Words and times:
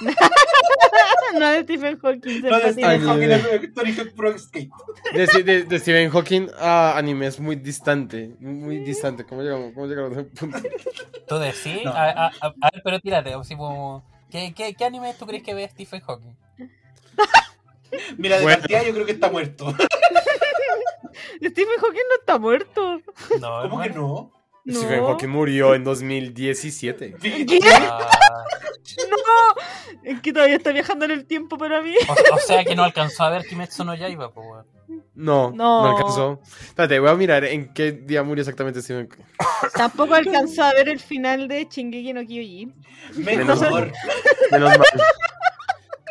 no 1.38 1.48
de 1.50 1.62
Stephen 1.62 1.98
Hawking. 2.00 2.42
No 2.42 2.58
de 2.58 2.72
Stephen 2.72 3.02
Hawking, 3.06 3.74
Tony 3.74 3.92
Hawk 3.92 4.12
Pro 4.14 4.38
Skate. 4.38 4.70
De, 5.12 5.42
de- 5.42 5.62
de 5.64 5.78
Stephen 5.78 6.10
Hawking 6.10 6.48
a 6.58 6.96
anime 6.96 7.26
es 7.26 7.38
muy 7.40 7.56
distante. 7.56 8.34
Muy 8.40 8.78
distante. 8.78 9.24
¿Cómo 9.24 9.42
llegamos, 9.42 9.72
cómo 9.74 9.86
llegamos 9.86 10.16
a 10.16 10.20
ese 10.20 10.30
punto? 10.30 10.58
¿Tú 11.28 11.38
decís? 11.38 11.84
No. 11.84 11.90
A, 11.92 12.10
a- 12.10 12.26
a- 12.40 12.54
a 12.60 12.70
ver, 12.72 12.82
pero 12.84 13.00
tírate. 13.00 13.32
así 13.34 13.56
como, 13.56 14.04
¿qué, 14.30 14.52
qué, 14.54 14.74
¿Qué 14.74 14.84
anime 14.84 15.14
tú 15.18 15.26
crees 15.26 15.42
que 15.42 15.54
ve 15.54 15.68
Stephen 15.68 16.00
Hawking? 16.00 16.36
Mira, 18.18 18.36
de 18.36 18.42
Bueno. 18.44 18.58
partida 18.58 18.82
yo 18.84 18.92
creo 18.92 19.06
que 19.06 19.12
está 19.12 19.30
muerto. 19.30 19.66
Stephen 21.36 21.78
Hawking 21.80 22.02
no 22.08 22.14
está 22.20 22.38
muerto. 22.38 23.00
No, 23.40 23.62
¿Cómo 23.68 23.82
que 23.82 23.90
no? 23.90 24.32
No. 24.64 24.74
Stephen 24.78 25.04
Hawking 25.04 25.28
murió 25.28 25.74
en 25.74 25.84
2017. 25.84 27.16
¿Qué? 27.20 27.60
Ah, 27.88 28.10
Es 30.04 30.20
que 30.20 30.32
todavía 30.32 30.56
está 30.56 30.72
viajando 30.72 31.04
en 31.04 31.10
el 31.12 31.26
tiempo 31.26 31.56
para 31.58 31.82
mí. 31.82 31.94
o, 32.08 32.34
o 32.34 32.38
sea 32.38 32.64
que 32.64 32.74
no 32.74 32.84
alcanzó 32.84 33.24
a 33.24 33.30
ver 33.30 33.44
Kimetsu 33.46 33.84
no 33.84 33.94
Yaiba, 33.94 34.32
pues, 34.32 34.46
weón. 34.46 34.66
No, 35.14 35.50
No. 35.50 35.82
no, 35.84 35.96
alcanzó. 35.96 36.40
Espérate, 36.66 36.98
voy 36.98 37.10
a 37.10 37.14
mirar 37.14 37.44
en 37.44 37.72
qué 37.72 37.92
día 37.92 38.22
murió 38.22 38.42
exactamente 38.42 38.80
Stephen. 38.82 39.08
Tampoco 39.74 40.14
alcanzó 40.14 40.64
a 40.64 40.72
ver 40.72 40.88
el 40.88 40.98
final 41.00 41.46
de 41.48 41.66
Shingeki 41.70 42.12
no 42.12 42.20
Kyojin. 42.26 42.74
Mejor. 43.16 43.92
Menos 44.50 44.68
mal. 44.78 44.86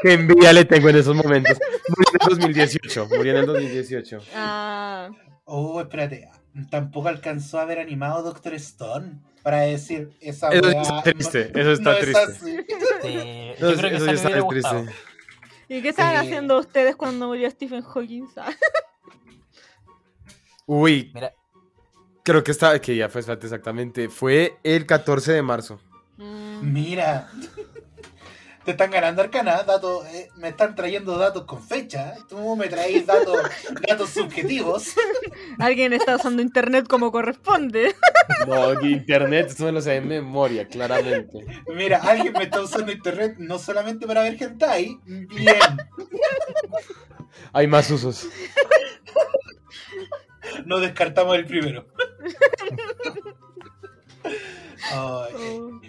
Qué 0.01 0.13
envidia 0.13 0.53
le 0.53 0.63
tengo 0.65 0.89
en 0.89 0.95
esos 0.95 1.15
momentos. 1.15 1.57
Murió 1.89 2.05
en 2.13 2.31
el 2.31 2.39
2018. 2.39 3.07
Murió 3.17 3.31
en 3.33 3.37
el 3.39 3.45
2018. 3.47 4.19
Ah, 4.35 5.09
Oh, 5.51 5.81
espérate. 5.81 6.29
Tampoco 6.69 7.07
alcanzó 7.07 7.59
a 7.59 7.63
haber 7.63 7.79
animado 7.79 8.23
Doctor 8.23 8.53
Stone. 8.55 9.19
Para 9.43 9.61
decir 9.61 10.11
esa 10.19 10.49
Eso 10.49 10.67
weá 10.67 10.81
está 10.81 11.03
triste, 11.03 11.51
no- 11.53 11.61
eso 11.61 11.71
está 11.71 11.91
no 11.91 11.97
es 11.97 12.03
triste. 12.03 12.21
así. 12.23 12.57
Sí, 13.01 13.51
yo 13.59 13.67
creo 13.77 13.89
que 13.89 13.95
eso 13.95 14.11
está 14.11 14.47
triste. 14.47 14.85
¿Y 15.69 15.81
qué 15.81 15.89
estaban 15.89 16.21
Sí. 16.21 16.27
haciendo 16.27 16.59
ustedes 16.59 16.95
cuando 16.95 17.27
murió 17.27 17.49
Stephen 17.49 17.81
Hawking? 17.83 18.27
Uy, 20.65 21.11
Mira, 21.13 21.33
creo 22.23 22.43
que 22.43 22.51
está, 22.51 22.79
que 22.79 22.95
ya 22.95 23.09
fue 23.09 23.21
exactamente. 23.21 24.09
Fue 24.09 24.57
el 24.63 24.85
14 24.85 25.33
de 25.33 25.41
marzo. 25.41 25.79
mm, 26.17 26.71
Mira. 26.73 27.29
Te 28.69 28.73
están 28.73 28.91
ganando 28.91 29.23
arcana, 29.23 29.63
datos, 29.63 30.05
eh, 30.13 30.29
me 30.35 30.49
están 30.49 30.75
trayendo 30.75 31.17
datos 31.17 31.45
con 31.45 31.59
fecha. 31.59 32.13
Tú 32.27 32.55
me 32.55 32.67
traes 32.67 33.03
datos, 33.03 33.35
datos 33.87 34.11
subjetivos. 34.11 34.93
Alguien 35.57 35.91
está 35.91 36.17
usando 36.17 36.43
internet 36.43 36.85
como 36.87 37.11
corresponde. 37.11 37.95
No, 38.47 38.79
internet, 38.85 39.47
esto 39.47 39.65
me 39.65 39.71
lo 39.71 39.81
sé 39.81 39.93
de 39.93 40.01
memoria, 40.01 40.67
claramente. 40.67 41.47
Mira, 41.73 41.97
alguien 41.97 42.31
me 42.31 42.43
está 42.43 42.61
usando 42.61 42.91
internet 42.91 43.37
no 43.39 43.57
solamente 43.57 44.05
para 44.05 44.21
ver 44.21 44.37
hentai. 44.39 44.99
Bien. 45.03 45.57
Hay 47.51 47.65
más 47.65 47.89
usos. 47.89 48.27
No 50.67 50.77
descartamos 50.79 51.35
el 51.37 51.47
primero. 51.47 51.87
Ay, 54.91 55.33
Oh. 55.35 55.81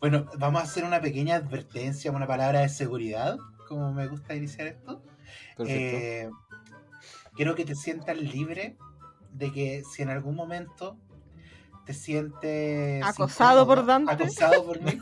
Bueno, 0.00 0.26
vamos 0.38 0.62
a 0.62 0.64
hacer 0.64 0.84
una 0.84 1.00
pequeña 1.00 1.36
advertencia, 1.36 2.10
una 2.10 2.26
palabra 2.26 2.60
de 2.60 2.68
seguridad, 2.68 3.36
como 3.68 3.92
me 3.92 4.06
gusta 4.08 4.34
iniciar 4.34 4.68
esto. 4.68 5.02
Perfecto. 5.56 5.64
Eh, 5.68 6.30
quiero 7.36 7.54
que 7.54 7.64
te 7.64 7.74
sientas 7.74 8.16
libre 8.16 8.76
de 9.32 9.52
que 9.52 9.82
si 9.84 10.02
en 10.02 10.10
algún 10.10 10.34
momento 10.36 10.96
te 11.84 11.92
sientes 11.94 13.02
Acosado 13.04 13.66
por 13.66 13.84
Dante. 13.84 14.12
acosado 14.12 14.64
por 14.64 14.80
mí, 14.80 14.92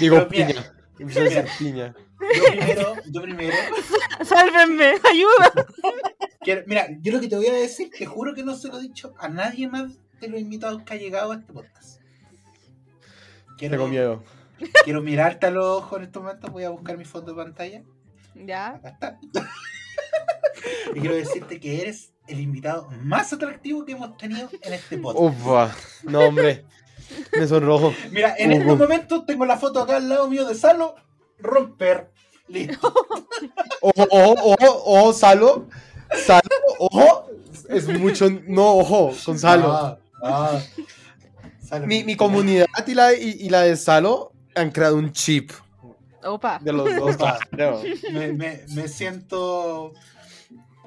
Digo, 0.00 0.28
piña. 0.28 0.72
Yo 0.98 1.06
primero, 1.06 2.94
yo 3.10 3.22
primero, 3.22 3.54
¡Sálvenme! 4.24 4.94
¡Ayuda! 5.10 5.66
quiero- 6.40 6.62
mira, 6.66 6.86
yo 7.02 7.12
lo 7.12 7.20
que 7.20 7.28
te 7.28 7.36
voy 7.36 7.46
a 7.48 7.52
decir, 7.52 7.90
te 7.96 8.06
juro 8.06 8.34
que 8.34 8.42
no 8.42 8.54
se 8.56 8.68
lo 8.68 8.78
he 8.78 8.82
dicho 8.82 9.12
a 9.18 9.28
nadie 9.28 9.68
más 9.68 9.92
de 10.20 10.28
los 10.28 10.40
invitados 10.40 10.82
que 10.84 10.94
ha 10.94 10.96
llegado 10.96 11.32
a 11.32 11.36
este 11.36 11.52
podcast. 11.52 11.95
Quiero, 13.56 13.76
Tengo 13.76 13.88
miedo. 13.88 14.22
quiero 14.84 15.02
mirarte 15.02 15.46
a 15.46 15.50
los 15.50 15.64
ojos 15.66 15.98
en 15.98 16.04
estos 16.04 16.22
momentos, 16.22 16.50
voy 16.50 16.64
a 16.64 16.70
buscar 16.70 16.96
mi 16.98 17.04
fondo 17.04 17.32
de 17.32 17.42
pantalla. 17.42 17.82
Ya. 18.34 18.68
Acá 18.68 18.88
está. 18.90 19.18
y 20.94 21.00
quiero 21.00 21.14
decirte 21.14 21.58
que 21.60 21.80
eres 21.82 22.12
el 22.26 22.40
invitado 22.40 22.88
más 23.02 23.32
atractivo 23.32 23.84
que 23.84 23.92
hemos 23.92 24.16
tenido 24.16 24.48
en 24.62 24.72
este 24.72 24.98
podcast. 24.98 25.40
Ufa. 25.40 25.74
No, 26.04 26.20
hombre. 26.20 26.64
Me 27.38 27.46
sonrojo. 27.46 27.94
Mira, 28.10 28.34
en 28.36 28.50
Ujú. 28.52 28.60
estos 28.62 28.78
momentos 28.78 29.26
tengo 29.26 29.44
la 29.46 29.56
foto 29.56 29.80
acá 29.80 29.96
al 29.96 30.08
lado 30.08 30.28
mío 30.28 30.44
de 30.44 30.54
Salo. 30.54 30.96
Romper. 31.38 32.10
Listo. 32.48 32.92
Ojo, 33.80 34.06
ojo, 34.10 34.34
ojo, 34.54 34.82
ojo, 34.84 35.12
Salo. 35.12 35.66
Salo, 36.24 36.40
ojo. 36.78 37.30
Es 37.68 37.88
mucho. 37.88 38.28
No, 38.46 38.76
ojo, 38.78 39.12
con 39.24 39.38
Salo. 39.38 39.72
Ah, 39.72 39.98
ah. 40.22 40.60
Salo. 41.66 41.86
Mi, 41.86 42.04
mi 42.04 42.16
comunidad 42.16 42.66
y 42.86 42.94
la, 42.94 43.12
y, 43.14 43.36
y 43.40 43.48
la 43.48 43.62
de 43.62 43.76
Salo 43.76 44.32
han 44.54 44.70
creado 44.70 44.96
un 44.96 45.12
chip 45.12 45.50
Opa. 46.24 46.58
de 46.62 46.72
los 46.72 46.94
dos. 46.96 47.14
Opa. 47.16 47.38
Me, 48.12 48.32
me- 48.32 48.64
me 48.74 48.88
siento 48.88 49.92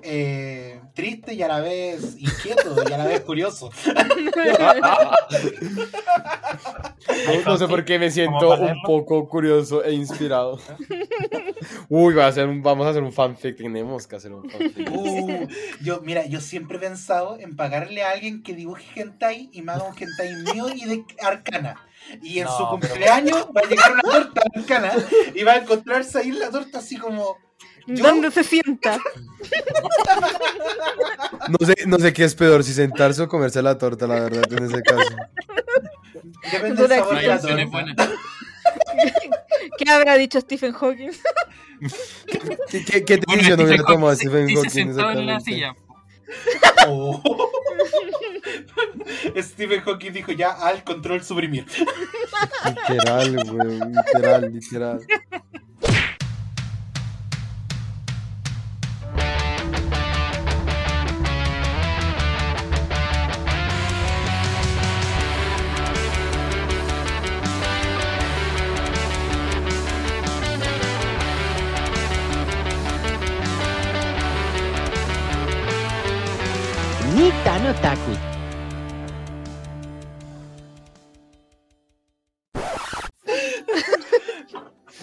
eh, 0.03 0.81
triste 0.93 1.33
y 1.33 1.41
a 1.43 1.47
la 1.47 1.59
vez 1.61 2.15
inquieto 2.17 2.75
y 2.89 2.93
a 2.93 2.97
la 2.97 3.05
vez 3.05 3.21
curioso. 3.21 3.69
No, 7.45 7.57
sé 7.57 7.67
por 7.67 7.85
qué 7.85 7.97
me 7.99 8.11
siento 8.11 8.49
un 8.51 8.81
poco 8.83 9.27
curioso 9.27 9.83
e 9.83 9.93
inspirado. 9.93 10.59
Uy, 11.87 12.13
va 12.13 12.25
a 12.25 12.27
hacer 12.27 12.47
un- 12.47 12.61
vamos 12.61 12.85
a 12.85 12.89
hacer 12.91 13.01
un 13.03 13.11
fanfic. 13.11 13.57
Tenemos 13.57 14.05
que 14.07 14.15
hacer 14.15 14.33
un 14.33 14.49
fanfic. 14.49 14.89
Uh, 14.99 15.47
yo, 15.81 16.01
mira, 16.01 16.25
yo 16.25 16.39
siempre 16.41 16.77
he 16.77 16.79
pensado 16.79 17.37
en 17.39 17.55
pagarle 17.55 18.03
a 18.03 18.11
alguien 18.11 18.43
que 18.43 18.53
dibuje 18.53 19.01
hentai 19.01 19.49
y 19.53 19.61
me 19.61 19.71
haga 19.71 19.83
un 19.85 19.95
hentai 19.97 20.35
mío 20.53 20.67
y 20.73 20.85
de 20.85 21.03
arcana. 21.21 21.75
Y 22.21 22.39
en 22.39 22.45
No, 22.45 22.51
su 22.51 22.57
pero- 22.57 22.69
cumpleaños 22.93 23.47
va 23.55 23.61
a 23.61 23.67
llegar 23.69 23.93
una 23.93 24.01
torta 24.01 24.41
arcana 24.55 24.91
y 25.35 25.43
va 25.43 25.53
a 25.53 25.57
encontrarse 25.57 26.19
ahí 26.19 26.31
la 26.31 26.49
torta 26.49 26.79
así 26.79 26.97
como. 26.97 27.37
Yo- 27.89 28.03
¿Dónde 28.03 28.31
se 28.31 28.43
sienta? 28.43 28.99
No 31.49 31.65
sé, 31.65 31.75
no 31.87 31.97
sé 31.97 32.13
qué 32.13 32.23
es 32.25 32.35
peor, 32.35 32.63
si 32.63 32.73
sentarse 32.73 33.21
o 33.23 33.27
comerse 33.27 33.61
la 33.61 33.77
torta, 33.77 34.05
la 34.07 34.19
verdad, 34.21 34.43
en 34.51 34.63
ese 34.65 34.81
caso. 34.83 35.09
Depende 36.51 36.87
del 36.87 36.99
sabor 36.99 37.13
No 37.15 37.19
de 37.21 37.27
la 37.27 37.39
torta. 37.41 37.65
buenas. 37.65 37.95
¿Qué 39.77 39.89
habrá 39.91 40.15
dicho 40.15 40.39
Stephen 40.41 40.73
Hawking? 40.73 41.11
¿Qué, 42.69 42.83
qué, 42.85 43.05
qué 43.05 43.17
Bueno, 43.25 43.41
decisión 43.41 43.59
hubiera 43.61 43.77
Stephen 43.77 43.85
tomado 43.85 44.07
Hawking 44.07 44.15
Stephen 44.29 44.47
Hawking? 44.55 44.69
se 44.69 44.69
sentado 44.69 45.11
en 45.11 45.25
la 45.25 45.39
silla. 45.39 45.75
Oh. 46.87 47.21
Stephen 49.41 49.81
Hawking 49.81 50.11
dijo 50.11 50.31
ya 50.33 50.51
al 50.51 50.83
control 50.83 51.23
suprimir. 51.23 51.65
Literal, 52.65 53.35
güey, 53.45 53.79
literal, 53.79 54.53
literal. 54.53 54.99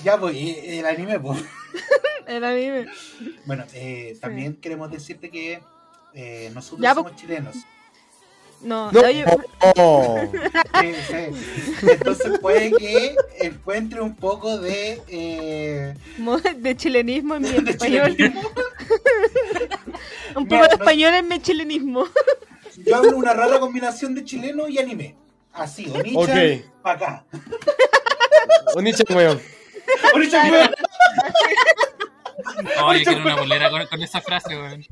Ya 0.06 0.14
eh, 0.32 0.78
el 0.78 0.86
anime, 0.86 1.18
pues. 1.18 1.42
El 2.28 2.44
anime. 2.44 2.86
Bueno, 3.44 3.64
eh, 3.74 4.16
también 4.20 4.54
queremos 4.54 4.88
decirte 4.88 5.30
que 5.30 5.60
eh, 6.14 6.48
nosotros 6.54 6.80
Ya, 6.80 6.94
somos 6.94 7.16
chilenos. 7.16 7.56
No, 8.60 8.90
No, 8.92 9.00
oh, 9.76 10.20
Sí, 10.80 10.92
sí. 11.08 11.88
Entonces 11.90 12.38
puede 12.38 12.70
que 12.72 13.16
encuentre 13.40 14.00
un 14.00 14.14
poco 14.14 14.58
de. 14.58 15.02
eh, 15.08 15.94
de 16.56 16.76
chilenismo 16.76 17.34
en 17.34 17.42
mi 17.42 17.48
de 17.64 17.70
español. 17.72 18.16
Un 20.36 20.44
Mira, 20.44 20.48
poco 20.48 20.48
de 20.48 20.58
no- 20.58 20.64
español 20.66 21.14
en 21.14 21.28
mi 21.28 21.40
chilenismo. 21.40 22.06
Yo 22.76 22.94
hablo 22.96 23.16
una 23.16 23.34
rara 23.34 23.58
combinación 23.58 24.14
de 24.14 24.24
chileno 24.24 24.68
y 24.68 24.78
anime. 24.78 25.16
Así, 25.52 25.90
Onicha 25.92 26.18
Ok. 26.20 26.64
pa' 26.82 26.92
acá. 26.92 27.24
Onicha, 28.76 29.02
weón. 29.10 29.55
Onicha, 30.14 30.42
weón. 30.50 30.70
Oh, 32.82 32.94
yo 32.94 33.04
quiero 33.04 33.20
una 33.22 33.36
bolera 33.36 33.70
con, 33.70 33.86
con 33.86 34.02
esa 34.02 34.20
frase, 34.20 34.56
weón. 34.56 34.84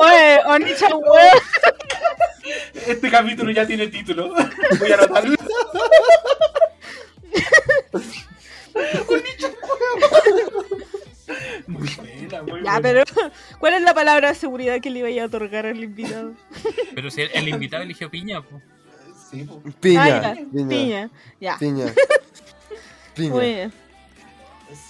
Oye, 0.00 0.40
Onichan, 0.46 0.92
weón. 0.94 1.38
Este 2.86 3.10
capítulo 3.10 3.50
ya 3.50 3.66
tiene 3.66 3.86
título. 3.88 4.34
Voy 4.78 4.92
a 4.92 4.94
anotarlo. 4.94 5.34
Muy 11.66 11.88
buena, 11.96 12.42
muy 12.42 12.62
Ya, 12.62 12.78
buena. 12.78 12.80
pero 12.82 13.02
¿cuál 13.58 13.74
es 13.74 13.82
la 13.82 13.94
palabra 13.94 14.28
de 14.28 14.34
seguridad 14.34 14.80
que 14.80 14.90
le 14.90 15.08
iba 15.08 15.22
a 15.22 15.26
otorgar 15.26 15.66
al 15.66 15.82
invitado? 15.82 16.34
Pero 16.94 17.10
si 17.10 17.22
el, 17.22 17.30
el 17.34 17.48
invitado 17.48 17.82
eligió 17.82 18.10
piña, 18.10 18.42
po. 18.42 18.60
Sí, 19.30 19.44
po. 19.44 19.62
Piña, 19.80 20.02
Ah, 20.04 20.08
ya, 20.08 20.34
piña, 20.52 20.68
Piña. 20.68 21.10
Ya. 21.40 21.56
piña. 21.58 21.86
Piña. 23.14 23.30
Muy 23.34 23.54
bien. 23.54 23.72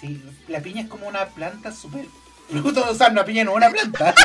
Sí, 0.00 0.22
la 0.48 0.60
piña 0.60 0.82
es 0.82 0.88
como 0.88 1.06
una 1.08 1.26
planta 1.26 1.72
súper. 1.72 2.06
Fruto, 2.48 2.84
o 2.90 2.94
sea, 2.94 3.08
una 3.08 3.24
piña 3.24 3.44
no 3.44 3.52
es 3.52 3.56
una 3.56 3.70
planta, 3.70 4.14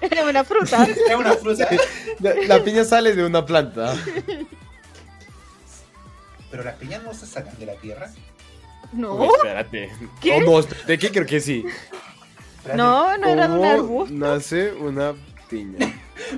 Es 0.00 0.24
una 0.24 0.42
fruta. 0.44 0.84
es 0.84 1.14
una 1.16 1.32
fruta. 1.34 1.68
La, 2.20 2.34
la 2.46 2.64
piña 2.64 2.84
sale 2.84 3.14
de 3.14 3.24
una 3.24 3.46
planta. 3.46 3.94
Pero 6.50 6.64
las 6.64 6.74
piñas 6.74 7.02
no 7.04 7.14
se 7.14 7.24
sacan 7.26 7.56
de 7.58 7.66
la 7.66 7.74
tierra. 7.76 8.10
No, 8.92 9.14
Uy, 9.14 9.28
espérate. 9.36 9.90
¿Qué? 10.20 10.34
Oh, 10.34 10.40
no, 10.40 10.58
espérate, 10.58 10.98
¿qué? 10.98 11.10
Creo 11.10 11.26
que 11.26 11.40
sí. 11.40 11.64
Espérate. 12.58 12.76
no, 12.76 13.16
no 13.16 13.26
era 13.28 13.48
de 13.48 13.54
un 13.54 13.60
¿Cómo 13.60 13.70
arbusto. 13.72 14.14
nace 14.14 14.72
una 14.72 15.14
piña? 15.48 15.78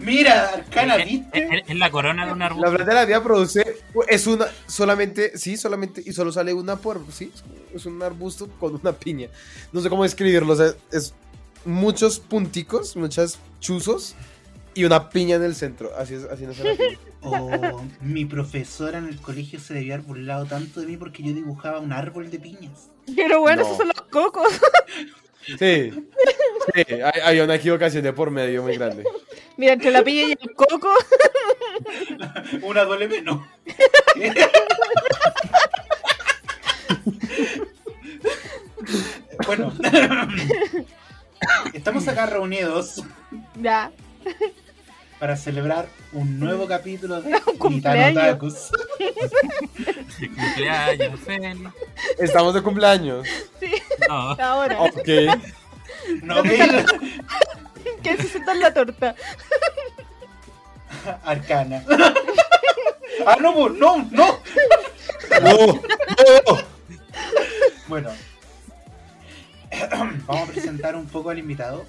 Mira, 0.03 0.49
Arcana, 0.55 0.97
Es, 0.97 1.07
¿viste? 1.07 1.63
es- 1.67 1.77
la 1.77 1.91
corona 1.91 2.27
de 2.27 2.33
un 2.33 2.39
La 2.39 2.47
arbusto. 2.47 2.71
planta 2.71 2.93
de 2.95 3.01
la 3.01 3.07
piña 3.07 3.23
produce. 3.23 3.77
Es 4.09 4.27
una. 4.27 4.47
Solamente. 4.67 5.37
Sí, 5.37 5.57
solamente. 5.57 6.03
Y 6.05 6.13
solo 6.13 6.33
sale 6.33 6.53
una 6.55 6.77
por. 6.77 7.01
Sí, 7.13 7.33
es 7.75 7.87
un 7.87 8.03
arbusto 8.03 8.49
con 8.61 8.75
una 8.77 8.93
piña. 8.93 9.29
No 9.73 9.81
sé 9.81 9.89
cómo 9.91 10.03
describirlo. 10.05 10.53
O 10.53 10.57
sea, 10.57 10.75
es 10.93 11.15
muchos 11.65 12.19
punticos, 12.21 12.97
muchas 12.97 13.39
chuzos 13.61 14.15
y 14.75 14.85
una 14.85 15.09
piña 15.11 15.37
en 15.37 15.45
el 15.45 15.55
centro. 15.55 15.91
Así 15.97 16.15
es, 16.15 16.25
así 16.25 16.47
la 16.47 16.53
piña. 16.53 16.75
Oh, 17.27 17.83
mi 18.03 18.27
profesora 18.27 18.99
en 18.99 19.09
el 19.09 19.17
colegio 19.19 19.59
se 19.59 19.73
debía 19.73 19.95
haber 19.95 20.07
burlado 20.07 20.45
tanto 20.45 20.81
de 20.81 20.87
mí 20.87 20.99
porque 20.99 21.23
yo 21.23 21.33
dibujaba 21.33 21.79
un 21.81 21.91
árbol 21.91 22.31
de 22.31 22.39
piñas. 22.39 22.91
Pero 23.17 23.41
bueno, 23.41 23.63
No. 23.63 23.67
esos 23.67 23.79
son 23.79 23.89
los 23.89 24.03
cocos. 24.11 24.53
Sí. 25.47 25.91
Sí, 26.75 26.83
hay, 27.03 27.21
hay 27.25 27.41
una 27.41 27.55
equivocación 27.55 28.03
de 28.03 28.13
por 28.13 28.31
medio 28.31 28.63
muy 28.63 28.77
grande. 28.77 29.05
Mira, 29.57 29.73
entre 29.75 29.91
la 29.91 30.03
piña 30.03 30.23
y 30.29 30.33
el 30.33 30.55
coco. 30.55 30.89
Una 32.63 32.85
duele 32.85 33.09
menos. 33.09 33.41
bueno, 39.47 39.73
estamos 41.73 42.07
acá 42.09 42.27
reunidos 42.27 43.03
Ya. 43.61 43.91
para 45.19 45.37
celebrar 45.37 45.87
un 46.13 46.39
nuevo 46.39 46.67
capítulo 46.67 47.21
de 47.23 47.33
Gitano 47.35 47.59
cumpleaños. 47.59 48.25
Tacos. 48.25 48.71
Cumpleaños, 50.19 51.21
feliz. 51.21 51.59
Estamos 52.19 52.55
de 52.55 52.63
cumpleaños. 52.63 53.27
No, 54.09 54.15
Ahora. 54.41 54.81
Ok. 54.81 55.09
No, 56.23 56.43
que 58.05 58.11
¿Quién 58.11 58.19
se 58.19 58.29
sienta 58.29 58.53
en 58.53 58.61
la 58.61 58.75
torta? 58.75 59.15
Arcana. 61.25 61.85
ah, 63.27 63.37
no, 63.41 63.69
no, 63.69 64.09
no. 64.11 64.41
No, 65.43 65.57
no. 65.67 65.81
Bueno, 67.89 68.11
vamos 70.27 70.49
a 70.49 70.53
presentar 70.53 70.95
un 70.95 71.07
poco 71.07 71.31
al 71.31 71.39
invitado. 71.39 71.85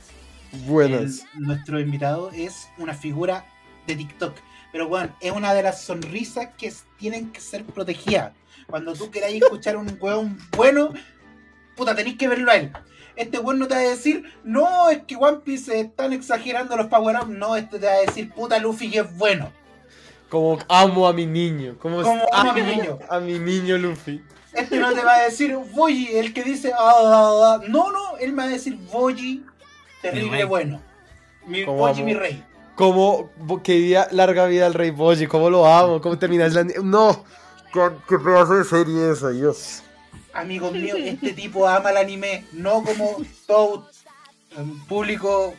Buenas. 0.65 1.25
El- 1.35 1.44
nuestro 1.44 1.79
invitado 1.79 2.31
es 2.33 2.69
una 2.77 2.94
figura 2.94 3.45
de 3.85 3.95
TikTok. 3.95 4.35
Pero 4.71 4.88
bueno, 4.88 5.15
es 5.21 5.31
una 5.31 5.53
de 5.53 5.63
las 5.63 5.81
sonrisas 5.81 6.50
que 6.57 6.73
tienen 6.97 7.31
que 7.31 7.39
ser 7.39 7.63
protegidas. 7.65 8.33
Cuando 8.67 8.94
tú 8.94 9.12
queráis 9.12 9.41
escuchar 9.41 9.77
un 9.77 9.97
weón 10.01 10.38
bueno, 10.51 10.94
puta, 11.75 11.95
tenéis 11.95 12.17
que 12.17 12.27
verlo 12.27 12.51
a 12.51 12.56
él. 12.56 12.71
Este 13.15 13.39
weón 13.39 13.59
no 13.59 13.67
te 13.67 13.75
va 13.75 13.79
a 13.81 13.83
decir, 13.83 14.23
no, 14.44 14.89
es 14.89 15.03
que 15.03 15.15
One 15.15 15.38
Piece 15.44 15.79
están 15.79 16.13
exagerando 16.13 16.75
los 16.75 16.88
power 16.88 17.17
up. 17.21 17.29
No, 17.29 17.56
este 17.56 17.79
te 17.79 17.85
va 17.85 17.94
a 17.94 18.01
decir, 18.01 18.31
puta, 18.31 18.59
Luffy 18.59 18.91
que 18.91 19.00
es 19.00 19.17
bueno. 19.17 19.51
Como 20.29 20.57
amo 20.67 21.07
a 21.07 21.13
mi 21.13 21.25
niño. 21.25 21.77
Como, 21.79 22.01
Como 22.01 22.25
amo 22.31 22.51
a 22.51 22.53
mi 22.53 22.62
niño. 22.62 23.00
A 23.09 23.19
mi 23.19 23.39
niño 23.39 23.77
Luffy. 23.77 24.21
Este 24.53 24.77
no 24.77 24.94
te 24.94 25.03
va 25.03 25.15
a 25.15 25.23
decir, 25.23 25.56
Boyi, 25.73 26.15
el 26.15 26.33
que 26.33 26.44
dice, 26.44 26.71
ah, 26.73 26.77
ah, 26.79 27.59
ah". 27.59 27.62
no, 27.67 27.91
no, 27.91 28.17
él 28.19 28.31
me 28.31 28.44
va 28.44 28.50
a 28.50 28.51
decir, 28.51 28.77
Boyi, 28.91 29.38
Mi 29.38 29.45
terrible 30.01 30.45
bueno. 30.45 30.81
Mi, 31.45 31.63
amo. 31.63 31.94
mi 31.94 32.13
rey. 32.13 32.44
Como 32.75 33.29
que 33.63 33.73
día, 33.73 34.07
larga 34.12 34.45
vida 34.47 34.65
al 34.65 34.73
rey 34.73 34.91
Boji. 34.91 35.27
Cómo 35.27 35.50
lo 35.50 35.65
amo. 35.65 36.01
Cómo 36.01 36.19
terminas 36.19 36.53
la. 36.53 36.63
No. 36.63 37.23
Qué, 37.73 38.19
pedazo 38.19 38.56
de 38.56 38.63
serie 38.63 39.12
esa, 39.12 39.29
Dios. 39.29 39.83
Amigos 40.36 40.74
míos, 40.74 41.00
este 41.02 41.32
tipo 41.34 41.68
ama 41.68 41.92
el 41.92 41.98
anime, 41.98 42.44
no 42.52 42.84
como 42.84 43.24
todo 43.48 43.90
um, 44.58 44.86
público 44.86 45.56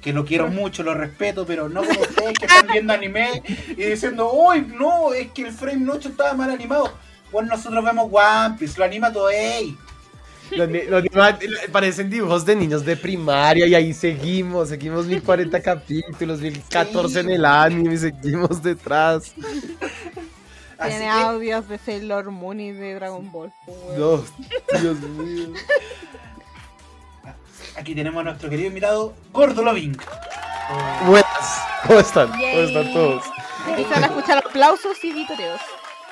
que 0.00 0.12
lo 0.12 0.24
quiero 0.24 0.48
mucho, 0.48 0.82
lo 0.82 0.94
respeto, 0.94 1.46
pero 1.46 1.68
no 1.68 1.82
como 1.82 2.00
ustedes 2.00 2.34
que 2.38 2.46
están 2.46 2.66
viendo 2.66 2.92
anime 2.92 3.42
y 3.68 3.82
diciendo, 3.82 4.30
uy, 4.32 4.66
no, 4.78 5.12
es 5.12 5.30
que 5.32 5.42
el 5.42 5.52
frame 5.52 5.90
8 5.90 6.10
estaba 6.10 6.34
mal 6.34 6.50
animado. 6.50 6.92
Bueno, 7.32 7.48
nosotros 7.48 7.84
vemos 7.84 8.10
One 8.10 8.56
Piece, 8.58 8.78
lo 8.78 8.84
anima 8.84 9.10
demás, 11.00 11.36
eh, 11.40 11.68
parecen 11.70 12.10
dibujos 12.10 12.44
de 12.44 12.56
niños 12.56 12.84
de 12.84 12.96
primaria 12.96 13.66
y 13.66 13.74
ahí 13.74 13.94
seguimos, 13.94 14.68
seguimos 14.68 15.06
1040 15.06 15.62
capítulos, 15.62 16.40
1014 16.40 17.20
en 17.20 17.30
el 17.30 17.44
anime, 17.44 17.96
seguimos 17.96 18.62
detrás. 18.62 19.32
Así 20.80 20.90
Tiene 20.96 21.04
que, 21.04 21.10
audios 21.20 21.68
de 21.68 21.78
Sailor 21.78 22.30
Moon 22.30 22.58
y 22.58 22.72
de 22.72 22.94
Dragon 22.94 23.30
Ball. 23.30 23.52
No, 23.98 24.24
Dios 24.80 24.98
mío. 25.00 25.48
aquí 27.76 27.94
tenemos 27.94 28.20
a 28.20 28.24
nuestro 28.24 28.48
querido 28.50 28.68
invitado, 28.68 29.14
Gordo 29.32 29.62
Loving. 29.62 29.96
Buenas, 31.06 31.62
¿cómo 31.86 31.98
están? 32.00 32.28
¿Cómo 32.30 32.42
están 32.42 32.92
todos? 32.92 33.24
Empiezan 33.68 34.04
a 34.04 34.06
escuchar 34.06 34.38
aplausos 34.38 35.02
y 35.04 35.12
vitoreos. 35.12 35.60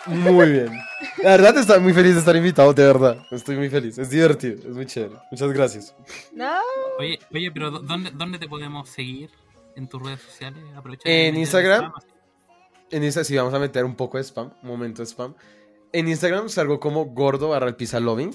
Muy 0.06 0.50
bien. 0.52 0.80
La 1.22 1.30
verdad 1.32 1.58
estoy 1.58 1.80
muy 1.80 1.92
feliz 1.92 2.14
de 2.14 2.20
estar 2.20 2.34
invitado, 2.36 2.72
de 2.72 2.84
verdad. 2.86 3.18
Estoy 3.30 3.56
muy 3.56 3.68
feliz, 3.68 3.98
es 3.98 4.08
divertido, 4.10 4.54
es 4.68 4.74
muy 4.74 4.86
chévere. 4.86 5.16
Muchas 5.30 5.52
gracias. 5.52 5.94
No, 6.32 6.50
Oye, 6.98 7.18
oye, 7.32 7.50
pero 7.52 7.70
¿dó- 7.70 7.80
¿dónde, 7.80 8.10
¿dónde 8.12 8.38
te 8.38 8.48
podemos 8.48 8.88
seguir 8.88 9.30
en 9.76 9.86
tus 9.88 10.02
redes 10.02 10.20
sociales? 10.22 10.62
Aprovecha 10.76 11.02
En 11.08 11.36
Instagram. 11.36 11.92
En 12.90 13.04
Instagram, 13.04 13.24
sí, 13.26 13.36
vamos 13.36 13.54
a 13.54 13.58
meter 13.58 13.84
un 13.84 13.94
poco 13.94 14.16
de 14.18 14.24
spam, 14.24 14.52
un 14.62 14.68
momento 14.68 15.02
de 15.02 15.06
spam. 15.06 15.34
En 15.92 16.08
Instagram 16.08 16.48
salgo 16.48 16.80
como 16.80 17.04
gordo 17.06 17.50
barra 17.50 17.66
el 17.68 17.76
pizza 17.76 18.00
loving, 18.00 18.34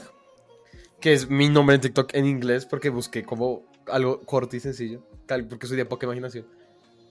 que 0.99 1.13
es 1.13 1.29
mi 1.29 1.49
nombre 1.49 1.75
en 1.75 1.81
TikTok 1.81 2.13
en 2.13 2.25
inglés 2.25 2.65
porque 2.65 2.89
busqué 2.89 3.23
como 3.23 3.63
algo 3.87 4.21
corto 4.21 4.55
y 4.55 4.59
sencillo, 4.59 5.03
tal- 5.25 5.47
porque 5.47 5.67
soy 5.67 5.77
de 5.77 5.85
poca 5.85 6.05
imaginación. 6.05 6.45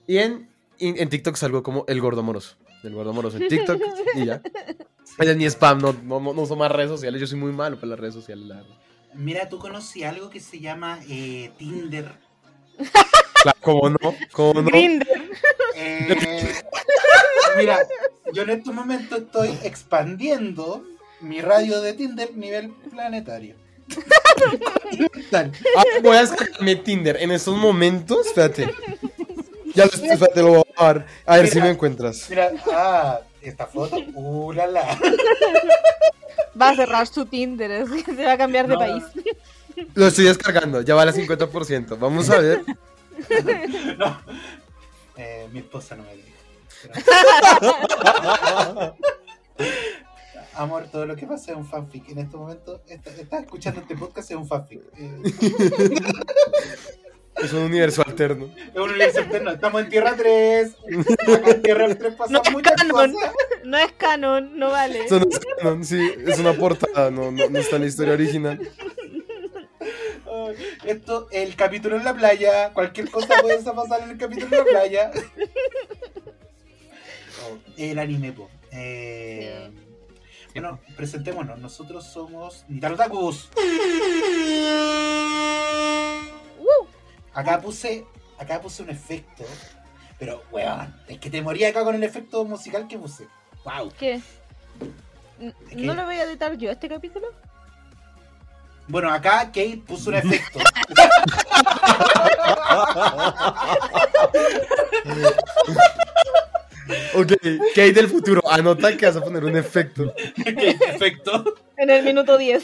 Y 0.07 0.17
en, 0.17 0.49
en, 0.79 0.97
en 0.97 1.09
TikTok 1.09 1.35
salgo 1.35 1.63
como 1.63 1.85
el 1.87 2.01
gordo 2.01 2.21
amoroso, 2.21 2.55
el 2.83 2.93
gordo 2.93 3.11
amoroso 3.11 3.37
en 3.37 3.47
TikTok 3.47 3.81
y 4.15 4.25
ya. 4.25 4.41
Ese 5.19 5.31
es 5.31 5.37
mi 5.37 5.45
spam, 5.45 5.79
no, 5.79 5.93
no, 5.93 6.19
no, 6.19 6.33
no 6.33 6.41
uso 6.41 6.55
más 6.55 6.71
redes 6.71 6.89
sociales, 6.89 7.19
yo 7.21 7.27
soy 7.27 7.37
muy 7.39 7.51
malo 7.51 7.75
para 7.77 7.87
las 7.87 7.99
redes 7.99 8.13
sociales, 8.15 8.45
la 8.47 8.55
verdad. 8.55 8.75
Mira, 9.15 9.47
tú 9.47 9.59
conocí 9.59 10.03
algo 10.03 10.29
que 10.29 10.39
se 10.39 10.59
llama 10.59 10.99
eh, 11.07 11.51
Tinder. 11.57 12.11
Claro, 13.43 13.57
¿Cómo 13.61 13.89
no? 13.89 14.15
¿Cómo 14.31 14.53
no? 14.61 14.63
Grindr. 14.63 15.05
Eh, 15.75 16.53
mira, 17.57 17.79
yo 18.33 18.43
en 18.43 18.49
estos 18.51 18.73
momentos 18.73 19.19
estoy 19.19 19.57
expandiendo 19.63 20.83
mi 21.21 21.41
radio 21.41 21.81
de 21.81 21.93
Tinder 21.93 22.35
nivel 22.35 22.71
planetario. 22.91 23.55
Tal. 25.29 25.51
Ah, 25.77 25.83
voy 26.01 26.17
a 26.17 26.21
descargarme 26.21 26.75
Tinder 26.77 27.17
en 27.21 27.31
estos 27.31 27.55
momentos, 27.57 28.27
espérate. 28.27 28.73
Ya 29.75 29.85
lo 29.85 29.91
estoy, 29.91 30.09
espérate, 30.09 30.41
lo 30.41 30.49
voy 30.49 30.63
a 30.77 30.83
dar. 30.85 31.05
A 31.25 31.37
ver 31.37 31.47
si 31.47 31.59
me 31.61 31.69
encuentras. 31.69 32.29
Mira, 32.29 32.51
ah, 32.71 33.19
esta 33.41 33.65
foto, 33.67 33.97
uh, 34.13 34.51
la, 34.53 34.67
la. 34.67 34.99
Va 36.59 36.69
a 36.69 36.75
cerrar 36.75 37.07
su 37.07 37.25
Tinder, 37.25 37.85
que 38.05 38.15
se 38.15 38.25
va 38.25 38.33
a 38.33 38.37
cambiar 38.37 38.67
de 38.67 38.73
No. 38.73 38.79
país. 38.79 39.03
Lo 39.95 40.07
estoy 40.07 40.25
descargando, 40.25 40.81
ya 40.81 40.93
vale 40.95 41.11
50%. 41.11 41.97
Vamos 41.99 42.29
a 42.29 42.39
ver. 42.39 42.61
No. 43.97 44.19
Eh, 45.15 45.47
mi 45.51 45.59
esposa 45.59 45.95
no 45.95 46.03
me 46.03 46.15
dijo. 46.15 46.27
Amor, 50.55 50.85
todo 50.91 51.05
lo 51.05 51.15
que 51.15 51.25
pasa 51.25 51.51
es 51.51 51.57
un 51.57 51.65
fanfic. 51.67 52.09
En 52.09 52.19
este 52.19 52.37
momento, 52.37 52.81
está- 52.87 53.09
estás 53.11 53.41
escuchando 53.43 53.81
este 53.81 53.95
podcast, 53.95 54.29
es 54.31 54.37
un 54.37 54.47
fanfic. 54.47 54.81
Eh, 54.97 55.21
Es 57.35 57.51
un 57.51 57.63
universo 57.63 58.03
alterno. 58.05 58.45
es 58.55 58.75
un 58.75 58.89
universo 58.91 59.19
alterno. 59.21 59.49
Estamos 59.51 59.81
en 59.81 59.89
Tierra 59.89 60.13
3. 60.15 60.75
Acá 61.35 61.49
en 61.51 61.61
Tierra 61.63 61.95
3 61.95 62.13
pasan 62.15 62.33
No 62.33 62.41
es 62.43 62.51
muchas 62.51 62.73
canon. 62.75 63.11
cosas. 63.11 63.31
No 63.63 63.77
es 63.79 63.91
canon, 63.93 64.59
no 64.59 64.69
vale. 64.69 65.03
Eso 65.03 65.19
no 65.19 65.25
es 65.29 65.39
canon, 65.57 65.83
sí, 65.83 66.11
es 66.27 66.37
una 66.37 66.53
portada, 66.53 67.09
no, 67.09 67.31
no, 67.31 67.49
no 67.49 67.59
está 67.59 67.77
en 67.77 67.81
la 67.81 67.87
historia 67.87 68.13
original. 68.13 68.59
Ay, 69.81 70.55
Esto, 70.85 71.27
el 71.31 71.55
capítulo 71.55 71.97
en 71.97 72.03
la 72.05 72.13
playa, 72.13 72.71
cualquier 72.71 73.09
cosa 73.09 73.33
puede 73.41 73.57
pasar 73.63 74.03
en 74.03 74.11
el 74.11 74.17
capítulo 74.19 74.55
en 74.55 74.65
la 74.65 74.71
playa. 74.71 75.11
El 77.77 77.99
anime, 77.99 78.31
po. 78.31 78.49
Eh, 78.71 79.71
Bueno, 80.53 80.79
presentémonos. 80.95 81.57
Nosotros 81.59 82.05
somos 82.05 82.65
Nitarotakus. 82.67 83.49
¡Uh! 86.59 86.85
Acá 87.33 87.59
puse, 87.59 88.05
acá 88.37 88.61
puse 88.61 88.83
un 88.83 88.89
efecto. 88.89 89.43
Pero, 90.19 90.43
weón, 90.51 90.95
es 91.07 91.19
que 91.19 91.29
te 91.29 91.41
moría 91.41 91.69
acá 91.69 91.83
con 91.83 91.95
el 91.95 92.03
efecto 92.03 92.45
musical 92.45 92.87
que 92.87 92.97
puse. 92.99 93.27
Wow. 93.65 93.91
¿Qué? 93.97 94.21
¿No 95.75 95.93
lo 95.93 96.05
voy 96.05 96.15
a 96.15 96.23
editar 96.23 96.55
yo 96.57 96.69
este 96.69 96.87
capítulo? 96.87 97.27
Bueno, 98.87 99.11
acá 99.11 99.45
Kate 99.47 99.81
puso 99.85 100.09
un 100.09 100.15
efecto. 100.17 100.59
Ok, 107.15 107.33
Kate 107.75 107.93
del 107.93 108.07
futuro, 108.09 108.41
anota 108.49 108.95
que 108.97 109.05
vas 109.05 109.15
a 109.15 109.21
poner 109.21 109.43
un 109.43 109.55
efecto. 109.55 110.13
Kate, 110.37 110.77
efecto. 110.87 111.55
En 111.77 111.89
el 111.89 112.03
minuto 112.03 112.37
10. 112.37 112.63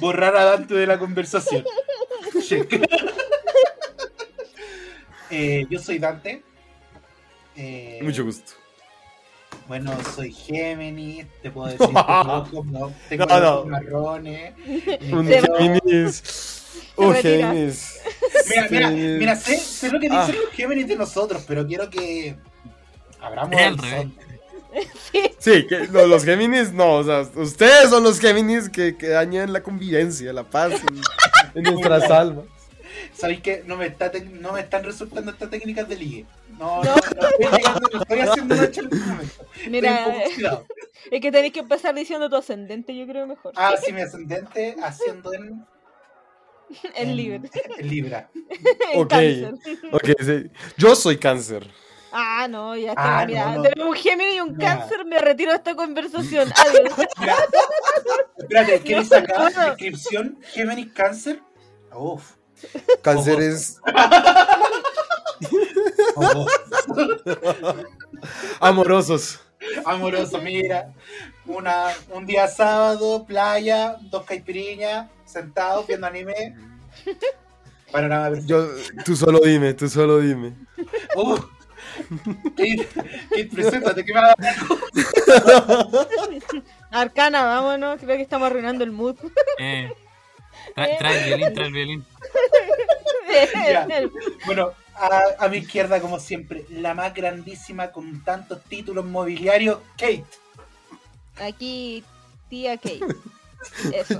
Borrar 0.00 0.36
a 0.36 0.44
Dante 0.44 0.74
de 0.74 0.86
la 0.86 0.98
conversación. 0.98 1.64
Check. 2.46 2.80
Eh, 5.30 5.66
yo 5.70 5.78
soy 5.78 5.98
Dante. 5.98 6.42
Eh, 7.56 8.00
Mucho 8.02 8.24
gusto. 8.24 8.52
Bueno, 9.70 9.92
soy 10.16 10.32
Géminis, 10.32 11.26
te 11.42 11.50
puedo 11.52 11.68
decir 11.68 11.78
que 11.86 11.86
tengo 11.94 12.48
como- 12.50 12.92
tengo 13.08 13.26
No, 13.26 13.40
no. 13.40 13.64
marrones. 13.66 14.52
eh, 14.66 15.10
Un. 15.12 15.28
Géminis. 15.28 16.82
Un. 16.96 17.14
Géminis. 17.14 18.00
Mira, 18.48 18.66
mira, 18.68 18.90
mira, 18.90 19.36
sé, 19.36 19.56
sé 19.58 19.92
lo 19.92 20.00
que 20.00 20.08
Ah. 20.10 20.26
dicen 20.26 20.42
los 20.44 20.52
Géminis 20.54 20.88
de 20.88 20.96
nosotros, 20.96 21.44
pero 21.46 21.64
quiero 21.68 21.88
que 21.88 22.34
abramos 23.20 23.54
horizonte. 23.54 24.24
Sí. 25.12 25.20
Sí, 25.38 25.66
que 25.68 25.86
no, 25.86 26.04
los 26.04 26.24
Géminis 26.24 26.72
no, 26.72 26.94
o 26.94 27.04
sea, 27.04 27.20
ustedes 27.36 27.90
son 27.90 28.02
los 28.02 28.18
Géminis 28.18 28.68
que, 28.68 28.96
que 28.96 29.10
dañan 29.10 29.52
la 29.52 29.62
convivencia, 29.62 30.32
la 30.32 30.42
paz 30.42 30.72
en, 31.54 31.64
en 31.64 31.72
nuestras 31.74 32.10
almas. 32.10 32.44
¿Sabéis 33.20 33.40
que 33.42 33.62
no 33.66 33.76
me, 33.76 33.86
está 33.86 34.10
no 34.40 34.52
me 34.52 34.60
están 34.60 34.82
resultando 34.84 35.30
estas 35.30 35.50
técnicas 35.50 35.88
de 35.88 35.96
ligue? 35.96 36.26
No, 36.58 36.82
No. 36.82 36.94
no, 36.94 36.94
no 36.94 37.28
estoy, 37.28 37.58
llegando, 37.58 37.88
no 37.92 38.00
estoy 38.02 38.20
haciendo 38.20 38.54
mucho 38.56 38.80
en 38.80 38.86
este 38.86 38.96
momento. 39.06 39.42
Estoy 39.56 39.70
Mira, 39.70 40.06
oxidado. 40.24 40.66
es 41.10 41.20
que 41.20 41.32
tenéis 41.32 41.52
que 41.52 41.60
empezar 41.60 41.94
diciendo 41.94 42.30
tu 42.30 42.36
ascendente, 42.36 42.96
yo 42.96 43.06
creo 43.06 43.26
mejor. 43.26 43.52
Ah, 43.56 43.74
sí, 43.82 43.92
mi 43.92 44.00
ascendente 44.00 44.76
haciendo 44.82 45.32
en, 45.34 45.66
en 46.94 47.16
libre. 47.16 47.50
en 47.78 47.88
Libra. 47.88 48.30
Ok. 48.94 49.08
cáncer. 49.10 49.54
Ok, 49.92 50.08
sí. 50.20 50.50
Yo 50.78 50.94
soy 50.96 51.18
cáncer. 51.18 51.70
Ah, 52.12 52.48
no, 52.48 52.76
ya 52.76 52.90
está. 52.90 53.20
Ah, 53.20 53.26
mira, 53.26 53.50
no, 53.50 53.56
no. 53.56 53.62
tenemos 53.62 53.88
un 53.90 53.94
Géminis 54.02 54.34
y 54.36 54.40
un 54.40 54.56
Mira. 54.56 54.78
cáncer. 54.78 55.04
Me 55.04 55.18
retiro 55.18 55.52
de 55.52 55.58
esta 55.58 55.76
conversación. 55.76 56.50
Adiós. 56.56 57.06
Mira, 57.20 57.36
espérate, 58.38 58.80
¿quieres 58.80 59.08
sacar 59.08 59.52
No. 59.54 59.64
descripción? 59.66 60.38
Géminis 60.52 60.92
Cáncer. 60.92 61.40
Uf. 61.94 62.32
Cáncer 63.02 63.34
Ojo. 63.34 63.42
es 63.42 63.80
Oh, 66.16 66.46
amorosos. 68.60 69.40
amoroso, 69.84 70.40
mira. 70.40 70.92
Una, 71.46 71.86
un 72.10 72.26
día 72.26 72.46
sábado, 72.48 73.24
playa, 73.26 73.96
dos 74.02 74.24
caipiriñas, 74.24 75.08
sentados 75.24 75.86
viendo 75.86 76.06
anime. 76.06 76.54
Panorama. 77.90 78.38
Yo, 78.44 78.68
tú 79.04 79.16
solo 79.16 79.40
dime, 79.40 79.74
tú 79.74 79.88
solo 79.88 80.20
dime. 80.20 80.54
Kate, 82.56 82.88
Kate, 83.30 83.48
preséntate, 83.52 84.04
que 84.04 84.14
me 84.14 84.20
va 84.20 84.32
a 84.32 84.34
dar 84.38 86.06
Arcana, 86.90 87.44
vámonos. 87.44 87.98
Creo 88.00 88.16
que 88.16 88.22
estamos 88.22 88.46
arruinando 88.46 88.84
el 88.84 88.92
mood. 88.92 89.16
Eh, 89.58 89.92
trae, 90.74 90.96
trae 90.98 91.18
el 91.18 91.24
violín, 91.26 91.54
trae 91.54 91.66
el 91.66 91.72
violín. 91.72 92.06
Ya. 93.54 93.86
Bueno, 94.44 94.72
a, 94.96 95.20
a 95.38 95.48
mi 95.48 95.58
izquierda, 95.58 96.00
como 96.00 96.18
siempre, 96.18 96.64
la 96.68 96.94
más 96.94 97.14
grandísima 97.14 97.92
con 97.92 98.24
tantos 98.24 98.60
títulos 98.64 99.04
mobiliarios, 99.04 99.78
Kate. 99.96 100.24
Aquí, 101.40 102.02
tía 102.48 102.76
Kate. 102.76 103.00
Eso. 103.94 104.18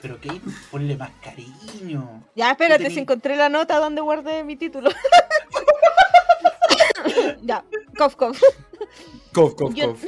Pero 0.00 0.16
Kate, 0.20 0.40
ponle 0.70 0.96
más 0.96 1.10
cariño. 1.22 2.22
Ya, 2.34 2.50
espérate, 2.50 2.90
si 2.90 2.98
encontré 2.98 3.36
la 3.36 3.48
nota 3.48 3.78
donde 3.78 4.00
guardé 4.02 4.44
mi 4.44 4.56
título. 4.56 4.90
ya, 7.42 7.64
cof, 7.96 8.14
cof. 8.16 8.38
Cof, 9.32 9.54
cof, 9.54 9.74
Yo- 9.74 9.90
cof. 9.92 10.04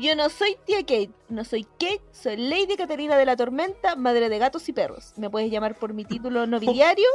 Yo 0.00 0.16
no 0.16 0.30
soy 0.30 0.56
tía 0.64 0.78
Kate, 0.78 1.10
no 1.28 1.44
soy 1.44 1.64
Kate, 1.64 2.00
soy 2.10 2.38
Lady 2.38 2.76
Caterina 2.76 3.18
de 3.18 3.26
la 3.26 3.36
Tormenta, 3.36 3.96
madre 3.96 4.30
de 4.30 4.38
gatos 4.38 4.66
y 4.70 4.72
perros. 4.72 5.12
Me 5.18 5.28
puedes 5.28 5.50
llamar 5.50 5.74
por 5.74 5.92
mi 5.92 6.06
título 6.06 6.46
nobiliario 6.46 7.06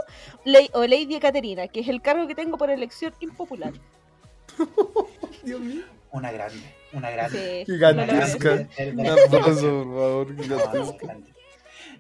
o 0.73 0.85
Lady 0.85 1.19
Caterina, 1.19 1.67
que 1.67 1.79
es 1.79 1.87
el 1.87 2.03
cargo 2.03 2.27
que 2.27 2.35
tengo 2.35 2.59
por 2.59 2.69
elección 2.69 3.11
impopular. 3.21 3.73
Dios 5.43 5.59
mío. 5.59 5.83
Una 6.11 6.31
grande, 6.31 6.61
una 6.93 7.09
grande. 7.09 7.63
Sí, 7.65 7.73
Gigantesca. 7.73 8.67
por 9.29 9.55
favor. 9.55 10.27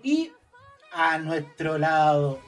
Y 0.03 0.31
a 0.91 1.17
nuestro 1.17 1.79
lado, 1.79 2.39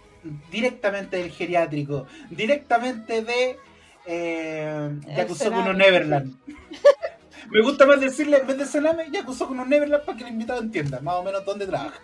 directamente 0.51 1.17
del 1.17 1.31
geriátrico, 1.31 2.05
directamente 2.29 3.23
de 3.23 3.57
eh, 4.05 4.91
Yakusoku 5.17 5.55
no 5.55 5.63
Sename. 5.63 5.73
Neverland. 5.73 6.37
Me 7.49 7.61
gusta 7.61 7.85
más 7.85 7.99
decirle, 7.99 8.37
en 8.37 8.47
vez 8.47 8.57
de 8.57 8.65
Sename, 8.65 9.09
Yakusoku 9.11 9.53
no 9.53 9.65
Neverland 9.65 10.03
para 10.03 10.17
que 10.17 10.23
el 10.23 10.31
invitado 10.31 10.59
entienda 10.61 10.99
más 11.01 11.15
o 11.15 11.23
menos 11.23 11.45
dónde 11.45 11.67
trabaja. 11.67 11.99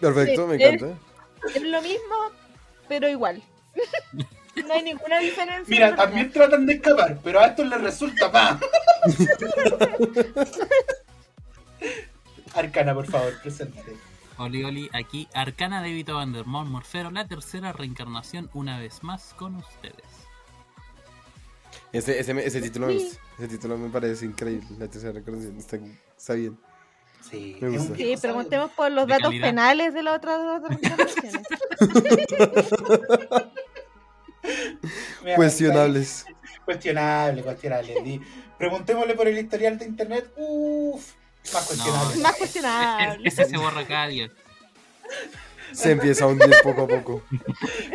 Perfecto, 0.00 0.46
me 0.46 0.56
encanta. 0.56 0.98
Es 1.54 1.62
lo 1.62 1.82
mismo, 1.82 2.16
pero 2.88 3.08
igual. 3.08 3.42
No 4.66 4.74
hay 4.74 4.82
ninguna 4.82 5.18
diferencia. 5.18 5.64
Mira, 5.68 5.94
también 5.94 6.30
tratan 6.32 6.66
de 6.66 6.74
escapar, 6.74 7.18
pero 7.22 7.40
a 7.40 7.46
estos 7.46 7.66
les 7.66 7.80
resulta 7.80 8.30
más. 8.30 8.58
Arcana, 12.54 12.94
por 12.94 13.06
favor, 13.06 13.34
preséntate. 13.42 13.96
Oli, 14.38 14.64
oli, 14.64 14.90
aquí 14.92 15.28
Arcana 15.34 15.82
de 15.82 15.92
Vito 15.92 16.14
Vandermont 16.16 16.70
Morfero, 16.70 17.10
la 17.10 17.26
tercera 17.26 17.72
reencarnación 17.72 18.50
una 18.54 18.78
vez 18.78 19.02
más 19.02 19.34
con 19.34 19.56
ustedes. 19.56 20.25
Ese, 21.98 22.18
ese, 22.20 22.46
ese 22.46 22.60
título 22.62 22.86
me 22.88 22.94
gusta. 22.94 23.18
Ese 23.38 23.48
título 23.48 23.76
me 23.78 23.88
parece 23.90 24.24
increíble. 24.26 24.66
La 24.78 24.88
tercera 24.88 25.12
reconocimiento 25.12 25.60
está, 25.60 25.78
está 26.16 26.34
bien. 26.34 26.58
Sí, 27.30 27.56
Me 27.60 27.68
gusta. 27.70 27.94
preguntemos 28.22 28.70
por 28.72 28.90
los 28.92 29.06
datos 29.08 29.24
calidad. 29.26 29.48
penales 29.48 29.94
de 29.94 30.02
las 30.02 30.16
otras 30.16 30.60
dos 30.60 30.62
Cuestionables. 35.36 36.26
Cuestionable, 36.64 37.42
cuestionable. 37.42 38.02
Di- 38.02 38.20
Preguntémosle 38.58 39.14
por 39.14 39.28
el 39.28 39.38
historial 39.38 39.78
de 39.78 39.84
internet. 39.86 40.30
Uff, 40.36 41.12
más 41.52 41.64
cuestionable. 41.66 42.16
Más 42.22 42.32
Es- 42.32 42.38
cuestionable. 42.38 43.28
Ese 43.28 43.44
se 43.44 43.56
borra 43.56 43.86
cada 43.86 44.08
día. 44.08 44.30
Se 45.72 45.92
empieza 45.92 46.24
a 46.24 46.28
hundir 46.28 46.54
poco 46.62 46.82
a 46.82 46.88
poco. 46.88 47.22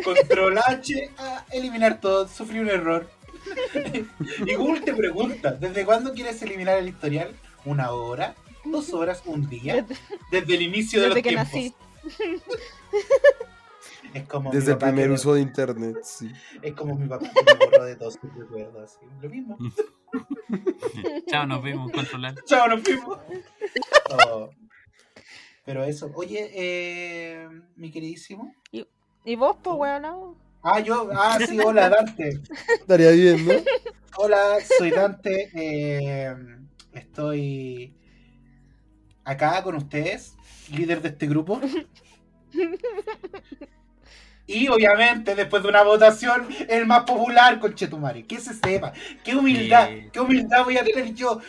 Control 0.04 0.58
H, 0.58 1.10
a 1.18 1.44
eliminar 1.52 2.00
todo, 2.00 2.28
sufrí 2.28 2.58
un 2.60 2.68
error. 2.68 3.10
y 4.46 4.54
Google 4.54 4.80
te 4.82 4.94
pregunta, 4.94 5.52
¿desde 5.52 5.84
cuándo 5.84 6.12
quieres 6.12 6.40
eliminar 6.42 6.78
el 6.78 6.88
historial? 6.88 7.34
¿Una 7.64 7.92
hora? 7.92 8.34
¿Dos 8.64 8.92
horas? 8.92 9.22
¿Un 9.26 9.48
día? 9.48 9.86
Desde 10.30 10.54
el 10.54 10.62
inicio 10.62 11.00
de 11.00 11.08
Desde 11.08 11.14
los 11.14 11.22
que 11.22 11.28
tiempos. 11.30 11.52
nací. 11.54 11.74
Es 14.14 14.24
como 14.28 14.50
Desde 14.50 14.72
el 14.72 14.78
primer 14.78 15.06
que- 15.08 15.14
uso 15.14 15.32
de 15.34 15.40
internet, 15.40 15.96
sí. 16.02 16.30
Es 16.60 16.74
como 16.74 16.94
mi 16.94 17.08
papá 17.08 17.30
que 17.30 17.42
me 17.58 17.64
borró 17.64 17.84
de 17.84 17.96
todos 17.96 18.14
sus 18.20 18.34
recuerdos. 18.34 18.82
así, 18.96 19.06
Lo 19.22 19.30
mismo. 19.30 19.56
Chao, 21.30 21.46
nos 21.46 21.62
vemos, 21.62 21.90
controlar. 21.92 22.34
Chao, 22.44 22.68
nos 22.68 22.82
vimos. 22.82 23.18
Oh. 24.28 24.50
Pero 25.64 25.84
eso, 25.84 26.10
oye, 26.14 26.50
eh, 26.52 27.48
mi 27.76 27.90
queridísimo. 27.90 28.54
¿Y 29.24 29.36
vos, 29.36 29.56
pues, 29.62 29.76
weón? 29.78 30.36
Ah, 30.62 30.78
yo, 30.80 31.10
ah, 31.12 31.38
sí, 31.46 31.58
hola, 31.58 31.88
Dante. 31.88 32.40
Estaría 32.80 33.10
bien, 33.10 33.46
¿no? 33.46 33.54
Hola, 34.16 34.58
soy 34.78 34.90
Dante. 34.90 35.50
eh, 35.54 36.34
estoy 36.92 37.94
acá 39.24 39.62
con 39.62 39.76
ustedes, 39.76 40.34
líder 40.70 41.00
de 41.02 41.08
este 41.08 41.26
grupo. 41.26 41.60
Y 44.46 44.68
obviamente, 44.68 45.34
después 45.34 45.62
de 45.62 45.68
una 45.68 45.82
votación, 45.82 46.48
el 46.68 46.84
más 46.86 47.04
popular 47.04 47.58
con 47.60 47.74
Chetumare. 47.74 48.26
Que 48.26 48.40
se 48.40 48.54
sepa. 48.54 48.92
Qué 49.24 49.36
humildad, 49.36 49.88
qué 50.12 50.20
humildad 50.20 50.64
voy 50.64 50.76
a 50.76 50.84
tener 50.84 51.14
yo. 51.14 51.40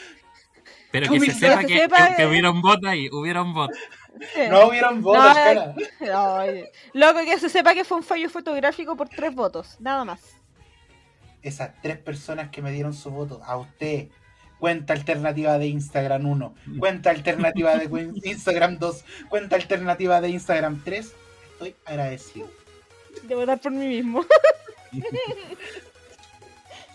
Pero 0.92 1.12
que 1.12 1.20
se 1.20 1.34
sepa 1.34 1.62
Que 1.62 1.68
que, 1.68 1.88
que, 2.16 2.22
eh. 2.22 2.28
hubiera 2.28 2.52
un 2.52 2.62
bot 2.62 2.86
ahí, 2.86 3.10
hubiera 3.12 3.42
un 3.42 3.54
bot. 3.54 3.72
Sí. 3.74 3.80
No 4.50 4.68
hubieron 4.68 5.02
votos, 5.02 5.24
No, 5.28 5.34
cara. 5.34 5.76
Oye, 6.40 6.72
Loco, 6.94 7.20
que 7.26 7.40
se 7.40 7.50
sepa 7.50 7.74
que 7.74 7.84
fue 7.84 7.98
un 7.98 8.04
fallo 8.04 8.30
fotográfico 8.30 8.96
por 8.96 9.10
tres 9.10 9.34
votos, 9.34 9.76
nada 9.80 10.04
más. 10.06 10.22
esas 11.42 11.72
tres 11.82 11.98
personas 11.98 12.50
que 12.50 12.62
me 12.62 12.72
dieron 12.72 12.94
su 12.94 13.10
voto, 13.12 13.42
a 13.44 13.58
usted, 13.58 14.08
cuenta 14.60 14.94
alternativa 14.94 15.58
de 15.58 15.68
Instagram 15.68 16.26
1, 16.26 16.56
cuenta 16.80 17.10
alternativa 17.10 17.76
de 17.76 18.12
Instagram 18.24 18.78
2, 18.80 19.06
cuenta 19.30 19.56
alternativa 19.56 20.22
de 20.22 20.30
Instagram 20.30 20.82
3, 20.84 21.14
estoy 21.54 21.76
agradecido. 21.86 22.50
De 23.24 23.36
votar 23.36 23.60
por 23.60 23.72
mí 23.72 23.88
mismo. 23.88 24.26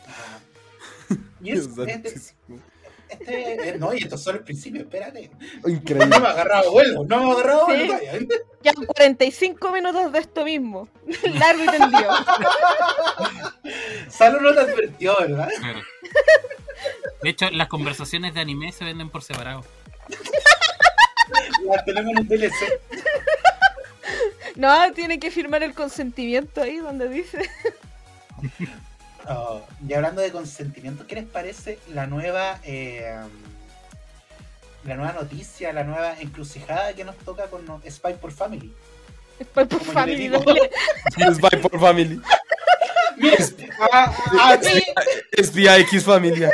Ah. 0.06 0.38
Y 1.40 1.50
es- 1.52 1.68
este, 3.10 3.76
no, 3.78 3.94
y 3.94 3.98
esto 3.98 4.14
es 4.16 4.22
solo 4.22 4.38
el 4.38 4.44
principio, 4.44 4.82
espérate. 4.82 5.30
Increíble. 5.66 6.06
No 6.06 6.20
me 6.20 6.26
ha 6.26 6.30
agarrado 6.30 6.72
vuelo, 6.72 7.04
no 7.04 7.18
me 7.18 7.30
ha 7.30 7.32
agarrado 7.34 7.66
Sí. 7.66 7.72
vuelo 7.72 7.86
todavía. 7.86 8.12
Ya 8.62 8.72
45 8.72 9.72
minutos 9.72 10.12
de 10.12 10.18
esto 10.18 10.44
mismo. 10.44 10.88
Largo 11.22 11.64
y 11.64 11.66
tendido. 11.66 12.10
Salo 14.08 14.40
no 14.40 14.52
te 14.54 14.60
advirtió, 14.60 15.16
¿verdad? 15.20 15.48
Claro. 15.58 15.80
De 17.22 17.30
hecho, 17.30 17.50
las 17.50 17.68
conversaciones 17.68 18.34
de 18.34 18.40
anime 18.40 18.72
se 18.72 18.84
venden 18.84 19.10
por 19.10 19.22
separado. 19.22 19.64
La 21.64 21.84
tenemos 21.84 22.12
en 22.12 22.18
un 22.18 22.28
DLC. 22.28 22.54
No, 24.56 24.92
tiene 24.92 25.18
que 25.20 25.30
firmar 25.30 25.62
el 25.62 25.74
consentimiento 25.74 26.62
ahí 26.62 26.78
donde 26.78 27.08
dice. 27.08 27.48
Oh, 29.30 29.62
y 29.86 29.92
hablando 29.92 30.22
de 30.22 30.32
consentimiento, 30.32 31.06
¿qué 31.06 31.16
les 31.16 31.26
parece 31.26 31.78
la 31.92 32.06
nueva 32.06 32.60
eh, 32.64 33.14
la 34.84 34.94
nueva 34.94 35.12
noticia, 35.12 35.72
la 35.72 35.84
nueva 35.84 36.14
encrucijada 36.18 36.94
que 36.94 37.04
nos 37.04 37.16
toca 37.18 37.46
con 37.48 37.64
no- 37.66 37.82
Spy 37.88 38.14
por 38.14 38.32
Family? 38.32 38.72
Después 39.38 39.66
por 39.68 39.82
Family. 39.84 40.30
Spy 41.34 41.56
por 41.60 41.78
Family. 41.80 42.20
Mira, 43.18 43.36
a, 43.92 44.52
a 44.52 44.56
mí, 44.56 44.82
Espía 45.32 45.76
X 45.78 46.04
Familia. 46.04 46.50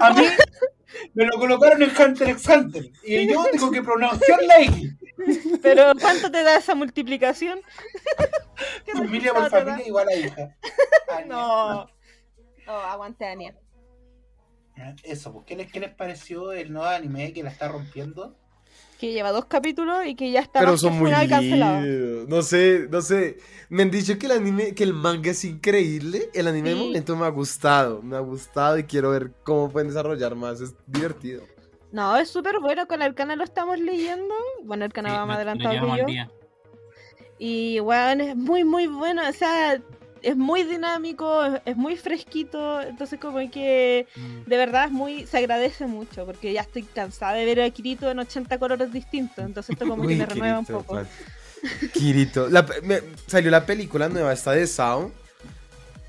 A 0.00 0.10
mí 0.12 0.26
me 1.14 1.24
lo 1.24 1.38
colocaron 1.38 1.82
en 1.82 1.90
Hunter 1.90 2.28
x 2.30 2.48
Hunter 2.48 2.90
y 3.04 3.28
yo 3.30 3.44
tengo 3.50 3.70
que 3.70 3.82
pronunciar 3.82 4.42
la 4.42 4.60
X. 4.62 4.94
Pero 5.62 5.92
¿cuánto 6.00 6.30
te 6.30 6.42
da 6.42 6.56
esa 6.56 6.74
multiplicación? 6.74 7.60
¿Qué 8.84 8.92
Familia 8.92 9.34
por 9.34 9.50
familia 9.50 9.86
igual 9.86 10.08
a 10.08 10.14
hija. 10.14 10.56
Anya. 11.16 11.26
No. 11.26 11.86
Oh, 12.66 12.72
aguante, 12.72 13.24
Ania. 13.24 13.56
Eso, 15.02 15.32
pues, 15.32 15.46
¿qué 15.46 15.56
les, 15.56 15.72
¿qué 15.72 15.80
les 15.80 15.94
pareció 15.94 16.52
el 16.52 16.72
nuevo 16.72 16.88
anime 16.88 17.32
que 17.32 17.42
la 17.42 17.50
está 17.50 17.68
rompiendo? 17.68 18.36
Que 18.98 19.12
lleva 19.12 19.30
dos 19.30 19.44
capítulos 19.44 20.04
y 20.06 20.16
que 20.16 20.30
ya 20.32 20.40
está 20.40 20.58
Pero 20.58 20.76
son 20.76 20.98
muy 20.98 21.10
cancelado. 21.12 21.82
No 22.26 22.42
sé, 22.42 22.88
no 22.90 23.00
sé. 23.00 23.38
Me 23.68 23.84
han 23.84 23.90
dicho 23.92 24.18
que 24.18 24.26
el 24.26 24.32
anime, 24.32 24.74
que 24.74 24.82
el 24.82 24.92
manga 24.92 25.30
es 25.30 25.44
increíble. 25.44 26.30
El 26.34 26.48
anime 26.48 26.70
de 26.70 26.74
Sí. 26.76 26.84
momento 26.84 27.16
me 27.16 27.24
ha 27.26 27.28
gustado. 27.28 28.02
Me 28.02 28.16
ha 28.16 28.20
gustado 28.20 28.76
y 28.78 28.84
quiero 28.84 29.10
ver 29.10 29.30
cómo 29.44 29.70
pueden 29.70 29.88
desarrollar 29.88 30.34
más. 30.34 30.60
Es 30.60 30.74
divertido. 30.86 31.42
No, 31.92 32.16
es 32.16 32.28
súper 32.28 32.58
bueno. 32.58 32.88
Con 32.88 33.00
Arcana 33.00 33.36
lo 33.36 33.44
estamos 33.44 33.78
leyendo. 33.78 34.34
Bueno, 34.64 34.84
Arcana 34.84 35.10
Sí, 35.10 35.14
va 35.16 35.26
más 35.26 35.36
adelantado 35.36 35.70
que 35.94 36.00
yo. 36.00 36.06
día. 36.06 36.30
Y 37.38 37.78
bueno, 37.78 38.24
es 38.24 38.36
muy, 38.36 38.64
muy 38.64 38.88
bueno. 38.88 39.22
O 39.28 39.32
sea, 39.32 39.80
es 40.22 40.36
muy 40.36 40.64
dinámico, 40.64 41.44
es, 41.44 41.60
es 41.64 41.76
muy 41.76 41.96
fresquito. 41.96 42.80
Entonces, 42.82 43.18
como 43.20 43.38
que 43.50 44.06
Mm. 44.16 44.48
de 44.48 44.56
verdad 44.56 44.84
es 44.86 44.90
muy. 44.92 45.26
Se 45.26 45.38
agradece 45.38 45.86
mucho. 45.86 46.24
Porque 46.26 46.52
ya 46.52 46.60
estoy 46.62 46.82
cansada 46.82 47.34
de 47.34 47.44
ver 47.44 47.60
a 47.62 47.70
Kirito 47.70 48.10
en 48.10 48.18
80 48.18 48.58
colores 48.58 48.92
distintos. 48.92 49.44
Entonces, 49.44 49.70
esto 49.70 49.86
como 49.88 50.06
que 50.06 50.16
me 50.16 50.26
renueva 50.26 50.58
un 50.58 50.66
poco. 50.66 50.94
man. 50.94 51.08
Kirito. 51.92 52.48
La 52.48 52.64
pe- 52.66 52.80
me- 52.82 53.02
salió 53.26 53.50
la 53.50 53.66
película 53.66 54.08
nueva, 54.08 54.32
esta 54.32 54.52
de 54.52 54.66
Sao. 54.66 55.10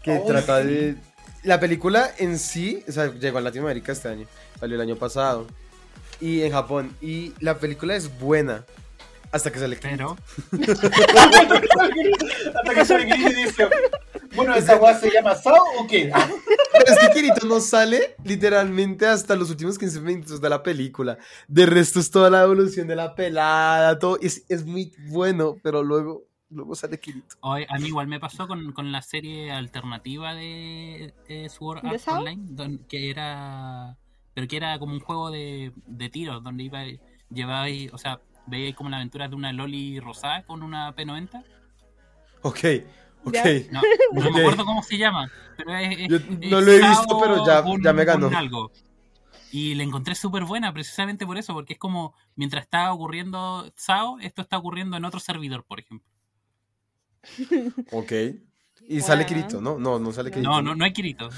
Que 0.03 0.19
trata 0.19 0.61
sí. 0.61 0.67
de. 0.67 0.95
La 1.43 1.59
película 1.59 2.11
en 2.17 2.37
sí, 2.37 2.83
o 2.87 2.91
sea, 2.91 3.11
llegó 3.13 3.37
a 3.37 3.41
Latinoamérica 3.41 3.91
este 3.91 4.09
año. 4.09 4.27
Salió 4.59 4.75
el 4.75 4.81
año 4.81 4.95
pasado. 4.95 5.47
Y 6.21 6.41
en 6.41 6.51
Japón. 6.51 6.95
Y 7.01 7.33
la 7.39 7.57
película 7.59 7.95
es 7.95 8.19
buena. 8.19 8.65
Hasta 9.31 9.51
que 9.51 9.59
sale 9.59 9.79
Kirito. 9.79 10.17
Pero, 10.51 10.79
Hasta 12.55 12.73
que 12.73 12.85
sale 12.85 13.05
Gris 13.05 13.29
y 13.31 13.43
dice, 13.43 13.67
bueno, 14.35 14.55
¿esa 14.55 14.75
weá 14.77 14.97
se 14.99 15.11
llama 15.11 15.35
Sao 15.35 15.55
o 15.79 15.87
qué? 15.87 16.11
Pero 16.73 16.85
es 16.93 16.99
que 16.99 17.13
Kirito 17.13 17.45
no 17.47 17.59
sale 17.59 18.15
literalmente 18.23 19.05
hasta 19.05 19.35
los 19.35 19.49
últimos 19.49 19.77
15 19.77 20.01
minutos 20.01 20.41
de 20.41 20.49
la 20.49 20.63
película. 20.63 21.17
De 21.47 21.65
resto 21.65 21.99
es 21.99 22.09
toda 22.11 22.29
la 22.29 22.43
evolución 22.43 22.87
de 22.87 22.95
la 22.95 23.15
pelada, 23.15 23.97
todo. 23.99 24.17
Es, 24.21 24.45
es 24.49 24.65
muy 24.65 24.91
bueno, 25.09 25.57
pero 25.61 25.83
luego, 25.83 26.23
luego 26.49 26.75
sale 26.75 26.99
Kirito. 26.99 27.35
hoy, 27.41 27.65
a 27.69 27.77
mí 27.77 27.87
igual 27.87 28.07
me 28.07 28.19
pasó 28.19 28.47
con, 28.47 28.71
con 28.71 28.91
la 28.91 29.01
serie 29.01 29.51
alternativa 29.51 30.33
de, 30.33 31.13
de 31.27 31.49
Sword 31.49 31.81
¿De 31.83 31.89
Art? 31.89 32.07
Online, 32.07 32.41
don- 32.49 32.77
que 32.87 33.09
era. 33.09 33.97
Pero 34.33 34.47
que 34.47 34.57
era 34.57 34.77
como 34.79 34.93
un 34.93 34.99
juego 35.01 35.31
de, 35.31 35.71
de 35.87 36.09
tiros, 36.09 36.43
donde 36.43 36.63
iba 36.63 36.83
lleváis, 37.31 37.91
o 37.93 37.97
sea, 37.97 38.21
veíais 38.47 38.75
como 38.75 38.89
la 38.89 38.97
aventura 38.97 39.27
de 39.27 39.35
una 39.35 39.51
Loli 39.53 39.99
rosada 39.99 40.43
con 40.43 40.63
una 40.63 40.95
P90. 40.95 41.43
Ok, 42.41 42.59
ok. 43.25 43.35
No, 43.71 43.81
me 44.13 44.29
acuerdo 44.39 44.65
cómo 44.65 44.81
se 44.83 44.97
llama. 44.97 45.29
Pero 45.57 45.75
es, 45.75 45.99
es- 45.99 46.07
Yo 46.09 46.15
es 46.17 46.29
no 46.51 46.61
lo 46.61 46.71
he 46.71 46.79
visto, 46.79 47.19
pero 47.19 47.45
ya- 47.45 47.63
con- 47.63 47.81
ya 47.83 47.93
me 47.93 48.05
ganó. 48.05 48.27
algo. 48.37 48.71
Y 49.51 49.73
la 49.75 49.83
encontré 49.83 50.13
súper 50.13 50.43
buena 50.45 50.71
precisamente 50.73 51.25
por 51.25 51.37
eso, 51.39 51.53
porque 51.53 51.73
es 51.73 51.79
como 51.79 52.13
mientras 52.35 52.63
está 52.63 52.93
ocurriendo 52.93 53.71
SAO, 53.75 54.19
esto 54.19 54.41
está 54.43 54.57
ocurriendo 54.59 54.95
en 54.95 55.05
otro 55.05 55.19
servidor, 55.19 55.63
por 55.63 55.79
ejemplo. 55.79 56.07
Ok. 57.91 58.11
Y 58.87 59.01
sale. 59.01 59.25
Kirito, 59.25 59.59
¿no? 59.61 59.77
No, 59.79 59.99
no 59.99 60.11
sale 60.11 60.31
Kirito. 60.31 60.49
No, 60.49 60.61
no, 60.61 60.75
no 60.75 60.85
hay 60.85 60.93
Kirito. 60.93 61.29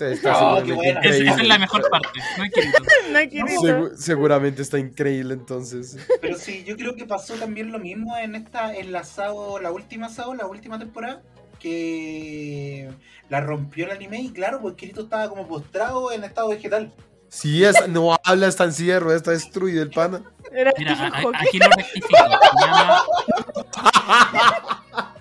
Está 0.00 0.34
seguramente 0.34 0.66
qué 0.68 0.72
buena. 0.74 1.00
Es- 1.00 1.20
esa 1.20 1.40
es 1.42 1.48
la 1.48 1.58
mejor 1.58 1.88
parte, 1.90 2.08
no 2.38 2.44
hay. 2.44 2.50
No 3.10 3.18
hay. 3.18 3.28
Segu- 3.30 3.96
seguramente 3.96 4.62
está 4.62 4.78
increíble 4.78 5.34
entonces. 5.34 5.96
Pero 6.20 6.36
sí, 6.38 6.64
yo 6.64 6.76
creo 6.76 6.94
que 6.94 7.06
pasó 7.06 7.34
también 7.34 7.72
lo 7.72 7.78
mismo 7.78 8.16
en 8.16 8.34
esta, 8.34 8.74
en 8.74 8.92
la 8.92 9.04
Sao, 9.04 9.58
la 9.58 9.70
última 9.72 10.08
Sao, 10.08 10.34
la 10.34 10.46
última 10.46 10.78
temporada, 10.78 11.22
que 11.58 12.90
la 13.28 13.40
rompió 13.40 13.86
el 13.86 13.92
anime 13.92 14.20
y 14.20 14.30
claro, 14.30 14.60
pues 14.60 14.74
Kirito 14.74 15.02
estaba 15.02 15.28
como 15.28 15.46
postrado 15.48 16.12
en 16.12 16.24
estado 16.24 16.48
vegetal. 16.48 16.92
Sí, 17.28 17.64
es- 17.64 17.88
no 17.88 18.16
habla, 18.24 18.46
está 18.48 18.64
en 18.64 18.72
silla 18.72 18.94
de 18.94 19.00
ruedas, 19.00 19.22
está 19.22 19.30
destruido 19.32 19.82
el 19.82 19.90
pana. 19.90 20.22
Era 20.52 20.72
Mira, 20.78 21.10
aquí 21.34 21.58
lo 21.58 21.68
rectifico. 21.70 22.16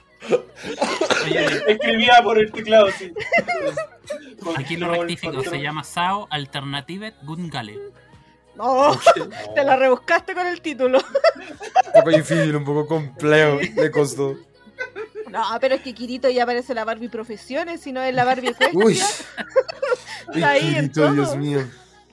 Oye, 1.25 1.45
Escribía 1.67 2.21
por 2.23 2.37
el 2.39 2.51
teclado, 2.51 2.87
sí. 2.97 3.13
aquí 4.55 4.77
lo 4.77 4.91
rectifico. 4.93 5.43
Se 5.43 5.61
llama 5.61 5.83
SAO 5.83 6.27
Alternative 6.29 7.13
Gungale. 7.23 7.77
No, 8.55 8.97
te 9.53 9.63
la 9.63 9.75
rebuscaste 9.75 10.33
con 10.33 10.47
el 10.47 10.61
título. 10.61 10.99
Un 10.99 11.91
poco 11.93 12.09
difícil, 12.09 12.55
un 12.55 12.63
poco 12.63 12.87
complejo, 12.87 13.59
le 13.75 13.91
costó. 13.91 14.35
No, 15.29 15.43
pero 15.59 15.75
es 15.75 15.81
que 15.81 15.93
Kirito 15.93 16.29
ya 16.29 16.45
parece 16.45 16.73
la 16.73 16.85
Barbie 16.85 17.09
Profesiones, 17.09 17.81
si 17.81 17.91
no 17.91 18.01
es 18.01 18.13
la 18.13 18.23
Barbie 18.23 18.53
Cuesta. 18.53 18.69
Uy. 18.73 19.01
Está 20.33 20.49
ahí 20.51 20.67
en 20.67 20.73
Kirito, 20.89 21.01
todo. 21.01 21.13
Dios 21.13 21.35
mío. 21.35 21.59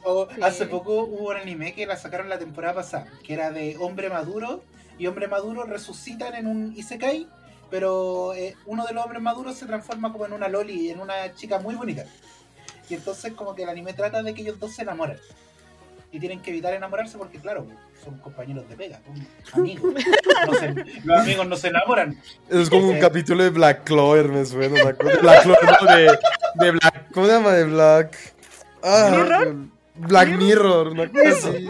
O 0.05 0.29
Sí. 0.35 0.40
Hace 0.42 0.66
poco 0.66 1.05
hubo 1.05 1.29
un 1.31 1.37
anime 1.37 1.75
que 1.75 1.87
la 1.87 1.96
sacaron 1.96 2.29
la 2.29 2.38
temporada 2.40 2.75
pasada, 2.75 3.07
que 3.25 3.35
era 3.35 3.53
de 3.53 3.77
hombre 3.79 4.09
maduro, 4.11 4.64
y 4.98 5.07
hombre 5.07 5.29
maduro 5.29 5.62
resucitan 5.64 6.35
en 6.35 6.48
un 6.48 6.72
Isekai, 6.77 7.29
pero 7.73 8.35
eh, 8.35 8.55
uno 8.67 8.85
de 8.87 8.93
los 8.93 9.03
hombres 9.03 9.23
maduros 9.23 9.57
se 9.57 9.65
transforma 9.67 10.13
como 10.13 10.27
en 10.27 10.35
una 10.35 10.47
loli, 10.49 10.91
en 10.91 11.01
una 11.01 11.35
chica 11.35 11.59
muy 11.59 11.75
bonita. 11.75 12.05
Y 12.91 12.95
entonces 12.95 13.33
como 13.33 13.55
que 13.55 13.63
el 13.63 13.71
anime 13.71 13.95
trata 13.95 14.23
de 14.23 14.35
que 14.35 14.43
ellos 14.43 14.61
dos 14.61 14.75
se 14.75 14.83
enamoran. 14.83 15.17
Y 16.13 16.21
tienen 16.21 16.41
que 16.43 16.51
evitar 16.51 16.75
enamorarse 16.75 17.17
porque 17.17 17.39
claro, 17.39 17.67
son 18.05 18.19
compañeros 18.19 18.69
de 18.69 18.77
pega, 18.77 19.01
son 19.51 19.63
amigos. 19.63 19.95
No 20.47 20.55
se- 20.55 20.75
los 21.03 21.21
amigos 21.21 21.47
no 21.47 21.57
se 21.57 21.69
enamoran. 21.69 22.21
Es 22.51 22.69
como 22.69 22.89
un 22.89 22.97
Sí. 22.97 23.01
capítulo 23.01 23.43
de 23.43 23.49
Black 23.51 23.85
Clover, 23.85 24.29
me 24.29 24.45
suena. 24.45 24.83
Una 24.83 24.93
cosa. 24.93 25.19
Black 25.23 25.43
Clover, 25.43 25.71
no, 25.81 25.97
de, 25.97 26.19
de 26.67 26.71
Black. 26.73 27.13
¿Cómo 27.15 27.27
se 27.27 27.33
llama? 27.33 27.53
De 27.53 27.65
Black. 27.65 28.19
Ah, 28.83 29.09
¿Mirror? 29.11 29.57
Black 29.95 30.29
Mirror, 30.37 30.89
una 30.89 31.09
cosa 31.11 31.49
así. 31.49 31.65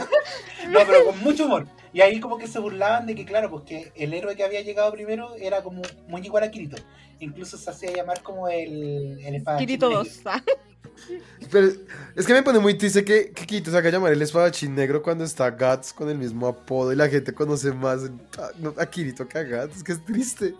No, 0.68 0.80
pero 0.86 1.04
con 1.04 1.20
mucho 1.20 1.44
humor. 1.46 1.66
Y 1.92 2.00
ahí 2.00 2.20
como 2.20 2.38
que 2.38 2.46
se 2.46 2.58
burlaban 2.58 3.06
de 3.06 3.14
que, 3.14 3.24
claro, 3.24 3.50
porque 3.50 3.92
el 3.94 4.14
héroe 4.14 4.34
que 4.34 4.44
había 4.44 4.62
llegado 4.62 4.90
primero 4.92 5.34
era 5.36 5.62
como 5.62 5.82
muy 6.08 6.22
igual 6.22 6.42
a 6.44 6.50
Kirito. 6.50 6.76
Incluso 7.20 7.56
se 7.58 7.68
hacía 7.70 7.92
llamar 7.92 8.22
como 8.22 8.48
el, 8.48 9.18
el 9.20 9.34
espadachín 9.34 9.66
Kirito 9.66 9.88
negro. 9.88 10.04
2. 10.04 10.20
ah. 10.24 10.42
Pero 11.50 11.68
es 12.16 12.26
que 12.26 12.32
me 12.32 12.42
pone 12.42 12.58
muy 12.60 12.74
triste 12.74 13.04
que, 13.04 13.30
que 13.32 13.46
Kirito 13.46 13.70
se 13.70 13.76
haga 13.76 13.90
llamar 13.90 14.12
el 14.12 14.22
espadachín 14.22 14.74
negro 14.74 15.02
cuando 15.02 15.24
está 15.24 15.50
Guts 15.50 15.92
con 15.92 16.08
el 16.08 16.16
mismo 16.18 16.46
apodo 16.46 16.92
y 16.92 16.96
la 16.96 17.08
gente 17.08 17.32
conoce 17.34 17.72
más 17.72 18.00
a, 18.38 18.82
a 18.82 18.86
Kirito 18.86 19.28
que 19.28 19.38
a 19.38 19.44
Guts. 19.44 19.76
Es 19.78 19.84
que 19.84 19.92
es 19.92 20.04
triste. 20.04 20.54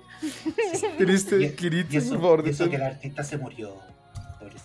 Es 0.72 0.84
triste, 0.98 1.36
Y, 1.42 1.50
Kirito, 1.52 1.94
y 1.94 1.96
eso, 1.96 2.10
por 2.10 2.20
favor. 2.20 2.46
y 2.46 2.50
eso 2.50 2.68
que 2.68 2.76
el 2.76 2.82
artista 2.82 3.24
se 3.24 3.38
murió. 3.38 3.74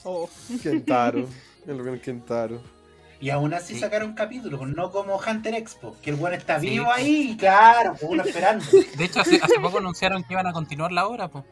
Oh. 0.04 0.30
Kentaro. 0.62 1.28
El 1.66 1.82
buen 1.82 2.00
Kentaro. 2.00 2.62
Y 3.20 3.32
aún 3.32 3.54
así 3.54 3.74
Sí. 3.74 3.80
sacaron 3.80 4.14
capítulos, 4.14 4.62
no 4.68 4.92
como 4.92 5.18
Hunter 5.18 5.56
Expo, 5.56 5.96
que 6.04 6.12
el 6.12 6.16
buen 6.18 6.34
está 6.34 6.60
Sí, 6.60 6.70
vivo 6.70 6.92
ahí, 6.92 7.32
y 7.32 7.38
claro, 7.38 7.94
pues 8.00 8.12
uno 8.12 8.24
esperando. 8.24 8.64
De 8.96 9.06
hecho, 9.06 9.22
hace, 9.22 9.38
hace 9.42 9.60
poco 9.60 9.80
anunciaron 9.80 10.24
que 10.24 10.34
iban 10.34 10.46
a 10.46 10.54
continuar 10.54 10.92
la 10.92 11.08
obra, 11.08 11.28
pues. 11.28 11.44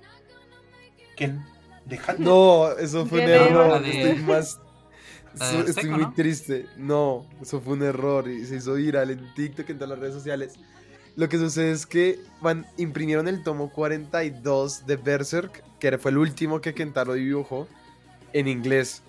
¿Quién? 1.18 1.44
¿De 1.86 1.98
Hunter? 1.98 2.20
No, 2.20 2.70
eso 2.72 3.06
fue 3.06 3.20
un 3.22 3.26
¿Qué 3.26 3.36
error. 3.36 3.82
De- 3.82 4.02
Estoy 4.12 4.24
más. 4.24 4.60
so- 5.38 5.60
estoy 5.60 5.74
Seco, 5.84 5.96
muy 5.96 6.02
¿no? 6.04 6.14
triste. 6.14 6.68
No, 6.78 7.26
eso 7.42 7.62
fue 7.62 7.74
un 7.74 7.84
error 7.84 8.28
y 8.28 8.46
se 8.46 8.58
hizo 8.58 8.74
viral 8.76 9.10
en 9.12 9.34
TikTok, 9.34 9.70
en 9.70 9.78
todas 9.78 9.90
las 9.90 10.00
redes 10.00 10.14
sociales. 10.14 10.54
Lo 11.16 11.30
que 11.30 11.38
sucede 11.38 11.72
es 11.72 11.86
que 11.86 12.20
van, 12.42 12.68
imprimieron 12.78 13.28
el 13.28 13.42
tomo 13.44 13.72
42 13.72 14.86
de 14.86 14.98
Berserk, 14.98 15.64
que 15.80 15.98
fue 15.98 16.12
el 16.12 16.18
último 16.18 16.60
que 16.62 16.74
Kentaro 16.74 17.14
dibujó, 17.14 17.68
en 18.34 18.48
inglés. 18.50 19.02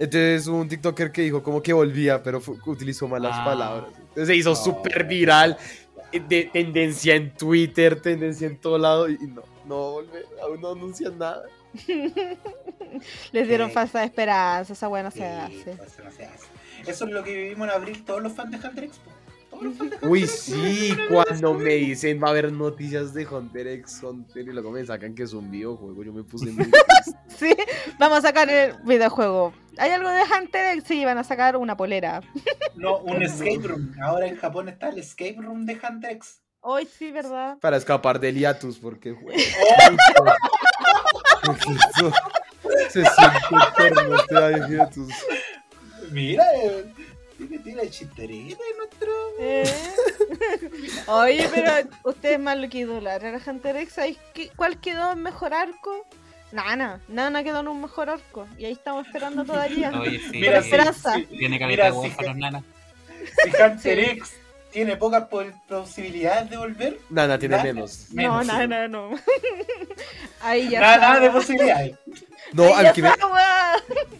Entonces 0.00 0.46
hubo 0.48 0.56
un 0.58 0.68
TikToker 0.68 1.12
que 1.12 1.22
dijo 1.22 1.42
como 1.42 1.62
que 1.62 1.72
volvía, 1.74 2.22
pero 2.22 2.40
utilizó 2.66 3.06
malas 3.06 3.36
Ah. 3.36 3.44
palabras. 3.44 3.90
Entonces 3.98 4.26
se 4.28 4.34
hizo 4.36 4.50
No. 4.50 4.56
súper 4.56 5.04
viral, 5.04 5.56
eh, 6.10 6.20
de 6.26 6.44
tendencia 6.52 7.14
en 7.14 7.30
Twitter, 7.36 8.00
tendencia 8.00 8.46
en 8.48 8.56
todo 8.56 8.78
lado, 8.78 9.08
y 9.10 9.18
no, 9.18 9.42
no 9.66 9.92
volver, 9.92 10.24
aún 10.42 10.60
no 10.60 10.72
anuncian 10.72 11.18
nada. 11.18 11.42
Les 13.32 13.46
dieron 13.46 13.68
Sí. 13.68 13.74
falsa 13.74 14.02
esperanza, 14.02 14.72
esa 14.72 14.88
se 15.10 15.24
hace. 15.24 15.74
pues, 15.76 15.98
no 16.02 16.10
se 16.10 16.24
hace. 16.24 16.46
Eso 16.86 17.04
es 17.04 17.10
lo 17.12 17.22
que 17.22 17.34
vivimos 17.34 17.68
en 17.68 17.74
abril 17.74 18.04
todos 18.04 18.22
los 18.22 18.32
fans 18.32 18.50
de 18.52 18.66
Hunter. 18.68 18.88
Uy, 20.02 20.26
sí, 20.26 20.96
cuando 21.08 21.54
me 21.54 21.74
dicen 21.74 22.22
va 22.22 22.28
a 22.28 22.30
haber 22.30 22.52
noticias 22.52 23.12
de 23.14 23.26
Hunter 23.26 23.66
x 23.68 24.00
Hunter 24.02 24.48
y 24.48 24.52
luego 24.52 24.70
me 24.70 24.84
sacan 24.84 25.14
que 25.14 25.24
es 25.24 25.32
un 25.32 25.50
videojuego, 25.50 26.02
yo 26.02 26.12
me 26.12 26.24
puse 26.24 26.50
muy. 26.50 26.70
Sí, 27.38 27.54
vamos 27.98 28.18
a 28.18 28.22
sacar 28.22 28.50
el 28.50 28.74
videojuego. 28.84 29.54
¿Hay 29.78 29.90
algo 29.92 30.10
de 30.10 30.22
Hunter? 30.22 30.76
X? 30.76 30.84
Sí, 30.86 31.04
van 31.06 31.16
a 31.16 31.24
sacar 31.24 31.56
una 31.56 31.74
polera. 31.74 32.20
No, 32.74 32.98
un 32.98 33.22
escape 33.22 33.60
room. 33.62 33.94
Ahora 34.02 34.26
en 34.26 34.36
Japón 34.36 34.68
está 34.68 34.90
el 34.90 34.98
escape 34.98 35.36
room 35.38 35.64
de 35.64 35.78
Hunter 35.82 36.10
X. 36.12 36.42
Hoy 36.60 36.86
sí, 36.86 37.10
¿verdad? 37.10 37.56
Para 37.58 37.78
escapar 37.78 38.20
del 38.20 38.36
hiatus, 38.36 38.78
porque 38.78 39.12
juego. 39.12 39.30
Se 42.90 43.02
siente 43.02 43.86
eterno 43.86 44.16
este 44.16 44.68
hiatus. 44.68 45.14
Mira, 46.10 46.44
eh, 46.62 46.84
tiene, 47.48 47.58
tiene 47.64 47.90
chisterita 47.90 48.62
en 48.70 48.76
nuestro. 48.78 49.10
Eh. 49.40 49.64
Oye, 51.06 51.48
pero 51.54 51.72
ustedes 52.04 52.38
más 52.38 52.58
lo 52.58 52.68
que 52.68 52.78
idolatran 52.78 53.34
a 53.34 53.50
Hunter 53.50 53.76
X, 53.76 53.94
¿sabéis 53.94 54.18
qué- 54.34 54.50
cuál 54.56 54.78
quedó 54.80 55.12
en 55.12 55.22
mejor 55.22 55.54
arco? 55.54 56.06
Nana, 56.52 57.00
Nana 57.08 57.44
quedó 57.44 57.60
en 57.60 57.68
un 57.68 57.80
mejor 57.80 58.10
arco. 58.10 58.46
Y 58.58 58.64
ahí 58.64 58.72
estamos 58.72 59.06
esperando 59.06 59.44
todavía. 59.44 59.90
Oye, 60.00 60.18
sí. 60.18 60.30
Mira, 60.32 60.60
sí, 60.62 60.68
esperanza. 60.70 61.14
sí. 61.14 61.26
Tiene 61.26 61.58
caleta 61.58 61.84
de 61.84 61.90
sí, 61.92 61.96
huérfanos, 61.98 62.36
nana. 62.36 62.64
Si 63.44 63.50
Hunter 63.50 63.78
Sí. 64.04 64.10
X 64.12 64.32
tiene 64.70 64.96
pocas 64.96 65.24
po- 65.28 65.42
posibilidades 65.68 66.48
de 66.50 66.56
volver, 66.56 66.98
Nana 67.10 67.38
tiene 67.38 67.56
Nana. 67.56 67.72
menos. 67.72 68.06
No, 68.10 68.14
menos. 68.16 68.46
Nana, 68.46 68.88
no. 68.88 69.10
Ahí 70.42 70.70
ya 70.70 70.80
nada, 70.80 70.96
nada 70.98 71.20
de 71.20 71.30
posibilidades. 71.30 71.96
No, 72.52 72.74
al 72.74 72.92
que 72.92 73.00
me, 73.02 73.10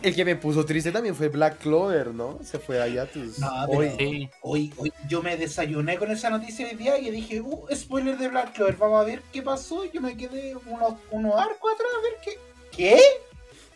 el 0.03 0.15
que 0.15 0.25
me 0.25 0.37
puso 0.37 0.65
triste 0.65 0.93
también 0.93 1.17
fue 1.17 1.27
Black 1.31 1.59
Clover, 1.59 2.15
¿no? 2.15 2.39
Se 2.45 2.61
fue 2.61 2.81
a 2.81 2.87
hiatus. 2.87 3.41
No, 3.41 3.65
Hoy. 3.65 3.91
Sí. 3.99 4.31
Hoy, 4.43 4.73
hoy 4.77 4.93
yo 5.09 5.21
me 5.21 5.37
desayuné 5.37 5.99
con 5.99 6.13
esa 6.13 6.31
noticia 6.31 6.69
hoy 6.69 6.77
día 6.77 6.97
y 6.97 7.11
dije, 7.11 7.41
uh, 7.41 7.67
spoiler 7.75 8.17
de 8.19 8.29
Black 8.29 8.53
Clover, 8.53 8.77
vamos 8.77 9.01
a 9.03 9.05
ver 9.05 9.21
qué 9.33 9.43
pasó. 9.43 9.85
Yo 9.87 10.01
me 10.01 10.17
quedé 10.17 10.55
unos, 10.55 10.95
unos 11.11 11.35
arcos 11.35 11.73
atrás 11.75 11.89
a 11.99 12.03
ver 12.03 12.13
qué. 12.23 12.39
¿Qué? 12.71 13.01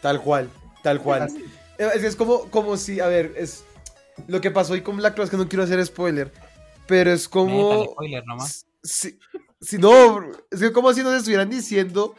Tal 0.01 0.21
cual, 0.21 0.49
tal 0.85 1.01
cual. 1.01 1.29
Es, 1.77 2.05
es 2.05 2.15
como, 2.15 2.49
como 2.51 2.77
si, 2.77 3.01
a 3.01 3.09
ver, 3.09 3.33
es 3.37 3.65
lo 4.29 4.41
que 4.41 4.53
pasó 4.53 4.75
hoy 4.75 4.83
con 4.83 4.97
Black 4.99 5.15
Clover, 5.15 5.25
es 5.25 5.31
que 5.33 5.37
no 5.37 5.49
quiero 5.49 5.65
hacer 5.65 5.85
spoiler, 5.85 6.31
pero 6.87 7.12
es 7.12 7.29
como... 7.29 7.85
spoiler 7.85 8.25
nomás. 8.27 8.66
Si, 8.83 9.18
si 9.61 9.79
no, 9.79 10.23
es 10.51 10.61
que 10.61 10.73
como 10.73 10.92
si 10.92 11.03
nos 11.03 11.14
estuvieran 11.14 11.49
diciendo 11.51 12.14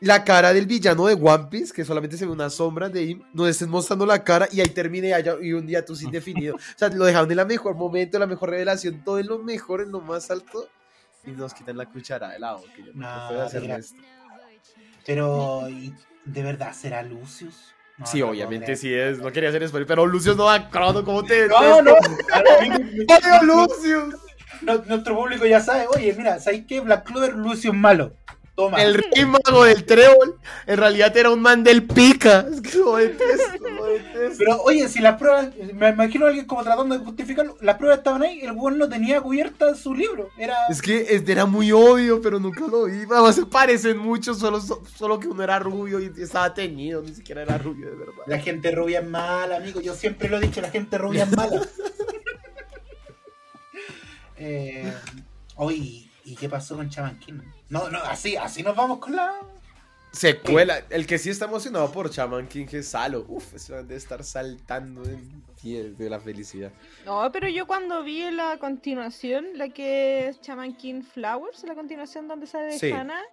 la 0.00 0.24
cara 0.24 0.52
del 0.52 0.66
villano 0.66 1.06
de 1.06 1.14
One 1.14 1.46
Piece, 1.50 1.72
que 1.72 1.84
solamente 1.84 2.16
se 2.16 2.26
ve 2.26 2.32
una 2.32 2.50
sombra 2.50 2.88
de 2.88 3.02
him, 3.04 3.22
nos 3.32 3.48
estén 3.48 3.70
mostrando 3.70 4.04
la 4.04 4.22
cara 4.22 4.48
y 4.52 4.60
ahí 4.60 4.68
termine 4.68 5.08
y, 5.08 5.12
haya- 5.12 5.36
y 5.40 5.52
un 5.52 5.66
día 5.66 5.84
tú 5.84 5.94
indefinido. 6.02 6.56
O 6.56 6.58
sea, 6.76 6.88
lo 6.88 7.04
dejaron 7.04 7.30
en 7.30 7.36
la 7.38 7.44
mejor 7.44 7.74
momento, 7.74 8.16
en 8.16 8.20
la 8.20 8.26
mejor 8.26 8.50
revelación, 8.50 9.02
todo 9.04 9.18
en 9.18 9.26
lo 9.26 9.38
mejor, 9.38 9.80
en 9.82 9.92
lo 9.92 10.00
más 10.00 10.30
alto, 10.30 10.68
y 11.26 11.30
nos 11.30 11.54
quitan 11.54 11.76
la 11.78 11.86
cuchara 11.86 12.28
de 12.30 12.38
lado. 12.38 12.62
Que 12.76 12.82
yo 12.84 12.92
no, 12.94 13.00
No, 13.22 13.28
puedo 13.28 13.42
hacer 13.42 13.62
mira. 13.62 13.76
esto. 13.78 13.96
Pero, 15.06 15.68
¿y 15.68 15.94
¿de 16.24 16.42
verdad 16.42 16.72
será 16.74 17.02
Lucius? 17.02 17.73
No, 17.96 18.06
Sí, 18.06 18.20
no 18.20 18.28
obviamente 18.30 18.76
sí 18.76 18.92
es, 18.92 19.18
no 19.18 19.30
quería 19.30 19.50
hacer 19.50 19.66
spoiler, 19.68 19.86
pero 19.86 20.04
Lucius 20.04 20.36
no 20.36 20.46
va 20.46 20.68
crono, 20.68 21.04
¿cómo 21.04 21.22
te. 21.22 21.46
No, 21.46 21.80
no, 21.80 21.92
¡Odio 21.94 23.42
Lucius! 23.42 24.14
nuestro 24.86 25.14
público 25.14 25.44
ya 25.46 25.60
sabe, 25.60 25.86
oye, 25.94 26.14
mira, 26.16 26.40
¿sabes 26.40 26.64
qué? 26.66 26.80
Black 26.80 27.04
Clover, 27.04 27.34
Lucius 27.34 27.74
malo. 27.74 28.16
Toma. 28.54 28.80
El 28.80 28.94
rey 28.94 29.26
mago 29.26 29.64
del 29.64 29.84
trébol, 29.84 30.38
en 30.66 30.76
realidad 30.76 31.16
era 31.16 31.30
un 31.30 31.40
man 31.40 31.64
del 31.64 31.82
pica. 31.82 32.46
Es 32.52 32.60
que 32.60 32.78
lo 32.78 32.96
detesto, 32.96 33.68
lo 33.68 33.86
detesto. 33.86 34.38
Pero 34.38 34.62
oye, 34.62 34.88
si 34.88 35.00
las 35.00 35.18
pruebas, 35.18 35.48
me 35.74 35.88
imagino 35.88 36.24
a 36.24 36.28
alguien 36.28 36.46
como 36.46 36.62
tratando 36.62 36.96
de 36.96 37.04
justificarlo, 37.04 37.56
las 37.60 37.76
pruebas 37.76 37.98
estaban 37.98 38.22
ahí, 38.22 38.42
el 38.42 38.52
weón 38.52 38.78
no 38.78 38.88
tenía 38.88 39.20
cubierta 39.20 39.74
su 39.74 39.92
libro. 39.92 40.30
Era. 40.38 40.54
Es 40.68 40.80
que 40.80 41.24
era 41.26 41.46
muy 41.46 41.72
obvio, 41.72 42.22
pero 42.22 42.38
nunca 42.38 42.64
lo 42.68 42.84
vi. 42.84 43.02
Además, 43.10 43.34
se 43.34 43.46
parecen 43.46 43.98
mucho, 43.98 44.34
solo, 44.34 44.60
solo 44.60 45.18
que 45.18 45.26
uno 45.26 45.42
era 45.42 45.58
rubio 45.58 45.98
y 45.98 46.12
estaba 46.16 46.54
teñido, 46.54 47.02
ni 47.02 47.12
siquiera 47.12 47.42
era 47.42 47.58
rubio, 47.58 47.90
de 47.90 47.96
verdad. 47.96 48.14
La 48.26 48.38
gente 48.38 48.70
rubia 48.70 49.00
es 49.00 49.08
mala, 49.08 49.56
amigo. 49.56 49.80
Yo 49.80 49.94
siempre 49.94 50.28
lo 50.28 50.36
he 50.36 50.40
dicho, 50.40 50.60
la 50.60 50.70
gente 50.70 50.96
rubia 50.96 51.24
es 51.24 51.36
mala. 51.36 51.60
eh, 54.36 54.92
oye, 55.56 56.08
¿y 56.24 56.36
qué 56.36 56.48
pasó 56.48 56.76
con 56.76 56.88
Chaman 56.88 57.18
King? 57.18 57.40
No, 57.74 57.90
no, 57.90 57.98
así, 57.98 58.36
así 58.36 58.62
nos 58.62 58.76
vamos 58.76 59.00
con 59.00 59.16
la. 59.16 59.34
Secuela. 60.12 60.84
El 60.90 61.08
que 61.08 61.18
sí 61.18 61.30
está 61.30 61.46
emocionado 61.46 61.90
por 61.90 62.08
Shaman 62.08 62.46
King 62.46 62.66
es 62.70 62.86
Salo. 62.86 63.24
Uf, 63.26 63.54
eso 63.54 63.82
de 63.82 63.96
estar 63.96 64.22
saltando 64.22 65.02
en 65.02 65.42
pies 65.60 65.98
de 65.98 66.08
la 66.08 66.20
felicidad. 66.20 66.70
No, 67.04 67.32
pero 67.32 67.48
yo 67.48 67.66
cuando 67.66 68.04
vi 68.04 68.30
la 68.30 68.58
continuación, 68.58 69.44
la 69.54 69.70
que 69.70 70.28
es 70.28 70.40
Shaman 70.40 70.76
King 70.76 71.02
Flowers, 71.02 71.64
la 71.64 71.74
continuación 71.74 72.28
donde 72.28 72.46
sale 72.46 72.78
Sí. 72.78 72.92
Hannah, 72.92 73.24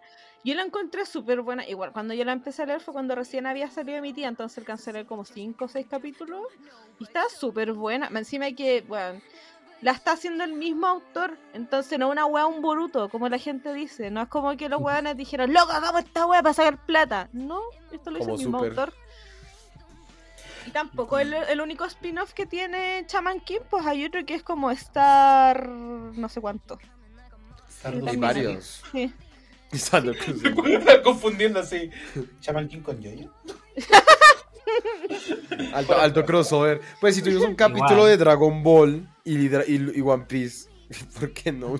yo 0.43 0.55
la 0.55 0.63
encontré 0.63 1.05
súper 1.05 1.41
buena. 1.41 1.67
Igual, 1.67 1.91
cuando 1.91 2.15
yo 2.15 2.25
la 2.25 2.31
empecé 2.31 2.63
a 2.63 2.65
leer 2.65 2.81
fue 2.81 2.95
cuando 2.95 3.13
recién 3.13 3.45
había 3.45 3.69
salido 3.69 4.01
mi 4.01 4.11
tía, 4.11 4.27
entonces 4.27 4.57
alcancé 4.57 4.89
a 4.89 4.93
leer 4.93 5.05
como 5.05 5.23
5 5.23 5.65
o 5.65 5.67
6 5.67 5.85
capítulos. 5.87 6.47
Y 6.99 7.03
está 7.03 7.25
súper 7.29 7.73
buena. 7.73 8.09
Encima 8.15 8.51
que, 8.53 8.81
bueno, 8.87 9.21
la 9.81 9.91
está 9.91 10.13
haciendo 10.13 10.43
el 10.43 10.53
mismo 10.53 10.87
autor. 10.87 11.37
Entonces 11.53 11.97
no 11.99 12.07
es 12.07 12.11
una 12.11 12.25
wea 12.25 12.45
un 12.45 12.61
boruto, 12.61 13.09
como 13.09 13.27
la 13.29 13.37
gente 13.37 13.73
dice. 13.73 14.11
No 14.11 14.21
es 14.21 14.29
como 14.29 14.55
que 14.55 14.69
los 14.69 14.81
weones 14.81 15.17
dijeron, 15.17 15.51
loco, 15.53 15.71
hagamos 15.71 16.03
esta 16.03 16.25
wea 16.25 16.41
para 16.41 16.53
sacar 16.53 16.85
plata. 16.85 17.29
No, 17.33 17.61
esto 17.91 18.11
lo 18.11 18.17
hizo 18.17 18.25
Como 18.27 18.35
el 18.37 18.45
mismo 18.45 18.59
Super. 18.59 18.69
autor. 18.71 18.93
Y 20.67 20.71
tampoco 20.71 21.17
el, 21.17 21.33
el 21.33 21.59
único 21.59 21.85
spin-off 21.85 22.33
que 22.33 22.45
tiene 22.45 23.03
Chaman 23.07 23.39
King, 23.39 23.61
pues 23.69 23.85
hay 23.85 24.05
otro 24.05 24.23
que 24.25 24.35
es 24.35 24.43
como 24.43 24.69
Star. 24.71 25.67
no 25.67 26.29
sé 26.29 26.39
cuánto. 26.39 26.77
Hay 27.83 27.93
también. 27.93 28.19
varios. 28.19 28.83
Sí. 28.91 29.11
Cruz. 29.71 30.43
Me 30.63 30.73
están 30.75 31.01
confundiendo 31.01 31.59
así. 31.59 31.89
Chaman 32.41 32.67
King 32.67 32.81
con 32.81 33.01
Yoyo. 33.01 33.33
Alto, 35.73 35.97
alto 35.97 36.25
crossover. 36.25 36.81
Pues 36.99 37.15
si 37.15 37.21
tuvimos 37.21 37.45
un 37.45 37.55
capítulo 37.55 37.93
Igual. 37.93 38.09
de 38.09 38.17
Dragon 38.17 38.63
Ball 38.63 39.07
y, 39.23 39.47
y- 39.47 39.91
y 39.97 40.01
One 40.01 40.25
Piece, 40.27 40.69
¿por 41.19 41.33
qué 41.33 41.51
no? 41.51 41.75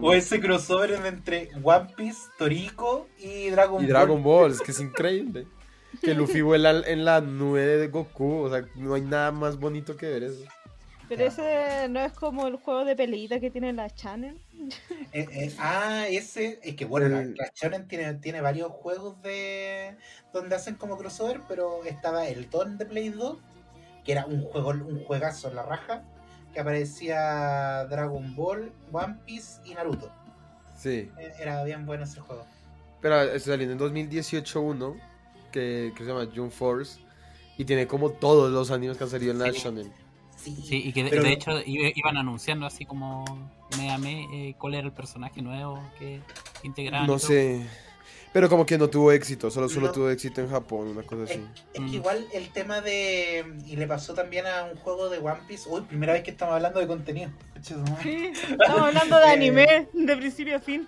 O, 0.00 0.12
ese 0.12 0.40
crossover 0.40 0.92
entre 1.06 1.48
One 1.62 1.88
Piece, 1.96 2.20
Toriko 2.38 3.08
y 3.18 3.48
Dragon 3.50 3.82
Y 3.82 3.86
Ball. 3.86 3.88
Dragon 3.88 4.22
Ball, 4.22 4.52
es 4.52 4.60
que 4.60 4.72
es 4.72 4.80
increíble. 4.80 5.46
Que 6.02 6.12
Luffy 6.14 6.40
vuela 6.42 6.70
en 6.86 7.04
la 7.04 7.20
nube 7.20 7.64
de 7.64 7.88
Goku, 7.88 8.42
o 8.42 8.50
sea, 8.50 8.66
no 8.74 8.94
hay 8.94 9.02
nada 9.02 9.30
más 9.30 9.58
bonito 9.58 9.96
que 9.96 10.06
ver 10.08 10.24
eso. 10.24 10.44
Pero 11.08 11.20
Ya. 11.20 11.26
ese 11.28 11.88
no 11.88 12.00
es 12.00 12.12
como 12.14 12.46
el 12.46 12.56
juego 12.56 12.84
de 12.84 12.96
peleita 12.96 13.38
que 13.38 13.50
tiene 13.50 13.72
la 13.72 13.88
Channel. 13.90 14.40
Eh, 15.12 15.28
eh, 15.30 15.54
ah, 15.60 16.06
ese, 16.10 16.58
es 16.64 16.74
que 16.74 16.84
bueno, 16.86 17.08
la, 17.08 17.20
El- 17.22 17.34
la 17.36 17.48
Shonen 17.54 17.86
tiene, 17.86 18.14
tiene 18.14 18.40
varios 18.40 18.72
juegos 18.72 19.22
de 19.22 19.96
donde 20.32 20.56
hacen 20.56 20.74
como 20.74 20.96
crossover, 20.98 21.40
pero 21.48 21.84
estaba 21.84 22.26
el 22.26 22.50
Don 22.50 22.76
de 22.78 22.86
Play 22.86 23.10
2, 23.10 23.38
que 24.04 24.10
era 24.12 24.26
un 24.26 24.42
juego, 24.42 24.70
un 24.70 25.04
juegazo 25.04 25.48
en 25.48 25.54
la 25.54 25.62
raja, 25.62 26.02
que 26.54 26.60
aparecía 26.60 27.84
Dragon 27.86 28.34
Ball, 28.34 28.72
One 28.92 29.16
Piece 29.26 29.60
y 29.64 29.74
Naruto. 29.74 30.10
Sí. 30.76 31.10
Eh, 31.18 31.32
Era 31.38 31.62
bien 31.64 31.84
bueno 31.84 32.04
ese 32.04 32.20
juego. 32.20 32.46
Pero 33.00 33.20
está 33.22 33.50
saliendo 33.50 33.72
en 33.72 33.78
2018 33.78 34.60
uno, 34.60 34.96
que, 35.52 35.92
que 35.96 36.04
se 36.04 36.10
llama 36.10 36.26
June 36.34 36.50
Force, 36.50 37.00
y 37.58 37.64
tiene 37.64 37.86
como 37.86 38.10
todos 38.10 38.50
los 38.50 38.70
animes 38.70 38.96
que 38.96 39.04
han 39.04 39.10
salido 39.10 39.32
en 39.32 39.38
la 39.40 39.52
Sí. 39.52 39.58
Shonen. 39.58 39.92
Sí, 40.36 40.56
Sí, 40.66 40.82
y 40.88 40.92
que 40.92 41.04
de, 41.04 41.10
pero 41.10 41.22
de 41.22 41.28
no- 41.28 41.34
hecho 41.34 41.50
iban 41.66 42.16
anunciando 42.16 42.66
así 42.66 42.84
como 42.84 43.24
me 43.78 43.90
amé 43.92 44.26
eh, 44.32 44.54
cuál 44.58 44.74
era 44.74 44.86
el 44.86 44.92
personaje 44.92 45.40
nuevo 45.42 45.82
que 45.98 46.20
integraban. 46.64 47.06
No 47.06 47.18
sé. 47.18 47.66
Pero 48.34 48.48
como 48.48 48.66
que 48.66 48.76
no 48.76 48.90
tuvo 48.90 49.12
éxito, 49.12 49.48
solo, 49.48 49.68
solo 49.68 49.86
No. 49.86 49.92
tuvo 49.92 50.10
éxito 50.10 50.40
en 50.40 50.50
Japón, 50.50 50.88
una 50.88 51.02
cosa 51.04 51.22
así. 51.22 51.40
es 51.72 51.80
Mm. 51.80 51.86
que 51.88 51.96
igual 51.96 52.26
el 52.32 52.50
tema 52.50 52.80
de. 52.80 53.44
Y 53.64 53.76
le 53.76 53.86
pasó 53.86 54.12
también 54.12 54.44
a 54.46 54.64
un 54.64 54.76
juego 54.76 55.08
de 55.08 55.18
One 55.18 55.40
Piece. 55.46 55.68
Uy, 55.70 55.82
primera 55.82 56.12
vez 56.14 56.24
que 56.24 56.32
estamos 56.32 56.54
hablando 56.56 56.80
de 56.80 56.86
contenido. 56.88 57.30
Sí, 57.62 57.74
estamos 58.50 58.82
hablando 58.88 59.18
de 59.20 59.24
Eh. 59.26 59.30
anime 59.30 59.88
de 59.92 60.16
principio 60.16 60.56
a 60.56 60.58
fin. 60.58 60.86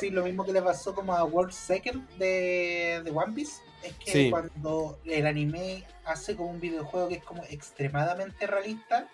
Sí, 0.00 0.08
lo 0.10 0.24
mismo 0.24 0.44
que 0.44 0.52
le 0.52 0.62
pasó 0.62 0.94
como 0.94 1.12
a 1.14 1.22
World 1.22 1.52
Second 1.52 2.08
de, 2.16 3.02
de 3.04 3.10
One 3.10 3.34
Piece. 3.34 3.60
Es 3.84 3.92
que 4.02 4.10
Sí. 4.12 4.30
cuando 4.30 4.98
el 5.04 5.26
anime 5.26 5.84
hace 6.06 6.34
como 6.34 6.48
un 6.50 6.60
videojuego 6.60 7.08
que 7.08 7.16
es 7.16 7.22
como 7.24 7.44
extremadamente 7.50 8.46
realista, 8.46 9.06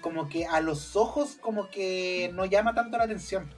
como 0.00 0.28
que 0.28 0.46
a 0.46 0.60
los 0.62 0.96
ojos 0.96 1.36
como 1.40 1.68
que 1.68 2.30
no 2.34 2.44
llama 2.46 2.74
tanto 2.74 2.96
la 2.96 3.04
atención. 3.04 3.52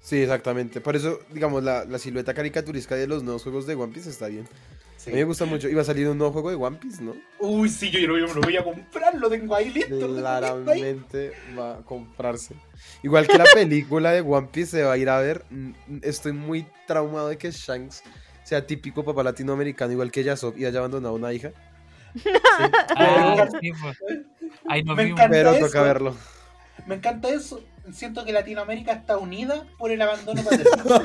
Sí, 0.00 0.22
exactamente. 0.22 0.80
Por 0.80 0.96
eso, 0.96 1.20
digamos, 1.32 1.62
la, 1.62 1.84
la 1.84 1.98
silueta 1.98 2.34
caricaturesca 2.34 2.94
de 2.96 3.06
los 3.06 3.22
nuevos 3.22 3.42
juegos 3.42 3.66
de 3.66 3.74
One 3.74 3.92
Piece 3.92 4.10
está 4.10 4.28
bien. 4.28 4.48
Sí. 4.96 5.10
A 5.10 5.12
mí 5.14 5.18
me 5.20 5.24
gusta 5.24 5.46
mucho. 5.46 5.68
Iba 5.68 5.82
a 5.82 5.84
salir 5.84 6.08
un 6.08 6.18
nuevo 6.18 6.32
juego 6.32 6.50
de 6.50 6.56
One 6.56 6.76
Piece, 6.76 7.02
¿no? 7.02 7.14
Uy, 7.38 7.68
sí, 7.70 7.90
yo, 7.90 8.00
yo 8.00 8.28
me 8.28 8.34
lo 8.34 8.40
voy 8.42 8.56
a 8.56 8.64
comprar, 8.64 9.14
lo 9.14 9.30
tengo 9.30 9.54
ahí 9.54 9.70
listo. 9.70 9.94
lo. 9.94 10.16
Claramente 10.16 11.32
va 11.58 11.78
a 11.78 11.82
comprarse. 11.82 12.54
Igual 13.02 13.26
que 13.26 13.38
la 13.38 13.44
película 13.54 14.12
de 14.12 14.20
One 14.20 14.48
Piece 14.52 14.72
se 14.72 14.82
va 14.82 14.92
a 14.92 14.98
ir 14.98 15.08
a 15.08 15.18
ver. 15.18 15.44
Estoy 16.02 16.32
muy 16.32 16.66
traumado 16.86 17.28
de 17.28 17.38
que 17.38 17.50
Shanks 17.50 18.02
sea 18.42 18.66
típico 18.66 19.04
papá 19.04 19.22
latinoamericano, 19.22 19.92
igual 19.92 20.10
que 20.10 20.24
Yasop, 20.24 20.58
y 20.58 20.64
haya 20.66 20.78
abandonado 20.80 21.14
una 21.14 21.32
hija. 21.32 21.52
Ah, 22.96 23.48
sí, 23.60 23.70
pues. 23.80 23.96
Ahí 24.68 24.82
nos 24.82 24.96
Me 24.96 25.04
encanta. 25.04 25.30
Pero 25.30 25.50
eso. 25.52 25.66
toca 25.66 25.82
verlo. 25.82 26.16
Me 26.86 26.96
encanta 26.96 27.28
eso. 27.28 27.62
Siento 27.92 28.24
que 28.24 28.32
Latinoamérica 28.32 28.92
está 28.92 29.18
unida 29.18 29.66
por 29.78 29.90
el 29.90 30.00
abandono 30.00 30.42
paterno. 30.42 31.00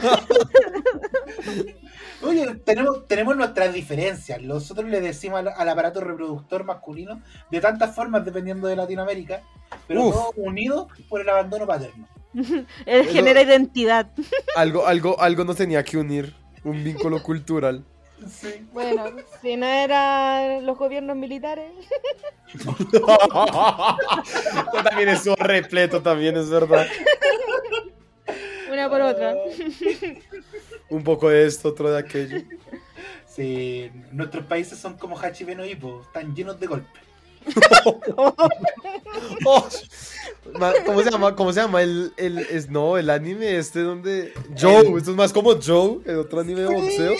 Oye, 2.22 2.56
tenemos, 2.64 3.08
tenemos 3.08 3.36
nuestras 3.36 3.74
diferencias. 3.74 4.42
Nosotros 4.42 4.90
le 4.90 5.02
decimos 5.02 5.40
al, 5.40 5.48
al 5.50 5.70
aparato 5.70 6.02
reproductor 6.02 6.64
masculino 6.64 7.22
de 7.50 7.62
tantas 7.62 7.96
formas 7.96 8.26
dependiendo 8.26 8.68
de 8.68 8.76
Latinoamérica, 8.76 9.42
pero 9.88 10.06
Uf. 10.06 10.14
todos 10.14 10.34
unidos 10.38 10.88
por 11.10 11.22
el 11.22 11.30
abandono 11.30 11.66
paterno. 11.66 12.08
Él 12.86 13.08
genera 13.08 13.42
identidad. 13.42 14.12
Algo, 14.56 14.86
algo, 14.86 15.20
algo 15.20 15.44
nos 15.44 15.56
tenía 15.56 15.84
que 15.84 15.98
unir. 15.98 16.36
Un 16.64 16.84
vínculo 16.84 17.22
cultural. 17.22 17.86
Sí. 18.28 18.66
Bueno, 18.74 19.06
si 19.42 19.56
no 19.56 19.66
eran 19.66 20.66
los 20.66 20.78
gobiernos 20.78 21.16
militares. 21.16 21.72
también 24.84 25.10
es 25.10 25.26
repleto, 25.38 26.02
también 26.02 26.38
es 26.38 26.50
verdad. 26.50 26.88
Una 28.72 28.90
por 28.90 29.02
otra. 29.02 29.36
Un 30.90 31.04
poco 31.04 31.30
de 31.30 31.46
esto, 31.46 31.70
otro 31.70 31.92
de 31.92 32.00
aquello. 32.00 32.42
Sí, 33.28 33.92
nuestros 34.12 34.46
países 34.46 34.80
son 34.80 34.98
como 34.98 35.18
Hachibeno 35.18 35.66
Hippo, 35.66 36.02
están 36.06 36.34
llenos 36.36 36.60
de 36.60 36.68
golpes. 36.68 37.02
Oh, 39.46 39.68
¿Cómo 40.86 41.04
se 41.04 41.12
llama? 41.12 41.36
¿Cómo 41.36 41.54
se 41.54 41.62
llama 41.62 41.82
el, 41.82 42.12
el 42.18 42.40
es, 42.40 42.70
no, 42.70 42.98
el 42.98 43.10
anime 43.10 43.58
este 43.58 43.80
donde 43.82 44.34
Joe, 44.60 44.98
esto 44.98 45.12
es 45.12 45.18
más 45.18 45.32
como 45.32 45.56
Joe, 45.62 46.00
el 46.06 46.18
otro 46.18 46.42
anime 46.42 46.62
de 46.62 46.68
boxeo. 46.68 47.14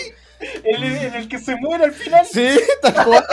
El, 0.62 0.84
en 0.84 1.14
el 1.14 1.28
que 1.28 1.38
se 1.38 1.56
muere 1.56 1.84
al 1.84 1.92
final. 1.92 2.26
Sí, 2.26 2.48
tal 2.82 3.04
cual. 3.04 3.24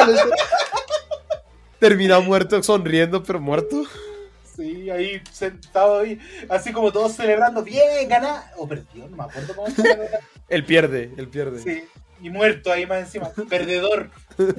Termina 1.79 2.19
muerto, 2.19 2.61
sonriendo, 2.63 3.23
pero 3.23 3.39
muerto. 3.39 3.83
Sí, 4.55 4.89
ahí 4.89 5.21
sentado 5.31 5.99
ahí, 5.99 6.19
así 6.47 6.71
como 6.71 6.91
todos 6.91 7.13
celebrando, 7.13 7.63
bien, 7.63 8.07
gana. 8.07 8.51
O 8.57 8.67
perdió, 8.67 9.07
no 9.09 9.17
me 9.17 9.23
acuerdo 9.23 9.55
cómo 9.55 9.69
se. 9.69 9.83
Él 10.47 10.65
pierde, 10.65 11.11
él 11.17 11.27
pierde. 11.27 11.59
Sí, 11.59 11.83
y 12.21 12.29
muerto 12.29 12.71
ahí 12.71 12.85
más 12.85 12.99
encima, 12.99 13.31
perdedor. 13.49 14.11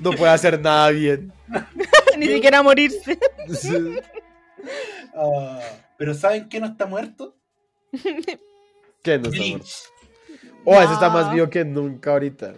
No 0.00 0.12
puede 0.12 0.32
hacer 0.32 0.60
nada 0.60 0.90
bien. 0.90 1.32
Ni 2.18 2.26
siquiera 2.26 2.62
morirse. 2.62 3.18
Sí. 3.52 3.96
Ah, 5.14 5.60
pero 5.96 6.14
¿saben 6.14 6.48
qué 6.48 6.60
no 6.60 6.66
está 6.66 6.86
muerto? 6.86 7.36
¿Qué 9.02 9.18
no 9.18 9.30
está 9.30 9.42
muerto? 9.42 9.66
Oh, 10.64 10.80
ese 10.80 10.92
está 10.94 11.08
No. 11.08 11.14
más 11.14 11.32
vivo 11.32 11.48
que 11.50 11.64
nunca 11.64 12.12
ahorita. 12.12 12.54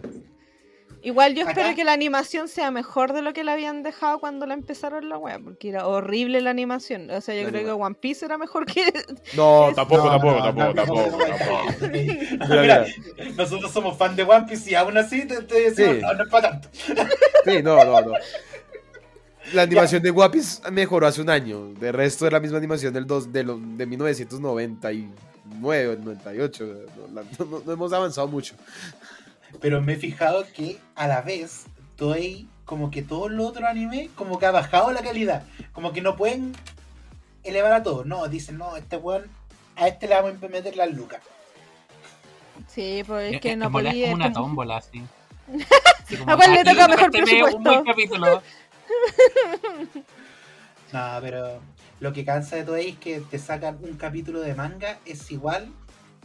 Igual 1.02 1.34
yo 1.36 1.42
Acá- 1.42 1.52
espero 1.52 1.76
que 1.76 1.84
la 1.84 1.92
animación 1.92 2.48
sea 2.48 2.72
mejor 2.72 3.12
de 3.12 3.22
lo 3.22 3.32
que 3.32 3.44
la 3.44 3.52
habían 3.52 3.84
dejado 3.84 4.18
cuando 4.18 4.44
la 4.44 4.54
empezaron 4.54 5.08
la 5.08 5.16
wea, 5.18 5.38
porque 5.38 5.68
era 5.68 5.86
horrible 5.86 6.40
la 6.40 6.50
animación. 6.50 7.08
O 7.10 7.20
sea, 7.20 7.36
yo 7.36 7.44
La 7.44 7.50
creo 7.50 7.64
que 7.64 7.70
One 7.70 7.94
Piece 8.00 8.24
era 8.24 8.38
mejor 8.38 8.66
que. 8.66 8.82
No, 9.36 9.70
tampoco, 9.74 10.04
No, 10.04 10.10
tampoco, 10.10 10.34
no, 10.38 10.42
tampoco, 10.42 10.66
no, 10.66 10.74
tampoco, 10.74 11.00
no, 11.00 11.06
no, 11.10 11.18
no, 11.18 11.36
tampoco. 11.36 11.62
no, 11.80 11.86
no. 11.86 11.92
Mira, 11.92 12.46
Mira, 12.62 12.86
mira. 13.16 13.30
nosotros 13.36 13.70
somos 13.70 13.96
fan 13.96 14.16
de 14.16 14.24
One 14.24 14.46
Piece 14.48 14.70
y 14.70 14.74
aún 14.74 14.98
así 14.98 15.24
te, 15.26 15.42
te 15.42 15.70
decimos, 15.70 15.94
Sí. 15.96 16.02
no, 16.02 16.12
no 16.14 16.24
es 16.24 16.28
para 16.30 16.50
tanto. 16.50 16.68
Sí, 17.44 17.62
no, 17.62 17.84
no, 17.84 18.00
no. 18.00 18.12
La 19.52 19.62
animación 19.62 20.02
de 20.02 20.10
Guapis 20.10 20.60
mejoró 20.72 21.06
hace 21.06 21.20
un 21.22 21.30
año. 21.30 21.68
De 21.74 21.92
resto 21.92 22.26
es 22.26 22.32
la 22.32 22.40
misma 22.40 22.58
animación 22.58 22.92
del 22.92 23.06
dos, 23.06 23.32
de, 23.32 23.44
lo- 23.44 23.60
de 23.60 23.86
1999, 25.50 25.98
98. 26.04 26.66
No, 27.12 27.22
no- 27.46 27.62
no 27.64 27.72
hemos 27.72 27.92
avanzado 27.92 28.28
mucho. 28.28 28.54
Pero 29.60 29.80
me 29.80 29.94
he 29.94 29.96
fijado 29.96 30.44
que 30.52 30.78
a 30.94 31.06
la 31.06 31.22
vez, 31.22 31.64
Toei, 31.96 32.46
como 32.64 32.90
que 32.90 33.02
todos 33.02 33.30
los 33.30 33.46
otros 33.46 33.64
animes, 33.68 34.10
como 34.16 34.38
que 34.38 34.46
ha 34.46 34.50
bajado 34.50 34.90
la 34.92 35.02
calidad. 35.02 35.44
Como 35.72 35.92
que 35.92 36.02
no 36.02 36.16
pueden 36.16 36.54
elevar 37.44 37.72
a 37.72 37.82
todos. 37.82 38.06
No, 38.06 38.26
dicen, 38.28 38.58
no, 38.58 38.76
este 38.76 38.96
weón, 38.96 39.24
a 39.76 39.88
este 39.88 40.08
le 40.08 40.14
vamos 40.16 40.42
a 40.42 40.48
meter 40.48 40.76
las 40.76 40.90
lucas. 40.92 41.20
Sí, 42.68 43.02
pues 43.06 43.34
es 43.34 43.40
que 43.40 43.54
no 43.56 43.70
podía. 43.70 43.90
Es 43.92 44.02
como 44.10 44.14
una 44.16 44.32
tómbola, 44.32 44.76
así. 44.78 45.02
Como, 46.18 46.30
¿A 46.32 46.36
cuál 46.36 46.54
le 46.54 46.62
toca 46.64 46.86
mejor 46.86 47.04
Un 47.06 47.10
buen 47.10 47.24
presupuesto? 47.24 47.84
capítulo. 47.84 48.42
No, 50.92 51.18
pero 51.20 51.60
lo 52.00 52.12
que 52.12 52.24
cansa 52.24 52.56
de 52.56 52.64
Toei 52.64 52.90
es 52.90 52.98
que 52.98 53.20
te 53.20 53.38
sacan 53.38 53.78
un 53.82 53.96
capítulo 53.96 54.40
de 54.40 54.54
manga, 54.54 54.98
es 55.04 55.30
igual 55.30 55.68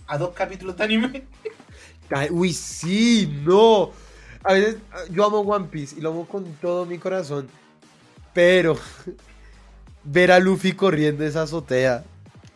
a 0.07 0.17
dos 0.17 0.31
capítulos 0.31 0.77
de 0.77 0.83
anime. 0.83 1.23
Uy, 2.29 2.53
sí, 2.53 3.41
no. 3.43 3.91
A 4.43 4.53
veces 4.53 4.77
yo 5.11 5.25
amo 5.25 5.39
One 5.39 5.67
Piece 5.67 5.95
y 5.97 6.01
lo 6.01 6.09
amo 6.09 6.27
con 6.27 6.45
todo 6.55 6.85
mi 6.85 6.97
corazón. 6.97 7.47
Pero 8.33 8.77
ver 10.03 10.31
a 10.31 10.39
Luffy 10.39 10.73
corriendo 10.73 11.25
esa 11.25 11.43
azotea 11.43 12.03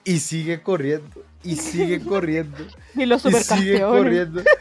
y 0.03 0.19
sigue 0.19 0.61
corriendo 0.61 1.23
y 1.43 1.55
sigue 1.55 2.01
corriendo 2.05 2.65
Y 2.95 3.05
los 3.05 3.25
y 3.25 3.31
sigue 3.31 3.81
corriendo. 3.81 4.43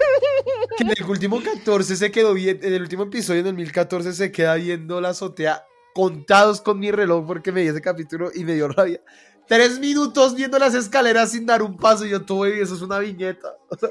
Que 0.76 0.82
en 0.82 0.90
el 0.90 1.04
último 1.04 1.40
14 1.40 1.94
se 1.94 2.10
quedó 2.10 2.34
bien, 2.34 2.58
en 2.60 2.74
el 2.74 2.82
último 2.82 3.04
episodio, 3.04 3.40
en 3.40 3.46
el 3.46 3.52
2014, 3.52 4.12
se 4.12 4.32
queda 4.32 4.56
viendo 4.56 5.00
la 5.00 5.10
azotea 5.10 5.64
contados 5.94 6.60
con 6.60 6.78
mi 6.78 6.90
reloj 6.90 7.26
porque 7.26 7.52
me 7.52 7.62
di 7.62 7.68
ese 7.68 7.80
capítulo 7.80 8.30
y 8.34 8.44
me 8.44 8.54
dio 8.54 8.68
rabia. 8.68 9.00
Tres 9.46 9.78
minutos 9.78 10.34
viendo 10.34 10.58
las 10.58 10.74
escaleras 10.74 11.32
sin 11.32 11.44
dar 11.44 11.62
un 11.62 11.76
paso 11.76 12.06
y 12.06 12.10
yo 12.10 12.22
tuve, 12.22 12.62
eso 12.62 12.74
es 12.74 12.80
una 12.80 12.98
viñeta. 12.98 13.54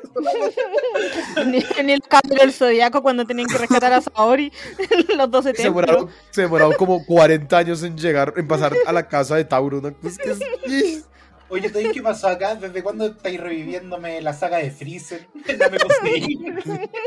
Ni, 1.45 1.63
ni 1.83 1.91
el 1.93 2.01
cambio 2.01 2.39
del 2.39 2.51
zodiaco 2.53 3.01
cuando 3.01 3.25
tenían 3.25 3.47
que 3.47 3.57
rescatar 3.57 3.93
a 3.93 4.01
Saori. 4.01 4.51
los 5.15 5.29
12 5.31 5.53
Se 5.55 5.63
demoraron, 5.63 6.09
se 6.31 6.41
demoraron 6.41 6.73
como 6.73 7.05
40 7.05 7.57
años 7.57 7.83
en 7.83 7.97
llegar, 7.97 8.33
en 8.37 8.47
pasar 8.47 8.73
a 8.85 8.91
la 8.93 9.07
casa 9.07 9.35
de 9.35 9.45
Tauro. 9.45 9.81
Que 9.81 10.07
es- 10.31 11.05
Oye, 11.49 11.69
Toei, 11.69 11.91
¿qué 11.91 12.01
pasó 12.01 12.29
acá? 12.29 12.55
¿Desde 12.55 12.81
cuándo 12.81 13.05
estáis 13.05 13.39
reviviéndome 13.39 14.21
la 14.21 14.33
saga 14.33 14.57
de 14.57 14.71
Freezer? 14.71 15.27
No 15.35 15.69
me 15.69 15.77
conseguí. 15.77 16.39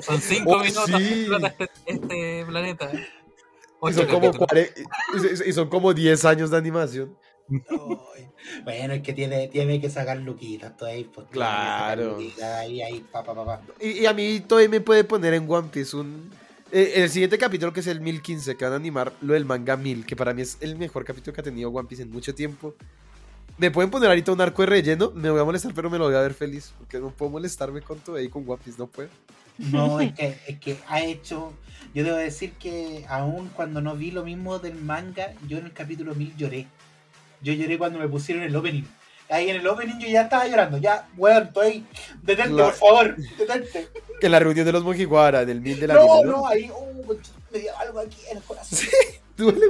Son 0.03 0.21
cinco 0.21 0.53
Oh, 0.53 0.59
minutos 0.61 0.85
sí. 0.87 1.27
este, 1.43 1.69
este 1.87 2.45
planeta. 2.47 2.91
Y, 3.83 3.93
son 3.93 4.07
como 4.07 4.33
capítulos. 4.33 4.49
40 4.49 5.45
y- 5.47 5.53
son 5.53 5.69
como 5.69 5.93
10 5.95 6.25
años 6.25 6.51
de 6.51 6.57
animación. 6.57 7.17
Bueno, 8.65 8.95
es 8.95 9.03
que 9.03 9.13
tiene, 9.13 9.49
tiene 9.49 9.81
que 9.81 9.89
sacar 9.91 10.17
luquitas, 10.19 10.77
Toei. 10.77 11.05
Pues, 11.05 11.27
Claro. 11.31 12.13
luquitas, 12.13 12.43
Ahí, 12.43 12.83
ahí, 12.83 13.01
pa, 13.13 13.23
pa, 13.23 13.35
pa, 13.35 13.45
pa. 13.45 13.61
Y, 13.81 14.01
y 14.01 14.07
a 14.07 14.13
mí 14.13 14.41
todavía 14.41 14.69
me 14.69 14.81
puede 14.81 15.05
poner 15.05 15.35
en 15.35 15.51
One 15.51 15.69
Piece 15.73 15.97
un... 15.97 16.31
eh, 16.73 16.93
el 16.97 17.11
siguiente 17.11 17.39
capítulo, 17.39 17.73
que 17.73 17.81
es 17.81 17.87
el 17.87 18.01
1015, 18.01 18.57
que 18.57 18.65
van 18.65 18.73
a 18.75 18.77
animar 18.77 19.13
lo 19.21 19.35
del 19.35 19.45
manga 19.45 19.77
1000, 19.77 20.05
que 20.07 20.17
para 20.17 20.35
mí 20.35 20.43
es 20.43 20.57
el 20.61 20.77
mejor 20.77 21.05
capítulo 21.05 21.35
que 21.35 21.41
ha 21.41 21.45
tenido 21.45 21.71
One 21.71 21.89
Piece 21.89 22.03
en 22.03 22.11
mucho 22.11 22.35
tiempo. 22.35 22.75
Me 23.59 23.71
pueden 23.71 23.91
poner 23.91 24.09
ahorita 24.11 24.33
un 24.33 24.41
arco 24.41 24.63
de 24.63 24.67
relleno, 24.67 25.13
me 25.15 25.31
voy 25.31 25.41
a 25.41 25.45
molestar, 25.45 25.73
pero 25.73 25.89
me 25.89 25.99
lo 25.99 26.05
voy 26.05 26.15
a 26.15 26.21
ver 26.21 26.35
feliz, 26.35 26.73
porque 26.79 26.99
no 26.99 27.11
puedo 27.11 27.31
molestarme 27.31 27.81
con 27.81 27.99
todo 28.01 28.17
ahí 28.17 28.29
con 28.29 28.45
One 28.49 28.61
Piece, 28.63 28.79
no 28.79 28.87
puedo. 28.87 29.09
No, 29.59 30.01
es 30.01 30.13
que, 30.17 30.39
es 30.47 30.59
que 30.59 30.77
ha 30.89 31.01
hecho. 31.03 31.53
Yo 31.95 32.05
debo 32.05 32.17
decir 32.17 32.53
que 32.53 33.05
aún 33.09 33.49
cuando 33.55 33.81
no 33.81 33.97
vi 33.97 34.11
lo 34.11 34.23
mismo 34.23 34.59
del 34.59 34.75
manga, 34.75 35.33
yo 35.49 35.59
en 35.59 35.67
el 35.67 35.73
capítulo 35.73 36.15
1000 36.15 36.37
lloré. 36.37 36.67
Yo 37.43 37.53
lloré 37.55 37.79
cuando 37.79 37.99
me 37.99 38.09
pusieron 38.09 38.43
el 38.43 38.55
opening. 38.55 38.83
Ahí 39.29 39.51
en 39.51 39.57
el 39.57 39.67
opening 39.67 39.99
yo 39.99 40.09
ya 40.09 40.23
estaba 40.23 40.47
llorando. 40.47 40.79
Ya, 40.79 41.09
weón, 41.17 41.45
estoy. 41.45 41.85
Detente, 42.23 42.53
Claro. 42.53 42.69
por 42.71 42.75
favor. 42.75 43.17
Detente. 43.17 43.89
En 44.21 44.31
la 44.33 44.39
reunión 44.39 44.65
de 44.67 44.73
los 44.73 44.85
Mojiwara, 44.85 45.45
del 45.45 45.61
1000 45.61 45.81
de 45.81 45.87
la 45.89 45.95
No, 45.95 46.23
¿no? 46.25 46.31
no, 46.33 46.47
ahí. 46.47 46.71
uh, 46.71 47.15
me 47.53 47.59
dio 47.59 47.77
algo 47.79 48.01
aquí 48.01 48.19
en 48.31 48.37
el 48.39 48.43
corazón. 48.43 48.79
Duele. 49.53 49.61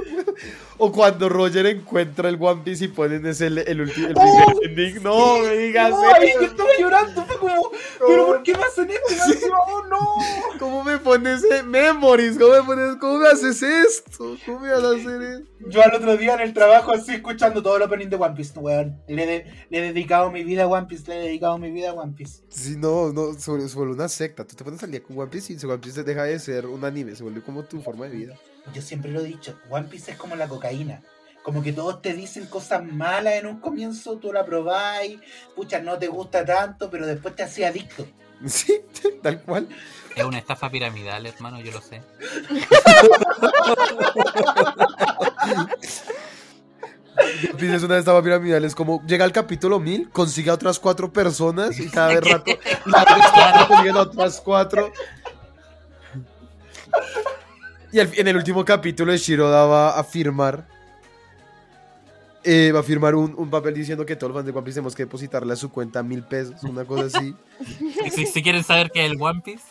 O 0.77 0.91
cuando 0.91 1.27
Roger 1.29 1.65
encuentra 1.65 2.29
el 2.29 2.37
One 2.39 2.61
Piece 2.63 2.85
y 2.85 2.87
ponen 2.87 3.25
ese 3.25 3.47
el, 3.47 3.57
el, 3.57 3.79
ulti- 3.87 4.05
el 4.07 4.13
primer 4.13 4.55
ending. 4.63 5.03
No 5.03 5.39
me 5.39 5.57
digas 5.57 5.93
Ay, 6.15 6.29
eso. 6.29 6.41
yo 6.41 6.47
estaba 6.47 6.69
llorando, 6.79 7.25
fue 7.25 7.37
como, 7.37 7.71
pero 8.07 8.25
¿por 8.27 8.43
qué 8.43 8.53
me 8.55 8.63
hacen 8.63 8.89
esto? 8.91 9.31
Decía, 9.33 9.47
oh, 9.67 9.83
no. 9.89 9.99
¿Cómo 10.59 10.83
me 10.83 10.97
pones 10.99 11.41
memories? 11.65 12.37
¿Cómo 12.37 12.53
me 12.53 12.63
pones? 12.63 12.95
¿Cómo 12.97 13.17
me 13.17 13.27
haces 13.27 13.61
esto? 13.63 14.37
¿Cómo 14.45 14.59
me 14.59 14.69
vas 14.71 14.83
a 14.83 14.91
hacer 14.91 15.21
esto? 15.21 15.56
Yo 15.69 15.81
al 15.83 15.93
otro 15.95 16.15
día 16.17 16.35
en 16.35 16.41
el 16.41 16.53
trabajo 16.53 16.91
así 16.91 17.15
escuchando 17.15 17.61
todo 17.63 17.77
el 17.77 17.83
opening 17.83 18.07
de 18.09 18.15
One 18.15 18.35
Piece, 18.35 18.57
weón. 18.59 19.01
Le, 19.07 19.23
he 19.23 19.25
de- 19.25 19.65
le 19.69 19.77
he 19.79 19.81
dedicado 19.81 20.31
mi 20.31 20.43
vida 20.43 20.63
a 20.63 20.67
One 20.67 20.85
Piece, 20.87 21.05
le 21.07 21.19
he 21.19 21.23
dedicado 21.23 21.57
mi 21.57 21.71
vida 21.71 21.89
a 21.89 21.93
One 21.93 22.13
Piece. 22.15 22.43
Sí, 22.49 22.75
no, 22.77 23.11
no, 23.11 23.33
se 23.33 23.49
vuelve 23.51 23.93
una 23.93 24.07
secta. 24.07 24.45
Tú 24.45 24.55
te 24.55 24.63
pones 24.63 24.83
al 24.83 24.91
día 24.91 25.01
con 25.01 25.17
One 25.17 25.31
Piece 25.31 25.53
y 25.53 25.65
One 25.65 25.79
Piece 25.79 26.03
deja 26.03 26.23
de 26.23 26.37
ser 26.39 26.67
un 26.67 26.85
anime, 26.85 27.15
se 27.15 27.23
vuelve 27.23 27.41
como 27.41 27.63
tu 27.63 27.81
forma 27.81 28.05
de 28.05 28.15
vida. 28.15 28.35
Yo 28.73 28.81
siempre 28.81 29.11
lo 29.11 29.21
he 29.21 29.25
dicho, 29.25 29.57
One 29.69 29.87
Piece 29.87 30.11
es 30.11 30.17
como 30.17 30.35
la 30.35 30.47
cocaína. 30.47 31.01
Como 31.43 31.63
que 31.63 31.71
todos 31.73 32.01
te 32.01 32.13
dicen 32.13 32.45
cosas 32.47 32.83
malas 32.83 33.35
en 33.35 33.47
un 33.47 33.59
comienzo, 33.61 34.17
tú 34.17 34.33
la 34.33 34.45
probáis, 34.45 35.17
pucha, 35.55 35.79
no 35.79 35.97
te 35.97 36.07
gusta 36.07 36.43
tanto, 36.45 36.89
pero 36.89 37.07
después 37.07 37.35
te 37.35 37.43
hacía 37.43 37.69
adicto. 37.69 38.05
Sí, 38.45 38.81
tal 39.23 39.41
cual. 39.41 39.67
Es 40.15 40.23
una 40.23 40.37
estafa 40.37 40.69
piramidal, 40.69 41.25
hermano, 41.25 41.59
yo 41.59 41.71
lo 41.71 41.81
sé. 41.81 42.03
One 45.55 47.53
Piece 47.57 47.75
es 47.75 47.83
una 47.83 47.97
estafa 47.97 48.21
piramidal. 48.21 48.63
Es 48.65 48.75
como 48.75 49.03
llega 49.07 49.25
al 49.25 49.31
capítulo 49.31 49.79
1000, 49.79 50.09
consigue 50.09 50.49
a 50.51 50.53
otras 50.53 50.79
cuatro 50.79 51.11
personas 51.11 51.79
y 51.79 51.89
cada 51.89 52.09
vez 52.09 52.21
rato 52.31 52.51
las 52.85 53.01
otras 53.03 53.31
cuatro 53.33 53.67
consiguen 53.67 53.95
a 53.95 54.01
otras 54.01 54.41
cuatro. 54.41 54.91
Y 57.91 57.99
en 57.99 58.27
el 58.27 58.35
último 58.37 58.63
capítulo, 58.65 59.15
Shiroda 59.15 59.65
va 59.65 59.97
a 59.99 60.03
firmar. 60.03 60.67
eh, 62.43 62.71
va 62.73 62.81
a 62.81 62.83
firmar 62.83 63.15
un, 63.15 63.33
un 63.37 63.49
papel 63.49 63.73
diciendo 63.73 64.05
que 64.05 64.15
todos 64.15 64.31
los 64.31 64.37
fans 64.39 64.45
de 64.45 64.51
One 64.51 64.63
Piece 64.63 64.75
tenemos 64.75 64.95
que 64.95 65.03
depositarle 65.03 65.53
a 65.53 65.55
su 65.55 65.69
cuenta 65.71 66.03
mil 66.03 66.23
pesos, 66.23 66.61
una 66.63 66.85
cosa 66.85 67.17
así. 67.17 67.33
Y 68.05 68.09
si, 68.11 68.25
si 68.25 68.43
quieren 68.43 68.63
saber 68.63 68.91
qué 68.91 69.05
es 69.05 69.11
el 69.11 69.21
One 69.21 69.41
Piece, 69.43 69.63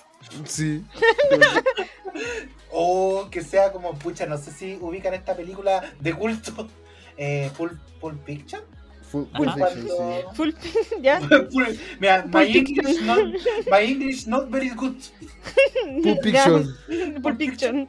Sí. 0.45 0.85
O 2.70 3.29
que 3.31 3.42
sea 3.42 3.72
como, 3.72 3.94
pucha, 3.98 4.26
no 4.26 4.37
sé 4.38 4.50
si 4.50 4.76
ubican 4.81 5.14
esta 5.14 5.35
película 5.37 5.83
de 6.00 6.12
culto, 6.14 6.68
eh. 7.16 7.50
Full. 7.55 7.70
Full 8.00 8.14
Fiction, 8.26 8.61
sí. 9.11 9.18
Cuando- 9.37 10.33
Full 10.35 10.50
ya. 11.00 11.20
Pulp- 11.20 11.79
Mira, 12.00 12.26
my 12.26 12.44
English, 12.44 13.00
not, 13.02 13.18
my 13.70 13.85
English 13.85 14.26
not 14.26 14.50
very 14.50 14.70
good. 14.70 14.96
Pulp 16.02 16.22
Fiction. 16.22 16.76
Pulp 17.22 17.38
Fiction. 17.38 17.88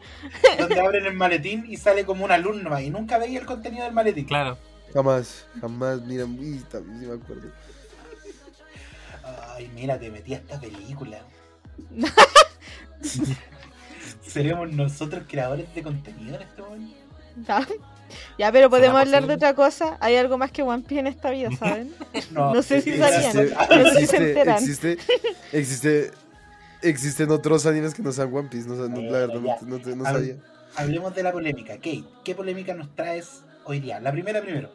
Donde 0.60 0.80
abren 0.80 1.06
el 1.08 1.14
maletín 1.16 1.66
y 1.68 1.76
sale 1.78 2.06
como 2.06 2.24
un 2.24 2.32
alumno 2.32 2.80
y 2.80 2.90
nunca 2.90 3.18
veía 3.18 3.40
el 3.40 3.46
contenido 3.46 3.84
del 3.86 3.94
maletín. 3.94 4.26
claro. 4.26 4.58
Jamás, 4.94 5.46
jamás, 5.60 6.02
mira, 6.04 6.24
uy, 6.24 6.64
también 6.72 7.00
sí 7.02 7.06
me 7.08 7.16
acuerdo. 7.16 7.52
Ay, 9.54 9.70
mira, 9.76 10.00
te 10.00 10.10
metí 10.10 10.34
a 10.34 10.38
esta 10.38 10.58
película. 10.60 11.20
Seremos 14.28 14.72
nosotros 14.72 15.24
creadores 15.28 15.74
de 15.74 15.84
contenido 15.84 16.36
en 16.36 16.42
este 16.42 16.62
momento. 16.62 16.96
Ya. 17.48 17.66
Ya, 18.38 18.52
pero 18.52 18.70
podemos 18.70 19.00
¿Será 19.00 19.18
hablar 19.18 19.28
de 19.28 19.34
otra 19.36 19.54
cosa. 19.54 19.98
Hay 20.00 20.16
algo 20.16 20.38
más 20.38 20.52
que 20.52 20.62
One 20.64 20.84
Piece 20.84 21.00
en 21.02 21.08
esta 21.08 21.30
vida, 21.30 21.50
¿saben? 21.58 21.94
No 22.32 22.62
sé 22.62 22.82
si 22.82 22.98
sabían. 22.98 23.36
No 23.70 23.90
sé 23.92 24.00
si 24.00 24.06
se 24.08 24.18
enteran. 24.18 24.58
existe, 24.58 24.98
existe, 25.52 26.12
existen 26.82 27.30
otros 27.32 27.66
animes 27.66 27.94
que 27.94 28.02
no 28.02 28.12
sean 28.14 28.34
One 28.34 28.48
Piece, 28.50 28.68
no, 28.68 28.76
sé, 28.76 28.90
no, 28.90 29.02
la 29.02 29.20
verdad 29.28 29.36
no, 29.36 29.46
Ya. 29.46 29.58
no, 29.62 29.96
no 29.96 30.04
sabía. 30.06 30.36
Hablemos 30.76 31.14
de 31.16 31.24
la 31.24 31.32
polémica. 31.32 31.74
Kate, 31.76 32.04
¿qué 32.24 32.34
polémica 32.34 32.74
nos 32.74 32.96
traes 32.96 33.42
hoy 33.66 33.80
día? 33.82 34.00
La 34.00 34.12
primera 34.12 34.42
primero. 34.42 34.70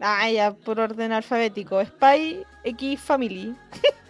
Ah, 0.00 0.28
ya, 0.30 0.52
por 0.52 0.78
orden 0.80 1.12
alfabético. 1.12 1.82
Spy 1.84 2.44
X 2.64 3.00
Family. 3.00 3.54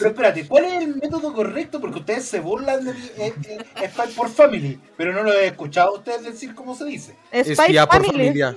Pero 0.00 0.12
espérate, 0.12 0.48
¿cuál 0.48 0.64
es 0.64 0.82
el 0.82 0.96
método 0.96 1.34
correcto? 1.34 1.78
Porque 1.78 1.98
ustedes 1.98 2.24
se 2.24 2.40
burlan 2.40 2.82
de 2.82 2.94
mi 2.94 3.06
eh, 3.18 3.34
eh, 3.46 3.90
Spy 3.90 4.12
por 4.14 4.30
Family, 4.30 4.80
pero 4.96 5.12
no 5.12 5.22
lo 5.22 5.30
he 5.30 5.48
escuchado 5.48 5.90
a 5.90 5.98
ustedes 5.98 6.24
decir 6.24 6.54
cómo 6.54 6.74
se 6.74 6.86
dice. 6.86 7.12
Spy 7.30 7.52
Espía 7.52 7.86
por 7.86 8.06
Family. 8.06 8.24
familia. 8.24 8.56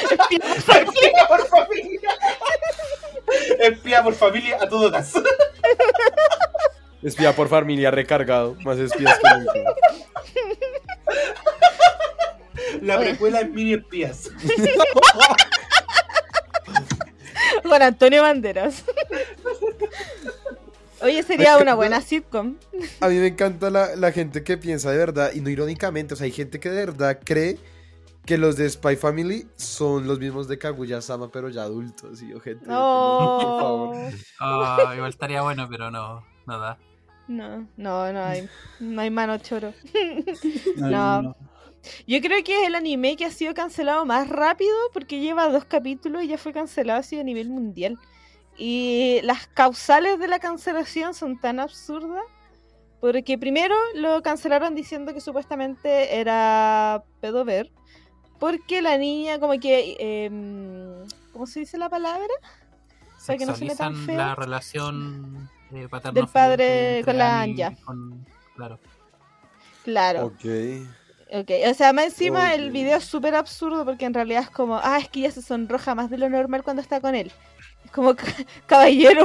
Espía 0.00 1.28
por 1.28 1.46
familia. 1.46 2.10
Espía 3.58 4.02
por 4.02 4.14
familia 4.14 4.58
a 4.62 4.66
todo 4.66 4.90
gas. 4.90 5.12
Espía 7.02 7.36
por 7.36 7.48
familia 7.48 7.90
recargado, 7.90 8.56
más 8.64 8.78
espías 8.78 9.18
que 9.18 9.38
nunca. 9.38 9.74
La 12.80 12.98
precuela 12.98 13.40
es 13.40 13.50
mini 13.50 13.74
espías. 13.74 14.30
Con 17.62 17.82
Antonio 17.82 18.22
Banderas. 18.22 18.84
Oye, 21.02 21.22
sería 21.22 21.58
una 21.58 21.74
buena 21.74 22.00
sitcom. 22.00 22.56
A 23.00 23.08
mí 23.08 23.16
me 23.16 23.28
encanta 23.28 23.70
la, 23.70 23.94
la 23.96 24.12
gente 24.12 24.42
que 24.42 24.56
piensa 24.56 24.90
de 24.90 24.98
verdad, 24.98 25.32
y 25.34 25.40
no 25.40 25.50
irónicamente, 25.50 26.14
o 26.14 26.16
sea, 26.16 26.24
hay 26.24 26.32
gente 26.32 26.60
que 26.60 26.70
de 26.70 26.86
verdad 26.86 27.18
cree 27.22 27.58
que 28.24 28.38
los 28.38 28.56
de 28.56 28.70
Spy 28.70 28.96
Family 28.96 29.46
son 29.56 30.06
los 30.06 30.18
mismos 30.18 30.48
de 30.48 30.58
Kaguya-sama, 30.58 31.30
pero 31.30 31.50
ya 31.50 31.62
adultos, 31.64 32.22
y 32.22 32.28
yo, 32.30 32.40
gente, 32.40 32.64
como, 32.64 33.38
por 33.38 33.60
favor. 33.60 33.96
No, 33.96 34.10
Ah, 34.40 34.92
igual 34.96 35.10
estaría 35.10 35.42
bueno, 35.42 35.68
pero 35.70 35.90
no, 35.90 36.24
no 36.46 36.58
da. 36.58 36.78
no, 37.28 37.68
no, 37.76 38.12
no 38.12 38.24
hay, 38.24 38.48
no 38.80 39.00
hay 39.02 39.10
mano 39.10 39.36
choro. 39.38 39.74
No, 40.76 40.88
No. 40.90 41.22
no. 41.22 41.36
Yo 42.06 42.18
creo 42.22 42.42
que 42.42 42.62
es 42.62 42.66
el 42.66 42.76
anime 42.76 43.14
que 43.14 43.26
ha 43.26 43.30
sido 43.30 43.52
cancelado 43.52 44.06
más 44.06 44.26
rápido 44.30 44.74
porque 44.94 45.20
lleva 45.20 45.50
dos 45.50 45.66
capítulos 45.66 46.22
y 46.22 46.28
ya 46.28 46.38
fue 46.38 46.54
cancelado 46.54 47.00
así 47.00 47.20
a 47.20 47.22
nivel 47.22 47.50
mundial. 47.50 47.98
Y 48.56 49.20
las 49.22 49.46
causales 49.48 50.18
de 50.18 50.28
la 50.28 50.38
cancelación 50.38 51.14
son 51.14 51.38
tan 51.40 51.58
absurdas 51.60 52.24
porque 53.00 53.36
primero 53.36 53.74
lo 53.94 54.22
cancelaron 54.22 54.74
diciendo 54.74 55.12
que 55.12 55.20
supuestamente 55.20 56.18
era 56.18 57.02
pedover 57.20 57.70
porque 58.38 58.82
la 58.82 58.96
niña 58.98 59.38
como 59.38 59.58
que... 59.58 59.96
em, 59.98 61.06
¿Cómo 61.32 61.46
se 61.46 61.60
dice 61.60 61.78
la 61.78 61.88
palabra? 61.88 62.32
Para 63.26 63.38
que 63.38 63.46
no 63.46 63.56
suene 63.56 63.74
tan 63.74 63.96
feo. 64.06 64.16
la 64.16 64.34
relación 64.36 65.50
eh, 65.72 65.88
paterno 65.88 66.20
Del 66.20 66.28
padre 66.28 67.02
con 67.04 67.18
la 67.18 67.40
Anya. 67.40 67.76
Claro. 68.54 68.78
Claro. 69.82 70.26
Ok. 70.26 70.44
Ok, 71.32 71.50
o 71.68 71.74
sea, 71.74 71.92
más 71.92 72.04
encima 72.04 72.54
el 72.54 72.70
video 72.70 72.98
es 72.98 73.04
súper 73.04 73.34
absurdo 73.34 73.84
porque 73.84 74.04
en 74.04 74.14
realidad 74.14 74.42
es 74.42 74.50
como, 74.50 74.78
ah, 74.80 74.98
es 74.98 75.08
que 75.08 75.20
ella 75.20 75.32
se 75.32 75.42
sonroja 75.42 75.96
más 75.96 76.08
de 76.08 76.18
lo 76.18 76.28
normal 76.30 76.62
cuando 76.62 76.80
está 76.80 77.00
con 77.00 77.16
él. 77.16 77.32
Como, 77.94 78.16
ca- 78.16 78.24
caballero, 78.66 79.24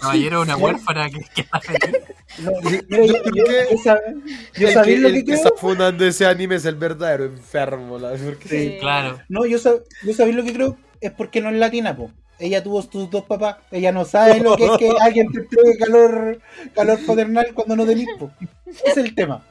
Caballero, 0.00 0.42
una 0.42 0.56
huérfana 0.58 1.08
que, 1.08 1.20
que 1.34 1.40
está 1.40 1.58
feliz. 1.60 2.02
No, 2.38 2.50
mira, 2.60 3.64
yo, 3.70 4.72
sabía 4.72 4.84
que, 4.84 4.98
lo 4.98 5.08
el 5.08 5.14
que 5.14 5.24
que 5.24 5.32
está 5.32 5.48
creo. 5.48 5.58
fundando 5.58 6.04
ese 6.04 6.26
anime 6.26 6.56
es 6.56 6.66
el 6.66 6.74
verdadero 6.74 7.24
enfermo, 7.24 7.98
la 7.98 8.10
porque 8.10 8.48
Sí. 8.48 8.76
Claro. 8.78 9.18
No, 9.30 9.46
yo, 9.46 9.56
sab- 9.58 9.82
yo 10.04 10.12
sabía 10.12 10.34
lo 10.34 10.44
que 10.44 10.52
creo 10.52 10.76
es 11.00 11.12
porque 11.12 11.40
no 11.40 11.48
es 11.48 11.56
latina, 11.56 11.96
po. 11.96 12.10
Ella 12.38 12.62
tuvo 12.62 12.82
sus 12.82 13.10
dos 13.10 13.24
papás. 13.24 13.56
Ella 13.70 13.90
no 13.90 14.04
sabe 14.04 14.38
lo 14.40 14.54
que 14.56 14.66
es 14.66 14.76
que 14.78 14.90
alguien 15.00 15.32
te 15.32 15.38
entregue 15.40 15.78
calor, 15.78 16.40
calor 16.74 16.98
paternal 17.06 17.48
cuando 17.54 17.74
no 17.74 17.86
tenés, 17.86 18.06
po. 18.18 18.30
Ese 18.66 18.90
es 18.90 18.96
el 18.98 19.14
tema. 19.14 19.42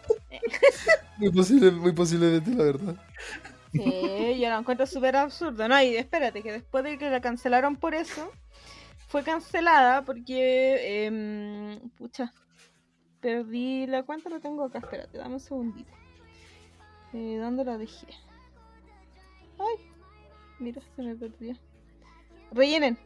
muy, 1.18 1.32
posible, 1.32 1.72
muy 1.72 1.92
posiblemente, 1.92 2.52
la 2.52 2.64
verdad. 2.64 2.96
Sí, 3.78 4.40
yo 4.40 4.50
lo 4.50 4.60
encuentro 4.60 4.86
súper 4.86 5.16
absurdo. 5.16 5.68
No, 5.68 5.82
y 5.82 5.96
espérate, 5.96 6.42
que 6.42 6.52
después 6.52 6.84
de 6.84 6.98
que 6.98 7.10
la 7.10 7.22
cancelaron 7.22 7.76
por 7.76 7.96
eso, 7.96 8.32
fue 9.08 9.24
cancelada 9.24 10.04
porque. 10.04 11.06
em, 11.06 11.90
pucha, 11.92 12.34
perdí 13.22 13.88
la 13.88 14.04
cuenta, 14.04 14.30
lo 14.30 14.40
tengo 14.40 14.66
acá. 14.66 14.80
Espérate, 14.80 15.18
dame 15.18 15.36
un 15.36 15.40
segundito. 15.40 15.92
Eh, 17.14 17.38
¿Dónde 17.40 17.64
la 17.64 17.78
dejé? 17.78 18.08
Ay, 19.60 19.86
mira, 20.60 20.82
se 20.96 21.02
me 21.02 21.16
perdió. 21.16 21.56
Rellenen. 22.52 22.98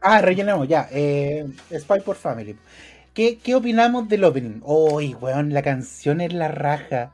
Ah, 0.00 0.20
rellenamos 0.20 0.66
ya. 0.68 0.88
Eh, 0.90 1.46
Spy 1.78 2.00
por 2.00 2.16
Family. 2.16 2.56
¿Qué, 3.14 3.38
¿Qué 3.38 3.54
opinamos 3.54 4.08
del 4.08 4.24
opening? 4.24 4.60
Uy, 4.62 5.14
weón, 5.14 5.52
la 5.52 5.62
canción 5.62 6.20
es 6.20 6.32
la 6.32 6.48
raja. 6.48 7.12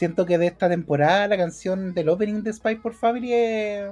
Siento 0.00 0.24
que 0.24 0.38
de 0.38 0.46
esta 0.46 0.66
temporada 0.66 1.28
la 1.28 1.36
canción 1.36 1.92
del 1.92 2.08
opening 2.08 2.42
de 2.42 2.54
Spy 2.54 2.76
por 2.76 2.94
Family 2.94 3.34
es, 3.34 3.90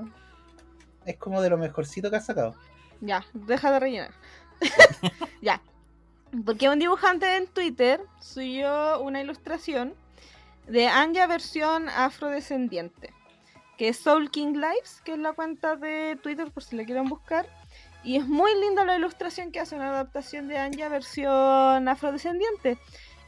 como 1.19 1.43
de 1.43 1.51
lo 1.51 1.59
mejorcito 1.59 2.09
que 2.09 2.17
ha 2.17 2.21
sacado. 2.23 2.55
Ya, 3.03 3.27
deja 3.35 3.71
de 3.73 3.79
rellenar. 3.79 4.11
ya. 5.43 5.61
Porque 6.47 6.71
un 6.71 6.79
dibujante 6.79 7.37
en 7.37 7.47
Twitter 7.47 8.01
subió 8.23 9.03
una 9.03 9.21
ilustración 9.21 9.93
de 10.67 10.87
Anya 10.87 11.27
versión 11.27 11.91
afrodescendiente. 11.91 13.13
Que 13.77 13.89
es 13.89 13.99
Soul 13.99 14.31
King 14.31 14.55
Lives, 14.55 15.03
que 15.05 15.13
es 15.13 15.19
la 15.19 15.35
cuenta 15.35 15.77
de 15.77 16.19
Twitter 16.23 16.51
por 16.51 16.63
si 16.63 16.75
la 16.77 16.87
quieren 16.87 17.11
buscar. 17.11 17.47
Y 18.03 18.17
es 18.17 18.27
muy 18.27 18.59
linda 18.59 18.87
la 18.87 18.97
ilustración 18.97 19.53
que 19.53 19.61
hace 19.61 19.75
una 19.75 19.91
adaptación 19.91 20.49
de 20.49 20.57
Anya 20.57 20.89
versión 20.89 21.87
afrodescendiente. 21.87 22.79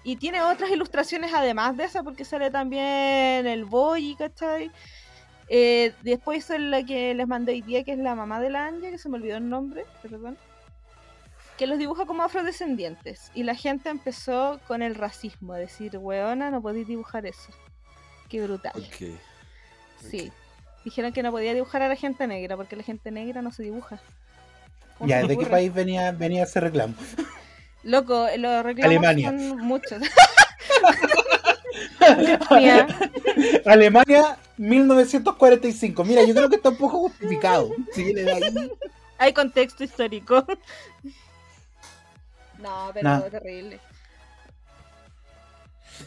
Y 0.03 0.16
tiene 0.16 0.42
otras 0.42 0.70
ilustraciones 0.70 1.32
además 1.34 1.76
de 1.76 1.84
esa, 1.84 2.03
porque 2.03 2.24
sale 2.24 2.51
también 2.51 3.46
el 3.46 3.64
Boy, 3.64 4.16
¿cachai? 4.16 4.70
Eh, 5.48 5.92
después 6.03 6.38
hizo 6.38 6.57
la 6.57 6.84
que 6.84 7.12
les 7.12 7.26
mandé 7.26 7.53
hoy 7.53 7.62
día, 7.62 7.84
que 7.84 7.92
es 7.92 7.98
la 7.98 8.14
mamá 8.14 8.40
de 8.40 8.51
la 8.51 8.66
Anja, 8.66 8.90
que 8.90 8.98
se 8.98 9.09
me 9.09 9.16
olvidó 9.16 9.36
el 9.36 9.48
nombre, 9.48 9.84
perdón. 10.01 10.38
Que 11.59 11.66
los 11.66 11.78
dibuja 11.78 12.07
como 12.07 12.22
afrodescendientes. 12.22 13.30
Y 13.34 13.42
la 13.42 13.55
gente 13.55 13.90
empezó 13.90 14.61
con 14.66 14.80
el 14.80 14.94
racismo, 14.94 15.53
a 15.53 15.59
decir, 15.59 15.98
weona, 15.98 16.51
no 16.51 16.62
podéis 16.62 16.86
dibujar 16.86 17.26
eso. 17.26 17.51
Qué 18.28 18.42
brutal. 18.42 18.72
Ok. 18.76 19.18
Sí. 20.09 20.32
Dijeron 20.84 21.12
que 21.12 21.22
no 21.22 21.30
podía 21.30 21.53
dibujar 21.53 21.82
a 21.82 21.88
la 21.88 21.96
gente 21.96 22.26
negra, 22.26 22.57
porque 22.57 22.76
la 22.76 22.84
gente 22.84 23.11
negra 23.11 23.42
no 23.42 23.53
se 23.53 23.64
dibuja. 23.64 24.01
¿Cómo 24.96 25.11
Ya, 25.11 25.26
¿de 25.26 25.36
qué 25.36 25.46
país 25.46 25.74
venía, 25.74 26.12
venía 26.12 26.44
ese 26.44 26.61
reclamo? 26.61 26.94
Loco, 27.83 28.26
los 28.37 28.62
reclamos 28.64 28.97
Alemania. 28.97 29.28
son 29.31 29.57
muchos. 29.59 30.03
Mía. 32.51 32.87
Alemania, 33.66 34.39
1945. 34.59 36.05
Mira, 36.05 36.24
yo 36.24 36.35
creo 36.35 36.49
que 36.49 36.57
está 36.57 36.70
un 36.70 36.76
poco 36.76 36.99
justificado. 37.01 37.70
Si 37.93 38.05
viene 38.05 38.22
de 38.22 38.33
ahí. 38.33 38.72
Hay 39.18 39.33
contexto 39.33 39.85
histórico. 39.85 40.45
No, 42.59 42.91
pero 42.93 43.09
Nah. 43.09 43.20
terrible. 43.22 43.81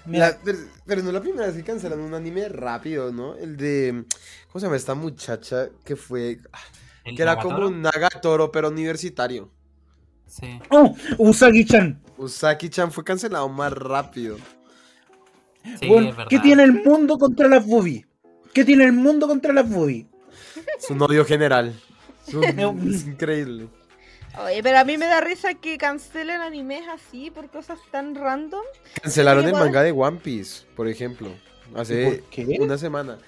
Mira, 0.06 0.38
pero, 0.44 0.58
pero 0.86 1.02
no 1.02 1.10
es 1.10 1.14
la 1.14 1.22
primera 1.22 1.46
vez 1.48 1.56
que 1.56 1.64
cancelan 1.64 2.00
un 2.00 2.14
anime 2.14 2.50
rápido, 2.50 3.12
¿no? 3.12 3.36
El 3.36 3.58
de. 3.58 4.06
¿Cómo 4.48 4.60
se 4.60 4.66
llama 4.66 4.76
esta 4.76 4.96
muchacha 4.96 5.70
que 5.86 5.96
fue. 5.96 6.40
Que 7.04 7.22
era 7.22 7.38
como 7.38 7.68
un 7.68 7.82
Nagatoro, 7.82 8.52
pero 8.52 8.70
universitario. 8.70 9.50
Sí. 10.28 10.60
¡Oh! 10.70 10.96
Usagi-chan. 11.18 12.02
Usaki-chan 12.18 12.92
fue 12.92 13.04
cancelado 13.04 13.48
más 13.50 13.72
rápido. 13.74 14.38
Sí, 15.80 15.88
Bueno, 15.88 16.10
es 16.10 16.16
verdad. 16.18 16.30
¿Qué 16.30 16.40
tiene 16.40 16.64
el 16.64 16.74
mundo 16.84 17.18
contra 17.18 17.48
las 17.48 17.66
boobies? 17.66 18.06
¿Qué 18.54 18.66
tiene 18.66 18.86
el 18.86 18.94
mundo 18.94 19.28
contra 19.28 19.54
las 19.54 19.70
boobies? 19.70 20.06
Es 20.78 20.90
un 20.90 21.02
odio 21.02 21.26
general. 21.26 21.74
Es, 22.28 22.34
un- 22.34 22.44
es 22.94 23.06
increíble. 23.08 23.68
Oye, 24.44 24.64
pero 24.64 24.80
a 24.80 24.84
mí 24.84 24.98
me 24.98 25.06
da 25.06 25.22
risa 25.22 25.54
que 25.54 25.78
cancelen 25.78 26.42
animes 26.42 26.82
así 26.88 27.30
por 27.30 27.50
cosas 27.52 27.78
tan 27.92 28.16
random. 28.16 28.64
Cancelaron 29.02 29.46
el 29.46 29.54
manga 29.54 29.84
de 29.84 29.92
One 29.92 30.20
Piece, 30.24 30.66
por 30.76 30.88
ejemplo. 30.88 31.30
Hace 31.76 32.06
¿Por 32.06 32.30
qué? 32.30 32.58
una 32.60 32.78
semana. 32.78 33.20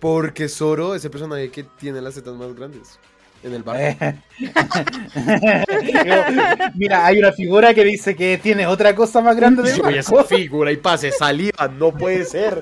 Porque 0.00 0.48
Zoro 0.48 0.94
es 0.94 1.04
el 1.04 1.10
personaje 1.10 1.50
que 1.50 1.62
tiene 1.62 2.00
las 2.00 2.14
tetas 2.14 2.34
más 2.34 2.54
grandes. 2.54 2.98
En 3.46 3.54
el 3.54 3.62
barco. 3.62 4.18
Mira, 6.74 7.06
hay 7.06 7.18
una 7.20 7.32
figura 7.32 7.72
que 7.74 7.84
dice 7.84 8.16
que 8.16 8.38
tiene 8.38 8.66
otra 8.66 8.92
cosa 8.94 9.20
más 9.20 9.36
grande 9.36 9.62
de 9.62 9.80
Oye, 9.80 9.98
esa 10.00 10.24
figura 10.24 10.72
y 10.72 10.76
pase 10.76 11.12
saliva, 11.12 11.68
no 11.68 11.92
puede 11.92 12.24
ser. 12.24 12.60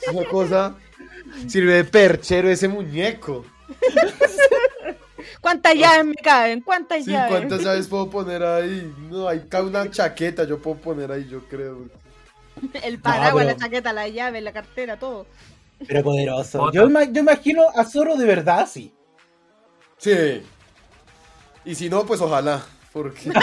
Esa 0.00 0.24
cosa 0.30 0.74
sirve 1.46 1.74
de 1.74 1.84
perchero 1.84 2.48
ese 2.48 2.66
muñeco. 2.66 3.44
¿Cuántas 5.42 5.74
llaves 5.74 6.06
me 6.06 6.14
caben? 6.14 6.60
¿Cuántas 6.62 7.04
Sí, 7.04 7.10
llaves? 7.10 7.30
¿cuántas 7.30 7.62
llaves 7.62 7.86
puedo 7.88 8.08
poner 8.08 8.42
ahí? 8.42 8.90
No, 9.10 9.28
hay 9.28 9.40
cada 9.50 9.64
una 9.64 9.90
chaqueta, 9.90 10.44
yo 10.44 10.60
puedo 10.62 10.78
poner 10.78 11.12
ahí, 11.12 11.28
yo 11.30 11.40
creo. 11.48 11.76
El 12.82 12.98
paraguas, 13.00 13.44
pero- 13.44 13.56
la 13.58 13.62
chaqueta, 13.62 13.92
la 13.92 14.08
llave, 14.08 14.40
la 14.40 14.52
cartera, 14.52 14.98
todo. 14.98 15.26
Pero 15.86 16.02
poderoso. 16.02 16.72
Yo, 16.72 16.88
yo 16.88 17.20
imagino 17.20 17.64
a 17.74 17.84
Zoro 17.84 18.16
de 18.16 18.24
verdad 18.24 18.60
así. 18.60 18.94
Sí. 20.02 20.42
Y 21.64 21.74
si 21.76 21.88
no, 21.88 22.04
pues 22.04 22.20
ojalá. 22.20 22.60
Porque. 22.92 23.32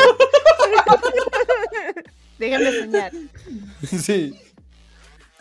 Déjenme 2.38 2.72
soñar. 2.72 3.12
sí. 3.84 4.40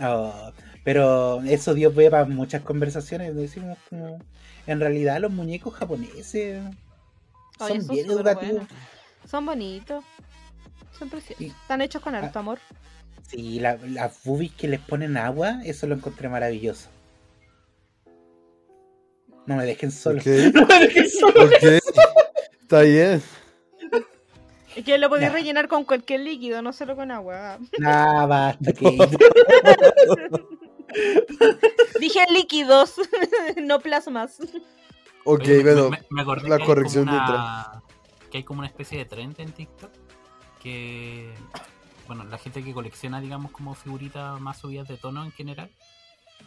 Oh, 0.01 0.53
pero 0.85 1.43
eso 1.43 1.75
dio 1.75 1.93
pie 1.93 2.11
para 2.11 2.25
muchas 2.25 2.63
conversaciones. 2.63 3.35
Decimos 3.35 3.79
como. 3.91 4.19
En 4.67 4.81
realidad, 4.81 5.21
los 5.21 5.33
muñecos 5.33 5.75
japoneses 5.75 6.63
son 7.59 7.89
bien 7.89 8.11
educativos. 8.11 8.65
Son 9.29 9.47
bonitos. 9.47 10.05
Son 10.99 11.09
preciosos. 11.09 11.39
Sí. 11.39 11.47
Están 11.63 11.81
hechos 11.81 12.03
con 12.03 12.15
harto 12.15 12.39
amor. 12.39 12.59
Sí, 13.29 13.61
la- 13.61 13.77
las 13.77 14.23
boobies 14.25 14.53
que 14.53 14.69
les 14.69 14.81
ponen 14.81 15.17
agua, 15.17 15.61
eso 15.65 15.87
lo 15.87 15.95
encontré 15.95 16.29
maravilloso. 16.29 16.89
No 19.49 19.57
me 19.57 19.65
dejen 19.65 19.91
solo. 19.91 20.21
No 20.55 20.67
me 20.67 20.79
dejen 20.79 21.11
solo. 21.11 21.51
Está 22.63 22.83
bien. 22.83 23.21
Es 24.77 24.85
que 24.85 24.99
lo 24.99 25.09
podéis 25.09 25.33
rellenar 25.33 25.67
con 25.67 25.85
cualquier 25.85 26.21
líquido, 26.21 26.63
no 26.63 26.73
solo 26.73 26.95
con 26.95 27.11
agua. 27.11 27.59
Nah, 27.79 28.27
basta. 28.27 28.73
que- 28.73 28.99
Dije 32.01 32.21
líquidos, 32.33 32.95
no 33.63 33.81
plasmas. 33.81 34.39
Ok, 35.25 35.41
Oye, 35.43 35.63
bueno. 35.63 35.91
me, 35.91 36.03
me 36.11 36.23
acordé 36.23 36.49
la 36.49 36.57
que 36.57 36.63
hay 36.63 36.67
corrección 36.67 37.07
de 37.07 37.13
una- 37.13 37.83
Que 38.31 38.39
hay 38.39 38.45
como 38.45 38.61
una 38.61 38.69
especie 38.69 38.99
de 38.99 39.05
trend 39.05 39.39
en 39.41 39.53
TikTok 39.53 39.91
que. 40.63 41.33
Bueno, 42.07 42.25
la 42.25 42.39
gente 42.39 42.63
que 42.63 42.73
colecciona, 42.73 43.21
digamos, 43.21 43.53
como 43.53 43.75
figuritas 43.75 44.41
más 44.41 44.59
subidas 44.59 44.89
de 44.89 44.97
tono 44.97 45.25
en 45.25 45.33
general, 45.33 45.71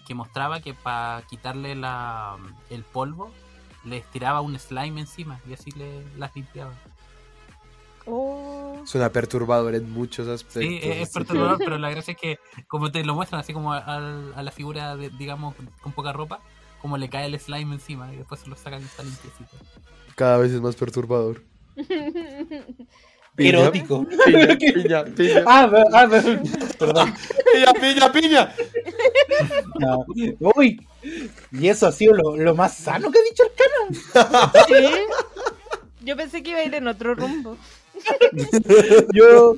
que 0.08 0.16
mostraba 0.16 0.60
que 0.62 0.74
para 0.74 1.22
quitarle 1.30 1.76
la, 1.76 2.38
el 2.70 2.84
polvo, 2.84 3.32
les 3.86 4.06
tiraba 4.06 4.42
un 4.42 4.58
slime 4.58 5.02
encima 5.02 5.40
y 5.48 5.54
así 5.54 5.72
le, 5.72 6.04
las 6.18 6.36
limpiaba. 6.36 6.74
Oh. 8.06 8.82
Suena 8.86 9.12
perturbador 9.12 9.76
en 9.76 9.92
muchos 9.92 10.28
aspectos. 10.28 10.64
Sí, 10.64 10.80
es, 10.82 11.10
perturbador, 11.12 11.58
pero 11.60 11.78
la 11.78 11.90
gracia 11.92 12.14
es 12.14 12.18
que, 12.18 12.40
como 12.68 12.92
te 12.92 13.04
lo 13.04 13.16
muestran, 13.16 13.42
así 13.42 13.54
como 13.54 13.74
al- 13.74 14.34
a, 14.36 14.44
la 14.44 14.52
figura, 14.52 14.96
de, 14.96 15.10
digamos, 15.10 15.56
con 15.82 15.92
poca 15.92 16.12
ropa, 16.12 16.42
como 16.82 16.98
le 16.98 17.10
cae 17.10 17.28
el 17.28 17.40
slime 17.40 17.76
encima 17.76 18.12
y 18.14 18.18
después 18.18 18.42
se 18.42 18.50
lo 18.50 18.56
sacan 18.56 18.82
y 18.82 18.86
está 18.86 19.04
limpiecito. 19.04 19.56
Cada 20.16 20.38
vez 20.38 20.52
es 20.52 20.62
más 20.62 20.76
perturbador. 20.76 21.44
Piña, 23.36 23.60
Erótico. 23.62 24.06
Piña, 24.26 24.58
piña, 24.58 25.04
piña. 25.16 25.44
Ah, 25.48 25.70
ah, 25.94 26.08
perdón. 26.78 27.14
Piña, 27.54 27.74
piña, 27.74 28.12
piña. 28.12 28.54
No. 29.80 30.06
Uy, 30.56 30.86
y 31.52 31.68
eso 31.68 31.88
ha 31.88 31.92
sido 31.92 32.14
lo, 32.16 32.38
lo 32.38 32.56
más 32.56 32.74
sano 32.76 33.12
que 33.12 33.20
ha 33.20 33.24
dicho 33.24 33.44
el 33.44 33.52
canon. 33.56 33.96
¿Sí? 34.68 34.74
Yo 36.04 36.16
pensé 36.18 36.42
que 36.44 36.50
iba 36.52 36.60
a 36.60 36.64
ir 36.66 36.76
en 36.76 36.88
otro 36.88 37.16
rumbo. 37.16 37.58
Yo. 39.14 39.56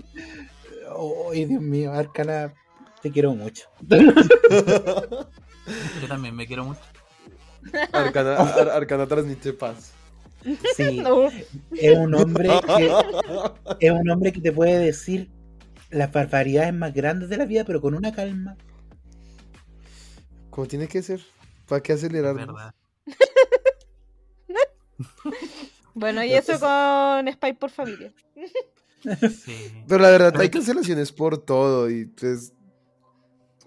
Ay, 1.32 1.46
Dios 1.46 1.62
mío, 1.62 1.92
Arcana, 1.94 2.54
te 3.02 3.10
quiero 3.12 3.34
mucho. 3.34 3.68
Yo 3.90 3.98
también 6.08 6.36
me 6.36 6.46
quiero 6.46 6.66
mucho. 6.66 6.82
Arcana, 7.92 8.36
Ar- 8.36 8.70
Arcana 8.70 9.08
transmite 9.08 9.54
paz. 9.54 9.94
Sí, 10.76 11.00
No. 11.00 11.30
es 11.30 11.98
un 11.98 12.14
hombre 12.16 12.50
que 12.78 12.92
es 13.80 13.92
un 13.92 14.10
hombre 14.10 14.32
que 14.32 14.42
te 14.42 14.52
puede 14.52 14.78
decir 14.80 15.30
las 15.90 16.12
barbaridades 16.12 16.74
más 16.74 16.94
grandes 16.94 17.30
de 17.30 17.38
la 17.38 17.46
vida, 17.46 17.64
pero 17.66 17.82
con 17.82 17.94
una 17.94 18.12
calma. 18.12 18.58
Como 20.50 20.68
tiene 20.68 20.88
que 20.88 21.02
ser. 21.02 21.22
¿Para 21.68 21.82
qué 21.82 21.94
acelerar? 21.94 22.36
verdad. 22.36 22.74
Bueno, 25.96 26.24
y 26.24 26.34
eso 26.34 26.60
con 26.60 27.32
Spy 27.32 27.54
por 27.54 27.70
familia. 27.70 28.12
Sí. 29.04 29.84
Pero 29.88 30.02
la 30.02 30.10
verdad, 30.10 30.34
hay 30.40 30.50
cancelaciones 30.50 31.12
por 31.12 31.38
todo 31.38 31.90
y 31.90 32.06
pues... 32.06 32.54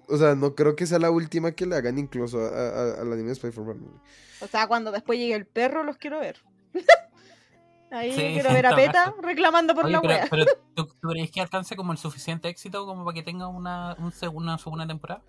O 0.09 0.17
sea, 0.17 0.35
no 0.35 0.55
creo 0.55 0.75
que 0.77 0.87
sea 0.87 0.99
la 0.99 1.11
última 1.11 1.53
que 1.53 1.67
le 1.67 1.77
hagan 1.77 1.99
incluso 1.99 2.39
al 2.45 3.13
anime 3.13 3.29
de 3.29 3.35
Spy 3.37 3.53
for 3.53 3.67
Family. 3.67 3.91
O 4.41 4.47
sea, 4.47 4.67
cuando 4.67 4.91
después 4.93 5.19
llegue 5.19 5.35
el 5.35 5.47
perro, 5.47 5.85
los 5.85 5.99
quiero 5.99 6.19
ver. 6.21 6.37
Ahí 7.91 8.13
Sí, 8.13 8.21
quiero 8.35 8.53
ver 8.53 8.67
a 8.67 8.75
Peta 8.77 9.15
reclamando 9.23 9.75
por 9.75 9.85
Oye, 9.87 9.93
la 9.95 10.01
pero, 10.01 10.15
wea. 10.15 10.27
pero 10.29 10.45
¿tú, 10.75 10.87
tú 11.01 11.09
crees 11.09 11.31
que 11.31 11.41
alcance 11.41 11.77
como 11.77 11.93
el 11.93 11.99
suficiente 11.99 12.49
éxito 12.49 12.85
como 12.85 13.05
para 13.05 13.15
que 13.15 13.23
tenga 13.23 13.47
una, 13.49 13.95
un 13.99 14.11
seg- 14.11 14.33
una 14.35 14.59
segunda 14.59 14.87
temporada? 14.87 15.23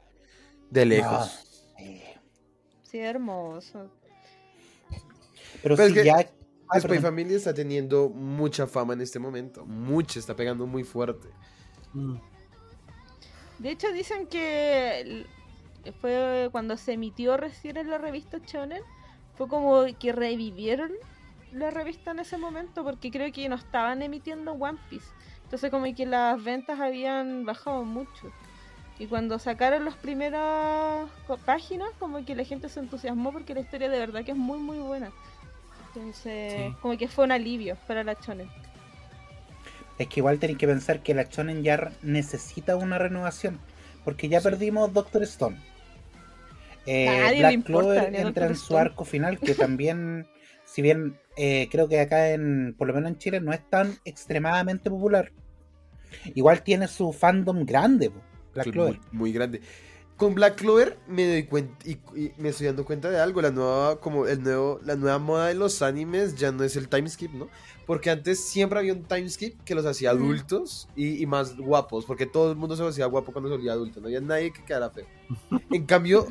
De 0.70 0.86
lejos. 0.86 1.72
eh, 1.80 2.18
Sí, 2.82 2.98
hermoso. 3.00 3.90
pero 5.62 5.76
Pero 5.76 5.84
es 5.84 5.88
si 5.90 5.94
que- 5.94 6.04
ya. 6.06 6.16
ah, 6.70 6.80
Spy 6.80 6.88
perdón. 6.90 7.04
Family 7.04 7.36
está 7.36 7.54
teniendo 7.54 8.10
mucha 8.10 8.66
fama 8.66 8.94
en 8.94 9.02
este 9.02 9.20
momento. 9.20 9.66
Mucha, 9.66 10.20
está 10.20 10.36
pegando 10.36 10.66
muy 10.66 10.84
fuerte. 10.84 11.30
Mm. 11.94 12.16
De 13.60 13.72
hecho, 13.72 13.92
dicen 13.92 14.28
que 14.28 15.26
fue 16.02 16.50
cuando 16.52 16.76
se 16.78 16.94
emitió 16.94 17.38
recién 17.38 17.78
en 17.78 17.90
la 17.90 17.98
revista 17.98 18.40
Shonen, 18.40 18.82
fue 19.36 19.48
como 19.48 19.86
que 20.00 20.12
revivieron 20.12 20.92
la 21.58 21.72
revista 21.72 22.12
en 22.12 22.20
ese 22.20 22.38
momento 22.38 22.84
porque 22.84 23.12
creo 23.12 23.32
que 23.32 23.48
no 23.50 23.56
estaban 23.56 24.02
emitiendo 24.02 24.54
One 24.54 24.78
Piece. 24.90 25.08
Entonces 25.44 25.72
como 25.72 25.94
que 25.96 26.06
las 26.06 26.44
ventas 26.44 26.80
habían 26.80 27.46
bajado 27.46 27.84
mucho. 27.84 28.32
Y 29.00 29.06
cuando 29.06 29.38
sacaron 29.40 29.86
las 29.86 29.96
primeras 29.96 31.08
páginas, 31.46 31.90
como 32.00 32.26
que 32.26 32.36
la 32.36 32.44
gente 32.44 32.68
se 32.68 32.80
entusiasmó 32.80 33.32
porque 33.32 33.54
la 33.54 33.60
historia 33.62 33.90
de 33.90 34.00
verdad 34.00 34.24
que 34.26 34.32
es 34.32 34.38
muy 34.38 34.58
muy 34.60 34.80
buena. 34.80 35.12
Entonces, 35.94 36.54
Sí. 36.54 36.76
como 36.82 36.98
que 36.98 37.08
fue 37.08 37.26
un 37.26 37.32
alivio 37.32 37.78
para 37.88 38.04
la 38.04 38.14
Shonen. 38.14 38.50
Es 39.98 40.08
que 40.08 40.20
igual 40.20 40.38
tenéis 40.40 40.60
que 40.60 40.68
pensar 40.68 41.02
que 41.02 41.14
la 41.14 41.24
Shonen 41.24 41.64
ya 41.64 41.92
necesita 42.02 42.76
una 42.76 42.98
renovación. 42.98 43.60
Porque 44.04 44.30
ya 44.30 44.42
perdimos 44.42 44.94
Doctor 44.94 45.24
Stone. 45.24 45.58
Eh, 46.86 47.06
Nadie 47.06 47.32
le 47.34 47.40
Black 47.40 47.54
importa, 47.54 47.90
Clover 48.08 48.16
entra 48.16 48.46
en 48.48 48.56
su 48.56 48.64
Stone. 48.64 48.80
arco 48.82 49.06
final, 49.06 49.40
que 49.40 49.54
también, 49.56 50.28
si 50.66 50.82
bien 50.82 51.20
eh, 51.38 51.68
creo 51.72 51.88
que 51.88 52.00
acá 52.00 52.32
en, 52.32 52.76
por 52.78 52.88
lo 52.88 52.94
menos 52.94 53.12
en 53.12 53.18
Chile, 53.18 53.40
no 53.40 53.54
es 53.54 53.62
tan 53.70 53.96
extremadamente 54.06 54.90
popular. 54.90 55.32
Igual 56.36 56.64
tiene 56.64 56.88
su 56.88 57.14
fandom 57.14 57.66
grande, 57.66 58.12
Black 58.54 58.72
Clover. 58.72 59.00
Muy, 59.12 59.18
muy 59.20 59.32
grande. 59.32 59.62
Con 60.16 60.34
Black 60.34 60.56
Clover 60.56 60.98
me 61.08 61.28
doy 61.28 61.44
cuenta 61.44 61.76
y, 61.88 61.92
y 62.20 62.32
me 62.38 62.50
estoy 62.50 62.66
dando 62.68 62.84
cuenta 62.86 63.10
de 63.12 63.20
algo. 63.20 63.40
La 63.42 63.52
nueva, 63.52 64.00
como 64.00 64.26
el 64.26 64.42
nuevo, 64.42 64.80
la 64.84 64.96
nueva 64.96 65.20
moda 65.20 65.48
de 65.48 65.54
los 65.54 65.84
animes 65.84 66.36
ya 66.36 66.52
no 66.52 66.64
es 66.64 66.76
el 66.76 66.90
time 66.90 67.08
skip, 67.08 67.32
¿no? 67.34 67.50
Porque 67.86 68.10
antes 68.10 68.44
siempre 68.44 68.80
había 68.80 68.94
un 68.94 69.04
time 69.04 69.30
skip 69.30 69.62
que 69.64 69.76
los 69.76 69.86
hacía 69.86 70.12
Mm. 70.14 70.18
adultos 70.18 70.90
y, 70.96 71.22
y 71.22 71.26
más 71.28 71.56
guapos, 71.56 72.06
porque 72.06 72.26
todo 72.26 72.50
el 72.52 72.58
mundo 72.58 72.76
se 72.76 72.84
hacía 72.84 73.06
guapo 73.06 73.32
cuando 73.32 73.48
se 73.50 73.56
volvía 73.58 73.74
adulto, 73.74 74.02
no 74.02 74.08
había 74.08 74.20
nadie 74.22 74.52
que 74.52 74.64
quedara 74.64 74.90
feo. 74.90 75.06
En 75.72 75.86
cambio, 75.86 76.26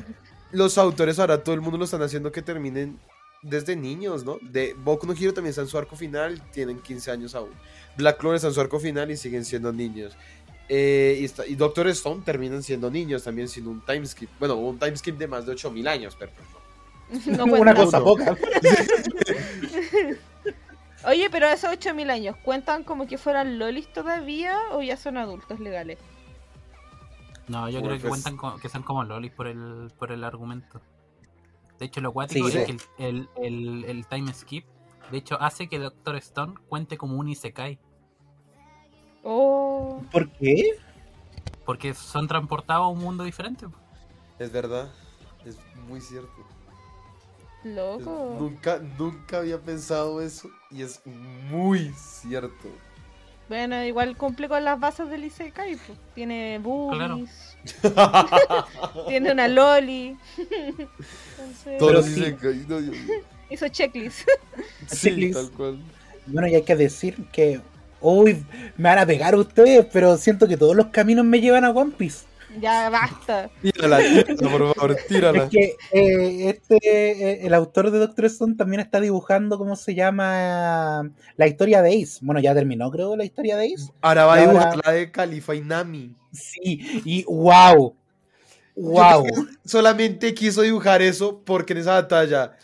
los 0.51 0.77
autores 0.77 1.17
ahora 1.17 1.41
todo 1.41 1.55
el 1.55 1.61
mundo 1.61 1.77
lo 1.77 1.85
están 1.85 2.01
haciendo 2.01 2.31
que 2.33 2.41
terminen 2.41 2.99
desde 3.41 3.75
niños, 3.75 4.23
¿no? 4.23 4.37
De 4.41 4.73
Boku 4.73 5.05
no 5.07 5.13
Hero 5.13 5.33
también 5.33 5.49
está 5.51 5.61
en 5.61 5.67
su 5.67 5.77
arco 5.77 5.95
final, 5.95 6.41
tienen 6.51 6.79
15 6.79 7.11
años 7.11 7.35
aún. 7.35 7.51
Black 7.95 8.17
Clover 8.17 8.35
está 8.37 8.47
en 8.49 8.53
su 8.53 8.61
arco 8.61 8.79
final 8.79 9.09
y 9.11 9.17
siguen 9.17 9.45
siendo 9.45 9.71
niños. 9.73 10.15
Eh, 10.69 11.17
y, 11.21 11.25
está- 11.25 11.45
y 11.47 11.55
Doctor 11.55 11.87
Stone 11.87 12.23
terminan 12.25 12.61
siendo 12.61 12.91
niños 12.91 13.23
también 13.23 13.47
sin 13.47 13.67
un 13.67 13.79
time 13.85 14.05
skip. 14.05 14.29
Bueno, 14.39 14.55
un 14.55 14.77
time 14.77 14.95
skip 14.97 15.17
de 15.17 15.27
más 15.27 15.45
de 15.45 15.53
8000 15.53 15.87
años, 15.87 16.15
pero 16.19 16.31
pues 17.09 17.27
no. 17.37 17.45
No 17.47 17.53
una 17.59 17.73
cosa 17.73 18.03
poca. 18.03 18.35
Oye, 21.05 21.29
pero 21.29 21.47
esos 21.47 21.71
8000 21.71 22.09
años, 22.09 22.35
¿cuentan 22.43 22.83
como 22.83 23.07
que 23.07 23.17
fueran 23.17 23.59
lolis 23.59 23.87
todavía 23.93 24.57
o 24.71 24.81
ya 24.81 24.97
son 24.97 25.17
adultos 25.17 25.59
legales? 25.59 25.99
No, 27.47 27.69
yo 27.69 27.79
creo 27.79 27.93
que 27.93 27.99
que 28.01 28.07
es- 28.07 28.09
cuentan 28.09 28.35
co- 28.35 28.57
que 28.57 28.67
son 28.67 28.83
como 28.83 29.03
lolis 29.05 29.31
por 29.31 29.47
el, 29.47 29.91
por 29.97 30.11
el 30.11 30.23
argumento. 30.23 30.81
De 31.79 31.85
hecho, 31.85 32.01
lo 32.01 32.11
cuático 32.11 32.49
Sí, 32.49 32.57
es 32.57 32.65
sí. 32.67 32.77
que 32.97 33.07
el, 33.07 33.29
el, 33.37 33.45
el- 33.45 33.85
el 33.85 34.05
time 34.07 34.33
skip, 34.33 34.65
de 35.11 35.17
hecho, 35.17 35.39
hace 35.41 35.69
que 35.69 35.79
Doctor 35.79 36.15
Stone 36.17 36.55
cuente 36.67 36.97
como 36.97 37.17
un 37.17 37.29
Isekai. 37.29 37.79
Oh, 39.23 40.01
¿Por 40.11 40.29
qué? 40.33 40.77
Porque 41.65 41.93
son 41.93 42.27
transportados 42.27 42.85
a 42.85 42.87
un 42.87 42.99
mundo 42.99 43.23
diferente. 43.23 43.65
Es 44.39 44.51
verdad, 44.51 44.91
es 45.45 45.57
muy 45.87 46.01
cierto. 46.01 46.31
Es- 47.63 47.75
loco. 47.75 48.35
nunca, 48.39 48.79
nunca 48.79 49.39
había 49.39 49.61
pensado 49.61 50.21
eso 50.21 50.49
y 50.71 50.81
es 50.81 51.01
muy 51.05 51.91
cierto. 51.93 52.69
Bueno, 53.49 53.83
igual 53.85 54.17
cumple 54.17 54.49
con 54.49 54.63
las 54.65 54.79
bases 54.79 55.09
del 55.09 55.23
Isekai, 55.25 55.75
pues. 55.77 55.97
Tiene 56.13 56.59
boobies, 56.59 57.57
tiene 59.07 59.31
una 59.31 59.47
loli. 59.47 60.17
Entonces, 60.37 61.77
Todos 61.79 62.05
sí. 62.05 62.13
dicen 62.15 62.37
que 62.37 62.47
no, 62.67 62.79
yo- 62.79 62.91
hizo 63.49 63.67
checklist. 63.69 64.27
Sí, 64.87 65.09
Checklist. 65.09 65.33
tal 65.39 65.51
cual. 65.51 65.77
Bueno, 66.25 66.47
y 66.47 66.55
hay 66.55 66.63
que 66.63 66.75
decir 66.75 67.15
que. 67.31 67.61
Uy, 67.99 68.45
me 68.77 68.89
van 68.89 68.99
a 68.99 69.05
pegar 69.07 69.35
ustedes, 69.35 69.85
pero 69.91 70.17
siento 70.17 70.47
que 70.47 70.55
todos 70.55 70.75
los 70.75 70.87
caminos 70.87 71.25
me 71.25 71.39
llevan 71.41 71.65
a 71.65 71.71
One 71.71 71.93
Piece. 71.97 72.25
Ya 72.59 72.89
basta. 72.89 73.49
Tírala, 73.61 73.97
tírala, 73.99 74.49
por 74.51 74.73
favor, 74.75 74.97
tírala. 75.07 75.43
Es 75.43 75.49
que 75.49 75.75
eh, 75.91 76.49
este, 76.49 76.77
eh, 76.81 77.39
el 77.45 77.53
autor 77.53 77.91
de 77.91 77.99
Doctor 77.99 78.25
Stone 78.25 78.55
también 78.55 78.79
está 78.79 78.99
dibujando, 78.99 79.57
¿cómo 79.57 79.75
se 79.75 79.95
llama? 79.95 81.09
La 81.35 81.47
historia 81.47 81.81
de 81.81 82.01
Ace. 82.01 82.19
Bueno, 82.21 82.39
ya 82.41 82.53
terminó, 82.53 82.89
creo, 82.91 83.15
la 83.15 83.25
historia 83.25 83.57
de 83.57 83.73
Ace. 83.73 83.91
Ahora 84.01 84.25
va 84.25 84.35
a 84.35 84.37
ahora- 84.39 84.51
dibujar 84.51 84.81
la 84.85 84.91
de 84.93 85.11
Califa 85.11 85.55
y 85.55 85.61
Nami. 85.61 86.15
Sí, 86.31 87.01
y 87.05 87.23
wow. 87.23 87.95
Wow. 88.75 89.25
Solamente 89.65 90.33
quiso 90.33 90.61
dibujar 90.61 91.01
eso 91.01 91.41
porque 91.43 91.73
en 91.73 91.79
esa 91.79 91.93
batalla 91.93 92.55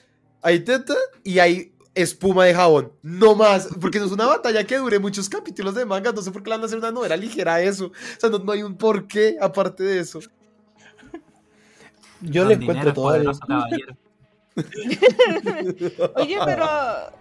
hay 0.44 0.60
teta 0.60 0.94
y 1.24 1.40
hay 1.40 1.73
espuma 1.96 2.46
de 2.46 2.54
jabón. 2.56 2.92
No 3.02 3.36
más. 3.36 3.70
Porque 3.80 4.00
no 4.00 4.06
es 4.06 4.12
una 4.12 4.26
batalla 4.26 4.64
que 4.66 4.78
dure 4.78 5.00
muchos 5.00 5.30
capítulos 5.30 5.76
de 5.76 5.86
manga. 5.86 6.12
No 6.12 6.22
sé 6.22 6.32
por 6.32 6.44
qué 6.44 6.50
le 6.50 6.56
van 6.56 6.64
a 6.64 6.66
hacer 6.66 6.78
una 6.80 6.92
novela 6.92 7.16
ligera 7.16 7.56
a 7.56 7.62
eso. 7.62 7.88
O 7.88 8.20
sea, 8.20 8.30
no, 8.30 8.40
no 8.40 8.52
hay 8.52 8.64
un 8.64 8.76
porqué 8.76 9.38
aparte 9.40 9.84
de 9.84 10.00
eso. 10.00 10.20
Yo 12.22 12.46
le 12.46 12.54
encuentro 12.56 12.94
todo 12.94 13.16
el... 13.16 13.28
Oye, 16.16 16.38
pero 16.46 16.66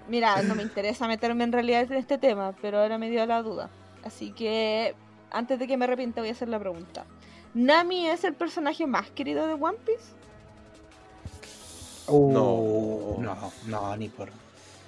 mira, 0.08 0.42
no 0.42 0.54
me 0.54 0.62
interesa 0.62 1.08
meterme 1.08 1.44
en 1.44 1.52
realidad 1.52 1.82
en 1.82 1.94
este 1.94 2.18
tema, 2.18 2.54
pero 2.60 2.78
ahora 2.78 2.98
me 2.98 3.08
dio 3.10 3.24
la 3.26 3.42
duda. 3.42 3.70
Así 4.04 4.32
que 4.32 4.94
antes 5.30 5.58
de 5.58 5.66
que 5.66 5.76
me 5.76 5.86
arrepienta 5.86 6.20
voy 6.20 6.28
a 6.28 6.32
hacer 6.32 6.48
la 6.48 6.60
pregunta. 6.60 7.06
¿Nami 7.54 8.08
es 8.08 8.24
el 8.24 8.34
personaje 8.34 8.86
más 8.86 9.10
querido 9.10 9.46
de 9.46 9.54
One 9.54 9.78
Piece? 9.84 10.12
Uh, 12.06 12.32
No. 12.32 13.16
no, 13.22 13.52
no, 13.66 13.96
ni 13.96 14.08
por... 14.08 14.30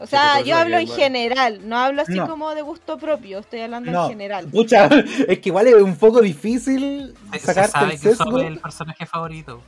O 0.01 0.07
sea, 0.07 0.40
yo 0.40 0.57
hablo 0.57 0.76
en 0.78 0.88
general, 0.88 1.61
no 1.68 1.78
hablo 1.78 2.03
así 2.03 2.14
No. 2.14 2.28
como 2.28 2.55
de 2.55 2.62
gusto 2.62 2.99
propio, 2.99 3.38
estoy 3.38 3.61
hablando 3.61 3.90
No, 3.92 4.05
en 4.05 4.11
general. 4.11 4.47
pucha, 4.47 4.86
es 5.28 5.38
que 5.38 5.49
igual 5.49 5.68
es 5.68 5.74
un 5.76 5.97
poco 5.97 6.20
difícil 6.20 7.14
sacarte 7.40 7.70
sabe 7.70 7.95
el 7.95 8.01
que 8.01 8.47
el 8.49 8.59
personaje 8.59 9.07
favorito. 9.07 9.62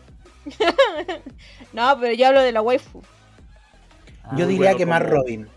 No, 1.73 1.97
pero 2.01 2.13
yo 2.15 2.29
hablo 2.29 2.43
de 2.43 2.53
la 2.53 2.63
waifu. 2.63 3.01
Yo 4.37 4.45
Ah, 4.45 4.49
diría 4.49 4.57
bueno, 4.57 4.77
que 4.79 4.87
más 4.87 5.03
Robin. 5.03 5.49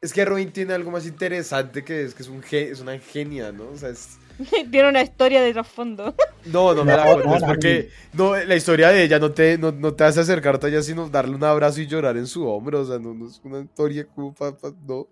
Es 0.00 0.12
que 0.12 0.24
Robin 0.24 0.52
tiene 0.52 0.74
algo 0.74 0.90
más 0.90 1.06
interesante 1.06 1.82
que 1.84 2.04
es 2.04 2.14
que 2.14 2.22
es, 2.22 2.28
un 2.28 2.42
ge- 2.42 2.70
es 2.70 2.80
una 2.80 2.98
genia, 2.98 3.52
¿no? 3.52 3.64
O 3.72 3.76
sea, 3.78 3.88
es... 3.88 4.18
Tiene 4.70 4.88
una 4.88 5.02
historia 5.02 5.42
de 5.42 5.52
trasfondo. 5.52 6.14
No, 6.46 6.74
no 6.74 6.84
me 6.84 6.92
No, 6.92 6.96
la 6.98 7.04
cuentes 7.04 7.40
no, 7.40 7.46
porque 7.46 7.88
no, 8.12 8.36
la 8.36 8.54
historia 8.54 8.90
de 8.90 9.02
ella 9.04 9.18
no 9.18 9.30
te, 9.30 9.56
no, 9.56 9.72
no 9.72 9.94
te 9.94 10.04
hace 10.04 10.20
acercarte 10.20 10.66
a 10.66 10.68
ella 10.68 10.82
sino 10.82 11.08
darle 11.08 11.34
un 11.36 11.42
abrazo 11.44 11.80
y 11.80 11.86
llorar 11.86 12.18
en 12.18 12.26
su 12.26 12.46
hombro. 12.46 12.80
O 12.82 12.84
sea, 12.84 12.98
no, 12.98 13.14
no 13.14 13.28
es 13.28 13.40
una 13.44 13.60
historia 13.60 14.06
como 14.14 14.34
pa- 14.34 14.54
pa- 14.54 14.74
no. 14.86 15.06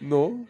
No. 0.00 0.44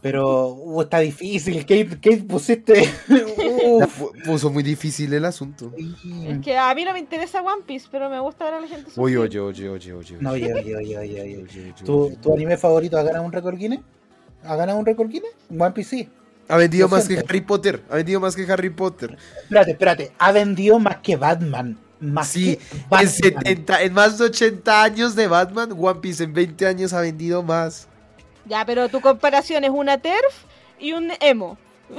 Pero 0.00 0.48
uh, 0.48 0.82
está 0.82 0.98
difícil. 0.98 1.60
Kate, 1.60 1.90
Kate 2.00 2.24
pusiste. 2.28 2.90
Puso 4.24 4.50
muy 4.50 4.62
difícil 4.62 5.12
el 5.12 5.24
asunto. 5.24 5.72
Es 5.76 6.38
que 6.40 6.56
a 6.56 6.74
mí 6.74 6.84
no 6.84 6.92
me 6.92 6.98
interesa 6.98 7.40
One 7.40 7.62
Piece, 7.66 7.86
pero 7.90 8.10
me 8.10 8.18
gusta 8.18 8.44
ver 8.46 8.54
a 8.54 8.60
la 8.60 8.66
gente 8.66 8.90
Oye, 8.96 9.14
sufrir. 9.14 9.40
oye, 9.40 9.40
oye, 9.40 9.68
oye, 9.68 9.92
oye. 9.92 10.16
No, 10.20 10.30
oye, 10.32 10.52
oye, 10.52 10.76
oye, 10.76 10.98
oye, 10.98 10.98
oye. 10.98 11.20
oye, 11.20 11.42
oye, 11.42 11.72
¿Tu, 11.84 12.00
oye. 12.06 12.16
¿Tu 12.16 12.32
anime 12.34 12.56
favorito 12.56 12.98
ha 12.98 13.02
ganado 13.02 13.24
un 13.24 13.32
récord 13.32 13.56
Guinness? 13.56 13.80
¿Ha 14.42 14.56
ganado 14.56 14.78
un 14.78 14.86
récord 14.86 15.08
Guinness? 15.08 15.32
One 15.50 15.70
Piece 15.72 15.90
sí. 15.90 16.08
Ha 16.48 16.56
vendido 16.56 16.88
más 16.88 17.08
que. 17.08 17.18
Harry 17.18 17.40
Potter. 17.40 17.82
Ha 17.90 17.96
vendido 17.96 18.20
más 18.20 18.36
que 18.36 18.50
Harry 18.50 18.70
Potter. 18.70 19.16
Espérate, 19.42 19.70
espérate. 19.72 20.12
Ha 20.18 20.32
vendido 20.32 20.78
más 20.78 20.98
que 20.98 21.16
Batman. 21.16 21.78
Más 22.00 22.28
Sí, 22.28 22.56
que 22.56 22.76
Batman. 22.88 23.02
En, 23.02 23.08
70, 23.08 23.82
en 23.82 23.92
más 23.94 24.18
de 24.18 24.24
80 24.26 24.82
años 24.82 25.14
de 25.14 25.26
Batman, 25.26 25.74
One 25.78 26.00
Piece 26.00 26.24
en 26.24 26.34
20 26.34 26.66
años 26.66 26.92
ha 26.92 27.00
vendido 27.00 27.42
más. 27.42 27.88
Ya, 28.46 28.64
pero 28.66 28.88
tu 28.88 29.00
comparación 29.00 29.64
es 29.64 29.70
una 29.70 29.98
TERF 29.98 30.44
y 30.78 30.92
un 30.92 31.12
emo. 31.20 31.56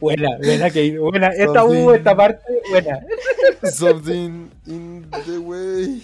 Buena, 0.00 0.28
buena, 0.38 0.68
Kate. 0.68 0.98
Buena. 0.98 1.28
Esta. 1.28 1.64
U, 1.64 1.92
esta 1.92 2.16
parte, 2.16 2.42
buena. 2.70 3.00
Something 3.72 4.50
in 4.66 5.08
the 5.26 5.38
way. 5.38 6.02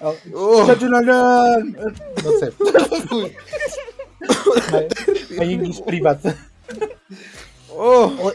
Oh, 0.00 0.14
Oh. 0.34 0.66
No 2.22 2.30
sé. 2.38 2.52
Private. 5.86 6.34
Oh. 7.70 8.32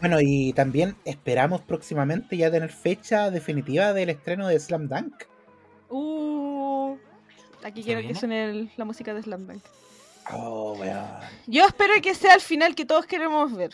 Bueno, 0.00 0.18
y 0.20 0.52
también 0.52 0.96
esperamos 1.04 1.60
próximamente 1.60 2.36
ya 2.36 2.50
tener 2.50 2.72
fecha 2.72 3.30
definitiva 3.30 3.92
del 3.92 4.10
estreno 4.10 4.48
de 4.48 4.58
Slam 4.58 4.88
Dunk. 4.88 5.24
Uh, 5.90 6.96
aquí 7.62 7.82
¿Se 7.82 7.86
quiero 7.86 8.00
que 8.06 8.14
suene 8.14 8.50
el- 8.50 8.70
la 8.76 8.84
música 8.84 9.14
de 9.14 9.22
Slam 9.22 9.46
Dunk. 9.46 9.62
Oh. 10.32 10.76
Yo 11.46 11.66
espero 11.66 11.94
que 12.02 12.14
sea 12.14 12.34
el 12.34 12.40
final 12.40 12.74
que 12.74 12.84
todos 12.84 13.06
queremos 13.06 13.54
ver. 13.56 13.70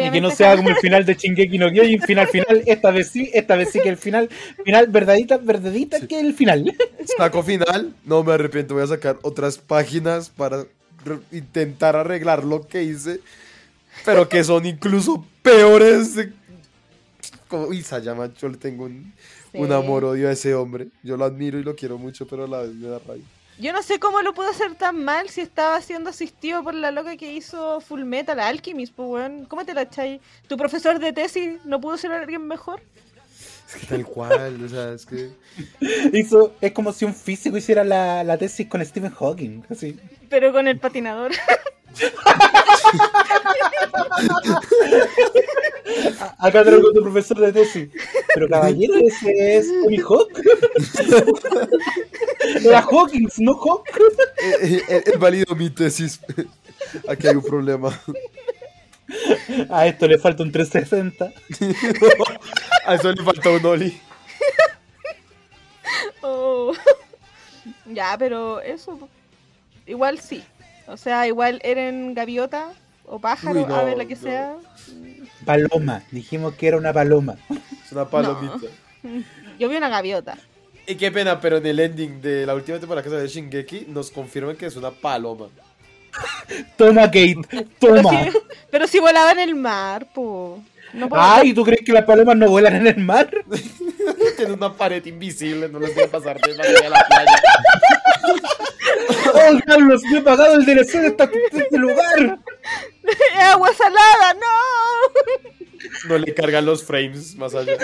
Y 0.00 0.10
que 0.10 0.20
no 0.20 0.30
sea 0.30 0.56
como 0.56 0.70
el 0.70 0.76
final 0.76 1.04
de 1.04 1.14
Shingeki 1.14 1.58
no 1.58 1.70
Kyojin, 1.70 2.00
final 2.02 2.26
final, 2.28 2.62
esta 2.66 2.90
vez 2.90 3.08
sí, 3.10 3.30
esta 3.34 3.54
vez 3.56 3.70
sí 3.70 3.80
que 3.80 3.90
el 3.90 3.96
final, 3.98 4.30
final 4.64 4.86
verdadita, 4.86 5.36
verdadita 5.36 5.98
Sí. 6.00 6.06
que 6.06 6.20
el 6.20 6.32
final. 6.34 6.74
Saco 7.18 7.42
final. 7.42 7.94
No 8.04 8.24
me 8.24 8.32
arrepiento. 8.32 8.74
Voy 8.74 8.82
a 8.82 8.86
sacar 8.86 9.18
otras 9.22 9.58
páginas 9.58 10.30
para 10.30 10.64
intentar 11.32 11.96
arreglar 11.96 12.44
lo 12.44 12.66
que 12.66 12.82
hice. 12.82 13.20
Pero 14.06 14.28
que 14.28 14.42
son 14.42 14.64
incluso 14.66 15.24
peores. 15.42 16.14
de- 16.14 16.32
Como 17.48 17.72
Isayama, 17.72 18.32
yo 18.40 18.48
le 18.48 18.56
tengo 18.56 18.84
un, 18.84 19.12
Sí. 19.52 19.58
un 19.58 19.70
amor-odio 19.70 20.28
a 20.28 20.32
ese 20.32 20.54
hombre. 20.54 20.88
Yo 21.02 21.16
lo 21.16 21.24
admiro 21.26 21.58
y 21.58 21.62
lo 21.62 21.76
quiero 21.76 21.98
mucho, 21.98 22.26
pero 22.26 22.44
a 22.44 22.48
la 22.48 22.62
vez 22.62 22.72
me 22.74 22.88
da 22.88 22.98
rabia. 22.98 23.22
Yo 23.58 23.72
no 23.72 23.82
sé 23.82 24.00
cómo 24.00 24.20
lo 24.22 24.34
pudo 24.34 24.50
hacer 24.50 24.74
tan 24.74 25.04
mal 25.04 25.28
si 25.28 25.40
estaba 25.40 25.80
siendo 25.80 26.10
asistido 26.10 26.64
por 26.64 26.74
la 26.74 26.90
loca 26.90 27.16
que 27.16 27.32
hizo 27.32 27.80
Full 27.80 28.04
Metal 28.04 28.38
Alchemist, 28.40 28.94
pues 28.94 29.08
weón. 29.08 29.46
¿Cómo 29.46 29.64
te 29.64 29.74
la 29.74 29.82
echáis? 29.82 30.20
¿Tu 30.48 30.56
profesor 30.56 30.98
de 30.98 31.12
tesis 31.12 31.64
no 31.64 31.80
pudo 31.80 31.96
ser 31.96 32.12
alguien 32.12 32.46
mejor? 32.46 32.82
Es 33.68 33.76
que 33.76 33.86
tal 33.86 34.04
cual, 34.04 34.64
o 34.64 34.68
sea, 34.68 34.92
es 34.92 35.06
que. 35.06 35.30
Hizo, 36.12 36.54
es 36.60 36.72
como 36.72 36.92
si 36.92 37.04
un 37.04 37.14
físico 37.14 37.56
hiciera 37.56 37.84
la, 37.84 38.24
la 38.24 38.36
tesis 38.38 38.66
con 38.68 38.84
Stephen 38.84 39.12
Hawking. 39.12 39.62
Así. 39.70 39.98
Pero 40.28 40.52
con 40.52 40.66
el 40.66 40.78
patinador. 40.78 41.32
Acá 46.38 46.62
traigo 46.64 46.92
tu 46.92 47.02
profesor 47.02 47.38
de 47.38 47.52
tesis. 47.52 47.88
Pero 48.34 48.48
caballero, 48.48 48.94
ese 48.98 49.56
es 49.56 49.68
Tony 49.82 49.98
Hawk. 49.98 50.30
Era 52.64 52.80
Hawkins, 52.80 53.38
no 53.38 53.52
Hawk. 53.54 53.86
eh, 54.42 54.82
eh, 54.88 55.02
He 55.06 55.16
válido 55.16 55.54
mi 55.54 55.70
tesis. 55.70 56.20
Aquí 57.08 57.26
hay 57.26 57.36
un 57.36 57.42
problema. 57.42 57.98
A 59.70 59.86
esto 59.86 60.06
le 60.08 60.18
falta 60.18 60.42
un 60.42 60.50
360. 60.52 61.32
A 62.86 62.94
eso 62.94 63.12
le 63.12 63.22
falta 63.22 63.50
un 63.50 63.64
Oli. 63.66 64.00
Oh. 66.22 66.72
ya, 67.86 68.16
pero 68.18 68.60
eso. 68.60 68.98
Igual 69.86 70.18
sí. 70.20 70.42
O 70.86 70.96
sea, 70.96 71.26
igual 71.26 71.60
Eren 71.62 72.14
gaviota 72.14 72.72
o 73.06 73.18
pájaro, 73.18 73.60
Uy, 73.60 73.66
no, 73.66 73.74
ave, 73.74 73.96
la 73.96 74.04
que 74.04 74.14
no. 74.14 74.20
sea. 74.20 74.56
Paloma. 75.44 76.02
Dijimos 76.10 76.54
que 76.54 76.68
era 76.68 76.76
una 76.76 76.92
paloma. 76.92 77.36
Es 77.84 77.92
una 77.92 78.08
palomita. 78.08 78.66
Yo 79.58 79.68
vi 79.68 79.76
una 79.76 79.88
gaviota. 79.88 80.36
Y 80.86 80.96
qué 80.96 81.10
pena, 81.10 81.40
pero 81.40 81.58
en 81.58 81.66
el 81.66 81.80
ending 81.80 82.20
de 82.20 82.44
la 82.44 82.54
última 82.54 82.78
temporada 82.78 83.02
que 83.02 83.08
salió 83.08 83.22
de 83.22 83.28
Shingeki 83.28 83.86
nos 83.88 84.10
confirman 84.10 84.56
que 84.56 84.66
es 84.66 84.76
una 84.76 84.90
paloma. 84.90 85.48
Toma, 86.76 87.02
Kate. 87.02 87.36
Pero 87.48 87.64
Toma. 87.78 88.10
si, 88.10 88.38
pero 88.70 88.86
si 88.86 88.98
volaba 89.00 89.32
en 89.32 89.38
el 89.40 89.54
mar, 89.54 90.06
po. 90.12 90.62
No 90.92 91.08
Ay, 91.12 91.52
¿tú 91.52 91.64
crees 91.64 91.80
que 91.84 91.92
las 91.92 92.04
palomas 92.04 92.36
no 92.36 92.48
vuelan 92.48 92.76
en 92.76 92.86
el 92.86 92.98
mar? 92.98 93.28
Tiene 94.36 94.52
una 94.52 94.72
pared 94.76 95.04
invisible, 95.06 95.68
no 95.68 95.78
les 95.78 95.94
voy 95.94 96.04
a 96.04 96.10
pasar 96.10 96.40
de 96.40 96.54
la 96.54 96.64
la 96.90 97.06
playa. 97.06 97.42
¡Oh, 99.34 99.54
diablos! 99.66 100.02
¡Me 100.10 100.18
he 100.18 100.22
pagado 100.22 100.54
el 100.54 100.64
DLC 100.64 100.92
de, 101.00 101.06
esta- 101.08 101.26
de 101.26 101.40
este 101.52 101.78
lugar! 101.78 102.38
¡Es 103.02 103.38
agua 103.40 103.70
salada! 103.74 104.34
¡No! 104.34 106.08
No 106.08 106.18
le 106.18 106.32
cargan 106.34 106.64
los 106.66 106.82
frames 106.84 107.34
más 107.36 107.54
allá. 107.54 107.76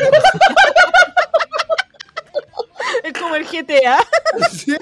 Es 3.05 3.13
como 3.15 3.35
el 3.37 3.45
GTA. 3.47 3.99
Sí. 4.51 4.77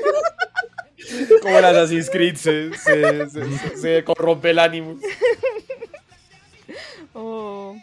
Como 1.43 1.59
el 1.59 1.65
Assassin's 1.65 2.11
Creed 2.11 2.37
se, 2.37 2.75
se, 2.75 3.31
se, 3.31 3.59
se- 3.59 3.77
se 3.77 4.05
corrompe 4.05 4.51
el 4.51 4.59
ánimo. 4.59 4.99
Oh, 7.15 7.75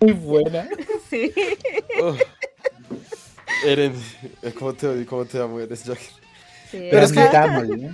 Muy 0.00 0.12
buena. 0.12 0.68
sí. 1.10 1.32
Oh. 2.00 2.16
Eren, 3.64 3.94
¿cómo 4.58 4.72
te, 4.74 5.06
cómo 5.06 5.24
te 5.24 5.40
amo, 5.40 5.60
Eren 5.60 5.76
Jagger? 5.76 5.98
Sí, 6.70 6.88
Pero 6.90 7.02
es 7.02 7.12
que- 7.12 7.20
Admitámoslo, 7.20 7.74
¿eh? 7.74 7.90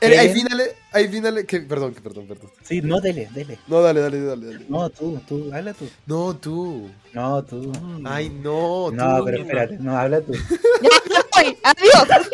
Eren, 0.00 0.18
hay 0.18 0.26
Eren. 0.26 0.36
finales, 0.36 0.74
hay 0.92 1.08
finales 1.08 1.44
que, 1.46 1.60
perdón, 1.60 1.94
que 1.94 2.00
perdón, 2.00 2.26
perdón. 2.26 2.50
Sí, 2.62 2.80
no, 2.82 3.00
dele, 3.00 3.28
dele. 3.32 3.58
No, 3.68 3.80
dale, 3.80 4.00
dale, 4.00 4.20
dale, 4.22 4.46
dale. 4.46 4.66
No, 4.68 4.90
tú, 4.90 5.18
tú, 5.26 5.50
habla 5.54 5.72
tú. 5.72 5.88
No, 6.06 6.36
tú. 6.36 6.90
No, 7.12 7.42
tú. 7.44 7.72
Ay, 8.04 8.28
no, 8.28 8.86
tú. 8.90 8.96
No, 8.96 9.24
pero 9.24 9.38
espérate, 9.38 9.76
no, 9.78 9.96
habla 9.96 10.20
tú. 10.20 10.32
Ya, 10.82 10.90
ya 11.10 11.24
voy. 11.42 11.56
Adiós. 11.62 12.28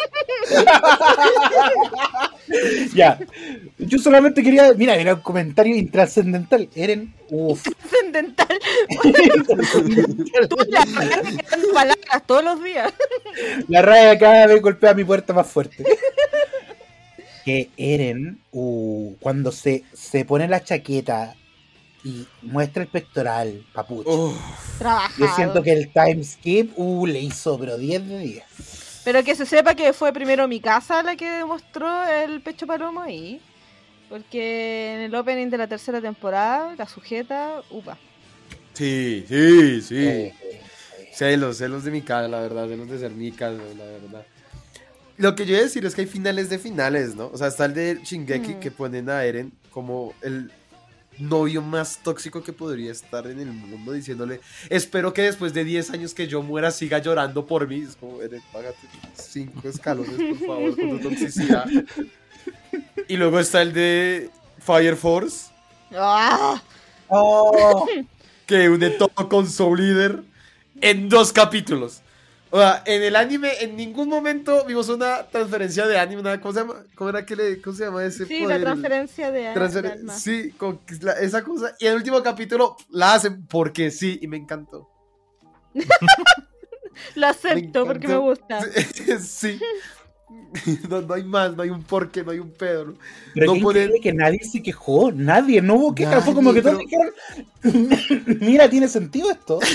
Ya. 2.94 3.18
Yo 3.90 3.98
solamente 3.98 4.40
quería. 4.44 4.72
Mira, 4.74 4.94
era 4.94 5.14
un 5.14 5.20
comentario 5.20 5.74
intrascendental. 5.74 6.68
Eren. 6.76 7.12
Uff. 7.28 7.64
Trascendental. 7.64 8.58
Tú 10.48 10.56
la 10.68 10.84
verdad 10.84 11.22
que 11.22 11.42
dan 11.50 11.60
palabras 11.74 12.22
todos 12.24 12.44
los 12.44 12.62
días. 12.62 12.92
La 13.66 13.82
raya 13.82 14.16
cada 14.16 14.46
vez 14.46 14.62
golpea 14.62 14.94
mi 14.94 15.02
puerta 15.02 15.32
más 15.32 15.48
fuerte. 15.48 15.84
Que 17.44 17.70
Eren, 17.76 18.40
uh, 18.52 19.16
cuando 19.18 19.50
se, 19.50 19.82
se 19.92 20.24
pone 20.24 20.46
la 20.46 20.62
chaqueta 20.62 21.34
y 22.04 22.28
muestra 22.42 22.84
el 22.84 22.88
pectoral, 22.88 23.66
papucho. 23.72 24.32
Trabajado. 24.78 25.26
Yo 25.26 25.34
siento 25.34 25.62
que 25.64 25.72
el 25.72 25.92
time 25.92 26.22
skip, 26.22 26.72
uh, 26.76 27.06
le 27.06 27.18
hizo, 27.20 27.58
pero 27.58 27.76
10 27.76 28.08
de 28.08 28.18
10. 28.18 28.44
Pero 29.04 29.24
que 29.24 29.34
se 29.34 29.46
sepa 29.46 29.74
que 29.74 29.92
fue 29.92 30.12
primero 30.12 30.46
mi 30.46 30.60
casa 30.60 31.02
la 31.02 31.16
que 31.16 31.28
demostró 31.28 32.04
el 32.04 32.40
pecho 32.40 32.68
palomo 32.68 33.00
ahí. 33.00 33.40
Porque 34.10 34.94
en 34.96 35.00
el 35.02 35.14
opening 35.14 35.48
de 35.48 35.56
la 35.56 35.66
tercera 35.68 36.00
temporada, 36.02 36.74
la 36.76 36.86
sujeta, 36.86 37.62
upa. 37.70 37.96
sí, 38.74 39.24
sí, 39.26 39.80
sí. 39.80 39.96
Eh, 39.96 40.34
Celos, 41.14 41.56
celos 41.58 41.84
de 41.84 41.90
mi 41.90 42.02
cara, 42.02 42.28
la 42.28 42.40
verdad, 42.40 42.68
celos 42.68 42.88
de 42.90 42.98
ser 42.98 43.10
mi 43.12 43.30
casa, 43.32 43.58
la 43.78 43.84
verdad. 43.84 44.26
Lo 45.16 45.34
que 45.34 45.44
yo 45.44 45.52
iba 45.52 45.60
a 45.60 45.64
decir 45.64 45.84
es 45.84 45.94
que 45.94 46.00
hay 46.02 46.06
finales 46.06 46.48
de 46.50 46.58
finales, 46.58 47.14
¿no? 47.14 47.28
O 47.32 47.36
sea, 47.38 47.48
está 47.48 47.66
el 47.66 47.74
de 47.74 48.00
Shingeki 48.02 48.54
Mm. 48.54 48.60
que 48.60 48.70
ponen 48.70 49.10
a 49.10 49.24
Eren 49.24 49.52
como 49.70 50.14
el 50.22 50.50
novio 51.18 51.60
más 51.62 51.98
tóxico 52.02 52.42
que 52.42 52.52
podría 52.54 52.90
estar 52.90 53.26
en 53.26 53.38
el 53.38 53.48
mundo, 53.52 53.92
diciéndole, 53.92 54.40
espero 54.70 55.12
que 55.12 55.22
después 55.22 55.52
de 55.52 55.64
10 55.64 55.90
años 55.90 56.14
que 56.14 56.26
yo 56.26 56.42
muera 56.42 56.70
siga 56.70 56.98
llorando 56.98 57.44
por 57.46 57.68
mí. 57.68 57.82
Es 57.86 57.96
como, 57.96 58.22
Eren, 58.22 58.40
págate 58.52 58.78
5 59.14 59.68
escalones, 59.68 60.14
por 60.38 60.46
favor, 60.48 60.74
con 60.76 60.98
tu 61.00 61.08
toxicidad. 61.10 61.66
Y 63.08 63.16
luego 63.16 63.40
está 63.40 63.62
el 63.62 63.72
de 63.72 64.30
Fire 64.58 64.96
Force, 64.96 65.50
¡Ah! 65.94 66.62
Oh, 67.08 67.86
que 68.46 68.68
une 68.68 68.90
todo 68.90 69.28
con 69.28 69.48
Soul 69.48 70.24
en 70.80 71.08
dos 71.08 71.32
capítulos. 71.32 72.02
O 72.52 72.58
sea, 72.58 72.82
en 72.84 73.02
el 73.02 73.14
anime 73.14 73.52
en 73.60 73.76
ningún 73.76 74.08
momento 74.08 74.64
vimos 74.64 74.88
una 74.88 75.24
transferencia 75.28 75.86
de 75.86 75.98
anime, 75.98 76.20
una, 76.20 76.40
¿cómo 76.40 76.52
se 76.52 76.60
llama? 76.60 76.74
¿Cómo 76.96 77.10
era 77.10 77.24
que 77.24 77.36
le, 77.36 77.60
cómo 77.62 77.76
se 77.76 77.84
llama 77.84 78.04
ese 78.04 78.26
Sí, 78.26 78.42
poder? 78.42 78.58
la 78.60 78.64
transferencia 78.66 79.30
de, 79.30 79.54
Transfer- 79.54 79.82
de 79.82 79.92
alma. 79.92 80.14
Sí, 80.14 80.50
con 80.56 80.80
la- 81.00 81.12
esa 81.12 81.42
cosa. 81.44 81.74
Y 81.78 81.86
en 81.86 81.92
el 81.92 81.98
último 81.98 82.22
capítulo 82.22 82.76
la 82.90 83.14
hacen 83.14 83.46
porque 83.46 83.90
sí, 83.92 84.18
y 84.20 84.26
me 84.26 84.36
encantó. 84.36 84.88
Lo 87.14 87.26
acepto 87.28 87.86
porque 87.86 88.08
me 88.08 88.16
gusta. 88.16 88.60
sí. 89.20 89.58
No, 90.88 91.00
no 91.00 91.14
hay 91.14 91.22
más, 91.22 91.54
no 91.56 91.62
hay 91.62 91.70
un 91.70 91.82
porqué, 91.82 92.24
no 92.24 92.32
hay 92.32 92.40
un 92.40 92.50
pedo. 92.50 92.94
pero 93.34 93.46
No 93.46 93.52
ponen- 93.54 93.60
increíble 93.84 94.00
que 94.02 94.12
nadie 94.12 94.40
se 94.42 94.60
quejó, 94.62 95.12
nadie, 95.12 95.62
no 95.62 95.74
hubo 95.76 95.94
quejas, 95.94 96.24
fue 96.24 96.34
como 96.34 96.52
que 96.52 96.60
todos 96.60 96.78
pero- 96.90 97.12
dijeron, 97.62 98.36
mira, 98.40 98.68
tiene 98.68 98.88
sentido 98.88 99.30
esto. 99.30 99.60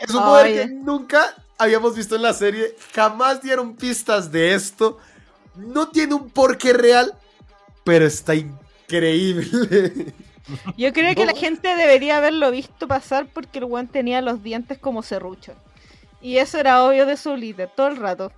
Es 0.00 0.14
un 0.14 0.22
poder 0.22 0.66
que 0.68 0.74
nunca 0.74 1.34
habíamos 1.58 1.94
visto 1.94 2.16
en 2.16 2.22
la 2.22 2.32
serie. 2.32 2.74
Jamás 2.94 3.40
dieron 3.42 3.76
pistas 3.76 4.32
de 4.32 4.54
esto. 4.54 4.98
No 5.54 5.88
tiene 5.88 6.14
un 6.14 6.30
porqué 6.30 6.72
real, 6.72 7.12
pero 7.84 8.06
está 8.06 8.34
increíble. 8.34 9.46
Yo 10.76 10.92
creo 10.92 11.14
que 11.14 11.26
la 11.26 11.34
gente 11.34 11.76
debería 11.76 12.16
haberlo 12.16 12.50
visto 12.50 12.88
pasar 12.88 13.26
porque 13.32 13.58
el 13.58 13.66
weón 13.66 13.86
tenía 13.86 14.20
los 14.20 14.42
dientes 14.42 14.78
como 14.78 15.02
serrucho. 15.02 15.52
Y 16.20 16.38
eso 16.38 16.58
era 16.58 16.82
obvio 16.84 17.06
de 17.06 17.16
su 17.16 17.36
líder 17.36 17.70
todo 17.76 17.88
el 17.88 17.96
rato. 17.98 18.32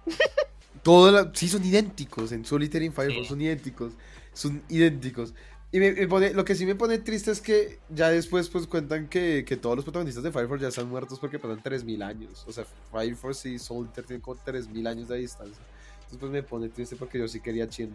Todo 0.82 1.10
la- 1.10 1.30
sí, 1.34 1.48
son 1.48 1.64
idénticos. 1.64 2.32
En 2.32 2.44
Solitary 2.44 2.84
y 2.84 2.88
en 2.88 2.92
Firefall 2.92 3.22
Sí. 3.22 3.28
son 3.28 3.40
idénticos. 3.40 3.92
Son 4.32 4.62
idénticos. 4.68 5.34
Y 5.70 5.78
me- 5.78 5.92
me 5.92 6.06
pone- 6.08 6.34
lo 6.34 6.44
que 6.44 6.54
sí 6.54 6.66
me 6.66 6.74
pone 6.74 6.98
triste 6.98 7.30
es 7.30 7.40
que 7.40 7.78
ya 7.88 8.10
después 8.10 8.48
pues 8.50 8.66
cuentan 8.66 9.08
que, 9.08 9.44
que 9.46 9.56
todos 9.56 9.74
los 9.76 9.84
protagonistas 9.84 10.22
de 10.22 10.30
Fire 10.32 10.46
Force 10.48 10.62
ya 10.62 10.68
están 10.68 10.88
muertos 10.88 11.18
porque 11.18 11.38
pasan 11.38 11.62
3000 11.62 12.02
años. 12.02 12.44
O 12.46 12.52
sea, 12.52 12.66
Fire 12.90 13.16
Force 13.16 13.48
y 13.48 13.58
Solitaire 13.58 14.06
tienen 14.06 14.20
como 14.20 14.36
3000 14.44 14.86
años 14.86 15.08
de 15.08 15.16
distancia. 15.18 15.62
Entonces 15.96 16.18
pues 16.18 16.30
me 16.32 16.42
pone 16.42 16.68
triste 16.68 16.96
porque 16.96 17.18
yo 17.18 17.26
sí 17.28 17.40
quería 17.40 17.64
a 17.64 17.68
Chien. 17.68 17.90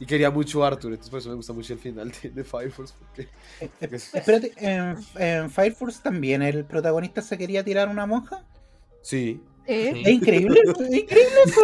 Y 0.00 0.04
quería 0.06 0.30
mucho 0.30 0.64
a 0.64 0.68
Arthur, 0.68 0.90
entonces 0.90 1.10
por 1.10 1.20
eso 1.20 1.28
me 1.28 1.36
gusta 1.36 1.52
mucho 1.52 1.72
el 1.74 1.78
final 1.78 2.12
de, 2.22 2.30
de 2.30 2.44
Fire 2.44 2.72
Force. 2.72 2.92
Porque... 2.98 3.28
Espérate, 3.94 4.52
en, 4.56 4.96
en 5.16 5.50
Fire 5.50 5.72
Force 5.74 6.00
también 6.02 6.42
el 6.42 6.64
protagonista 6.64 7.22
se 7.22 7.38
quería 7.38 7.62
tirar 7.64 7.88
una 7.88 8.04
monja. 8.04 8.44
Sí. 9.02 9.40
¿Eh? 9.66 9.90
Sí. 9.94 10.02
Es 10.04 10.08
increíble, 10.12 10.60
eso, 10.64 10.82
es 10.82 10.92
increíble 10.94 11.36
eso. 11.46 11.60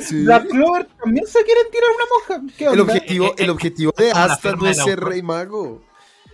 sí. 0.00 0.24
Black 0.24 0.48
Clover 0.48 0.86
también 1.02 1.26
se 1.26 1.42
quieren 1.44 1.64
tirar 1.70 1.88
una 1.94 2.38
monja. 2.44 2.54
¿Qué 2.56 2.64
El 2.66 2.80
objetivo, 2.80 3.34
el 3.38 3.50
objetivo 3.50 3.92
de 3.96 4.08
la 4.12 4.24
Asta 4.24 4.52
no 4.52 4.66
es 4.66 4.76
la 4.78 4.84
ser 4.84 5.00
rey 5.00 5.22
mago. 5.22 5.82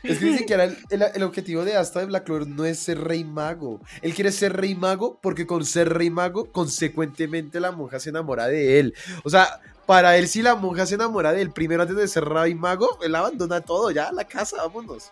Es 0.02 0.18
que 0.18 0.24
ni 0.24 0.36
siquiera 0.38 0.64
el, 0.64 0.76
el- 0.90 1.02
el 1.14 1.22
objetivo 1.22 1.64
de 1.64 1.76
Asta 1.76 2.00
de 2.00 2.06
Black 2.06 2.24
Clover 2.24 2.48
no 2.48 2.64
es 2.64 2.78
ser 2.80 3.00
rey 3.00 3.22
mago. 3.22 3.80
Él 4.00 4.14
quiere 4.14 4.32
ser 4.32 4.56
rey 4.56 4.74
mago 4.74 5.18
porque 5.22 5.46
con 5.46 5.64
ser 5.64 5.92
rey 5.92 6.10
mago, 6.10 6.46
consecuentemente 6.50 7.60
la 7.60 7.70
monja 7.70 8.00
se 8.00 8.10
enamora 8.10 8.48
de 8.48 8.80
él. 8.80 8.94
O 9.22 9.30
sea, 9.30 9.60
para 9.86 10.16
él 10.16 10.26
si 10.26 10.42
la 10.42 10.56
monja 10.56 10.86
se 10.86 10.96
enamora 10.96 11.32
de 11.32 11.42
él 11.42 11.52
primero 11.52 11.82
antes 11.82 11.96
de 11.96 12.08
ser 12.08 12.24
rey 12.24 12.54
mago, 12.56 12.98
él 13.04 13.14
abandona 13.14 13.60
todo, 13.60 13.92
ya, 13.92 14.10
la 14.10 14.24
casa, 14.26 14.56
vámonos. 14.56 15.10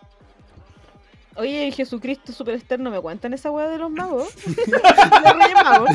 Oye, 1.35 1.71
Jesucristo 1.71 2.33
Superstar, 2.33 2.79
¿no 2.79 2.91
me 2.91 2.99
cuentan 2.99 3.33
esa 3.33 3.51
weá 3.51 3.67
de 3.69 3.77
los 3.77 3.89
magos? 3.91 4.29
de 4.45 5.33
Reyes 5.33 5.53
Magos. 5.63 5.89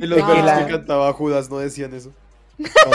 En 0.00 0.10
los 0.10 0.18
No. 0.18 0.26
versos 0.26 0.44
La- 0.46 0.66
que 0.66 0.72
cantaba 0.72 1.12
Judas 1.12 1.50
no 1.50 1.58
decían 1.58 1.94
eso. 1.94 2.12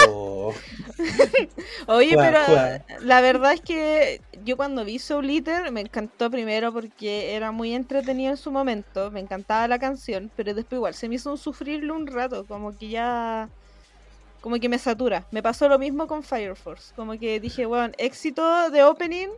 Oh. 0.08 0.54
Oye, 1.88 2.14
Juega, 2.14 2.24
pero 2.32 2.46
juega. 2.46 2.86
la 3.02 3.22
verdad 3.22 3.54
es 3.54 3.62
que 3.62 4.22
yo 4.46 4.56
cuando 4.56 4.86
vi 4.86 4.98
Soul 5.00 5.30
Eater 5.30 5.72
me 5.72 5.82
encantó 5.82 6.30
primero 6.30 6.72
porque 6.72 7.34
era 7.36 7.52
muy 7.52 7.74
entretenido 7.74 8.32
en 8.32 8.38
su 8.38 8.52
momento, 8.52 9.12
me 9.12 9.20
encantaba 9.20 9.68
la 9.68 9.80
canción, 9.80 10.32
pero 10.36 10.54
después 10.54 10.78
igual 10.78 10.94
se 10.94 11.10
me 11.10 11.16
hizo 11.16 11.32
un 11.32 11.38
sufrirlo 11.38 11.96
un 11.96 12.08
rato, 12.08 12.46
como 12.46 12.78
que 12.78 12.90
ya 12.90 13.50
como 14.42 14.60
que 14.60 14.70
me 14.70 14.80
satura. 14.80 15.26
Me 15.32 15.42
pasó 15.44 15.68
lo 15.68 15.80
mismo 15.80 16.08
con 16.08 16.24
Fire 16.24 16.56
Force, 16.56 16.94
como 16.96 17.18
que 17.20 17.40
dije, 17.40 17.66
bueno, 17.66 17.94
éxito 17.98 18.70
de 18.70 18.84
opening, 18.84 19.30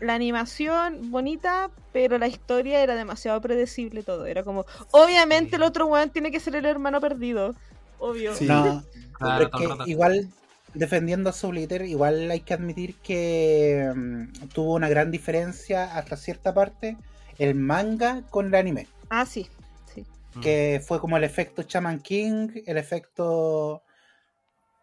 la 0.00 0.14
animación 0.14 1.10
bonita, 1.10 1.70
pero 1.92 2.18
la 2.18 2.26
historia 2.26 2.80
era 2.82 2.94
demasiado 2.94 3.40
predecible 3.40 4.02
todo, 4.02 4.26
era 4.26 4.42
como, 4.42 4.66
obviamente 4.90 5.50
Sí. 5.50 5.56
el 5.56 5.62
otro 5.62 5.86
weón 5.86 6.10
tiene 6.10 6.30
que 6.30 6.40
ser 6.40 6.56
el 6.56 6.66
hermano 6.66 7.00
perdido, 7.00 7.54
obvio. 7.98 8.34
Sí. 8.34 8.46
No, 8.46 8.82
Claro, 9.12 9.38
pero 9.38 9.44
es 9.44 9.50
todo 9.50 9.62
el 9.62 9.68
que 9.68 9.74
rato. 9.78 9.90
igual 9.90 10.28
defendiendo 10.74 11.30
a 11.30 11.32
Soul 11.32 11.58
Eater, 11.58 11.82
igual 11.82 12.28
hay 12.30 12.40
que 12.40 12.52
admitir 12.54 12.96
que 12.96 13.92
mm, 13.94 14.48
tuvo 14.48 14.74
una 14.74 14.88
gran 14.88 15.12
diferencia 15.12 15.96
hasta 15.96 16.16
cierta 16.16 16.52
parte 16.52 16.96
el 17.38 17.54
manga 17.54 18.22
con 18.30 18.46
el 18.46 18.54
anime. 18.56 18.88
Ah, 19.10 19.24
sí, 19.24 19.48
sí. 19.94 20.04
Mm. 20.34 20.40
que 20.40 20.82
fue 20.84 20.98
como 21.00 21.16
el 21.16 21.22
efecto 21.24 21.62
Shaman 21.62 22.00
King, 22.00 22.48
el 22.66 22.76
efecto... 22.78 23.82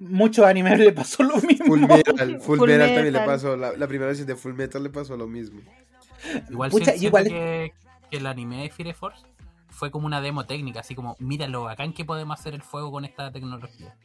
Muchos 0.04 0.45
animes 0.45 0.80
le 0.80 0.91
pasó 0.91 1.22
lo 1.24 1.38
mismo. 1.41 1.68
Full 1.68 1.82
Metal, 1.82 2.41
Full, 2.41 2.58
Full 2.58 2.68
Metal 2.70 2.93
también 2.93 3.14
le 3.14 3.20
pasó. 3.20 3.56
La, 3.56 3.74
la 3.74 3.88
primera 3.88 4.08
versión 4.08 4.28
de 4.28 4.36
Full 4.36 4.54
Metal 4.54 4.82
le 4.82 4.89
pasó 4.89 5.16
lo 5.16 5.28
mismo. 5.28 5.62
Igual 6.49 6.72
Pucha, 6.72 6.86
siento 6.97 7.06
igual- 7.08 7.24
que, 7.26 7.74
que 8.10 8.18
el 8.18 8.26
anime 8.26 8.64
de 8.64 8.70
Fire 8.72 8.95
Force 8.95 9.24
fue 9.70 9.91
como 9.91 10.08
una 10.08 10.20
demo 10.22 10.45
técnica, 10.45 10.80
así 10.82 10.95
como, 10.95 11.16
mira 11.20 11.47
lo 11.47 11.64
bacán 11.64 11.93
que 11.93 12.04
podemos 12.04 12.39
hacer 12.39 12.54
el 12.56 12.62
fuego 12.64 12.91
con 12.91 13.06
esta 13.06 13.32
tecnología. 13.32 13.95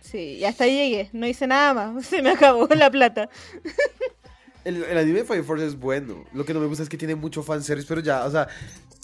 Sí, 0.00 0.36
y 0.38 0.44
hasta 0.44 0.64
ahí 0.64 0.76
llegué, 0.76 1.10
no 1.12 1.26
hice 1.26 1.46
nada 1.46 1.74
más, 1.74 2.06
se 2.06 2.22
me 2.22 2.30
acabó 2.30 2.66
la 2.74 2.90
plata. 2.90 3.28
El, 4.64 4.82
el 4.84 4.98
anime 4.98 5.20
de 5.20 5.24
Fire 5.24 5.44
Force 5.44 5.66
es 5.66 5.78
bueno. 5.78 6.24
Lo 6.32 6.44
que 6.44 6.52
no 6.54 6.60
me 6.60 6.66
gusta 6.66 6.82
es 6.82 6.88
que 6.88 6.96
tiene 6.98 7.14
mucho 7.14 7.42
fanservice, 7.42 7.86
pero 7.88 8.00
ya, 8.00 8.24
o 8.24 8.30
sea, 8.30 8.48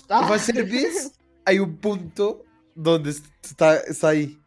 Ah, 0.09 0.27
fanservice 0.29 1.12
hay 1.45 1.59
un 1.59 1.77
punto 1.77 2.45
donde 2.75 3.11
está, 3.43 3.77
está 3.79 4.09
ahí. 4.09 4.39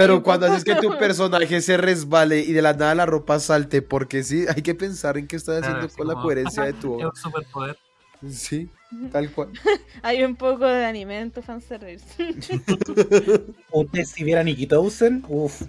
Pero 0.00 0.22
cuando 0.22 0.46
haces 0.46 0.64
que 0.64 0.74
tu 0.76 0.96
personaje 0.98 1.60
se 1.60 1.76
resbale 1.76 2.40
y 2.40 2.52
de 2.52 2.62
la 2.62 2.72
nada 2.72 2.94
la 2.94 3.06
ropa 3.06 3.38
salte, 3.40 3.82
porque 3.82 4.22
sí, 4.22 4.44
hay 4.54 4.62
que 4.62 4.74
pensar 4.74 5.18
en 5.18 5.26
qué 5.26 5.36
estás 5.36 5.58
haciendo 5.62 5.88
Claro, 5.88 5.94
con 5.96 6.08
la 6.08 6.14
coherencia 6.14 6.62
de 6.64 6.72
tu 6.72 6.94
obra. 6.94 7.08
un 7.08 7.16
superpoder. 7.16 7.76
Sí, 8.28 8.68
tal 9.12 9.30
cual. 9.30 9.48
Hay 10.02 10.22
un 10.24 10.36
poco 10.36 10.66
de 10.66 10.84
anime 10.84 11.20
en 11.20 11.30
tu 11.30 11.40
fanservice. 11.40 12.04
Ustedes 13.72 14.10
si 14.10 14.24
vieran 14.24 14.46
Ikitosen, 14.48 15.24
uff. 15.28 15.62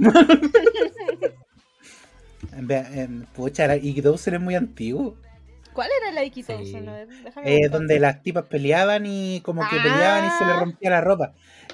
Pucha, 3.35 3.67
la- 3.67 3.77
Ikitosen 3.77 4.33
es 4.35 4.41
muy 4.41 4.55
antiguo. 4.55 5.15
¿Cuál 5.73 5.89
era 6.01 6.11
la? 6.11 6.21
Sí. 6.29 6.43
Ver, 6.43 7.07
déjame 7.23 7.55
Eh, 7.55 7.69
donde 7.69 7.97
las 7.99 8.21
tipas 8.21 8.45
peleaban 8.45 9.05
y 9.05 9.39
como 9.41 9.61
que 9.69 9.77
Ah. 9.77 9.83
peleaban 9.83 10.25
y 10.25 10.29
se 10.37 10.45
les 10.45 10.55
rompía 10.59 10.89
la 10.89 10.99
ropa. 11.01 11.31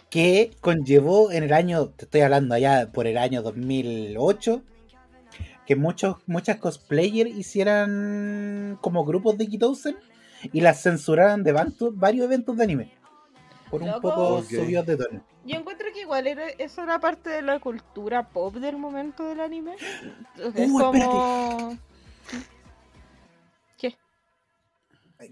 Que 0.10 0.52
conllevó 0.62 1.32
en 1.32 1.44
el 1.44 1.54
año, 1.54 1.90
te 1.90 2.06
estoy 2.06 2.22
hablando 2.22 2.56
allá 2.56 2.92
por 2.92 3.08
el 3.08 3.18
año 3.18 3.42
2008, 3.42 4.62
que 5.66 5.76
muchos, 5.76 6.16
muchas 6.28 6.58
cosplayers 6.58 7.30
hicieran 7.30 8.78
como 8.82 9.04
grupos 9.04 9.38
de 9.38 9.44
Ikitosen 9.44 9.98
y 10.54 10.62
las 10.62 10.82
censuraran 10.82 11.44
de 11.44 11.52
varios 11.52 12.26
eventos 12.26 12.56
de 12.56 12.64
anime. 12.64 12.94
Por 13.70 13.82
un 13.82 13.90
Loco. 13.90 14.02
poco 14.02 14.44
subidos 14.44 14.86
de 14.86 14.96
tono. 14.96 15.24
Yo 15.46 15.58
encuentro 15.58 15.88
que 15.94 16.02
igual 16.02 16.28
era, 16.28 16.48
eso 16.58 16.84
era 16.84 17.00
parte 17.00 17.30
de 17.30 17.42
la 17.42 17.60
cultura 17.60 18.30
pop 18.30 18.56
del 18.56 18.78
momento 18.78 19.28
del 19.28 19.40
anime. 19.42 19.76
Uh, 20.38 20.80
como... 20.80 21.78
¿Qué? 23.78 23.96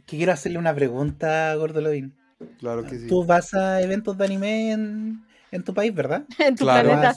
Quiero 0.05 0.32
hacerle 0.32 0.57
una 0.57 0.73
pregunta, 0.73 1.53
Gordolovin. 1.55 2.15
Claro 2.60 2.84
que 2.86 3.00
sí. 3.00 3.08
Tú 3.08 3.24
vas 3.24 3.54
a 3.54 3.82
eventos 3.82 4.18
de 4.18 4.26
anime 4.26 4.72
en, 4.72 5.24
en 5.52 5.64
tu 5.64 5.74
país, 5.74 5.94
¿verdad? 5.94 6.24
En 6.40 6.56
tu 6.56 6.64
Claro. 6.66 6.90
planeta. 6.90 7.16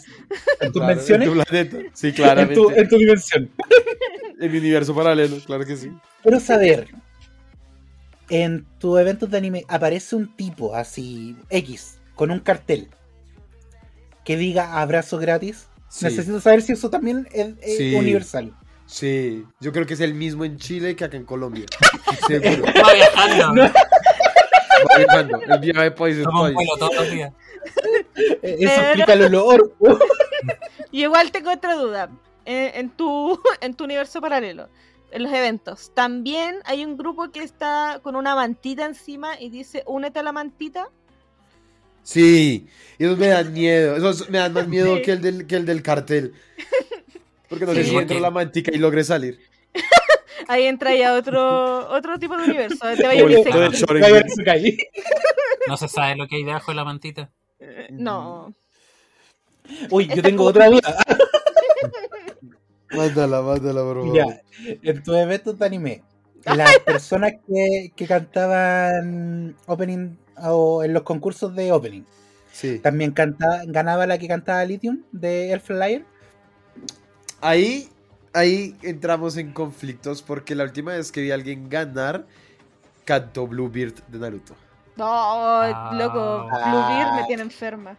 ¿En 0.61 0.73
tus 0.73 0.81
Claro, 0.81 0.95
menciones? 0.97 1.29
En 1.29 1.35
tu 1.35 1.43
planeta. 1.43 1.79
Sí, 1.95 2.07
En 2.09 2.15
claramente. 2.15 2.55
tu, 2.55 2.71
en 2.71 2.89
tu 2.89 2.97
dimensión. 2.99 3.51
En 4.41 4.53
mi 4.53 4.59
universo 4.59 4.95
paralelo, 4.95 5.37
claro 5.45 5.65
que 5.67 5.77
sí. 5.77 5.91
Quiero 6.23 6.39
saber, 6.39 6.87
en 8.31 8.65
tus 8.79 9.01
eventos 9.01 9.29
de 9.29 9.37
anime 9.39 9.65
aparece 9.67 10.15
un 10.15 10.33
tipo 10.37 10.77
así, 10.77 11.35
X, 11.51 11.99
con 12.15 12.31
un 12.31 12.39
cartel 12.39 12.87
que 14.25 14.37
diga 14.37 14.81
abrazo 14.81 15.19
gratis. 15.19 15.67
Sí. 15.89 16.05
Necesito 16.05 16.41
saber 16.41 16.63
si 16.63 16.73
eso 16.75 16.89
también 16.89 17.27
es, 17.33 17.49
es 17.63 17.77
Sí. 17.79 17.95
universal. 17.97 18.55
Sí, 18.87 19.45
yo 19.61 19.73
creo 19.73 19.87
que 19.87 19.95
es 19.95 20.01
el 20.01 20.15
mismo 20.15 20.45
en 20.45 20.57
Chile 20.57 20.95
que 20.95 21.05
acá 21.05 21.17
en 21.17 21.25
Colombia. 21.25 21.67
Seguro. 22.29 22.63
No. 23.55 23.65
Viajando. 24.97 25.41
El 25.43 25.53
un 26.27 26.79
todos 26.79 26.95
los 26.97 27.11
días. 27.11 27.33
Eh, 28.17 28.39
Eso 28.43 28.59
Pero- 28.59 28.83
explica 28.87 29.13
el 29.15 29.23
olor. 29.35 29.73
Y 30.91 31.03
igual 31.03 31.31
tengo 31.33 31.53
otra 31.53 31.75
duda. 31.75 32.09
En, 32.47 32.71
en 32.75 32.91
tu, 32.91 33.39
en 33.61 33.75
tu 33.75 33.85
universo 33.85 34.21
paralelo, 34.23 34.69
en 35.11 35.23
los 35.23 35.33
eventos, 35.33 35.91
también 35.95 36.57
hay 36.65 36.83
un 36.85 36.97
grupo 36.97 37.31
que 37.31 37.43
está 37.43 38.01
con 38.03 38.17
una 38.17 38.35
mantita 38.35 38.87
encima 38.87 39.39
y 39.39 39.51
dice, 39.51 39.83
únete 39.87 40.21
a 40.21 40.23
la 40.23 40.33
mantita. 40.33 40.89
Sí, 42.03 42.67
y 42.99 43.05
esos 43.05 43.19
me 43.19 43.27
dan 43.27 43.53
miedo. 43.53 43.97
Esos 43.97 44.31
me 44.31 44.39
dan 44.39 44.55
más 44.55 44.67
miedo 44.67 44.97
Sí. 44.97 45.03
que, 45.03 45.13
el 45.13 45.21
del, 45.21 45.47
que 45.47 45.57
el 45.57 45.67
del 45.67 45.83
cartel. 45.83 46.33
Porque 47.51 47.67
no 47.67 47.75
sé 47.75 47.85
Sí. 47.85 47.91
si 47.91 47.97
entro 47.97 48.19
la 48.19 48.31
mantica 48.31 48.71
y 48.75 48.79
logré 48.79 49.05
salir. 49.05 49.41
Ahí 50.49 50.65
entra 50.67 50.95
ya 50.95 51.15
otro, 51.15 51.89
otro 51.91 52.19
tipo 52.19 52.37
de 52.37 52.45
universo. 52.45 52.79
Te. 52.97 53.07
Vaya. 53.07 53.25
No 55.69 55.77
se 55.77 55.89
sabe 55.89 56.17
lo 56.17 56.27
que 56.27 56.37
hay 56.37 56.45
debajo 56.45 56.73
de 56.73 56.77
la 56.77 56.85
mantita. 56.85 57.31
Eh, 57.61 57.89
No. 57.91 58.53
Uy, 59.91 60.07
yo 60.09 60.23
tengo 60.23 60.45
otra 60.45 60.71
duda. 60.71 60.97
Mándala, 62.91 63.43
mándala, 63.43 63.83
por 63.83 63.97
favor. 63.99 64.17
Ya, 64.17 64.41
en 64.83 65.03
tus 65.03 65.15
eventos 65.15 65.59
de 65.59 65.67
anime, 65.67 66.03
las 66.45 66.79
personas 66.87 67.33
que, 67.47 67.93
que 67.95 68.07
cantaban 68.07 69.55
opening 69.67 70.17
o 70.43 70.83
en 70.83 70.95
los 70.95 71.03
concursos 71.03 71.55
de 71.55 71.71
opening, 71.71 72.05
Sí. 72.51 72.79
también 72.79 73.11
cantaba, 73.13 73.61
ganaba 73.67 74.07
la 74.07 74.17
que 74.17 74.27
cantaba 74.27 74.65
Lithium 74.65 75.03
de 75.13 75.53
Elf 75.53 75.65
Flyer. 75.67 76.03
Ahí, 77.43 77.91
ahí 78.39 78.77
entramos 78.83 79.37
en 79.37 79.53
conflictos 79.53 80.23
porque 80.23 80.55
la 80.55 80.65
última 80.65 80.93
vez 80.93 81.11
que 81.13 81.21
vi 81.21 81.31
a 81.31 81.35
alguien 81.35 81.69
ganar, 81.69 82.27
cantó 83.05 83.47
Bluebeard 83.47 83.95
de 84.09 84.19
Naruto. 84.19 84.55
No, 84.97 85.05
Ah. 85.07 85.93
loco. 85.95 86.49
Ah. 86.51 86.71
Bluebeard 86.71 87.15
me 87.21 87.27
tiene 87.27 87.43
enferma. 87.43 87.97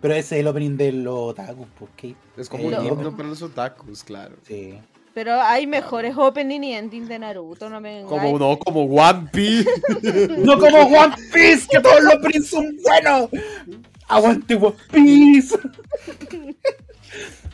Pero 0.00 0.14
ese 0.14 0.36
es 0.36 0.40
el 0.42 0.46
opening 0.48 0.76
de 0.76 0.92
los 0.92 1.14
otakus, 1.30 1.66
porque 1.78 2.14
Es 2.36 2.48
como 2.50 2.64
Eh, 2.64 2.66
un 2.66 2.72
no. 2.74 2.84
himno 2.84 3.16
para 3.16 3.28
los 3.30 3.40
otakus, 3.42 4.04
claro. 4.04 4.36
sí. 4.46 4.78
Pero 5.14 5.40
hay 5.40 5.66
mejores 5.66 6.14
opening 6.14 6.60
y 6.62 6.74
ending 6.74 7.08
de 7.08 7.18
Naruto, 7.18 7.70
no 7.70 7.80
me 7.80 8.02
Como 8.02 8.16
vengáis. 8.34 8.38
no, 8.38 8.58
como 8.58 8.82
One 8.84 9.30
Piece. 9.32 9.70
No 10.44 10.58
como 10.58 10.76
One 10.82 11.14
Piece, 11.32 11.66
que 11.70 11.80
todos 11.80 12.02
los 12.02 12.14
openings 12.16 12.48
son 12.50 12.76
buenos. 12.84 13.30
Aguante 14.08 14.54
One 14.56 14.76
Piece. 14.92 15.56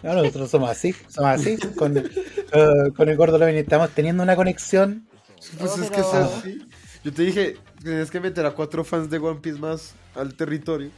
No, 0.02 0.14
nosotros 0.14 0.50
somos 0.50 0.70
así, 0.70 0.94
somos 1.08 1.30
así. 1.30 1.56
Con, 1.76 1.96
eh, 1.96 2.02
con 2.96 3.08
el 3.08 3.16
gordo 3.16 3.38
Levin 3.38 3.56
estamos 3.56 3.90
teniendo 3.90 4.22
una 4.22 4.34
conexión. 4.36 5.06
Pues 5.58 5.72
Oh, 5.72 5.82
es 5.82 5.90
que 5.90 6.00
es 6.00 6.06
pero- 6.06 6.24
así. 6.24 6.58
Yo 7.04 7.12
te 7.12 7.22
dije, 7.22 7.56
tienes 7.82 8.10
que 8.10 8.20
meter 8.20 8.46
a 8.46 8.52
cuatro 8.52 8.84
fans 8.84 9.10
de 9.10 9.18
One 9.18 9.40
Piece 9.40 9.58
más 9.58 9.94
al 10.14 10.34
territorio. 10.34 10.90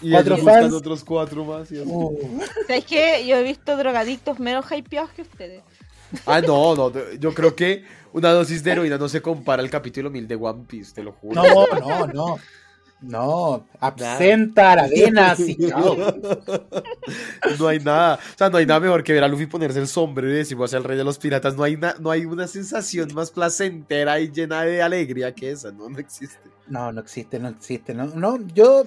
Y 0.00 0.10
Cuatro 0.12 0.38
fans. 0.38 0.72
otros 0.72 1.04
cuatro 1.04 1.44
más. 1.44 1.70
y 1.72 1.78
así. 1.80 1.88
Uh, 1.90 2.40
¿Sabes 2.66 2.84
qué? 2.84 3.26
Yo 3.26 3.36
he 3.36 3.42
visto 3.42 3.76
drogadictos 3.76 4.38
menos 4.38 4.64
hypeados 4.70 5.10
que 5.10 5.22
ustedes. 5.22 5.62
Ah, 6.26 6.40
no, 6.40 6.74
no. 6.76 6.92
Yo 7.18 7.34
creo 7.34 7.54
que 7.56 7.84
una 8.12 8.30
dosis 8.32 8.62
de 8.62 8.72
heroína 8.72 8.98
no 8.98 9.08
se 9.08 9.20
compara 9.20 9.62
al 9.62 9.70
capítulo 9.70 10.08
1000 10.10 10.28
de 10.28 10.34
One 10.36 10.64
Piece, 10.68 10.94
te 10.94 11.02
lo 11.02 11.12
juro. 11.12 11.42
no, 11.42 11.66
no, 11.80 12.06
no. 12.06 12.38
No, 13.02 13.66
absenta, 13.80 14.76
la 14.76 14.84
avena, 14.84 15.32
así. 15.32 15.56
chao. 15.68 15.96
No 17.58 17.68
hay 17.68 17.80
nada. 17.80 18.14
O 18.14 18.38
sea, 18.38 18.48
no 18.48 18.58
hay 18.58 18.66
nada 18.66 18.80
mejor 18.80 19.02
que 19.02 19.12
ver 19.12 19.24
a 19.24 19.28
Luffy 19.28 19.46
ponerse 19.46 19.80
el 19.80 19.88
sombrero 19.88 20.30
y 20.30 20.36
decir, 20.36 20.56
voy 20.56 20.66
a 20.66 20.68
ser 20.68 20.78
el 20.78 20.84
rey 20.84 20.96
de 20.96 21.04
los 21.04 21.18
piratas. 21.18 21.56
No 21.56 21.64
hay, 21.64 21.76
na- 21.76 21.96
no 21.98 22.10
hay 22.10 22.24
una 22.24 22.46
sensación 22.46 23.12
más 23.14 23.30
placentera 23.30 24.20
y 24.20 24.30
llena 24.30 24.62
de 24.62 24.82
alegría 24.82 25.34
que 25.34 25.50
esa. 25.50 25.72
No, 25.72 25.88
no 25.88 25.98
existe. 25.98 26.38
No, 26.68 26.92
no 26.92 27.00
existe, 27.00 27.38
no 27.38 27.48
existe. 27.48 27.92
No, 27.92 28.06
no 28.06 28.38
yo. 28.54 28.84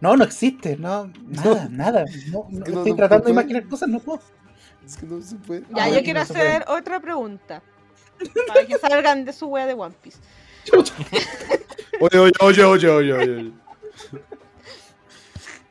No, 0.00 0.16
no 0.16 0.24
existe. 0.24 0.76
No, 0.76 1.10
nada, 1.26 1.68
nada. 1.70 2.04
No, 2.30 2.46
no, 2.50 2.64
que 2.64 2.72
no- 2.72 2.78
estoy 2.78 2.92
no 2.92 2.96
tratando 2.96 3.24
de 3.26 3.30
imaginar 3.32 3.66
cosas, 3.68 3.88
no 3.88 4.00
puedo. 4.00 4.20
Es 4.84 4.96
que 4.98 5.06
no 5.06 5.20
se 5.22 5.36
puede. 5.36 5.62
Ya, 5.74 5.84
Ah, 5.84 5.88
yo 5.88 6.02
quiero 6.02 6.20
hacer 6.20 6.62
otra 6.68 7.00
pregunta. 7.00 7.62
Para 8.46 8.66
que 8.66 8.76
salgan 8.78 9.24
de 9.24 9.32
su 9.32 9.46
wea 9.46 9.66
de 9.66 9.72
One 9.72 9.94
Piece. 10.02 10.18
Oye, 12.00 12.18
oye, 12.18 12.32
oye, 12.40 12.64
oye, 12.64 12.88
oye, 12.90 13.12
oye. 13.12 13.52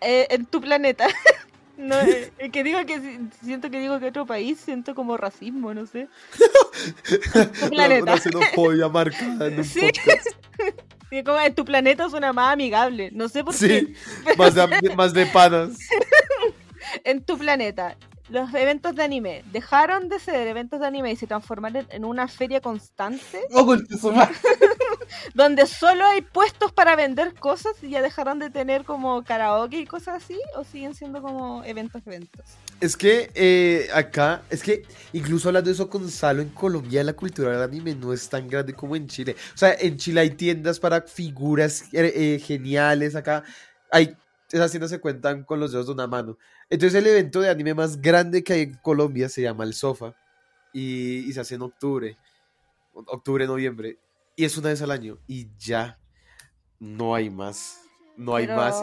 eh, 0.02 0.28
en 0.30 0.46
tu 0.46 0.62
planeta. 0.62 1.08
No, 1.76 2.00
eh, 2.00 2.32
que 2.52 2.64
digo 2.64 2.86
que 2.86 3.00
si- 3.02 3.20
siento 3.44 3.72
que 3.72 3.80
digo 3.80 4.00
que 4.00 4.06
otro 4.06 4.28
país, 4.28 4.60
siento 4.60 4.94
como 4.94 5.18
racismo, 5.18 5.74
no 5.74 5.88
sé. 5.88 6.08
Tu 7.60 7.70
planeta. 7.72 8.04
Una 8.04 8.18
xenofobia 8.22 8.88
marcada 8.90 9.48
en 9.48 9.58
un 9.58 9.64
Sí. 9.66 9.82
podcast. 9.82 10.28
Sí, 11.10 11.24
como 11.24 11.40
en 11.40 11.54
tu 11.56 11.66
planeta 11.66 12.10
suena 12.10 12.32
más 12.32 12.54
amigable. 12.54 13.10
No 13.12 13.28
sé 13.28 13.44
por 13.44 13.54
qué. 13.58 13.58
Sí, 13.58 13.94
más 14.38 14.54
de, 14.54 14.68
más 14.96 15.14
de 15.14 15.26
panas. 15.26 15.72
En 17.04 17.24
tu 17.24 17.38
planeta, 17.40 17.98
los 18.30 18.54
eventos 18.54 18.96
de 18.96 19.04
anime 19.04 19.44
dejaron 19.52 20.10
de 20.10 20.20
ser 20.20 20.48
eventos 20.48 20.80
de 20.80 20.88
anime 20.88 21.12
y 21.12 21.16
se 21.16 21.28
transformaron 21.28 21.86
en 21.90 22.06
una 22.06 22.28
feria 22.28 22.62
constante 22.62 23.42
donde 25.34 25.68
solo 25.68 26.06
hay 26.06 26.22
puestos 26.22 26.72
para 26.72 26.96
vender 26.96 27.34
cosas 27.36 27.74
y 27.82 27.90
ya 27.90 28.02
dejaron 28.02 28.40
de 28.40 28.50
tener 28.50 28.84
como 28.86 29.24
karaoke 29.24 29.80
y 29.80 29.86
cosas 29.86 30.24
así 30.24 30.40
o 30.56 30.64
siguen 30.64 30.96
siendo 30.96 31.22
como 31.22 31.64
eventos 31.64 32.02
eventos. 32.06 32.46
Es 32.80 32.98
que 32.98 33.32
eh, 33.36 33.90
acá, 33.94 34.44
es 34.50 34.64
que 34.64 34.84
incluso 35.12 35.50
hablando 35.50 35.70
de 35.70 35.74
eso 35.74 35.90
con 35.90 36.10
Salo, 36.10 36.42
en 36.42 36.50
Colombia 36.50 37.04
la 37.04 37.14
cultura 37.14 37.52
del 37.52 37.62
anime 37.62 37.96
no 37.96 38.14
es 38.14 38.28
tan 38.30 38.48
grande 38.48 38.74
como 38.74 38.96
en 38.96 39.08
Chile. 39.08 39.36
O 39.54 39.58
sea, 39.58 39.74
en 39.74 39.98
Chile 39.98 40.22
hay 40.22 40.32
tiendas 40.32 40.80
para 40.80 41.02
figuras 41.02 41.84
eh, 41.94 42.12
eh, 42.16 42.40
geniales, 42.40 43.16
acá 43.16 43.44
hay, 43.92 44.16
esas 44.52 44.72
tiendas 44.72 44.90
se 44.90 45.00
cuentan 45.00 45.44
con 45.44 45.60
los 45.60 45.72
dedos 45.72 45.88
de 45.88 45.94
una 45.94 46.08
mano. 46.08 46.38
Entonces 46.74 47.00
el 47.00 47.06
evento 47.08 47.40
de 47.40 47.50
anime 47.52 47.76
más 47.76 48.02
grande 48.02 48.44
que 48.44 48.54
hay 48.54 48.62
en 48.62 48.74
Colombia 48.82 49.30
se 49.30 49.44
llama 49.44 49.64
El 49.64 49.76
Sofa 49.76 50.16
y, 50.74 51.20
y 51.20 51.32
se 51.34 51.40
hace 51.40 51.54
en 51.54 51.62
octubre, 51.62 52.18
octubre, 52.94 53.46
noviembre, 53.46 54.00
y 54.36 54.44
es 54.46 54.58
una 54.58 54.70
vez 54.70 54.82
al 54.82 54.90
año 54.90 55.20
y 55.28 55.50
ya 55.60 56.00
no 56.80 57.14
hay 57.14 57.30
más. 57.30 57.80
No 58.18 58.36
hay 58.36 58.48
Pero, 58.48 58.58
más. 58.58 58.76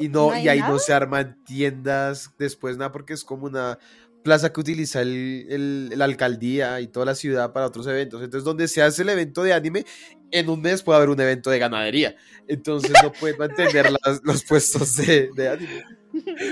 Y, 0.00 0.06
y 0.06 0.08
no, 0.08 0.30
¿no 0.30 0.38
y 0.38 0.48
ahí 0.48 0.60
no 0.60 0.78
se 0.78 0.94
arman 0.94 1.36
tiendas 1.44 2.30
después, 2.38 2.78
nada, 2.78 2.92
porque 2.92 3.12
es 3.12 3.24
como 3.24 3.44
una 3.44 3.78
plaza 4.22 4.50
que 4.50 4.60
utiliza 4.60 5.02
el, 5.02 5.46
el- 5.50 5.98
la 5.98 6.06
alcaldía 6.06 6.80
y 6.80 6.88
toda 6.88 7.04
la 7.04 7.14
ciudad 7.14 7.52
para 7.52 7.66
otros 7.66 7.86
eventos. 7.86 8.22
Entonces, 8.22 8.44
donde 8.44 8.68
se 8.68 8.80
hace 8.80 9.02
el 9.02 9.10
evento 9.10 9.42
de 9.42 9.52
anime, 9.52 9.84
en 10.30 10.48
un 10.48 10.62
mes 10.62 10.82
puede 10.82 10.96
haber 10.96 11.10
un 11.10 11.20
evento 11.20 11.50
de 11.50 11.58
ganadería. 11.58 12.16
Entonces, 12.48 12.92
no 13.02 13.12
pueden 13.12 13.36
mantener 13.36 13.92
las- 14.02 14.22
los 14.24 14.42
puestos 14.44 14.96
de, 14.96 15.28
de 15.36 15.48
anime. 15.50 15.84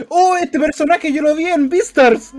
Oh, 0.08 0.36
este 0.36 0.58
personaje 0.58 1.12
yo 1.12 1.22
lo 1.22 1.34
vi 1.34 1.46
en 1.46 1.68
Beastars. 1.68 2.32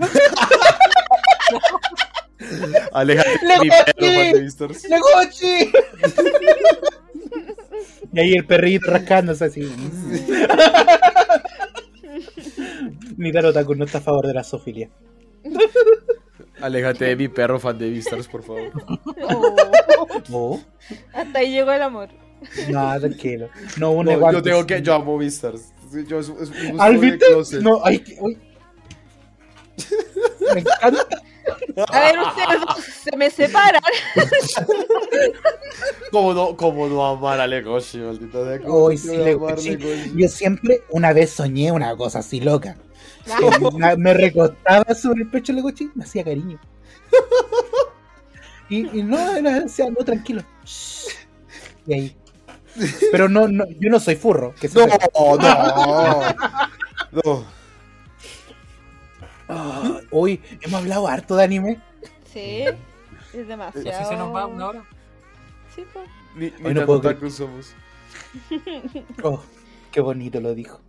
Aléjate 2.92 3.30
de 3.30 3.46
¡Le 3.46 3.58
mi 3.60 3.68
copié! 3.68 3.84
perro, 3.94 4.12
Juan 4.14 4.32
de 4.32 4.40
Vistors. 4.42 4.84
¡Legochi! 4.88 5.72
y 8.12 8.20
ahí 8.20 8.32
el 8.34 8.46
perrito 8.46 8.90
rascándose 8.90 9.44
así. 9.46 9.62
Mi 13.16 13.32
Tarotaku 13.32 13.74
no 13.74 13.84
está 13.84 13.98
a 13.98 14.02
favor 14.02 14.26
de 14.26 14.34
la 14.34 14.44
zoofilia. 14.44 14.88
Aléjate 16.60 17.04
de 17.06 17.16
mi 17.16 17.28
perro, 17.28 17.58
fan 17.60 17.78
de 17.78 17.90
Vistars, 17.90 18.28
por 18.28 18.42
favor. 18.42 18.70
Oh, 19.22 19.56
Oh, 20.32 20.60
hasta 21.12 21.38
ahí 21.38 21.52
llegó 21.52 21.72
el 21.72 21.82
amor. 21.82 22.08
no, 22.70 23.00
tranquilo. 23.00 23.48
No, 23.78 23.92
un 23.92 24.06
No, 24.06 24.32
yo 24.32 24.42
tengo 24.42 24.66
que, 24.66 24.80
yo 24.82 24.94
amo 24.94 25.18
Vistars. 25.18 25.72
Yo, 26.02 26.18
es, 26.18 26.28
es 26.28 26.50
un 26.50 26.68
gusto 26.70 26.82
¿Al 26.82 27.00
de 27.00 27.10
viste? 27.10 27.26
closet. 27.26 27.60
No, 27.62 27.80
ay, 27.84 27.98
que- 28.00 28.16
uy. 28.20 28.38
Me 30.54 30.60
encanta. 30.60 31.06
A 31.88 32.00
ver, 32.00 32.18
ustedes 32.20 32.60
dos 32.60 32.84
se 32.84 33.16
me 33.16 33.30
separan. 33.30 33.82
¿Cómo 36.10 36.32
no, 36.34 36.56
cómo 36.56 36.86
no 36.88 37.04
amar 37.06 37.40
a 37.40 37.46
Legoshi, 37.46 37.98
maldita 37.98 38.44
sea? 38.44 38.60
¿Cómo 38.60 38.74
Hoy 38.84 38.96
no 38.96 39.00
sí, 39.12 39.16
Legoshi. 39.16 39.76
Legoshi? 39.76 40.12
Yo 40.16 40.28
siempre, 40.28 40.82
una 40.90 41.12
vez 41.12 41.30
soñé 41.30 41.72
una 41.72 41.96
cosa 41.96 42.20
así 42.20 42.40
loca. 42.40 42.76
Me- 43.98 44.14
recostaba 44.14 44.94
sobre 44.94 45.22
el 45.22 45.30
pecho 45.30 45.52
de 45.52 45.56
Legochi, 45.56 45.90
me 45.94 46.04
hacía 46.04 46.24
cariño. 46.24 46.58
Y, 48.68 48.98
y 48.98 49.02
no, 49.02 49.36
era, 49.36 49.60
no, 49.60 50.04
tranquilo. 50.04 50.42
Y 51.86 51.92
ahí. 51.94 52.16
Pero 53.12 53.28
no, 53.28 53.48
no, 53.48 53.64
yo 53.80 53.90
no 53.90 54.00
soy 54.00 54.16
furro. 54.16 54.54
Que 54.60 54.68
se 54.68 54.78
No, 54.78 54.84
sepa. 54.92 55.08
no. 55.14 56.20
No. 57.24 57.44
Ah, 59.48 60.00
Uy, 60.10 60.40
hemos 60.62 60.80
hablado 60.80 61.06
harto 61.06 61.36
de 61.36 61.44
anime. 61.44 61.80
Sí, 62.32 62.64
es 63.32 63.46
demasiado. 63.46 63.86
Y 63.86 63.90
así 63.90 64.04
se 64.06 64.16
nos 64.16 64.34
va 64.34 64.46
una 64.46 64.68
hora. 64.68 64.84
Sí, 65.74 65.84
pues. 65.92 66.08
Ni, 66.34 66.50
ni 66.58 66.66
Hoy 66.68 66.74
no 66.74 66.86
puedo 66.86 66.98
otaku 67.00 67.30
somos. 67.30 67.74
Oh, 69.22 69.40
qué 69.92 70.00
bonito 70.00 70.40
lo 70.40 70.54
dijo. 70.54 70.80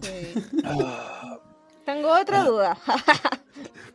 Sí. 0.00 0.34
Ah, 0.64 1.38
Tengo 1.84 2.10
otra 2.12 2.42
duda. 2.44 2.76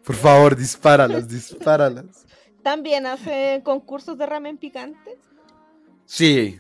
Por 0.06 0.16
favor, 0.16 0.56
dispáralas, 0.56 1.28
dispáralas. 1.28 2.26
¿También 2.64 3.06
hace 3.06 3.62
concursos 3.66 4.18
de 4.18 4.26
ramen 4.26 4.58
picante? 4.58 5.18
Sí. 6.06 6.60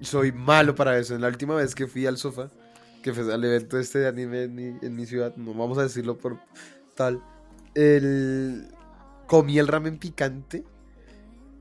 Soy 0.00 0.32
malo 0.32 0.74
para 0.74 0.98
eso. 0.98 1.14
En 1.14 1.20
la 1.22 1.28
última 1.28 1.54
vez 1.54 1.74
que 1.74 1.86
fui 1.86 2.06
al 2.06 2.16
sofá, 2.18 2.48
que 3.02 3.12
fue 3.12 3.32
al 3.32 3.44
evento 3.44 3.78
este 3.78 4.00
de 4.00 4.08
anime 4.08 4.42
en 4.44 4.54
mi, 4.54 4.64
en 4.82 4.94
mi 4.96 5.06
ciudad, 5.06 5.34
no 5.36 5.54
vamos 5.54 5.78
a 5.78 5.82
decirlo 5.82 6.18
por 6.18 6.38
tal, 6.94 7.22
el... 7.74 8.68
comí 9.26 9.58
el 9.58 9.68
ramen 9.68 9.98
picante 9.98 10.64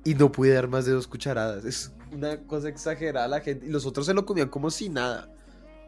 y 0.04 0.16
no 0.16 0.32
pude 0.32 0.54
dar 0.54 0.68
más 0.68 0.86
de 0.86 0.92
dos 0.92 1.08
cucharadas. 1.08 1.66
Es 1.66 1.92
una 2.12 2.38
cosa 2.42 2.70
exagerada 2.70 3.28
la 3.28 3.42
gente. 3.42 3.66
Y 3.66 3.70
los 3.70 3.86
otros 3.86 4.06
se 4.06 4.14
lo 4.14 4.26
comían 4.26 4.50
como 4.50 4.70
si 4.70 4.90
nada. 4.90 5.30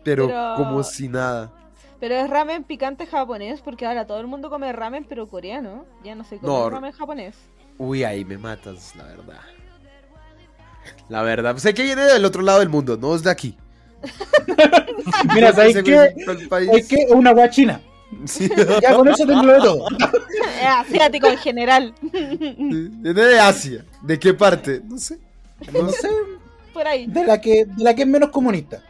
Pero, 0.04 0.28
Pero- 0.28 0.54
como 0.58 0.84
si 0.84 1.08
nada. 1.10 1.54
Pero 2.00 2.14
es 2.14 2.30
ramen 2.30 2.64
picante 2.64 3.08
japonés, 3.08 3.62
porque 3.62 3.86
ahora 3.88 4.06
todo 4.06 4.20
el 4.20 4.28
mundo 4.28 4.52
come 4.52 4.72
ramen, 4.72 5.04
pero 5.10 5.28
coreano. 5.28 5.84
Ya 6.04 6.14
no 6.14 6.24
se 6.24 6.38
come 6.38 6.48
No. 6.54 6.70
ramen 6.70 6.92
japonés. 6.92 7.36
Uy, 7.80 8.04
ahí 8.04 8.24
me 8.24 8.38
matas, 8.38 8.96
la 8.96 9.04
verdad. 9.06 9.40
La 11.10 11.22
verdad. 11.22 11.58
Sé 11.58 11.74
que 11.74 11.84
viene 11.84 12.04
del 12.04 12.26
otro 12.26 12.42
lado 12.42 12.60
del 12.60 12.70
mundo, 12.70 12.98
no 12.98 13.16
es 13.16 13.24
de 13.24 13.32
aquí. 13.32 13.58
Mira, 15.34 15.52
del 15.52 16.48
país. 16.50 16.70
Es 16.74 16.88
que 16.88 17.08
una 17.10 17.32
guachina. 17.32 17.82
Sí. 18.26 18.50
Ya 18.82 18.94
con 18.96 19.08
eso 19.08 19.26
tengo 19.26 19.46
de 19.48 19.60
todo. 19.60 19.88
Es 19.90 20.66
asiático 20.66 21.28
en 21.28 21.38
general. 21.38 21.94
Viene 22.02 23.14
de 23.22 23.40
Asia. 23.40 23.84
¿De 24.02 24.18
qué 24.20 24.34
parte? 24.34 24.82
No 24.84 24.98
sé. 24.98 25.20
No 25.74 25.90
sé, 25.90 26.08
Por 26.74 26.88
ahí. 26.88 27.08
de 27.08 27.26
la 27.26 27.42
que, 27.42 27.66
de 27.66 27.84
la 27.84 27.96
que 27.96 28.04
es 28.04 28.08
menos 28.08 28.30
comunista. 28.30 28.82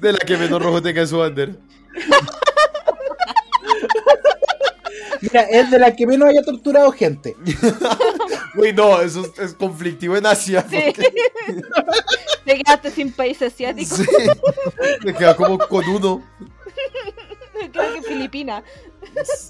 De 0.00 0.12
la 0.12 0.18
que 0.20 0.36
menos 0.36 0.62
rojo 0.62 0.80
tenga 0.80 1.00
en 1.02 1.08
su 1.08 1.18
bandera. 1.18 1.52
Mira, 5.22 5.42
es 5.42 5.70
de 5.70 5.78
la 5.78 5.94
que 5.94 6.06
menos 6.06 6.28
haya 6.28 6.42
torturado 6.42 6.90
gente. 6.92 7.36
Uy, 8.56 8.72
no, 8.72 9.00
eso 9.00 9.24
es, 9.24 9.38
es 9.38 9.54
conflictivo 9.54 10.16
en 10.16 10.26
Asia. 10.26 10.66
Sí. 10.68 10.76
porque- 10.86 11.12
Te 12.44 12.56
quedaste 12.58 12.90
sin 12.90 13.12
país 13.12 13.40
asiático. 13.40 13.94
Sí. 13.96 14.04
Me 15.04 15.14
queda 15.14 15.36
como 15.36 15.56
con 15.58 15.84
uno. 15.88 16.22
Creo 17.72 17.94
que 17.94 18.02
Filipina. 18.02 18.64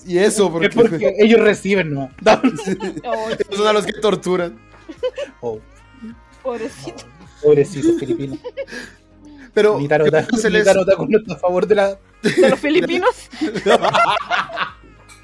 Y 0.07 0.19
eso, 0.19 0.51
porque, 0.53 0.67
Es 0.67 0.75
porque 0.75 1.15
ellos 1.19 1.41
reciben, 1.41 1.95
¿no? 1.95 2.11
Oh, 3.05 3.29
ellos 3.31 3.47
son 3.57 3.67
a 3.67 3.73
los 3.73 3.87
que 3.87 3.95
torturan. 3.95 4.59
Oh, 5.41 5.59
pobrecito. 6.43 7.05
pobrecito 7.43 7.99
filipino. 7.99 8.37
Pero, 9.55 9.79
les- 9.81 10.65
tarota 10.65 10.95
no 11.09 11.19
está 11.19 11.35
a 11.35 11.39
favor 11.39 11.67
de 11.67 11.75
la. 11.75 11.99
De 12.23 12.51
los 12.51 12.59
filipinos. 12.61 13.15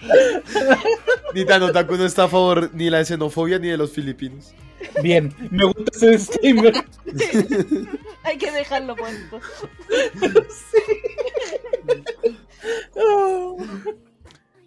Ni 1.34 1.44
tan 1.44 1.62
otaku 1.62 1.96
no 1.96 2.04
está 2.04 2.24
a 2.24 2.28
favor 2.28 2.70
ni 2.74 2.90
la 2.90 3.04
xenofobia 3.04 3.58
ni 3.58 3.68
de 3.68 3.76
los 3.76 3.92
filipinos. 3.92 4.54
Bien, 5.02 5.34
me 5.50 5.64
gusta 5.64 5.90
ese 5.92 6.10
disclaimer. 6.12 6.74
Hay 8.24 8.38
que 8.38 8.50
dejarlo 8.50 8.94
puesto. 8.94 9.40
Oh. 12.94 13.56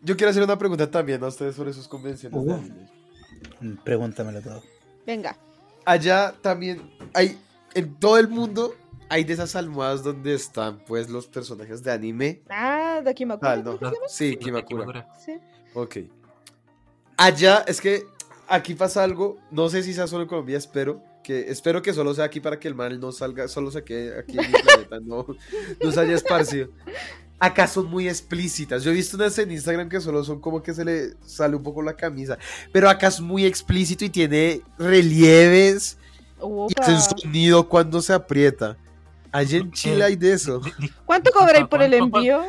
Yo 0.01 0.17
quiero 0.17 0.32
hacer 0.32 0.43
una 0.43 0.57
pregunta 0.57 0.89
también 0.89 1.23
a 1.23 1.27
ustedes 1.27 1.55
sobre 1.55 1.73
sus 1.73 1.88
convenciones 1.88 2.43
de 2.43 2.53
Uh. 2.53 3.75
Pregúntamelo 3.84 4.41
todo. 4.41 4.63
Venga. 5.05 5.38
Allá 5.86 6.34
también 6.41 6.91
hay, 7.13 7.38
en 7.73 7.95
todo 7.95 8.17
el 8.17 8.27
mundo, 8.27 8.75
hay 9.12 9.26
de 9.26 9.34
esas 9.34 9.57
almohadas 9.57 10.03
donde 10.03 10.34
están, 10.34 10.80
pues, 10.86 11.09
los 11.09 11.28
personajes 11.28 11.84
de 11.84 11.91
anime. 11.91 12.41
Ah, 12.49 13.01
de 13.03 13.26
me 13.26 13.38
Tal, 13.38 13.59
acuerdo. 13.59 13.78
¿no? 13.82 13.91
Sí, 14.07 14.38
Kimakura. 14.38 15.05
Sí. 15.24 15.38
Ok. 15.74 15.97
Allá, 17.18 17.66
es 17.68 17.82
que 17.82 18.05
aquí 18.47 18.74
pasa 18.74 19.03
algo, 19.03 19.38
no 19.51 19.68
sé 19.68 19.84
si 19.84 19.93
sea 19.93 20.07
solo 20.07 20.24
en 20.24 20.30
Colombia, 20.30 20.57
espero 20.57 21.03
que, 21.26 21.51
espero 21.51 21.82
que 21.82 21.93
solo 21.93 22.14
sea 22.14 22.24
aquí 22.24 22.39
para 22.39 22.57
que 22.57 22.70
el 22.70 22.74
mal 22.74 22.97
no 23.01 23.12
salga, 23.12 23.49
solo 23.49 23.70
se 23.70 23.84
quede 23.84 24.18
aquí 24.18 24.39
en 24.39 24.49
mi 24.49 24.57
planeta, 24.64 24.99
no, 25.01 25.26
no 25.84 25.91
se 25.91 25.99
haya 25.99 26.16
esparcido. 26.16 26.70
Acá 27.38 27.68
son 27.68 27.88
muy 27.89 28.07
explícitas. 28.07 28.82
Yo 28.82 28.91
he 28.91 28.93
visto 28.93 29.18
unas 29.18 29.38
en 29.39 29.51
Instagram 29.51 29.89
que 29.89 29.99
solo 29.99 30.24
son 30.24 30.39
como 30.39 30.64
que 30.64 30.74
se 30.74 30.86
le 30.86 31.16
sale 31.26 31.57
un 31.57 31.64
poco 31.64 31.82
la 31.82 31.97
camisa. 31.97 32.38
Pero 32.72 32.88
acá 32.89 33.07
es 33.07 33.20
muy 33.20 33.45
explícito 33.45 34.05
y 34.05 34.09
tiene 34.09 34.62
relieves 34.78 35.97
y 36.39 36.43
Upa. 36.43 36.82
hace 36.84 37.20
sonido 37.20 37.68
cuando 37.68 38.01
se 38.01 38.14
aprieta. 38.14 38.78
Allá 39.34 39.57
en 39.59 39.71
Chile 39.71 40.03
hay 40.03 40.15
de 40.17 40.34
eso. 40.34 40.61
¿Cuánto 41.05 41.32
cobráis 41.32 41.65
por 41.67 41.82
el 41.82 41.97
¿Cuánto- 41.97 42.17
envío? 42.17 42.43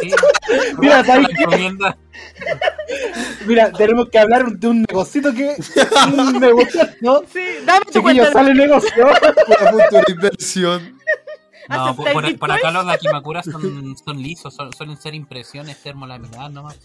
sí. 0.00 0.10
Mira. 0.78 1.02
Mira, 3.46 3.72
tenemos 3.72 4.08
que 4.08 4.18
hablar 4.18 4.46
de 4.52 4.68
un 4.68 4.82
negocito 4.82 5.32
que 5.32 5.54
me 6.40 6.52
gusta, 6.52 6.94
¿no? 7.00 7.20
Sí, 7.32 7.40
dame 7.66 7.84
tu 7.86 7.92
Chiquillos, 8.00 8.30
cuenta. 8.30 8.32
sale 8.32 8.54
negocio. 8.54 9.06
Una 9.06 9.70
futura 9.70 10.04
inversión. 10.08 10.98
No, 11.70 11.94
por, 11.94 12.08
¿Aceptáis 12.08 12.38
por- 12.38 12.48
por 12.48 12.52
acá 12.56 12.70
los 12.70 12.86
dakimakuras 12.86 13.44
son, 13.44 13.94
son 14.02 14.22
lisos, 14.22 14.54
son- 14.54 14.72
suelen 14.72 14.96
ser 14.96 15.14
impresiones 15.14 15.76
termolaminadas 15.82 16.50
nomás. 16.50 16.78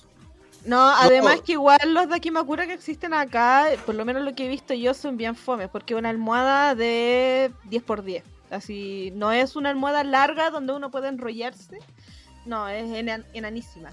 No, 0.66 0.90
además 0.90 1.40
que 1.40 1.54
igual 1.54 1.80
los 1.94 2.10
de 2.10 2.16
Akimakura 2.16 2.68
que 2.68 2.74
existen 2.74 3.14
acá, 3.14 3.68
por 3.86 3.96
lo 3.96 4.04
menos 4.04 4.24
lo 4.26 4.36
que 4.36 4.44
he 4.44 4.50
visto 4.50 4.74
yo, 4.74 4.94
son 4.94 5.16
bien 5.16 5.38
fomes, 5.38 5.70
porque 5.70 5.94
es 5.94 5.98
una 6.00 6.10
almohada 6.10 6.76
de 6.76 7.54
10x10. 7.72 8.24
Así, 8.54 9.12
no 9.16 9.32
es 9.32 9.56
una 9.56 9.70
almohada 9.70 10.04
larga 10.04 10.50
donde 10.52 10.74
uno 10.74 10.92
puede 10.92 11.08
enrollarse. 11.08 11.80
No, 12.46 12.68
es 12.70 12.86
enan- 12.90 13.26
enanísima. 13.34 13.90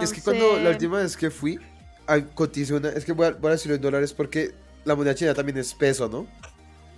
Es 0.00 0.12
que 0.12 0.22
cuando 0.22 0.44
la 0.44 0.50
Entonces- 0.56 0.72
última 0.74 0.98
vez 0.98 1.16
que 1.16 1.30
fui, 1.30 1.58
coticé 2.34 2.74
una. 2.74 2.90
Es 2.90 3.04
que 3.04 3.12
voy 3.12 3.26
a, 3.26 3.30
voy 3.32 3.48
a 3.48 3.52
decirlo 3.52 3.74
en 3.74 3.82
dólares 3.82 4.12
porque 4.12 4.54
la 4.84 4.94
moneda 4.94 5.14
china 5.14 5.34
también 5.34 5.58
es 5.58 5.74
peso, 5.74 6.08
¿no? 6.08 6.26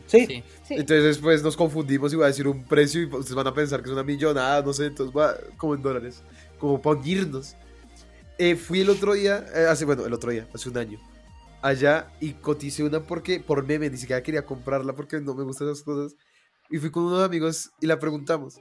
Sí, 0.06 0.26
Sí. 0.26 0.74
Entonces 0.74 1.04
después 1.04 1.42
nos 1.42 1.56
confundimos 1.56 2.12
y 2.12 2.16
voy 2.16 2.24
a 2.24 2.28
decir 2.28 2.46
un 2.48 2.64
precio 2.64 3.02
y 3.02 3.06
ustedes 3.06 3.34
van 3.34 3.46
a 3.46 3.52
pensar 3.54 3.82
que 3.82 3.88
es 3.88 3.92
una 3.92 4.02
millonada, 4.04 4.62
no 4.62 4.72
sé, 4.72 4.86
entonces 4.86 5.14
va 5.14 5.34
como 5.56 5.74
en 5.74 5.82
dólares, 5.82 6.22
como 6.58 6.80
para 6.80 6.98
unirnos. 6.98 7.56
Eh, 8.38 8.56
fui 8.56 8.80
el 8.80 8.90
otro 8.90 9.14
día, 9.14 9.44
eh, 9.54 9.66
hace, 9.68 9.84
bueno, 9.84 10.06
el 10.06 10.12
otro 10.14 10.30
día, 10.30 10.46
hace 10.54 10.68
un 10.70 10.78
año, 10.78 10.98
allá 11.60 12.10
y 12.20 12.32
coticé 12.34 12.84
una 12.84 13.00
porque, 13.00 13.40
por 13.40 13.66
meme, 13.66 13.90
ni 13.90 13.96
siquiera 13.98 14.22
quería 14.22 14.46
comprarla 14.46 14.94
porque 14.94 15.20
no 15.20 15.34
me 15.34 15.42
gustan 15.44 15.68
esas 15.68 15.82
cosas. 15.82 16.16
Y 16.70 16.78
fui 16.78 16.90
con 16.90 17.04
unos 17.04 17.22
amigos 17.24 17.70
y 17.80 17.86
la 17.86 17.98
preguntamos. 17.98 18.60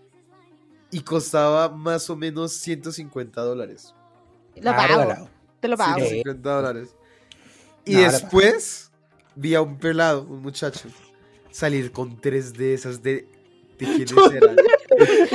Y 0.91 1.01
costaba 1.01 1.69
más 1.69 2.09
o 2.09 2.15
menos 2.15 2.53
150 2.53 3.41
dólares. 3.41 3.93
Lo 4.55 4.71
pago, 4.71 5.29
te 5.59 5.67
lo 5.67 5.75
pago. 5.77 5.99
Sí. 5.99 6.05
150 6.23 6.49
dólares. 6.49 6.95
Y 7.85 7.95
No, 7.95 8.01
después 8.03 8.91
vi 9.35 9.53
a 9.55 9.61
un 9.61 9.77
pelado, 9.77 10.23
un 10.23 10.41
muchacho, 10.41 10.87
salir 11.51 11.91
con 11.91 12.19
tres 12.19 12.53
de 12.53 12.73
esas 12.73 13.01
de... 13.03 13.27
¿De 13.77 13.85
quiénes 13.85 14.11
eran? 14.33 14.55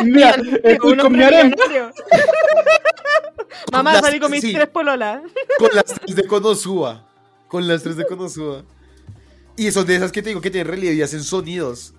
Mira, 0.05 0.31
estoy 0.64 0.97
con 0.99 1.12
mi 1.12 1.23
harem. 1.23 1.51
millonario. 1.51 1.93
Mamá, 3.73 3.93
Las- 3.95 4.03
salí 4.03 4.18
con 4.20 4.31
mis 4.31 4.41
sí. 4.43 4.53
tres 4.53 4.68
pololas. 4.68 5.23
Con 5.59 5.70
las 5.75 5.85
tres 6.01 6.16
de 6.16 6.27
Konosuba. 6.27 7.07
Con 7.49 7.68
las 7.68 7.83
tres 7.83 7.97
de 7.97 8.05
Konosuba. 8.07 8.64
Y 9.57 9.70
son 9.70 9.87
de 9.87 9.97
esas 9.97 10.11
que 10.12 10.23
te 10.23 10.31
digo 10.31 10.41
que 10.41 10.51
tienen 10.51 10.68
relieve 10.70 10.97
y 10.97 11.03
hacen 11.03 11.23
sonidos. 11.23 11.95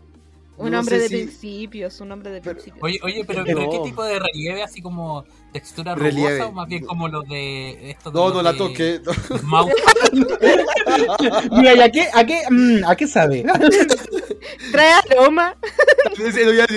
Un 0.56 0.70
No 0.72 0.80
hombre 0.80 1.00
de 1.00 1.08
si- 1.10 1.16
principios, 1.16 2.00
un 2.00 2.12
hombre 2.12 2.30
de 2.32 2.40
Pero- 2.42 2.54
principios. 2.54 2.84
Oye, 2.84 3.00
oye, 3.04 3.26
pero, 3.26 3.40
No. 3.40 3.46
pero 3.46 3.70
¿qué 3.72 3.80
tipo 3.86 4.04
de 4.04 4.20
relieve? 4.20 4.62
¿Así 4.62 4.82
como 4.84 5.26
textura 5.52 5.96
Relieve. 5.96 6.30
rugosa 6.38 6.48
o 6.48 6.52
más 6.52 6.68
bien 6.68 6.86
como 6.86 7.08
los 7.08 7.28
de 7.28 7.90
estos 7.92 8.14
No, 8.14 8.30
no 8.32 8.42
la 8.44 8.52
de 8.54 8.58
toqué. 8.60 9.02
Mouse? 9.44 9.72
Mira, 11.52 11.74
¿y 11.76 11.80
a 11.82 11.90
qué, 11.92 12.08
a 12.14 12.24
qué, 12.26 12.44
mm, 12.50 12.84
a 12.86 12.96
qué 12.96 13.08
sabe? 13.08 13.44
Trae 14.72 14.92
aroma. 15.10 15.58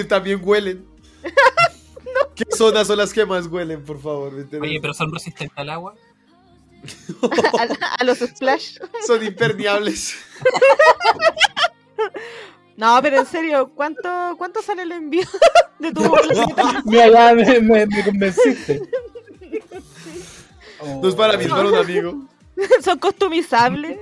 También 0.09 0.41
huelen. 0.43 0.87
¿Qué 2.35 2.45
zonas 2.57 2.87
son 2.87 2.97
las 2.99 3.13
que 3.13 3.27
más 3.27 3.47
huelen, 3.47 3.85
por 3.85 4.01
favor? 4.01 4.33
Oye, 4.61 4.79
pero 4.81 4.95
son 4.95 5.13
resistentes 5.13 5.57
al 5.59 5.69
agua. 5.71 5.95
a, 7.59 7.95
a 8.01 8.05
los 8.05 8.19
splash. 8.19 8.79
Son 9.07 9.23
impermeables. 9.25 10.15
No, 12.77 12.99
pero 13.03 13.19
en 13.21 13.27
serio, 13.27 13.71
¿cuánto, 13.75 14.09
cuánto 14.37 14.61
sale 14.63 14.83
el 14.83 14.93
envío 14.93 15.25
de 15.79 15.93
tu 15.93 16.03
boleta? 16.09 16.83
Mira, 16.85 17.09
ya 17.09 17.35
me, 17.35 17.61
me- 17.61 17.87
me 17.87 18.05
convenciste. 18.05 18.83
No 21.03 21.09
es 21.09 21.15
para 21.15 21.37
mí, 21.39 21.45
es 21.45 21.51
para 21.51 21.69
un 21.69 21.75
amigo. 21.75 22.15
¿Son 22.85 22.99
customizables? 22.99 23.99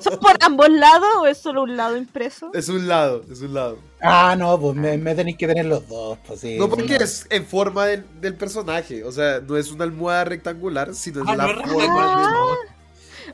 ¿Son 0.00 0.18
por 0.18 0.36
ambos 0.40 0.68
lados 0.68 1.08
o 1.20 1.26
es 1.26 1.38
solo 1.38 1.62
un 1.62 1.76
lado 1.76 1.96
impreso? 1.96 2.50
Es 2.52 2.68
un 2.68 2.86
lado, 2.88 3.22
es 3.30 3.40
un 3.40 3.54
lado. 3.54 3.78
Ah, 4.00 4.34
no, 4.38 4.58
pues 4.60 4.76
me, 4.76 4.96
me 4.98 5.14
tenéis 5.14 5.36
que 5.36 5.46
tener 5.46 5.66
los 5.66 5.86
dos, 5.88 6.18
pues 6.26 6.40
sí. 6.40 6.56
No 6.58 6.68
porque 6.68 6.98
sí. 6.98 7.02
es 7.04 7.26
en 7.30 7.46
forma 7.46 7.86
del, 7.86 8.04
del 8.20 8.34
personaje. 8.34 9.02
O 9.04 9.12
sea, 9.12 9.40
no 9.40 9.56
es 9.56 9.70
una 9.72 9.84
almohada 9.84 10.24
rectangular, 10.24 10.94
sino 10.94 11.22
es 11.22 11.28
Ah, 11.28 11.36
la 11.36 11.46
no 11.46 11.60
es 11.62 11.68
forma. 11.70 12.56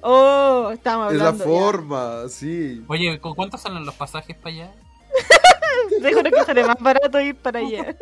Oh, 0.03 0.71
estamos 0.73 1.13
Es 1.13 1.19
la 1.19 1.29
hablando. 1.29 1.45
ya. 1.45 1.51
forma, 1.51 2.29
sí. 2.29 2.85
Oye, 2.89 3.21
¿con 3.21 3.35
cuánto 3.35 3.57
salen 3.57 3.85
los 3.87 3.95
pasajes 3.95 4.37
para 4.37 4.55
allá? 4.55 4.71
Dejo 6.01 6.23
que 6.23 6.45
sale 6.45 6.65
más 6.65 6.77
barato 6.81 7.21
ir 7.21 7.37
para 7.37 7.61
allá. 7.61 7.95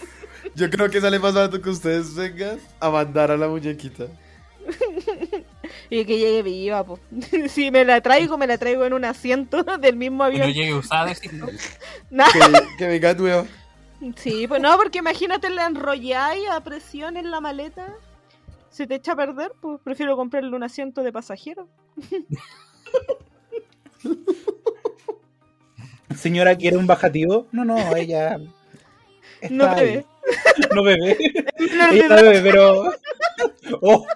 Yo 0.54 0.68
creo 0.70 0.90
que 0.90 1.00
sale 1.00 1.18
más 1.18 1.32
barato 1.34 1.60
que 1.62 1.70
ustedes 1.70 2.14
vengan 2.14 2.58
a 2.80 2.90
mandar 2.90 3.30
a 3.30 3.36
la 3.36 3.48
muñequita. 3.48 4.06
Y 5.90 6.04
que 6.06 6.18
llegue 6.18 6.42
viva, 6.42 6.84
pues. 6.84 7.00
Si 7.52 7.70
me 7.70 7.84
la 7.84 8.00
traigo, 8.00 8.38
me 8.38 8.46
la 8.46 8.58
traigo 8.58 8.84
en 8.84 8.92
un 8.94 9.04
asiento 9.04 9.62
del 9.62 9.96
mismo 9.96 10.24
Que 10.24 10.38
no 10.38 10.44
avión. 10.44 10.52
llegue 10.52 10.74
usada. 10.74 11.12
Nah, 12.10 12.26
Que, 12.32 12.40
que 12.78 12.86
venga 12.86 13.14
nueva. 13.14 13.44
Sí, 14.16 14.46
pues 14.48 14.60
no, 14.60 14.76
porque 14.76 14.98
imagínate 14.98 15.50
la 15.50 15.66
enrolláis 15.66 16.48
a 16.50 16.60
presión 16.60 17.16
en 17.16 17.30
la 17.30 17.40
maleta. 17.40 17.86
Se 18.74 18.88
te 18.88 18.96
echa 18.96 19.12
a 19.12 19.16
perder, 19.16 19.52
pues 19.60 19.80
prefiero 19.84 20.16
comprarle 20.16 20.56
un 20.56 20.64
asiento 20.64 21.04
de 21.04 21.12
pasajero. 21.12 21.68
Señora, 26.16 26.56
¿quiere 26.56 26.76
un 26.76 26.88
bajativo? 26.88 27.46
No, 27.52 27.64
no, 27.64 27.94
ella. 27.94 28.40
No 29.48 29.66
ahí. 29.70 29.76
bebe. 29.80 30.06
No 30.74 30.82
bebe. 30.82 31.16
Ella 31.92 32.08
no 32.08 32.16
bebe, 32.16 32.40
pero. 32.42 32.90
Oh, 33.80 34.06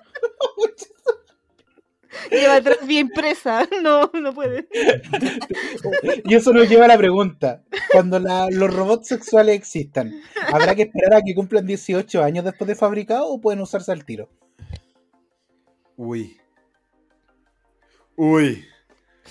Lleva 2.30 2.56
atrás 2.56 2.78
bien 2.86 3.08
presa. 3.08 3.66
No, 3.82 4.10
no 4.12 4.34
puede. 4.34 4.68
y 6.24 6.34
eso 6.34 6.52
nos 6.52 6.68
lleva 6.68 6.84
a 6.86 6.88
la 6.88 6.98
pregunta: 6.98 7.62
cuando 7.92 8.18
la- 8.18 8.48
los 8.50 8.72
robots 8.72 9.08
sexuales 9.08 9.54
existan, 9.56 10.12
¿habrá 10.52 10.74
que 10.74 10.82
esperar 10.82 11.14
a 11.14 11.22
que 11.22 11.34
cumplan 11.34 11.66
18 11.66 12.22
años 12.22 12.44
después 12.44 12.68
de 12.68 12.74
fabricado 12.74 13.26
o 13.28 13.40
pueden 13.40 13.60
usarse 13.60 13.92
al 13.92 14.04
tiro? 14.04 14.28
Uy. 15.96 16.38
Uy. 18.16 18.64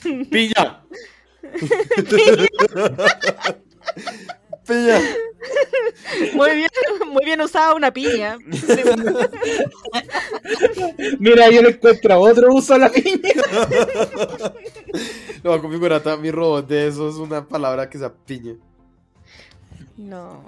Piña. 0.32 0.84
Piña. 4.68 5.00
Muy 6.34 6.52
bien, 6.56 6.70
muy 7.12 7.26
bien 7.26 7.42
usada 7.42 7.74
una 7.74 7.92
piña. 7.92 8.38
Mira, 11.20 11.50
yo 11.50 11.62
le 11.62 11.70
encuentro 11.70 12.20
otro 12.20 12.54
uso 12.54 12.74
a 12.76 12.78
la 12.80 12.90
piña. 12.90 13.30
Lo 15.44 15.52
voy 15.52 15.60
a 15.60 15.62
configurar 15.62 16.02
ta- 16.02 16.18
mi 16.18 16.32
robot 16.32 16.68
de 16.68 16.88
eso 16.88 17.10
es 17.10 17.16
una 17.16 17.46
palabra 17.48 17.90
que 17.90 17.98
sea 17.98 18.12
piña. 18.14 18.54
No. 19.96 20.44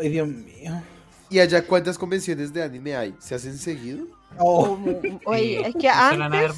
Ay, 0.00 0.08
Dios 0.08 0.28
mío. 0.28 0.82
¿Y 1.30 1.38
allá 1.40 1.64
cuántas 1.66 1.96
convenciones 1.98 2.52
de 2.52 2.62
anime 2.62 2.96
hay? 2.96 3.14
¿Se 3.18 3.34
hacen 3.34 3.56
seguido? 3.58 4.06
Oh, 4.38 4.78
Oye, 5.26 5.66
es 5.68 5.74
que 5.74 5.88
antes. 5.88 6.52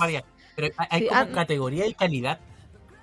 Pero 0.55 0.69
hay, 0.79 0.89
hay 0.91 1.01
Sí, 1.03 1.07
como 1.09 1.21
an- 1.21 1.33
categoría 1.33 1.87
y 1.87 1.95
calidad. 1.95 2.41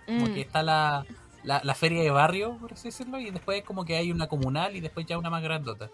Como 0.06 0.28
Mm, 0.28 0.34
que 0.34 0.42
está 0.42 0.64
la, 0.64 1.06
la, 1.44 1.62
la 1.64 1.76
feria 1.76 2.02
de 2.02 2.10
barrio, 2.10 2.58
por 2.60 2.74
así 2.74 2.90
decirlo, 2.90 3.20
y 3.20 3.32
después 3.32 3.64
como 3.64 3.86
que 3.86 3.96
hay 3.96 4.12
una 4.12 4.28
comunal 4.28 4.76
y 4.76 4.82
después 4.82 5.06
ya 5.06 5.18
una 5.18 5.30
más 5.30 5.44
grandota. 5.44 5.90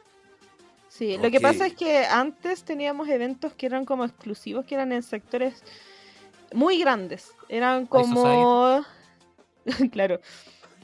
Sí, 0.88 1.18
lo 1.18 1.30
que 1.30 1.39
pasa 1.39 1.68
es 1.68 1.74
que 1.76 2.00
antes 2.06 2.64
teníamos 2.64 3.08
eventos 3.10 3.54
que 3.54 3.68
eran 3.68 3.86
como 3.86 4.06
exclusivos, 4.06 4.66
que 4.66 4.76
eran 4.76 4.91
en 4.91 5.04
sectores 5.04 5.64
muy 6.54 6.80
grandes. 6.80 7.32
Eran 7.47 7.86
como... 7.86 8.84
claro. 9.91 10.20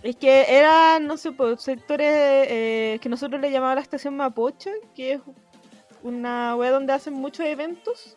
Es 0.03 0.15
que 0.15 0.45
eran, 0.47 1.07
no 1.07 1.17
sé, 1.17 1.31
pues, 1.31 1.61
sectores 1.61 2.07
eh, 2.49 2.99
que 3.01 3.09
nosotros 3.09 3.41
le 3.41 3.49
llamamos 3.49 3.75
la 3.75 3.81
estación 3.81 4.15
Mapocho, 4.15 4.69
que 4.95 5.13
es 5.13 5.21
una 6.03 6.55
web 6.55 6.71
donde 6.71 6.93
hacen 6.93 7.13
muchos 7.15 7.45
eventos. 7.47 8.15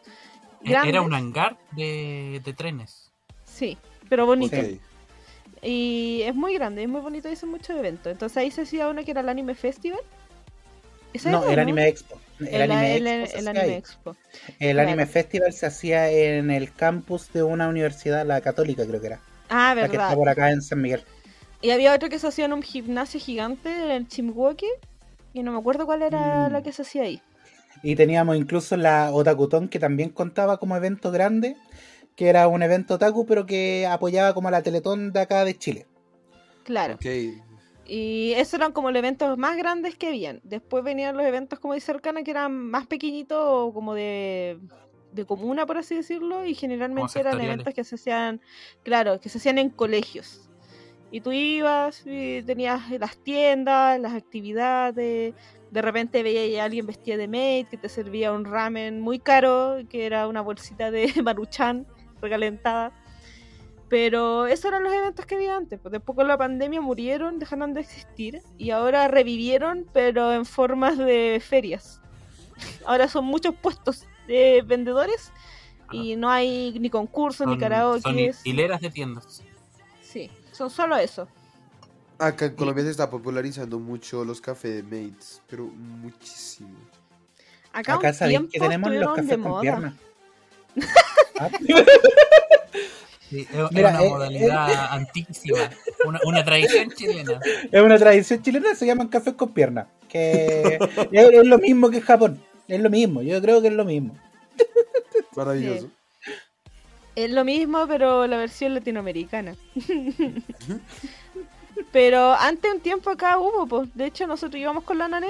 E- 0.63 0.71
Era 0.71 0.83
grandes. 0.83 1.03
un 1.03 1.15
hangar 1.15 1.57
de, 1.73 2.43
de 2.45 2.53
trenes. 2.53 3.11
Sí, 3.45 3.79
pero 4.11 4.27
bonito. 4.27 4.57
Ok. 4.57 4.79
Y 5.63 6.23
es 6.25 6.35
muy 6.35 6.55
grande, 6.55 6.83
es 6.83 6.89
muy 6.89 7.01
bonito 7.01 7.29
y 7.29 7.33
hacen 7.33 7.49
muchos 7.51 7.77
eventos. 7.77 8.11
Entonces 8.13 8.37
ahí 8.37 8.51
se 8.51 8.63
hacía 8.63 8.89
uno 8.89 9.05
que 9.05 9.11
era 9.11 9.21
el 9.21 9.29
Anime 9.29 9.55
Festival. 9.55 10.01
¿Ese 11.13 11.31
no, 11.31 11.43
era, 11.45 11.53
el 11.55 11.59
Anime 11.61 11.89
Expo. 11.89 12.21
El, 12.39 12.47
El, 12.49 12.63
Anime 12.71 12.97
el- 12.97 13.07
Expo 13.07 13.39
el 13.39 13.49
Anime. 13.49 13.77
Expo. 13.77 14.17
El 14.59 14.73
claro. 14.75 14.89
Anime 14.89 15.07
Festival 15.07 15.53
se 15.53 15.67
hacía 15.67 16.11
en 16.11 16.51
el 16.51 16.73
campus 16.73 17.33
de 17.33 17.43
una 17.43 17.69
universidad, 17.69 18.27
la 18.27 18.41
católica 18.41 18.87
creo 18.87 19.01
que 19.01 19.07
era. 19.09 19.21
Ah, 19.49 19.75
La 19.75 19.83
que 19.89 19.97
está 19.97 19.99
verdad. 20.09 20.15
por 20.17 20.29
acá 20.29 20.51
en 20.51 20.61
San 20.63 20.81
Miguel. 20.83 21.03
Y 21.61 21.71
había 21.71 21.95
otro 21.95 22.09
que 22.09 22.19
se 22.19 22.27
hacía 22.29 22.45
en 22.45 22.53
un 22.53 22.63
gimnasio 22.63 23.19
gigante, 23.19 23.71
en 23.71 23.91
el 23.91 24.07
Chimwoke. 24.09 24.67
Y 25.33 25.43
no 25.43 25.53
me 25.53 25.59
acuerdo 25.59 25.87
cuál 25.87 26.03
era 26.03 26.49
Mm. 26.49 26.53
la 26.53 26.63
que 26.63 26.73
se 26.73 26.83
hacía 26.83 27.03
ahí. 27.03 27.21
Y 27.83 27.97
teníamos 27.97 28.37
incluso 28.37 28.77
la 28.77 29.11
Otakutón 29.13 29.69
que 29.69 29.79
también 29.79 30.11
contaba 30.11 30.59
como 30.59 30.77
evento 30.77 31.11
grande, 31.11 31.57
que 32.19 32.29
era 32.29 32.49
un 32.49 32.65
evento 32.65 32.95
otaku 32.95 33.25
pero 33.27 33.47
que 33.47 33.87
apoyaba 33.87 34.35
como 34.35 34.49
a 34.49 34.51
la 34.51 34.61
Teletón 34.61 35.13
de 35.13 35.21
acá 35.21 35.45
de 35.45 35.57
Chile. 35.57 35.87
Claro. 36.65 36.99
Y 37.87 38.33
esos 38.33 38.55
eran 38.55 38.73
como 38.73 38.91
los 38.91 38.99
eventos 38.99 39.39
más 39.39 39.57
grandes 39.57 39.95
que 39.95 40.09
habían. 40.09 40.41
Después 40.43 40.83
venían 40.83 41.17
los 41.17 41.25
eventos, 41.25 41.61
como 41.61 41.75
dice 41.75 41.93
Arcana, 41.93 42.25
que 42.25 42.33
eran 42.33 42.53
más 42.53 42.89
pequeñitos, 42.89 43.39
o 43.41 43.73
como 43.73 43.95
de, 43.95 44.59
de 45.13 45.25
comuna, 45.27 45.65
por 45.65 45.79
así 45.79 45.95
decirlo, 45.95 46.45
y 46.45 46.57
generalmente 46.57 47.21
eran 47.21 47.41
eventos 47.41 47.73
que 47.73 47.85
se 47.85 47.95
hacían, 47.95 48.41
claro, 48.83 49.21
que 49.21 49.29
se 49.29 49.39
hacían 49.39 49.59
en 49.59 49.71
colegios. 49.71 50.51
Y 51.13 51.21
tú 51.21 51.31
ibas 51.31 52.03
y 52.05 52.43
tenías 52.43 52.91
las 52.99 53.17
tiendas, 53.19 54.01
las 54.01 54.13
actividades, 54.13 55.35
de 55.71 55.83
repente 55.83 56.25
veías 56.25 56.63
a 56.63 56.65
alguien 56.65 56.85
vestida 56.85 57.17
de 57.17 57.29
maid 57.29 57.69
que 57.69 57.77
te 57.77 57.89
servía 57.89 58.33
un 58.33 58.45
ramen 58.45 59.01
muy 59.01 59.21
caro, 59.21 59.77
que 59.89 60.05
era 60.05 60.27
una 60.27 60.41
bolsita 60.41 60.91
de 60.91 61.13
maruchan 61.23 61.87
recalentada. 62.21 62.93
Pero 63.89 64.47
esos 64.47 64.67
eran 64.67 64.85
los 64.85 64.93
eventos 64.93 65.25
que 65.25 65.37
había 65.37 65.57
antes. 65.57 65.81
Pues 65.81 65.93
después 65.93 66.15
con 66.15 66.29
la 66.29 66.37
pandemia 66.37 66.81
murieron, 66.81 67.39
dejaron 67.39 67.73
de 67.73 67.81
existir 67.81 68.43
y 68.59 68.71
ahora 68.71 69.09
revivieron, 69.09 69.87
pero 69.93 70.33
en 70.33 70.45
formas 70.45 70.99
de 70.99 71.43
ferias. 71.47 72.01
Ahora 72.85 73.09
son 73.09 73.25
muchos 73.25 73.55
puestos 73.55 74.05
de 74.27 74.63
vendedores 74.67 75.33
y 75.91 76.17
no 76.17 76.29
hay 76.29 76.79
ni 76.79 76.91
concursos 76.91 77.47
ni 77.47 77.57
karaoke. 77.57 78.03
son 78.03 78.19
hileras 78.45 78.81
de 78.81 78.91
tiendas. 78.91 79.43
Sí, 80.03 80.31
son 80.53 80.69
solo 80.69 80.97
eso. 80.97 81.27
Acá 82.19 82.47
en 82.47 82.57
Colombia 82.57 82.85
se 82.85 82.91
está 82.91 83.09
popularizando 83.09 83.79
mucho 83.79 84.25
los 84.25 84.41
cafés 84.41 84.77
de 84.77 84.83
mates, 84.83 85.41
pero 85.49 85.65
muchísimo. 85.65 86.77
Acá, 87.73 87.95
Acá 87.95 88.09
un 88.09 88.15
sabéis 88.15 88.39
tiempo 88.39 88.51
que 88.53 88.59
tenemos 88.61 88.91
los 88.91 89.01
de 89.01 89.23
cafés 89.23 89.31
con 89.31 89.41
moda. 89.41 89.61
piernas. 89.63 89.95
Sí, 93.29 93.41
es, 93.41 93.73
Mira, 93.73 93.91
una 93.91 94.03
eh, 94.03 94.09
modalidad 94.09 94.93
antiquísima, 94.93 95.71
una, 96.07 96.19
una 96.25 96.45
tradición 96.45 96.91
chilena. 96.93 97.39
Es 97.71 97.83
una 97.83 97.99
tradición 97.99 98.43
chilena, 98.43 98.75
se 98.75 98.87
llaman 98.87 99.09
cafés 99.09 99.35
con 99.35 99.53
piernas. 99.53 99.87
Que 100.09 100.79
es, 101.13 101.29
es 101.31 101.47
lo 101.47 101.59
mismo 101.59 101.91
que 101.91 101.99
en 101.99 102.03
Japón. 102.03 102.43
Es 102.67 102.81
lo 102.81 102.89
mismo, 102.89 103.21
yo 103.21 103.41
creo 103.43 103.61
que 103.61 103.69
es 103.69 103.75
lo 103.75 103.85
mismo. 103.85 104.17
Maravilloso. 105.37 105.91
Es 107.15 107.31
lo 107.31 107.45
mismo, 107.45 107.87
pero 107.89 108.27
la 108.27 108.39
versión 108.39 108.75
latinoamericana. 108.75 109.57
pero 111.93 112.33
antes 112.33 112.73
un 112.73 112.81
tiempo 112.81 113.11
acá 113.11 113.39
hubo, 113.39 113.67
pues. 113.67 113.95
De 113.95 114.07
hecho, 114.07 114.27
nosotros 114.27 114.61
íbamos 114.61 114.85
con 114.85 114.99
la 114.99 115.09
Nane, 115.09 115.29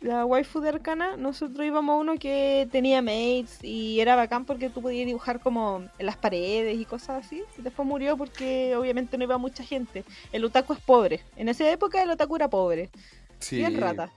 la 0.00 0.24
waifu 0.24 0.60
de 0.60 0.70
Arcana. 0.70 1.16
Nosotros 1.16 1.66
íbamos 1.66 1.92
a 1.94 1.96
uno 1.96 2.18
que 2.18 2.68
tenía 2.72 3.02
mates 3.02 3.58
y 3.62 4.00
era 4.00 4.16
bacán 4.16 4.44
porque 4.44 4.70
tú 4.70 4.82
podías 4.82 5.06
dibujar 5.06 5.40
como 5.40 5.84
en 5.98 6.06
las 6.06 6.16
paredes 6.16 6.78
y 6.78 6.84
cosas 6.84 7.24
así. 7.24 7.42
Y 7.58 7.62
después 7.62 7.86
murió 7.86 8.16
porque 8.16 8.74
obviamente 8.76 9.16
no 9.18 9.24
iba 9.24 9.38
mucha 9.38 9.62
gente. 9.62 10.04
El 10.32 10.44
otaku 10.44 10.72
es 10.72 10.80
pobre. 10.80 11.20
En 11.36 11.48
esa 11.48 11.70
época 11.70 12.02
el 12.02 12.10
otaku 12.10 12.36
era 12.36 12.48
pobre. 12.48 12.90
Sí. 13.38 13.56
Bien 13.56 13.78
rata. 13.78 14.10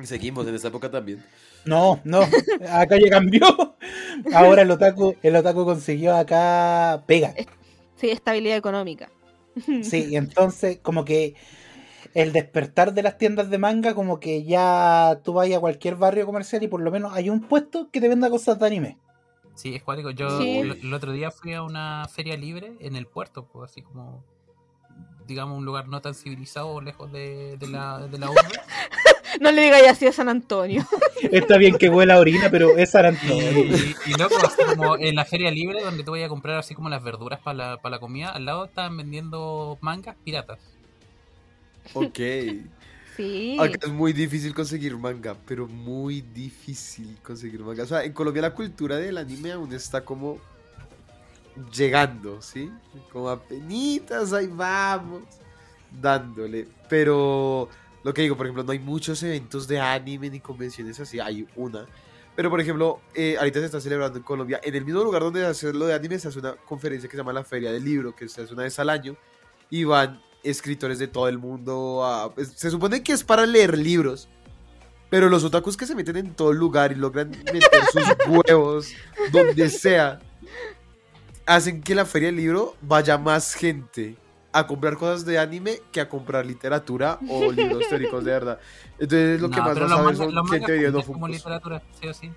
Y 0.00 0.06
seguimos 0.06 0.46
en 0.46 0.54
esta 0.54 0.68
época 0.68 0.90
también. 0.90 1.24
No, 1.64 2.00
no, 2.04 2.20
acá 2.70 2.96
ya 2.96 3.10
cambió. 3.10 3.76
Ahora 4.32 4.62
el 4.62 4.70
otaku, 4.70 5.16
el 5.22 5.36
otaku 5.36 5.64
consiguió 5.64 6.16
acá 6.16 7.02
pega. 7.06 7.34
Sí, 7.96 8.10
estabilidad 8.10 8.56
económica. 8.56 9.10
Sí, 9.82 10.06
y 10.10 10.16
entonces 10.16 10.78
como 10.80 11.04
que 11.04 11.34
el 12.14 12.32
despertar 12.32 12.94
de 12.94 13.02
las 13.02 13.18
tiendas 13.18 13.50
de 13.50 13.58
manga, 13.58 13.94
como 13.94 14.18
que 14.20 14.44
ya 14.44 15.20
tú 15.24 15.32
vas 15.34 15.50
a 15.52 15.60
cualquier 15.60 15.96
barrio 15.96 16.26
comercial 16.26 16.62
y 16.62 16.68
por 16.68 16.80
lo 16.80 16.90
menos 16.90 17.12
hay 17.14 17.30
un 17.30 17.40
puesto 17.40 17.90
que 17.90 18.00
te 18.00 18.08
venda 18.08 18.30
cosas 18.30 18.58
de 18.58 18.66
anime. 18.66 18.98
Sí, 19.54 19.74
es 19.74 19.82
cuático. 19.82 20.10
Yo 20.10 20.40
Sí. 20.40 20.58
el, 20.58 20.72
el 20.82 20.94
otro 20.94 21.12
día 21.12 21.30
fui 21.30 21.52
a 21.54 21.62
una 21.62 22.06
feria 22.08 22.36
libre 22.36 22.72
en 22.80 22.96
el 22.96 23.06
puerto, 23.06 23.44
pues 23.46 23.70
así 23.70 23.82
como, 23.82 24.22
digamos, 25.26 25.58
un 25.58 25.64
lugar 25.64 25.88
no 25.88 26.00
tan 26.00 26.14
civilizado, 26.14 26.80
lejos 26.80 27.10
de, 27.12 27.56
de 27.58 27.66
la, 27.68 28.06
de 28.06 28.18
la 28.18 28.30
urbe. 28.30 28.40
No 29.42 29.52
le 29.52 29.62
digáis 29.62 29.86
así 29.88 30.06
a 30.06 30.12
San 30.12 30.28
Antonio. 30.30 30.84
Está 31.30 31.58
bien 31.58 31.76
que 31.76 31.90
huela 31.90 32.14
a 32.14 32.18
orina, 32.18 32.48
pero 32.50 32.76
es 32.78 32.90
San 32.90 33.04
Y, 33.04 33.08
Antonio. 33.08 33.52
y, 33.66 33.94
y 34.10 34.14
loco, 34.14 34.34
así 34.44 34.62
como 34.74 34.96
en 34.96 35.14
la 35.14 35.24
feria 35.26 35.50
libre 35.50 35.82
donde 35.84 36.02
tú 36.02 36.12
vayas 36.12 36.26
a 36.26 36.28
comprar 36.30 36.56
así 36.58 36.74
como 36.74 36.88
las 36.88 37.02
verduras 37.04 37.38
para 37.40 37.54
la, 37.56 37.76
para 37.76 37.96
la 37.96 38.00
comida, 38.00 38.30
al 38.30 38.46
lado 38.46 38.64
estaban 38.64 38.96
vendiendo 38.96 39.76
mangas 39.82 40.16
piratas. 40.24 40.58
Ok. 41.94 42.18
Sí. 43.16 43.56
Acá 43.58 43.78
es 43.82 43.92
muy 43.92 44.12
difícil 44.12 44.54
conseguir 44.54 44.96
manga, 44.96 45.36
pero 45.46 45.66
muy 45.66 46.20
difícil 46.20 47.18
conseguir 47.22 47.60
manga. 47.60 47.82
O 47.82 47.86
sea, 47.86 48.04
en 48.04 48.12
Colombia 48.12 48.42
la 48.42 48.54
cultura 48.54 48.96
del 48.96 49.18
anime 49.18 49.52
aún 49.52 49.72
está 49.72 50.04
como 50.04 50.38
llegando, 51.74 52.40
¿sí? 52.40 52.70
Como 53.12 53.28
apenitas, 53.28 54.32
ahí 54.32 54.46
vamos, 54.46 55.22
dándole. 56.00 56.68
Pero 56.88 57.68
lo 58.04 58.14
que 58.14 58.22
digo, 58.22 58.36
por 58.36 58.46
ejemplo, 58.46 58.62
no 58.62 58.72
hay 58.72 58.78
muchos 58.78 59.22
eventos 59.22 59.66
de 59.66 59.80
anime 59.80 60.30
ni 60.30 60.40
convenciones 60.40 61.00
así, 61.00 61.18
hay 61.18 61.46
una. 61.56 61.86
Pero, 62.36 62.50
por 62.50 62.60
ejemplo, 62.60 63.00
eh, 63.14 63.36
ahorita 63.36 63.58
se 63.58 63.66
está 63.66 63.80
celebrando 63.80 64.18
en 64.18 64.24
Colombia, 64.24 64.60
en 64.62 64.74
el 64.74 64.84
mismo 64.84 65.02
lugar 65.02 65.22
donde 65.22 65.40
se 65.40 65.46
hace 65.46 65.72
lo 65.72 65.86
de 65.86 65.94
anime, 65.94 66.20
se 66.20 66.28
hace 66.28 66.38
una 66.38 66.52
conferencia 66.54 67.08
que 67.08 67.16
se 67.16 67.18
llama 67.18 67.32
la 67.32 67.42
Feria 67.42 67.72
del 67.72 67.84
Libro, 67.84 68.14
que 68.14 68.28
se 68.28 68.42
hace 68.42 68.54
una 68.54 68.62
vez 68.62 68.78
al 68.78 68.90
año, 68.90 69.16
y 69.70 69.82
van 69.82 70.20
escritores 70.42 70.98
de 70.98 71.08
todo 71.08 71.28
el 71.28 71.38
mundo 71.38 72.04
a... 72.04 72.32
se 72.54 72.70
supone 72.70 73.02
que 73.02 73.12
es 73.12 73.24
para 73.24 73.46
leer 73.46 73.76
libros, 73.76 74.28
pero 75.10 75.28
los 75.28 75.44
otakus 75.44 75.76
que 75.76 75.86
se 75.86 75.94
meten 75.94 76.16
en 76.16 76.34
todo 76.34 76.52
lugar 76.52 76.92
y 76.92 76.94
logran 76.94 77.30
meter 77.30 77.84
sus 77.92 78.04
huevos 78.28 78.92
donde 79.32 79.70
sea, 79.70 80.20
hacen 81.46 81.82
que 81.82 81.94
la 81.94 82.04
Feria 82.04 82.28
del 82.28 82.36
Libro 82.36 82.76
vaya 82.82 83.18
más 83.18 83.54
gente 83.54 84.16
a 84.52 84.66
comprar 84.66 84.96
cosas 84.96 85.24
de 85.24 85.38
anime 85.38 85.80
que 85.92 86.00
a 86.00 86.08
comprar 86.08 86.44
literatura 86.46 87.18
o 87.28 87.50
libros 87.52 87.86
teóricos 87.88 88.24
de 88.24 88.30
verdad. 88.30 88.58
Entonces 88.98 89.40
lo 89.40 89.50
que 89.50 89.56
No, 89.56 89.62
más 89.62 89.74
pero 89.74 89.88
vas 89.88 89.98
a 89.98 90.02
ver 90.02 90.16
son 90.16 90.34
los 90.34 90.50
gente 90.50 90.72
vendiendo 90.72 91.02
como 91.02 91.28
literatura, 91.28 91.82
sí 92.00 92.08
o 92.08 92.14
sí. 92.14 92.30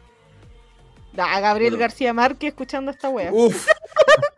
Da, 1.14 1.40
Gabriel 1.42 1.72
Bueno. 1.72 1.82
García 1.82 2.14
Márquez 2.14 2.50
escuchando 2.50 2.92
esta 2.92 3.10
wea. 3.10 3.32
Uf. 3.34 3.68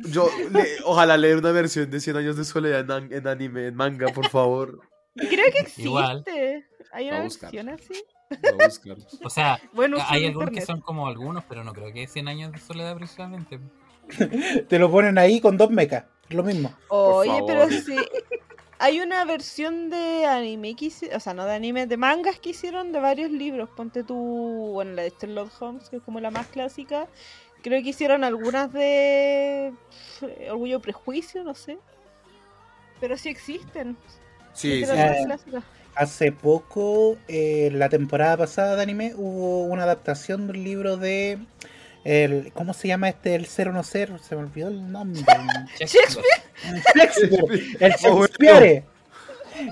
Yo, 0.00 0.28
le- 0.52 0.76
ojalá 0.84 1.16
leer 1.16 1.38
una 1.38 1.52
versión 1.52 1.90
de 1.90 2.00
100 2.00 2.16
años 2.16 2.36
de 2.36 2.44
soledad 2.44 2.80
en, 2.80 2.90
an- 2.90 3.12
en 3.12 3.26
anime, 3.28 3.66
en 3.68 3.74
manga, 3.74 4.08
por 4.08 4.28
favor. 4.28 4.80
Creo 5.14 5.50
que 5.52 5.58
existe. 5.60 5.82
Igual. 5.82 6.24
Hay 6.92 7.08
una 7.08 7.22
buscar. 7.22 7.52
versión 7.52 7.68
así. 7.68 8.04
O 9.22 9.30
sea, 9.30 9.60
Bueno, 9.72 9.96
hay 10.08 10.26
algunos 10.26 10.50
que 10.50 10.60
son 10.62 10.80
como 10.80 11.06
algunos, 11.06 11.44
pero 11.48 11.62
no 11.64 11.72
creo 11.72 11.92
que 11.92 12.06
100 12.06 12.28
años 12.28 12.52
de 12.52 12.58
soledad 12.58 12.96
precisamente. 12.96 13.60
Te 14.68 14.78
lo 14.78 14.90
ponen 14.90 15.18
ahí 15.18 15.40
con 15.40 15.56
dos 15.56 15.70
mecas. 15.70 16.04
Lo 16.30 16.42
mismo. 16.42 16.74
Oye, 16.88 17.42
pero 17.46 17.68
sí. 17.68 17.96
Hay 18.78 19.00
una 19.00 19.24
versión 19.24 19.88
de 19.88 20.26
anime 20.26 20.74
que 20.74 20.86
hicieron, 20.86 21.16
o 21.16 21.20
sea, 21.20 21.32
no 21.34 21.44
de 21.44 21.54
anime, 21.54 21.86
de 21.86 21.96
mangas 21.96 22.38
que 22.38 22.50
hicieron 22.50 22.92
de 22.92 22.98
varios 23.00 23.30
libros. 23.30 23.68
Ponte 23.70 24.02
tú, 24.04 24.16
bueno, 24.72 24.92
la 24.92 25.02
de 25.02 25.10
Sherlock 25.18 25.50
Holmes, 25.62 25.88
que 25.88 25.96
es 25.96 26.02
como 26.02 26.20
la 26.20 26.30
más 26.30 26.46
clásica. 26.48 27.06
Creo 27.64 27.82
que 27.82 27.88
hicieron 27.88 28.24
algunas 28.24 28.74
de 28.74 29.72
pf, 30.20 30.50
Orgullo 30.50 30.76
y 30.76 30.80
Prejuicio, 30.80 31.42
no 31.42 31.54
sé. 31.54 31.78
Pero 33.00 33.16
sí 33.16 33.30
existen. 33.30 33.96
Sí, 34.52 34.84
sí. 34.84 34.92
Eh. 34.92 35.26
Hace 35.94 36.30
poco, 36.30 37.16
eh, 37.26 37.70
la 37.72 37.88
temporada 37.88 38.36
pasada 38.36 38.76
de 38.76 38.82
anime, 38.82 39.14
hubo 39.16 39.64
una 39.64 39.84
adaptación 39.84 40.46
de 40.46 40.52
un 40.52 40.62
libro 40.62 40.98
de... 40.98 41.38
El, 42.04 42.52
¿Cómo 42.52 42.74
se 42.74 42.88
llama 42.88 43.08
este? 43.08 43.34
El 43.34 43.46
ser 43.46 43.70
o 43.70 43.72
no 43.72 43.82
ser. 43.82 44.12
Se 44.20 44.36
me 44.36 44.42
olvidó 44.42 44.68
el 44.68 44.92
nombre. 44.92 45.22
Shakespeare. 45.78 46.26
Shakespeare. 46.94 47.76
El 47.80 47.92
Shakespeare. 47.92 48.84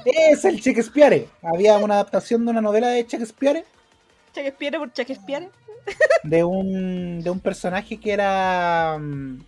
Es 0.06 0.46
el 0.46 0.56
Shakespeare. 0.56 1.28
Había 1.42 1.76
una 1.76 1.94
adaptación 1.94 2.46
de 2.46 2.52
una 2.52 2.62
novela 2.62 2.88
de 2.88 3.04
Shakespeare 3.04 3.66
Shakespeare 4.34 4.78
por 4.78 4.92
Shakespeare. 4.92 5.50
De 6.24 6.44
un, 6.44 7.22
de 7.22 7.30
un 7.30 7.40
personaje 7.40 7.98
que 7.98 8.12
era... 8.12 8.96
mm, 8.98 9.38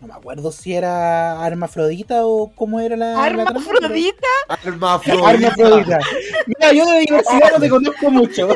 No 0.00 0.06
me 0.08 0.14
acuerdo 0.14 0.50
si 0.52 0.74
era 0.74 1.44
Armafrodita 1.44 2.26
o 2.26 2.50
cómo 2.54 2.80
era 2.80 2.96
la... 2.96 3.12
la 3.14 3.26
Hermafrodita. 3.26 4.26
Hermafrodita. 4.64 5.28
Armafrodita. 5.28 5.98
Mira, 6.46 6.72
yo 6.72 6.86
de 6.90 7.00
diversidad 7.00 7.52
no 7.52 7.60
te 7.60 7.68
conozco 7.68 8.10
mucho. 8.10 8.48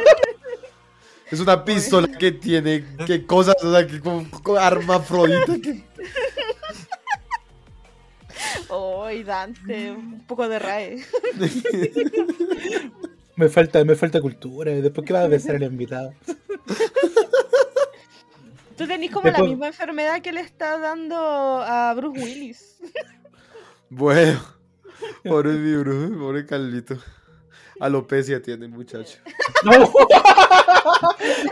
Es 1.30 1.40
una 1.40 1.64
pistola 1.64 2.06
que 2.06 2.32
tiene 2.32 2.84
que 3.06 3.26
cosas, 3.26 3.56
o 3.62 3.72
sea, 3.72 3.86
que 3.86 4.00
con, 4.00 4.24
con 4.26 4.62
hermafrodita. 4.62 5.54
Que... 5.60 5.84
Ay, 8.70 9.22
Dante, 9.24 9.90
un 9.92 10.20
poco 10.26 10.48
de 10.48 10.58
RAE. 10.58 11.04
Me 13.36 13.48
falta, 13.48 13.84
me 13.84 13.94
falta 13.94 14.20
cultura. 14.20 14.72
Después, 14.72 15.06
¿qué 15.06 15.12
va 15.12 15.24
a 15.24 15.28
pensar 15.28 15.56
el 15.56 15.62
invitado? 15.72 16.14
Tú 18.76 18.86
tenés 18.86 19.10
como 19.10 19.30
la 19.30 19.38
misma 19.38 19.68
enfermedad 19.68 20.20
que 20.20 20.32
le 20.32 20.40
está 20.40 20.78
dando 20.78 21.16
a 21.16 21.94
Bruce 21.94 22.22
Willis. 22.22 22.76
Bueno, 23.88 24.40
pobre 25.24 25.52
mi 25.52 25.76
bro, 25.76 26.18
pobre 26.18 26.44
Carlito. 26.44 26.98
Alopecia 27.78 28.42
tiene 28.42 28.66
muchacho. 28.66 29.18
No. 29.64 29.92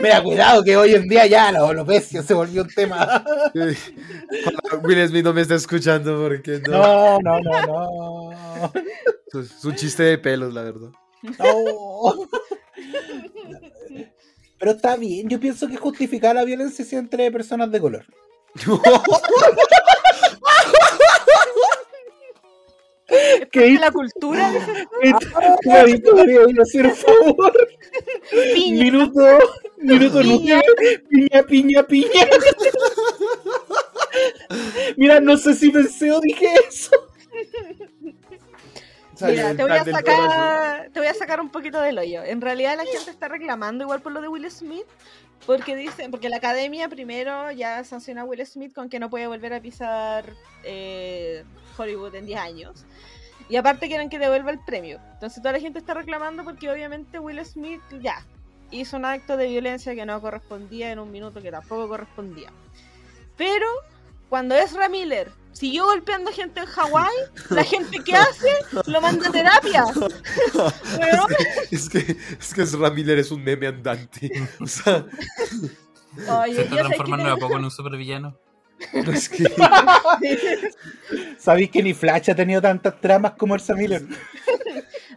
Mira, 0.01 0.21
cuidado 0.21 0.61
que 0.65 0.75
hoy 0.75 0.95
en 0.95 1.07
día 1.07 1.27
ya 1.27 1.53
la 1.53 1.65
alopecia 1.65 2.21
se 2.23 2.33
volvió 2.33 2.63
un 2.63 2.67
tema. 2.67 3.23
Will 4.83 5.07
Smith 5.07 5.23
no 5.23 5.33
me 5.33 5.43
está 5.43 5.55
escuchando 5.55 6.21
porque 6.21 6.61
no. 6.67 7.19
No, 7.21 7.39
no, 7.39 7.39
no, 7.39 8.31
no. 9.31 9.39
Es 9.39 9.63
un 9.63 9.75
chiste 9.75 10.03
de 10.03 10.17
pelos, 10.17 10.53
la 10.53 10.63
verdad. 10.63 10.89
No. 11.39 12.27
Pero 14.57 14.71
está 14.71 14.95
bien, 14.95 15.29
yo 15.29 15.39
pienso 15.39 15.67
que 15.67 15.75
justificar 15.75 16.35
la 16.35 16.43
violencia 16.43 16.83
es 16.83 16.93
entre 16.93 17.31
personas 17.31 17.71
de 17.71 17.79
color. 17.79 18.05
¿Qué 23.51 23.77
La 23.79 23.91
cultura, 23.91 24.49
dices 24.51 24.87
tú. 24.89 24.99
Clarito, 25.61 26.15
María, 26.15 26.41
voy 26.41 26.55
a 26.57 26.61
hacer 26.61 26.85
un 26.87 26.95
favor. 26.95 27.67
Piña. 28.53 28.83
Minuto, 28.83 29.21
minuto 29.77 30.21
Piña. 30.21 30.61
nueve. 30.61 31.03
Piña, 31.09 31.43
piña, 31.43 31.83
piña. 31.83 32.27
Mira, 34.97 35.19
no 35.19 35.37
sé 35.37 35.53
si 35.53 35.69
pensé 35.69 36.11
o 36.11 36.19
dije 36.19 36.47
eso. 36.67 36.91
Mira, 39.21 39.55
te 39.55 39.63
voy, 39.63 39.71
a 39.71 39.85
sacar, 39.85 40.89
te 40.91 40.99
voy 40.99 41.07
a 41.07 41.13
sacar 41.13 41.39
un 41.39 41.49
poquito 41.49 41.79
del 41.81 41.97
hoyo. 41.97 42.23
En 42.23 42.41
realidad 42.41 42.75
la 42.75 42.85
gente 42.85 43.11
está 43.11 43.27
reclamando 43.27 43.83
igual 43.83 44.01
por 44.01 44.11
lo 44.11 44.21
de 44.21 44.27
Will 44.27 44.49
Smith, 44.51 44.85
porque 45.45 45.75
dicen, 45.75 46.11
porque 46.11 46.29
la 46.29 46.37
academia 46.37 46.89
primero 46.89 47.51
ya 47.51 47.83
sancionó 47.83 48.21
a 48.21 48.23
Will 48.25 48.45
Smith 48.45 48.73
con 48.73 48.89
que 48.89 48.99
no 48.99 49.09
puede 49.09 49.27
volver 49.27 49.53
a 49.53 49.61
pisar 49.61 50.33
eh, 50.63 51.43
Hollywood 51.77 52.15
en 52.15 52.25
10 52.25 52.39
años. 52.39 52.85
Y 53.47 53.57
aparte 53.57 53.87
quieren 53.87 54.09
que 54.09 54.19
devuelva 54.19 54.51
el 54.51 54.59
premio. 54.59 54.99
Entonces 55.13 55.41
toda 55.41 55.53
la 55.53 55.59
gente 55.59 55.79
está 55.79 55.93
reclamando 55.93 56.43
porque 56.43 56.69
obviamente 56.69 57.19
Will 57.19 57.43
Smith 57.45 57.81
ya 58.01 58.25
hizo 58.71 58.97
un 58.97 59.05
acto 59.05 59.37
de 59.37 59.47
violencia 59.47 59.93
que 59.95 60.05
no 60.05 60.19
correspondía 60.19 60.91
en 60.91 60.99
un 60.99 61.11
minuto 61.11 61.41
que 61.41 61.51
tampoco 61.51 61.87
correspondía. 61.87 62.51
Pero 63.37 63.67
cuando 64.29 64.55
Ezra 64.55 64.89
Miller 64.89 65.29
siguió 65.55 65.85
golpeando 65.85 66.31
gente 66.31 66.59
en 66.59 66.65
Hawái, 66.67 67.15
la 67.49 67.63
gente 67.63 67.99
que 68.03 68.15
hace 68.15 68.49
lo 68.87 69.01
manda 69.01 69.29
a 69.29 69.31
terapia. 69.31 69.85
Es 71.71 71.89
que, 71.89 72.15
es 72.39 72.53
que 72.53 72.61
Ezra 72.61 72.89
Miller 72.91 73.17
es 73.19 73.31
un 73.31 73.43
meme 73.43 73.67
andante. 73.67 74.29
O 74.59 74.67
sea, 74.67 75.05
Oye, 76.43 76.55
Se 76.55 76.61
está 76.61 76.75
transformando 76.77 77.25
que- 77.25 77.31
a 77.31 77.35
poco 77.37 77.57
en 77.57 77.63
un 77.65 77.71
supervillano. 77.71 78.37
no 78.93 79.11
es 79.11 79.29
que. 79.29 79.45
¿Sabéis 81.37 81.71
que 81.71 81.81
ni 81.83 81.93
Flash 81.93 82.29
ha 82.31 82.35
tenido 82.35 82.61
tantas 82.61 82.99
tramas 83.01 83.33
como 83.33 83.55
Elsa 83.55 83.73
Miller? 83.73 84.03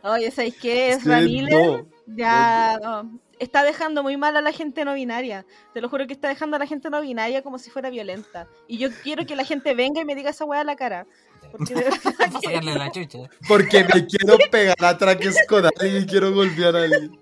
Oye, 0.03 0.31
¿sabéis 0.31 0.57
qué? 0.61 0.91
es 0.91 1.03
que 1.05 1.09
Miller 1.21 1.53
no. 1.53 1.87
ya 2.07 2.79
no, 2.83 3.21
está 3.39 3.63
dejando 3.65 4.03
muy 4.03 4.17
mal 4.17 4.37
a 4.37 4.41
la 4.41 4.53
gente 4.53 4.85
no 4.85 4.95
binaria. 4.95 5.45
Te 5.75 5.81
lo 5.81 5.89
juro 5.89 6.07
que 6.07 6.13
está 6.13 6.29
dejando 6.29 6.57
a 6.57 6.59
la 6.59 6.67
gente 6.67 6.91
no 6.91 7.01
binaria 7.01 7.43
como 7.43 7.59
si 7.59 7.71
fuera 7.71 7.91
violenta. 7.91 8.47
Y 8.67 8.79
yo 8.79 8.89
quiero 9.03 9.27
que 9.27 9.37
la 9.37 9.45
gente 9.45 9.75
venga 9.75 10.01
y 10.01 10.05
me 10.05 10.15
diga 10.15 10.31
esa 10.31 10.45
weá 10.45 10.61
a 10.61 10.65
la 10.65 10.77
cara. 10.77 11.07
Porque 11.53 11.75
de 11.75 11.85
que- 11.85 11.91
sacarle 12.43 12.75
la 12.75 12.91
chucha. 12.91 13.19
Porque 13.47 13.85
me 13.85 14.07
quiero 14.07 14.37
pegar 14.51 14.77
a 14.85 14.99
traques 14.99 15.37
con 15.49 15.65
alguien 15.65 16.03
y 16.03 16.07
quiero 16.07 16.33
golpear 16.33 16.77
a 16.77 16.83
alguien. 16.83 17.19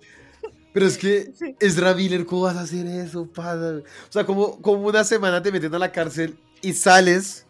Pero 0.73 0.87
es 0.87 0.99
que, 0.99 1.33
Sí. 1.35 1.55
Ezra 1.61 1.95
Miller, 1.95 2.27
¿cómo 2.27 2.43
vas 2.43 2.57
a 2.57 2.61
hacer 2.63 2.87
eso, 2.87 3.27
pana? 3.33 3.79
O 4.09 4.13
sea, 4.13 4.25
como, 4.27 4.61
como 4.61 4.87
una 4.87 5.05
semana 5.05 5.43
te 5.43 5.51
meten 5.51 5.75
a 5.75 5.79
la 5.79 5.91
cárcel 5.93 6.39
y 6.61 6.73
sales, 6.75 7.47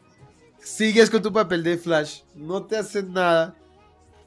sigues 0.61 1.11
con 1.11 1.23
tu 1.23 1.33
papel 1.33 1.63
de 1.65 1.77
Flash, 1.77 2.21
no 2.35 2.65
te 2.65 2.77
hacen 2.77 3.13
nada, 3.13 3.55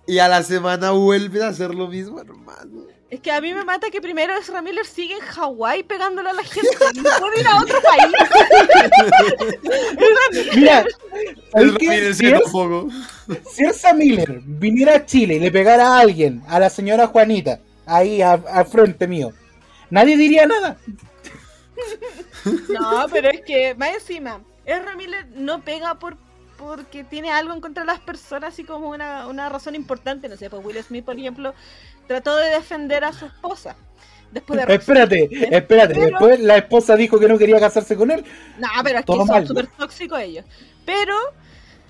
y 0.07 0.19
a 0.19 0.27
la 0.27 0.43
semana 0.43 0.91
vuelves 0.91 1.41
a 1.41 1.47
hacer 1.49 1.73
lo 1.75 1.87
mismo, 1.87 2.19
hermano. 2.19 2.87
Es 3.09 3.21
que 3.21 3.31
a 3.31 3.41
mí 3.41 3.53
me 3.53 3.63
mata 3.63 3.89
que 3.89 4.01
primero 4.01 4.33
Ezra 4.37 4.61
Miller 4.61 4.85
sigue 4.85 5.15
en 5.15 5.19
Hawái 5.21 5.83
pegándole 5.83 6.29
a 6.29 6.33
la 6.33 6.43
gente. 6.43 6.69
No 6.95 7.09
puede 7.19 7.39
ir 7.41 7.47
a 7.47 7.61
otro 7.61 7.79
país. 7.81 8.13
Mira, 10.55 10.85
¿sabéis 11.51 11.75
Ezra? 11.79 11.79
Miller 11.79 12.15
Si, 12.15 12.25
Es- 12.27 13.53
si 13.55 13.63
Elsa 13.63 13.93
Miller 13.93 14.41
viniera 14.45 14.95
a 14.95 15.05
Chile 15.05 15.35
y 15.35 15.39
le 15.39 15.51
pegara 15.51 15.87
a 15.87 15.99
alguien, 16.01 16.43
a 16.47 16.59
la 16.59 16.69
señora 16.69 17.07
Juanita, 17.07 17.59
ahí 17.85 18.21
al 18.21 18.65
frente 18.67 19.07
mío, 19.07 19.31
nadie 19.89 20.17
diría 20.17 20.45
nada. 20.45 20.77
No, 22.69 23.05
pero 23.11 23.29
es 23.29 23.41
que, 23.41 23.73
más 23.75 23.93
encima, 23.95 24.41
Ezra 24.65 24.95
Miller 24.95 25.27
no 25.35 25.63
pega 25.63 25.97
por 25.97 26.17
porque 26.59 27.03
tiene 27.03 27.31
algo 27.31 27.53
en 27.53 27.61
contra 27.61 27.83
de 27.83 27.87
las 27.87 27.99
personas, 28.01 28.53
así 28.53 28.63
como 28.63 28.89
una, 28.89 29.27
una 29.27 29.49
razón 29.49 29.73
importante. 29.75 30.27
No 30.29 30.35
sé, 30.37 30.49
pues 30.49 30.63
Will 30.63 30.83
Smith, 30.83 31.05
por 31.05 31.17
ejemplo, 31.17 31.53
trató 32.07 32.35
de 32.35 32.49
defender 32.49 33.03
a 33.03 33.13
su 33.13 33.25
esposa. 33.25 33.75
Después 34.31 34.63
de 34.65 34.73
Espérate, 34.75 35.29
espérate. 35.55 35.93
Pero- 35.95 36.05
Después 36.07 36.39
la 36.41 36.57
esposa 36.57 36.95
dijo 36.95 37.19
que 37.19 37.27
no 37.27 37.37
quería 37.37 37.59
casarse 37.59 37.95
con 37.95 38.11
él. 38.11 38.23
No, 38.59 38.67
pero 38.83 38.99
es 38.99 39.05
que 39.05 39.05
Todo 39.07 39.17
son 39.25 39.27
mal. 39.27 39.47
súper 39.47 39.67
tóxicos 39.67 40.19
ellos. 40.19 40.45
Pero 40.85 41.15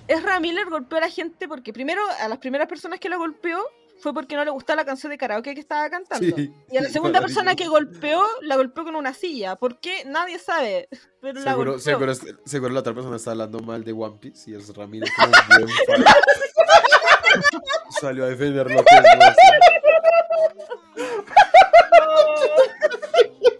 Ezra 0.08 0.40
Miller 0.40 0.66
golpeó 0.70 0.98
a 0.98 1.02
la 1.02 1.10
gente 1.10 1.48
porque 1.48 1.72
primero 1.72 2.00
a 2.20 2.28
las 2.28 2.38
primeras 2.38 2.66
personas 2.68 2.98
que 3.00 3.08
lo 3.08 3.18
golpeó 3.18 3.58
fue 4.00 4.12
porque 4.14 4.34
no 4.36 4.44
le 4.44 4.50
gustaba 4.50 4.76
la 4.76 4.84
canción 4.84 5.10
de 5.10 5.18
karaoke 5.18 5.54
que 5.54 5.60
estaba 5.60 5.88
cantando. 5.90 6.36
Sí, 6.36 6.52
y 6.70 6.76
a 6.76 6.80
la 6.82 6.86
sí, 6.88 6.92
segunda 6.94 7.20
persona 7.20 7.54
que 7.54 7.68
golpeó, 7.68 8.22
la 8.42 8.56
golpeó 8.56 8.84
con 8.84 8.96
una 8.96 9.12
silla. 9.14 9.56
¿Por 9.56 9.78
qué? 9.80 10.04
Nadie 10.06 10.38
sabe. 10.38 10.88
Pero 11.20 11.40
la 11.40 11.50
Seguro, 11.50 11.72
golpeó. 11.72 11.84
seguro, 11.84 12.14
seguro 12.46 12.72
la 12.74 12.80
otra 12.80 12.94
persona 12.94 13.16
está 13.16 13.32
hablando 13.32 13.60
mal 13.60 13.84
de 13.84 13.92
One 13.92 14.16
Piece 14.20 14.50
y 14.50 14.54
como 14.54 14.86
un 14.86 14.90
buen 14.90 15.68
fan. 15.86 16.04
Salió 18.00 18.24
a 18.24 18.28
defender 18.28 18.70
lo 18.70 18.82
que 18.82 18.94
es 18.94 19.02
nuestro. 19.18 19.44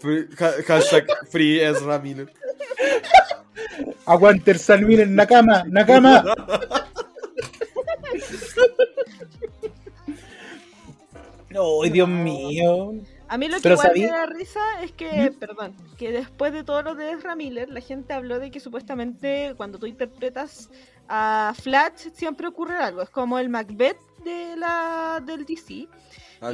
Free- 0.01 0.29
ha- 0.39 0.63
hashtag 0.67 1.07
Free 1.31 1.61
Ezra 1.61 1.99
Miller. 1.99 2.33
Aguante 4.07 4.51
Elsa 4.53 4.77
Miller, 4.79 5.09
Nakama, 5.09 5.65
Nakama. 5.69 6.25
Ay, 11.83 11.91
Dios 11.91 12.09
mío. 12.09 12.93
A 13.29 13.39
mí 13.39 13.49
lo 13.49 13.57
que 13.57 13.63
Pero 13.63 13.75
igual 13.77 13.89
sabí- 13.89 14.01
me 14.03 14.07
da 14.09 14.27
risa 14.27 14.61
es 14.83 14.93
que, 14.93 15.33
perdón, 15.39 15.75
que 15.97 16.11
después 16.13 16.53
de 16.53 16.65
todo 16.65 16.83
lo 16.83 16.95
de 16.95 17.13
Ezra 17.13 17.37
Miller, 17.37 17.69
la 17.69 17.81
gente 17.81 18.13
habló 18.13 18.39
de 18.41 18.51
que 18.51 18.59
supuestamente 18.61 19.55
cuando 19.57 19.79
tú 19.79 19.87
interpretas 19.87 20.69
a 21.09 21.53
Flash 21.61 22.11
siempre 22.15 22.47
ocurre 22.49 22.77
algo. 22.77 23.03
Es 23.03 23.11
como 23.11 23.39
el 23.39 23.49
Macbeth 23.49 23.99
de 24.25 24.57
la 24.57 25.23
del 25.25 25.45
DC. 25.45 25.89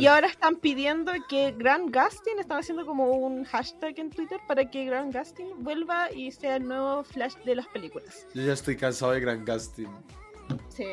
Y 0.01 0.07
ahora 0.07 0.27
están 0.27 0.57
pidiendo 0.57 1.13
que 1.29 1.53
Grant 1.57 1.95
Gustin, 1.95 2.41
están 2.41 2.59
haciendo 2.59 2.85
como 2.85 3.09
un 3.13 3.45
hashtag 3.45 3.97
en 4.01 4.11
Twitter 4.11 4.41
para 4.49 4.69
que 4.69 4.85
Grant 4.85 5.15
Gustin 5.15 5.47
vuelva 5.63 6.11
y 6.13 6.33
sea 6.33 6.57
el 6.57 6.67
nuevo 6.67 7.05
Flash 7.05 7.35
de 7.45 7.55
las 7.55 7.67
películas. 7.69 8.27
Yo 8.35 8.43
ya 8.43 8.53
estoy 8.55 8.77
cansado 8.77 9.13
de 9.13 9.21
Gran 9.21 9.45
Gasting. 9.45 9.89
Sí. 10.71 10.87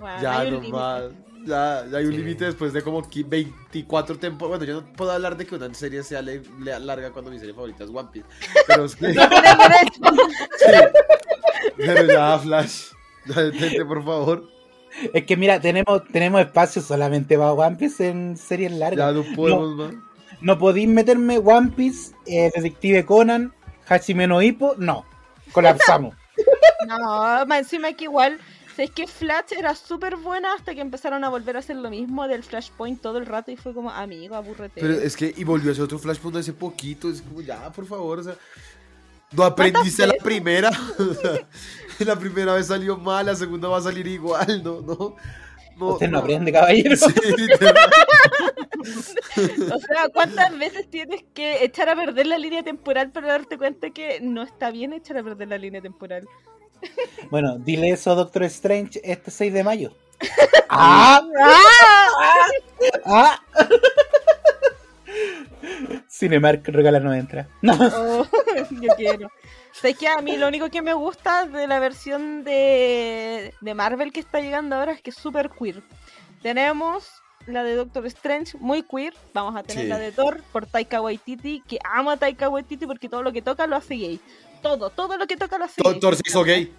Bueno, 0.00 0.22
Ya 0.22 0.38
hay 0.40 0.52
un 0.52 0.62
no 0.62 0.68
más. 0.70 1.02
Ya, 1.46 1.84
ya 1.90 1.98
hay 1.98 2.06
un 2.06 2.12
Sí. 2.12 2.18
límite 2.18 2.44
después 2.46 2.72
de 2.72 2.82
como 2.82 3.02
qui- 3.02 3.28
24 3.28 4.18
temporadas. 4.18 4.58
Bueno, 4.60 4.64
yo 4.72 4.80
no 4.80 4.92
puedo 4.96 5.12
hablar 5.12 5.36
de 5.36 5.46
que 5.46 5.54
una 5.54 5.72
serie 5.74 6.02
sea 6.02 6.22
le- 6.22 6.42
le- 6.60 6.80
larga 6.80 7.10
cuando 7.10 7.30
mi 7.30 7.38
serie 7.38 7.52
favorita 7.54 7.84
es 7.84 7.90
One 7.90 8.08
Piece. 8.12 8.26
Pero, 8.66 8.88
sí, 8.88 8.96
No 9.00 9.08
derecho. 9.12 10.00
pero 11.76 12.06
ya, 12.06 12.38
Flash. 12.38 12.82
Ya 13.26 13.40
detente, 13.42 13.82
por 13.86 14.04
favor. 14.04 14.44
Es 15.14 15.24
que 15.24 15.34
mira, 15.36 15.58
tenemos, 15.58 16.04
tenemos 16.12 16.42
espacio 16.42 16.82
solamente 16.82 17.38
para 17.38 17.52
One 17.54 17.76
Piece 17.76 18.06
en 18.08 18.36
series 18.36 18.70
Ya 18.72 18.78
largas. 18.78 19.14
no 19.14 19.24
podemos 19.34 19.74
más. 19.76 19.94
No 20.42 20.58
podéis 20.58 20.88
meterme 20.88 21.38
One 21.38 21.70
Piece, 21.74 22.12
eh, 22.26 22.50
Detective 22.54 23.06
Conan, 23.06 23.54
Hachime 23.88 24.26
no 24.26 24.42
Hippo, 24.42 24.74
no. 24.76 25.06
Colapsamos. 25.52 26.14
No, 26.86 27.54
encima 27.56 27.92
que 27.94 28.04
igual, 28.04 28.38
es 28.78 28.90
que 28.90 29.06
Flash 29.06 29.52
era 29.56 29.74
súper 29.74 30.16
buena 30.16 30.54
hasta 30.54 30.74
que 30.74 30.80
empezaron 30.80 31.24
a 31.24 31.28
volver 31.28 31.56
a 31.56 31.60
hacer 31.60 31.76
lo 31.76 31.90
mismo 31.90 32.26
del 32.26 32.42
Flashpoint 32.42 33.00
todo 33.00 33.18
el 33.18 33.26
rato 33.26 33.50
y 33.50 33.56
fue 33.56 33.74
como, 33.74 33.90
amigo, 33.90 34.34
aburrete. 34.34 34.80
Pero 34.80 34.94
es 34.94 35.16
que, 35.16 35.32
y 35.36 35.44
volvió 35.44 35.70
a 35.70 35.72
hacer 35.72 35.84
otro 35.84 35.98
Flashpoint 35.98 36.38
hace 36.38 36.52
poquito. 36.52 37.08
Es 37.08 37.22
como, 37.22 37.40
ya, 37.40 37.70
por 37.72 37.86
favor, 37.86 38.20
o 38.20 38.22
sea. 38.22 38.36
No 39.32 39.42
aprendiste 39.42 40.04
a 40.04 40.06
la 40.06 40.14
primera. 40.22 40.70
O 40.98 41.14
sea, 41.20 41.46
la 42.06 42.16
primera 42.18 42.54
vez 42.54 42.68
salió 42.68 42.96
mal, 42.96 43.26
la 43.26 43.34
segunda 43.34 43.68
va 43.68 43.78
a 43.78 43.82
salir 43.82 44.06
igual, 44.06 44.62
¿no? 44.62 44.80
No. 44.80 45.16
no 45.76 45.88
Usted 45.88 46.08
no 46.08 46.18
aprende, 46.18 46.52
caballero. 46.52 46.96
Sí. 46.96 47.14
O 48.86 49.78
sea, 49.78 50.08
¿cuántas 50.12 50.56
veces 50.58 50.88
tienes 50.90 51.24
que 51.32 51.64
echar 51.64 51.88
a 51.88 51.96
perder 51.96 52.26
la 52.26 52.38
línea 52.38 52.62
temporal 52.62 53.10
para 53.10 53.28
darte 53.28 53.56
cuenta 53.56 53.90
que 53.90 54.20
no 54.20 54.42
está 54.42 54.70
bien 54.70 54.92
echar 54.92 55.16
a 55.16 55.22
perder 55.22 55.48
la 55.48 55.58
línea 55.58 55.80
temporal? 55.80 56.28
Bueno, 57.30 57.58
dile 57.58 57.90
eso 57.90 58.10
a 58.12 58.14
Doctor 58.14 58.44
Strange 58.44 59.00
este 59.04 59.30
6 59.30 59.52
de 59.52 59.64
mayo. 59.64 59.92
¡Ah! 60.68 61.20
¡Ah! 61.40 62.48
¡Ah! 63.04 63.40
Cinemark 66.08 66.66
regala 66.68 67.00
no 67.00 67.12
entra. 67.14 67.48
No. 67.62 67.72
Oh, 67.74 68.26
yo 68.70 68.94
quiero. 68.96 69.30
¿Sabes 69.72 69.98
que 69.98 70.06
A 70.08 70.18
mí 70.20 70.36
lo 70.36 70.46
único 70.48 70.70
que 70.70 70.82
me 70.82 70.94
gusta 70.94 71.46
de 71.46 71.66
la 71.66 71.80
versión 71.80 72.44
de, 72.44 73.52
de 73.60 73.74
Marvel 73.74 74.12
que 74.12 74.20
está 74.20 74.40
llegando 74.40 74.76
ahora 74.76 74.92
es 74.92 75.02
que 75.02 75.10
es 75.10 75.16
súper 75.16 75.50
queer. 75.50 75.82
Tenemos 76.42 77.08
la 77.46 77.64
de 77.64 77.74
Doctor 77.74 78.06
Strange, 78.06 78.56
muy 78.58 78.82
queer. 78.82 79.14
Vamos 79.32 79.56
a 79.56 79.62
tener 79.62 79.84
Sí. 79.84 79.88
la 79.90 79.98
de 79.98 80.12
Thor 80.12 80.42
por 80.52 80.66
Taika 80.66 81.00
Waititi, 81.00 81.62
que 81.66 81.78
amo 81.84 82.10
a 82.10 82.16
Taika 82.16 82.48
Waititi 82.48 82.86
porque 82.86 83.08
todo 83.08 83.22
lo 83.22 83.32
que 83.32 83.42
toca 83.42 83.66
lo 83.66 83.76
hace 83.76 83.94
gay. 83.96 84.20
Todo, 84.64 84.90
todo 84.90 85.16
lo 85.16 85.26
que 85.28 85.36
toca 85.36 85.58
lo 85.58 85.64
hace 85.66 85.80
Thor. 85.80 86.00
Thor 86.00 86.16
se 86.16 86.22
hizo 86.26 86.42
gay. 86.42 86.72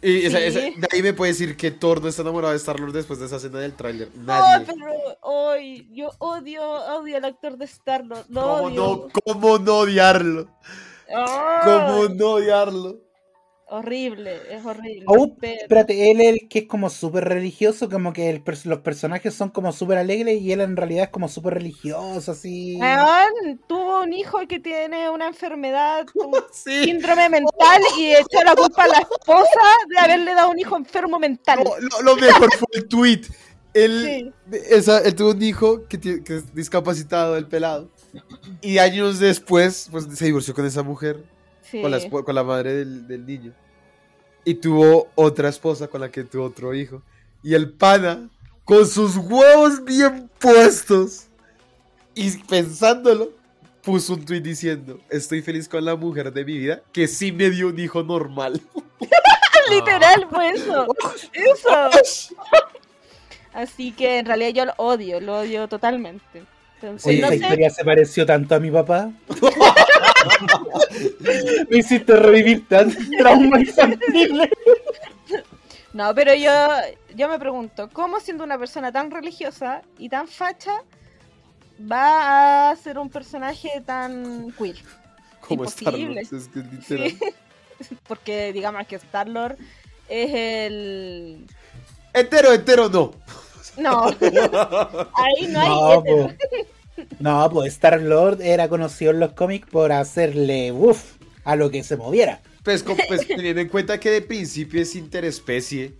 Y 0.00 0.26
esa- 0.26 0.38
Sí. 0.38 0.44
esa- 0.44 0.60
de 0.60 0.88
ahí 0.92 1.02
me 1.02 1.12
puede 1.12 1.32
decir 1.32 1.56
que 1.56 1.72
Thor 1.72 2.00
no 2.00 2.08
está 2.08 2.22
enamorado 2.22 2.52
de 2.52 2.58
Star-Lord 2.58 2.92
después 2.92 3.18
de 3.18 3.26
esa 3.26 3.36
escena 3.36 3.58
del 3.58 3.74
tráiler. 3.74 4.08
Nadie. 4.14 4.64
pero 4.66 4.92
hoy 5.22 5.88
yo 5.92 6.10
odio, 6.18 6.62
odio 6.64 7.16
al 7.16 7.24
actor 7.24 7.56
de 7.58 7.64
Star-Lord. 7.64 8.24
Lo 8.28 8.40
¿Cómo 8.40 8.54
odio. 8.68 8.80
no, 8.80 9.08
¿Cómo 9.24 9.58
no 9.58 9.78
odiarlo? 9.78 10.48
Ay, 11.08 11.60
¿Cómo 11.64 12.08
no 12.14 12.26
odiarlo? 12.30 12.96
Horrible, 13.70 14.38
es 14.50 14.64
horrible. 14.64 15.04
Oh, 15.06 15.34
pero- 15.38 15.60
espérate, 15.60 16.10
él 16.10 16.20
es 16.22 16.28
el 16.28 16.48
que 16.48 16.60
es 16.60 16.64
como 16.66 16.88
súper 16.88 17.24
religioso, 17.28 17.90
como 17.90 18.12
que 18.14 18.30
el 18.30 18.42
los 18.64 18.78
personajes 18.78 19.34
son 19.34 19.50
como 19.50 19.72
súper 19.72 19.98
alegres 19.98 20.40
y 20.40 20.52
él 20.52 20.60
en 20.62 20.74
realidad 20.76 21.04
es 21.04 21.10
como 21.10 21.28
súper 21.28 21.54
religioso, 21.54 22.32
así. 22.32 22.78
Weón, 22.80 23.60
tuvo 23.68 24.02
un 24.02 24.12
hijo 24.14 24.38
que 24.48 24.58
tiene 24.58 25.10
una 25.10 25.28
enfermedad, 25.28 26.06
un 26.14 26.34
Sí. 26.52 26.84
síndrome 26.84 27.28
mental 27.28 27.82
y 27.98 28.12
echó 28.12 28.42
la 28.44 28.54
culpa 28.56 28.84
a 28.84 28.88
la 28.88 28.98
esposa 29.00 29.60
de 29.90 29.98
haberle 29.98 30.34
dado 30.34 30.50
un 30.50 30.58
hijo 30.58 30.76
enfermo 30.76 31.18
mental. 31.18 31.58
Lo, 31.62 31.78
lo- 31.78 32.02
lo 32.14 32.16
mejor 32.16 32.50
fue 32.56 32.68
el 32.74 32.88
tweet. 32.88 33.20
Él, 33.74 34.32
Sí. 34.50 34.58
esa, 34.70 35.00
él 35.00 35.14
tuvo 35.14 35.32
un 35.32 35.42
hijo 35.42 35.86
que, 35.88 36.00
que 36.00 36.36
es 36.36 36.54
discapacitado, 36.54 37.36
el 37.36 37.46
pelado. 37.46 37.90
Y 38.62 38.78
años 38.78 39.18
después, 39.18 39.88
pues 39.90 40.06
se 40.14 40.24
divorció 40.24 40.54
con 40.54 40.64
esa 40.64 40.82
mujer, 40.82 41.22
Sí. 41.70 41.82
con, 41.82 41.90
la, 41.90 42.08
con 42.08 42.34
la 42.34 42.44
madre 42.44 42.72
del, 42.74 43.06
del 43.06 43.26
niño. 43.26 43.52
Y 44.44 44.54
tuvo 44.54 45.10
otra 45.14 45.48
esposa 45.48 45.88
con 45.88 46.00
la 46.00 46.10
que 46.10 46.24
tuvo 46.24 46.44
otro 46.44 46.74
hijo. 46.74 47.02
Y 47.42 47.54
el 47.54 47.70
pana, 47.70 48.28
con 48.64 48.86
sus 48.86 49.16
huevos 49.16 49.84
bien 49.84 50.30
puestos, 50.38 51.26
y 52.14 52.30
pensándolo, 52.44 53.30
puso 53.82 54.14
un 54.14 54.24
tweet 54.24 54.40
diciendo: 54.40 55.00
Estoy 55.10 55.42
feliz 55.42 55.68
con 55.68 55.84
la 55.84 55.94
mujer 55.96 56.32
de 56.32 56.44
mi 56.44 56.58
vida, 56.58 56.82
que 56.92 57.06
sí 57.06 57.30
me 57.32 57.50
dio 57.50 57.68
un 57.68 57.78
hijo 57.78 58.02
normal. 58.02 58.60
Literal 59.70 60.26
fue 60.30 60.50
eso. 60.50 60.86
Eso. 61.32 62.34
Así 63.52 63.92
que 63.92 64.18
en 64.18 64.26
realidad 64.26 64.50
yo 64.50 64.64
lo 64.66 64.74
odio, 64.76 65.20
lo 65.20 65.40
odio 65.40 65.68
totalmente. 65.68 66.44
Entonces, 66.74 67.06
Oye, 67.06 67.20
no 67.20 67.26
esa 67.26 67.36
sé, 67.36 67.42
historia 67.42 67.70
se 67.70 67.84
pareció 67.84 68.26
tanto 68.26 68.54
a 68.54 68.60
mi 68.60 68.70
papá. 68.70 69.10
Me 71.70 71.78
hiciste 71.78 72.16
revivir 72.16 72.66
tan 72.68 72.94
trauma 73.18 73.60
infantil. 73.60 74.50
no, 75.92 76.14
pero 76.14 76.34
yo, 76.34 76.50
yo 77.14 77.28
me 77.28 77.38
pregunto, 77.38 77.88
¿cómo 77.92 78.20
siendo 78.20 78.44
una 78.44 78.58
persona 78.58 78.92
tan 78.92 79.10
religiosa 79.10 79.82
y 79.98 80.08
tan 80.08 80.28
facha 80.28 80.82
va 81.80 82.70
a 82.70 82.76
ser 82.76 82.98
un 82.98 83.10
personaje 83.10 83.82
tan 83.84 84.52
queer? 84.52 84.76
Como 85.40 85.64
Imposible. 85.64 86.20
Star-Lord. 86.22 86.42
Es 86.42 86.48
que 86.48 86.60
es 86.60 86.72
literal. 86.72 87.10
Sí. 87.10 87.94
Porque 88.08 88.52
digamos 88.52 88.86
que 88.86 88.96
Star-Lord 88.96 89.56
es 90.08 90.30
el... 90.34 91.46
Hetero, 92.12 92.52
hetero, 92.52 92.88
no. 92.88 93.12
No, 93.76 94.06
ahí 95.14 95.46
no 95.48 95.60
hay 95.60 95.68
No, 95.68 95.92
hetero. 96.00 96.34
No, 97.18 97.48
pues 97.50 97.72
Star 97.74 98.00
Lord 98.00 98.40
era 98.42 98.68
conocido 98.68 99.10
en 99.12 99.20
los 99.20 99.32
cómics 99.32 99.68
por 99.70 99.92
hacerle 99.92 100.72
uff 100.72 101.16
a 101.44 101.56
lo 101.56 101.70
que 101.70 101.82
se 101.84 101.96
moviera. 101.96 102.40
Pues, 102.62 102.82
con- 102.82 102.96
pues, 103.08 103.26
teniendo 103.26 103.60
en 103.60 103.68
cuenta 103.68 103.98
que 103.98 104.10
de 104.10 104.22
principio 104.22 104.80
es 104.82 104.94
interespecie. 104.94 105.94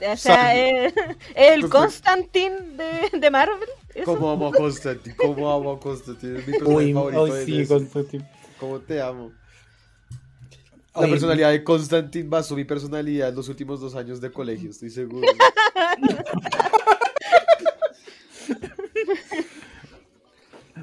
O 0.00 0.16
sea, 0.16 0.54
es 0.56 0.94
el 1.34 1.60
Pues, 1.62 1.72
Constantine 1.72 2.56
de, 2.76 3.18
de 3.18 3.30
Marvel. 3.30 3.68
eso. 3.94 4.04
¿Cómo 4.14 4.30
amo 4.30 4.48
a 4.48 4.52
Constantine? 4.52 5.16
¿Cómo 5.16 5.50
amo 5.52 5.72
a 5.72 5.80
Constantine? 5.80 6.38
Es 6.38 6.46
mi 6.46 6.52
personaje 6.54 6.84
Uy, 6.86 6.92
favorito 6.92 7.24
de 7.34 7.44
sí. 7.44 7.66
Constantine. 7.66 8.30
¿Cómo 8.60 8.78
te 8.80 9.00
amo? 9.02 9.32
La 10.94 11.02
Oye, 11.02 11.10
personalidad 11.10 11.50
de 11.50 11.62
Constantine 11.64 12.28
basó 12.28 12.56
mi 12.56 12.64
personalidad 12.64 13.28
en 13.28 13.34
los 13.36 13.48
últimos 13.48 13.80
dos 13.80 13.94
años 13.94 14.20
de 14.20 14.32
colegio, 14.32 14.70
estoy 14.70 14.90
seguro. 14.90 15.26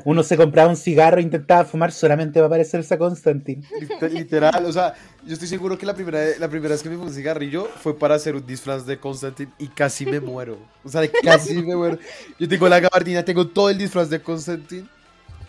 Uno 0.05 0.23
se 0.23 0.37
compraba 0.37 0.69
un 0.69 0.77
cigarro 0.77 1.17
e 1.19 1.23
intentaba 1.23 1.65
fumar 1.65 1.91
solamente 1.91 2.39
para 2.39 2.47
parecerse 2.49 2.93
a 2.93 2.97
Constantine. 2.97 3.63
Lit- 3.81 4.11
Literal, 4.11 4.63
o 4.65 4.71
sea, 4.71 4.93
yo 5.25 5.33
estoy 5.33 5.47
seguro 5.47 5.77
que 5.77 5.85
la 5.85 5.93
primera, 5.95 6.19
la 6.39 6.47
primera 6.47 6.73
vez 6.73 6.83
que 6.83 6.89
me 6.89 6.95
fumé 6.95 7.07
un 7.07 7.13
cigarrillo 7.13 7.67
fue 7.81 7.97
para 7.97 8.15
hacer 8.15 8.35
un 8.35 8.45
disfraz 8.45 8.85
de 8.85 8.99
Constantine 8.99 9.51
y 9.57 9.67
casi 9.67 10.05
me 10.05 10.19
muero. 10.19 10.57
O 10.83 10.89
sea, 10.89 11.01
casi 11.23 11.55
me 11.55 11.75
muero. 11.75 11.97
Yo 12.39 12.47
tengo 12.47 12.69
la 12.69 12.79
gabardina, 12.79 13.25
tengo 13.25 13.47
todo 13.47 13.69
el 13.71 13.77
disfraz 13.79 14.09
de 14.09 14.21
Constantine. 14.21 14.87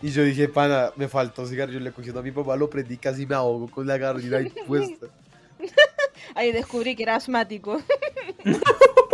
Y 0.02 0.10
yo 0.10 0.22
dije, 0.24 0.48
pana, 0.48 0.90
me 0.96 1.08
falta 1.08 1.42
un 1.42 1.48
cigarrillo. 1.48 1.80
Le 1.80 1.92
cogí 1.92 2.10
uno 2.10 2.20
a 2.20 2.22
mi 2.22 2.30
papá, 2.30 2.56
lo 2.56 2.68
prendí, 2.70 2.96
casi 2.96 3.26
me 3.26 3.34
ahogo 3.34 3.68
con 3.68 3.86
la 3.86 3.96
gabardina 3.98 4.38
ahí 4.38 4.52
puesta. 4.66 5.06
Ahí 6.34 6.50
descubrí 6.52 6.96
que 6.96 7.02
era 7.04 7.16
asmático. 7.16 7.80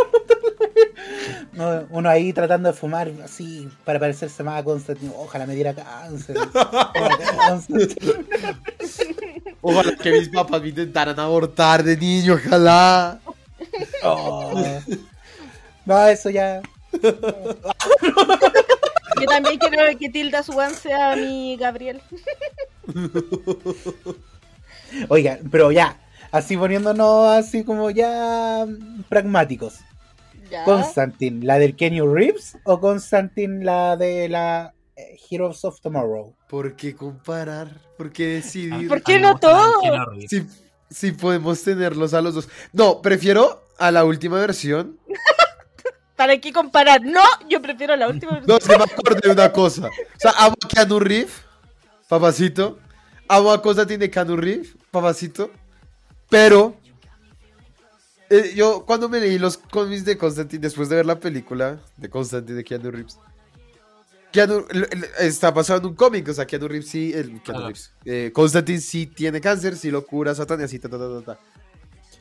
No, 1.53 1.87
Uno 1.91 2.09
ahí 2.09 2.33
tratando 2.33 2.71
de 2.71 2.75
fumar 2.75 3.13
así 3.23 3.69
para 3.85 3.99
parecerse 3.99 4.43
más 4.43 4.61
a 4.61 4.65
Constantine. 4.65 5.13
Ojalá 5.17 5.47
me 5.47 5.55
diera 5.55 5.75
cáncer. 5.75 6.37
Ojalá 9.61 9.97
que 10.03 10.13
mis 10.13 10.29
papás 10.31 10.63
me 10.63 10.69
intentaran 10.69 11.19
abortar 11.21 11.83
de 11.83 11.97
niño, 11.97 12.35
ojalá. 12.35 13.21
Oh. 14.03 14.55
No, 15.85 16.07
eso 16.07 16.31
ya. 16.31 16.63
Yo 19.21 19.27
también 19.29 19.59
quiero 19.59 19.99
que 19.99 20.09
Tilda 20.09 20.43
Swan 20.43 20.75
sea 20.75 21.17
mi 21.17 21.57
Gabriel. 21.57 22.01
Oiga, 25.09 25.39
pero 25.51 25.73
ya, 25.73 25.99
así 26.31 26.57
poniéndonos 26.57 27.29
así 27.29 27.65
como 27.65 27.91
ya 27.91 28.67
pragmáticos. 29.09 29.81
Ya. 30.53 30.65
Constantine, 30.65 31.45
¿la 31.47 31.59
del 31.59 31.75
Kenny 31.75 32.03
Reeves 32.03 32.59
o 32.65 32.79
Constantine, 32.79 33.65
la 33.65 33.97
de 33.97 34.29
la 34.29 34.75
eh, 34.97 35.17
Heroes 35.31 35.65
of 35.65 35.81
Tomorrow? 35.81 36.37
¿Por 36.47 36.77
qué 36.77 36.95
comparar? 36.95 37.69
¿Por 37.97 38.13
qué 38.13 38.27
decidir? 38.35 38.87
¿Por 38.87 38.99
A 38.99 39.01
qué 39.01 39.15
me 39.15 39.21
no 39.23 39.39
todo? 39.39 39.81
Si, 40.29 40.47
si 40.91 41.13
podemos 41.13 41.63
tenerlos 41.63 42.13
a 42.13 42.21
los 42.21 42.35
dos. 42.35 42.49
No, 42.73 43.01
prefiero 43.01 43.63
a 43.79 43.91
la 43.91 44.05
última 44.05 44.39
versión. 44.41 44.99
¿Para 46.17 46.39
qué 46.39 46.53
comparar? 46.53 47.03
No, 47.03 47.23
yo 47.49 47.61
prefiero 47.63 47.97
la 47.97 48.09
última 48.09 48.41
No, 48.41 48.47
versión. 48.47 48.59
es 48.61 48.69
que 48.69 48.77
me 48.79 48.85
acordé 48.85 49.21
de 49.29 49.31
una 49.33 49.51
cosa. 49.53 49.87
O 49.89 50.19
sea, 50.21 50.33
amo 50.37 50.55
a 50.63 50.69
Keanu 50.69 51.01
Reeves, 51.01 51.33
papacito. 52.09 52.79
Amo 53.27 53.51
a 53.53 53.63
Constantine 53.63 53.99
de 53.99 54.11
Keanu 54.11 54.37
Reeves, 54.37 54.77
papacito. 54.91 55.51
Pero 56.29 56.77
eh, 58.33 58.53
yo 58.55 58.85
cuando 58.87 59.09
me 59.11 59.21
leí 59.21 59.39
los 59.39 59.59
cómics 59.59 60.05
de 60.05 60.17
Constantine, 60.17 60.63
después 60.63 60.89
de 60.89 60.97
ver 60.97 61.07
la 61.07 61.21
película 61.21 61.81
de 61.99 62.09
Constantine 62.09 62.57
de 62.57 62.65
Keanu 62.65 62.91
Reeves, 62.91 63.19
Keanu, 64.33 64.65
está 65.19 65.51
basado 65.51 65.81
en 65.81 65.87
un 65.87 65.95
cómic, 65.95 66.27
o 66.29 66.33
sea, 66.33 66.47
Keanu 66.47 66.67
Reeves 66.67 66.89
sí, 66.89 67.13
el, 67.15 67.43
Keanu. 67.43 67.61
Reeves, 67.61 67.93
eh, 68.07 68.31
Constantine 68.33 68.81
sí 68.81 69.07
tiene 69.07 69.41
cáncer, 69.41 69.77
sí 69.77 69.91
lo 69.91 70.07
cura 70.07 70.35
Satan 70.35 70.61
y 70.61 70.65
así, 70.65 70.79
ta, 70.79 70.89
ta, 70.89 70.99
ta, 70.99 71.21
ta. 71.23 71.39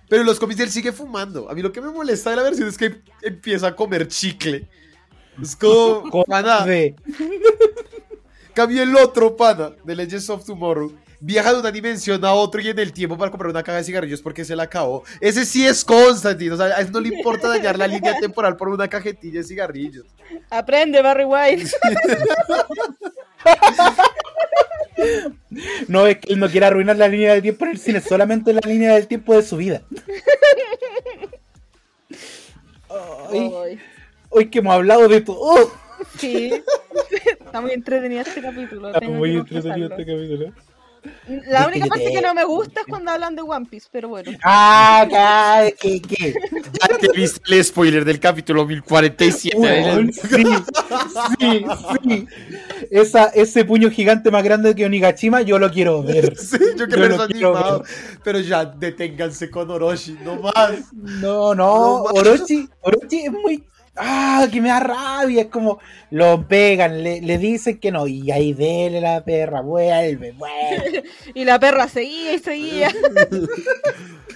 Pero 0.10 0.24
en 0.24 0.28
los 0.28 0.38
cómics 0.38 0.60
él 0.60 0.70
sigue 0.70 0.92
fumando. 0.92 1.50
A 1.50 1.54
mí 1.54 1.62
lo 1.62 1.72
que 1.72 1.80
me 1.80 1.90
molesta 1.90 2.32
de 2.32 2.36
la 2.36 2.44
versión 2.44 2.68
es 2.68 2.78
que 2.78 3.02
empieza 3.22 3.68
a 3.68 3.76
comer 3.78 4.10
chicle. 4.10 4.68
Es 5.42 5.56
como, 5.56 6.24
pana, 6.28 6.66
Cambio 8.54 8.84
el 8.84 8.94
otro 8.98 9.38
pana 9.38 9.72
de 9.86 9.96
Legends 9.96 10.30
of 10.30 10.46
Tomorrow. 10.46 10.92
Viaja 11.23 11.53
de 11.53 11.60
una 11.60 11.72
dimensión 11.72 12.26
a 12.26 12.34
otro 12.34 12.60
y 12.61 12.69
en 12.69 12.80
el 12.80 12.91
tiempo 12.91 13.15
para 13.15 13.30
comprar 13.30 13.52
una 13.52 13.61
caja 13.61 13.77
de 13.77 13.84
cigarrillos 13.84 14.22
porque 14.23 14.43
se 14.43 14.56
la 14.56 14.64
acabó. 14.64 15.03
Ese 15.19 15.45
sí 15.45 15.65
es 15.65 15.85
Constantine. 15.85 16.52
O 16.52 16.57
sea, 16.57 16.65
a 16.65 16.81
él 16.81 16.91
no 16.91 16.99
le 16.99 17.10
importa 17.10 17.48
dañar 17.48 17.77
la 17.77 17.85
línea 17.85 18.15
temporal 18.19 18.57
por 18.57 18.69
una 18.69 18.88
cajetilla 18.88 19.39
de 19.39 19.45
cigarrillos. 19.45 20.06
Aprende, 20.49 21.02
Barry 21.02 21.26
White. 21.26 21.69
No 25.88 26.06
es 26.06 26.18
que 26.19 26.34
él 26.34 26.39
no 26.39 26.48
quiera 26.48 26.68
arruinar 26.68 26.95
la 26.95 27.07
línea 27.07 27.34
del 27.34 27.41
tiempo 27.41 27.65
en 27.65 27.72
el 27.72 27.80
cine, 27.80 27.99
solamente 28.02 28.53
la 28.53 28.61
línea 28.61 28.93
del 28.93 29.07
tiempo 29.07 29.35
de 29.35 29.41
su 29.41 29.57
vida. 29.57 29.81
Ay, 33.31 33.52
Ay, 33.64 33.80
hoy 34.30 34.49
que 34.49 34.60
hemos 34.60 34.73
hablado 34.73 35.07
de 35.07 35.22
todo. 35.22 35.38
¡Oh! 35.39 35.72
sí. 36.18 36.61
Está 37.39 37.61
muy 37.61 37.72
entretenido 37.72 38.22
este 38.22 38.41
capítulo. 38.41 38.88
Está 38.88 38.99
tengo 38.99 39.14
muy 39.14 39.38
entretenido 39.38 39.89
este 39.89 40.06
capítulo. 40.06 40.53
La 41.48 41.68
única 41.68 41.86
que 41.86 41.90
parte 41.90 42.06
te- 42.06 42.11
que 42.14 42.22
no 42.22 42.34
me 42.34 42.44
gusta 42.45 42.82
es 42.82 42.86
cuando 42.88 43.10
hablan 43.11 43.36
de 43.36 43.41
One 43.41 43.65
Piece, 43.69 43.88
pero 43.91 44.10
bueno. 44.10 44.32
Ah, 44.44 45.65
¿qué, 45.80 46.02
qué? 46.02 46.36
Ya 46.80 46.98
te 46.98 47.07
viste 47.15 47.40
el 47.56 47.64
spoiler 47.64 48.06
del 48.06 48.19
capítulo 48.19 48.65
1047. 48.65 49.57
Weón, 49.57 50.14
sí, 50.14 50.44
sí, 51.40 51.65
sí. 52.03 52.28
Esa, 52.91 53.26
ese 53.30 53.65
puño 53.65 53.90
gigante 53.90 54.30
más 54.30 54.44
grande 54.44 54.76
que 54.76 54.86
Onigashima, 54.86 55.41
yo 55.41 55.57
lo 55.57 55.72
quiero 55.72 56.03
ver. 56.03 56.36
Sí, 56.41 56.57
yo 56.60 56.86
Yo 56.86 56.88
quiero 56.88 57.07
lo 57.07 57.15
eso 57.15 57.28
quiero 57.28 57.57
animado. 57.57 57.84
Pero 58.23 58.40
ya, 58.40 58.65
deténganse 58.65 59.49
con 59.49 59.69
Orochi, 59.72 60.18
no 60.23 60.36
más. 60.36 60.94
No, 60.94 61.56
no, 61.56 61.56
No, 61.56 62.03
Orochi, 62.03 62.68
Orochi 62.82 63.26
es 63.26 63.32
muy 63.32 63.64
¡Ah! 63.96 64.48
Que 64.52 64.62
me 64.62 64.70
da 64.70 64.80
rabia. 64.80 65.44
Es 65.44 65.48
como 65.50 65.80
lo 66.10 66.48
pegan, 66.48 67.04
le, 67.04 67.22
le 67.22 67.38
dicen 67.38 67.80
que 67.80 67.92
no. 67.92 68.08
Y 68.08 68.32
ahí 68.32 68.54
dele 68.54 69.02
la 69.02 69.24
perra, 69.24 69.62
vuelve, 69.62 70.32
vuelve. 70.34 71.04
Y 71.36 71.46
la 71.46 71.60
perra 71.60 71.88
seguía 71.88 72.34
y 72.34 72.40
seguía. 72.40 72.90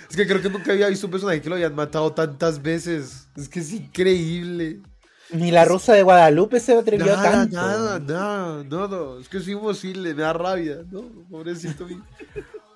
Es 0.09 0.15
que 0.15 0.27
creo 0.27 0.41
que 0.41 0.49
nunca 0.49 0.71
había 0.71 0.87
visto 0.87 1.07
un 1.07 1.11
personaje 1.11 1.41
que 1.41 1.49
lo 1.49 1.55
habían 1.55 1.75
matado 1.75 2.13
tantas 2.13 2.61
veces. 2.61 3.27
Es 3.35 3.49
que 3.49 3.59
es 3.59 3.73
increíble. 3.73 4.79
Ni 5.31 5.51
la 5.51 5.65
rosa 5.65 5.93
de 5.93 6.03
Guadalupe 6.03 6.59
se 6.59 6.77
atrevió 6.77 7.07
Nada, 7.07 7.31
tanto. 7.31 7.55
nada, 7.57 7.99
nada, 7.99 8.63
no, 8.63 8.87
no, 8.87 9.19
es 9.19 9.27
que 9.27 9.37
es 9.37 9.47
imposible, 9.47 10.13
me 10.13 10.21
da 10.21 10.31
rabia, 10.33 10.83
no, 10.91 11.25
pobrecito 11.29 11.85
mi. 11.87 11.99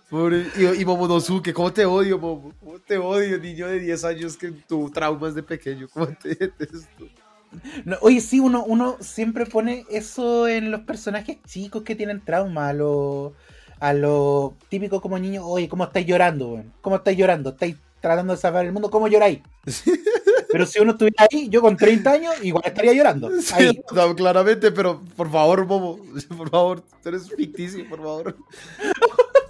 Pobre, 0.10 0.48
y, 0.58 0.82
y 0.82 0.86
Momonosuke, 0.86 1.54
¿cómo 1.54 1.72
te 1.72 1.86
odio, 1.86 2.18
Momo? 2.18 2.52
¿Cómo 2.60 2.80
te 2.80 2.98
odio, 2.98 3.38
niño 3.38 3.68
de 3.68 3.80
10 3.80 4.04
años 4.06 4.38
que 4.38 4.52
tu 4.52 4.90
trauma 4.90 5.28
es 5.28 5.36
de 5.36 5.44
pequeño? 5.44 5.88
¿Cómo 5.94 6.08
te 6.08 6.30
detesto? 6.36 7.08
No, 7.86 7.98
oye, 8.02 8.20
sí, 8.20 8.40
uno, 8.40 8.64
uno 8.64 8.98
siempre 9.00 9.46
pone 9.46 9.86
eso 9.90 10.48
en 10.48 10.72
los 10.72 10.82
personajes 10.82 11.38
chicos 11.48 11.84
que 11.84 11.96
tienen 11.96 12.24
trauma, 12.24 12.70
a 12.70 12.74
lo, 12.74 13.34
a 13.80 13.94
lo 13.94 14.56
típico 14.70 15.00
como 15.00 15.20
niño, 15.20 15.46
oye, 15.46 15.70
¿cómo 15.70 15.84
estáis 15.84 16.08
llorando, 16.08 16.50
weón? 16.50 16.74
¿Cómo 16.82 16.96
estáis 16.96 17.18
llorando? 17.18 17.52
¿Estáis 17.52 17.76
tratando 18.02 18.34
de 18.34 18.40
salvar 18.40 18.66
el 18.66 18.72
mundo? 18.72 18.90
¿Cómo 18.90 19.08
lloráis? 19.08 19.42
Pero 20.52 20.66
si 20.66 20.80
uno 20.80 20.94
estuviera 20.94 21.28
ahí, 21.32 21.50
yo 21.50 21.62
con 21.62 21.78
30 21.78 22.12
años, 22.12 22.34
igual 22.42 22.64
estaría 22.66 22.94
llorando. 22.94 23.28
Ahí. 23.54 23.70
Sí, 23.70 23.82
no, 23.94 24.16
claramente, 24.16 24.72
pero 24.72 25.00
por 25.16 25.30
favor, 25.30 25.64
Momo, 25.68 26.00
por 26.36 26.50
favor, 26.50 26.82
tú 27.04 27.10
eres 27.10 27.30
ficticio, 27.30 27.88
por 27.88 28.00
favor. 28.00 28.36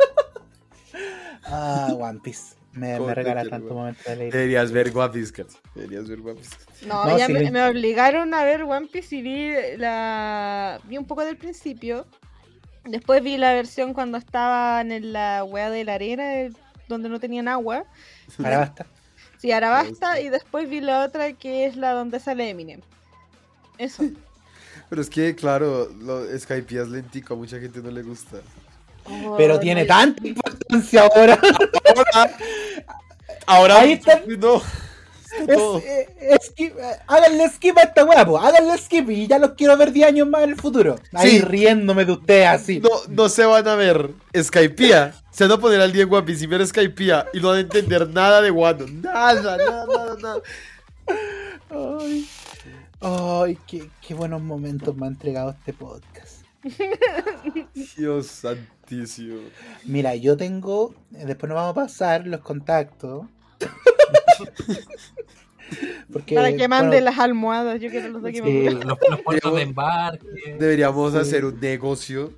Ah, 1.45 1.93
One 1.97 2.19
Piece. 2.23 2.55
Me, 2.73 2.95
¿Cómo 2.95 3.07
me 3.07 3.15
regala 3.15 3.43
tanto 3.49 3.73
momento 3.73 4.01
de 4.05 4.15
leer. 4.15 4.33
Deberías 4.33 4.71
ver 4.71 4.95
One 4.95 5.09
Piece, 5.09 5.33
Kat, 5.33 5.47
Deberías 5.73 6.07
ver 6.07 6.19
One 6.19 6.35
Piece. 6.35 6.55
No, 6.87 7.05
No, 7.05 7.17
ya 7.17 7.25
sí 7.25 7.33
me, 7.33 7.49
me 7.51 7.63
obligaron 7.67 8.33
a 8.33 8.43
ver 8.43 8.63
One 8.63 8.87
Piece 8.87 9.15
y 9.15 9.21
vi 9.21 9.77
la. 9.77 10.79
vi 10.85 10.97
un 10.97 11.05
poco 11.05 11.25
del 11.25 11.37
principio. 11.37 12.05
Después 12.85 13.21
vi 13.23 13.37
la 13.37 13.53
versión 13.53 13.93
cuando 13.93 14.17
estaban 14.17 14.91
en 14.91 15.13
la 15.13 15.43
weá 15.43 15.69
de 15.69 15.83
la 15.83 15.95
arena, 15.95 16.23
donde 16.87 17.09
no 17.09 17.19
tenían 17.19 17.47
agua. 17.47 17.85
Ahora 18.37 18.59
basta. 18.59 18.85
Sí, 19.37 19.51
Arabasta. 19.51 20.19
Y 20.19 20.29
después 20.29 20.69
vi 20.69 20.81
la 20.81 21.03
otra 21.05 21.33
que 21.33 21.65
es 21.65 21.75
la 21.75 21.91
donde 21.93 22.19
sale 22.19 22.49
Eminem. 22.49 22.81
Eso. 23.77 24.03
Pero 24.89 25.01
es 25.01 25.09
que, 25.09 25.35
claro, 25.35 25.89
lo, 25.99 26.25
Skype 26.37 26.81
es 26.81 26.87
lentico, 26.87 27.33
a 27.33 27.37
mucha 27.37 27.59
gente 27.59 27.81
no 27.81 27.91
le 27.91 28.01
gusta. 28.03 28.37
Pero 29.37 29.55
Oh, 29.55 29.59
tiene 29.59 29.81
no, 29.81 29.87
tanta 29.87 30.21
importancia 30.69 31.01
ahora. 31.01 31.39
Ahora, 33.45 33.79
Ahí 33.81 33.93
está. 33.93 34.21
No, 34.37 34.61
Es, 35.47 35.83
eh, 35.85 36.37
skip, 36.43 36.75
eh, 36.77 36.95
háganle 37.07 37.47
skip 37.49 37.77
a 37.77 37.81
esta 37.83 38.03
weá, 38.03 38.21
háganle 38.21 38.77
skip 38.77 39.09
y 39.11 39.27
ya 39.27 39.37
los 39.37 39.51
quiero 39.51 39.77
ver 39.77 39.91
10 39.91 40.07
años 40.07 40.27
más 40.27 40.43
en 40.43 40.49
el 40.51 40.55
futuro. 40.55 40.95
Ahí 41.13 41.31
Sí. 41.31 41.39
riéndome 41.41 42.03
de 42.05 42.13
ustedes 42.13 42.47
así. 42.47 42.79
No, 42.79 42.89
no 43.07 43.29
se 43.29 43.45
van 43.45 43.67
a 43.67 43.75
ver 43.75 44.09
Skypea. 44.35 45.13
Se 45.31 45.43
van 45.45 45.57
a 45.57 45.61
poner 45.61 45.81
al 45.81 45.91
día 45.91 46.03
en 46.03 46.13
One 46.13 46.33
y 46.33 46.45
ver 46.47 46.65
Skypea 46.65 47.27
y 47.33 47.39
no 47.39 47.49
van 47.49 47.57
a 47.57 47.61
entender 47.61 48.09
nada 48.09 48.41
de 48.41 48.51
Wano. 48.51 48.85
Nada, 48.87 49.55
nada, 49.57 49.85
nada, 49.85 50.15
nada. 50.19 50.41
Ay, 51.69 52.27
ay 53.01 53.57
qué, 53.67 53.89
qué 54.05 54.13
buenos 54.15 54.41
momentos 54.41 54.95
me 54.95 55.05
ha 55.05 55.09
entregado 55.09 55.51
este 55.51 55.73
podcast. 55.73 56.38
Dios 57.97 58.27
santísimo. 58.27 59.39
Mira, 59.85 60.15
yo 60.15 60.35
tengo, 60.37 60.93
eh, 61.15 61.25
después 61.25 61.47
nos 61.49 61.55
vamos 61.55 61.71
a 61.71 61.75
pasar 61.75 62.27
los 62.27 62.41
contactos. 62.41 63.25
Porque, 66.11 66.33
Para 66.35 66.55
que 66.55 66.67
mande 66.67 66.97
bueno, 66.97 67.05
las 67.05 67.19
almohadas. 67.19 67.79
Yo 67.79 67.89
quiero 67.91 68.09
los 68.09 68.23
de 68.23 68.31
que 68.33 68.37
Sí. 68.39 68.43
me 68.43 68.71
Los, 68.71 68.85
los 69.09 69.21
puertos 69.21 69.55
de 69.55 69.61
embarque. 69.61 70.25
Deberíamos 70.59 71.13
Sí. 71.13 71.19
hacer 71.19 71.45
un 71.45 71.59
negocio 71.59 72.33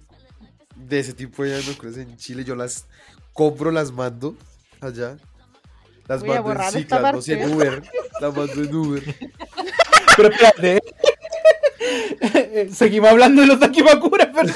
de 0.76 1.00
ese 1.00 1.14
tipo 1.14 1.44
de 1.44 1.62
locura 1.64 1.92
en 1.96 2.18
Chile. 2.18 2.44
Yo 2.44 2.56
las 2.56 2.88
compro, 3.34 3.72
las 3.72 3.92
mando 3.94 4.36
allá. 4.82 5.16
Las 6.08 6.22
Voy 6.22 6.36
a 6.36 6.42
mando 6.42 6.62
en 6.64 6.72
ciclas, 6.72 7.14
no 7.14 7.22
sé, 7.22 7.42
en. 7.42 7.54
Uber. 7.54 7.82
Las 8.20 8.36
mando 8.36 8.54
en 8.62 8.76
Uber. 8.76 9.16
Pero 10.18 10.30
espérate. 10.30 10.82
Seguimos 12.74 13.10
hablando 13.10 13.42
de 13.42 13.48
los 13.48 13.60
Dakimakuras, 13.60 14.32
¿verdad? 14.34 14.56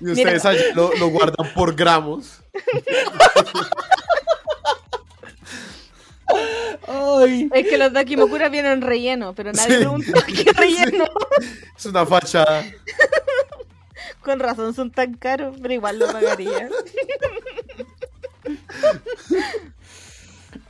Y 0.00 0.10
ustedes 0.10 0.44
allá 0.46 0.62
lo, 0.74 0.94
lo 0.96 1.08
guardan 1.08 1.52
por 1.54 1.74
gramos. 1.74 2.40
Ay, 6.86 7.48
Es 7.52 7.68
que 7.68 7.76
los 7.78 7.92
Dakimakura 7.92 8.48
vienen 8.48 8.80
relleno, 8.80 9.34
pero 9.34 9.52
nadie 9.52 9.72
Sí. 9.72 9.76
pregunta 9.78 10.12
qué 10.26 10.52
relleno. 10.56 11.04
Es 11.76 11.86
una 11.86 12.06
fachada. 12.06 12.64
Con 14.22 14.38
razón 14.40 14.74
son 14.74 14.90
tan 14.90 15.14
caros, 15.14 15.56
pero 15.60 15.74
igual 15.74 15.98
lo 15.98 16.06
pagaría. 16.10 16.68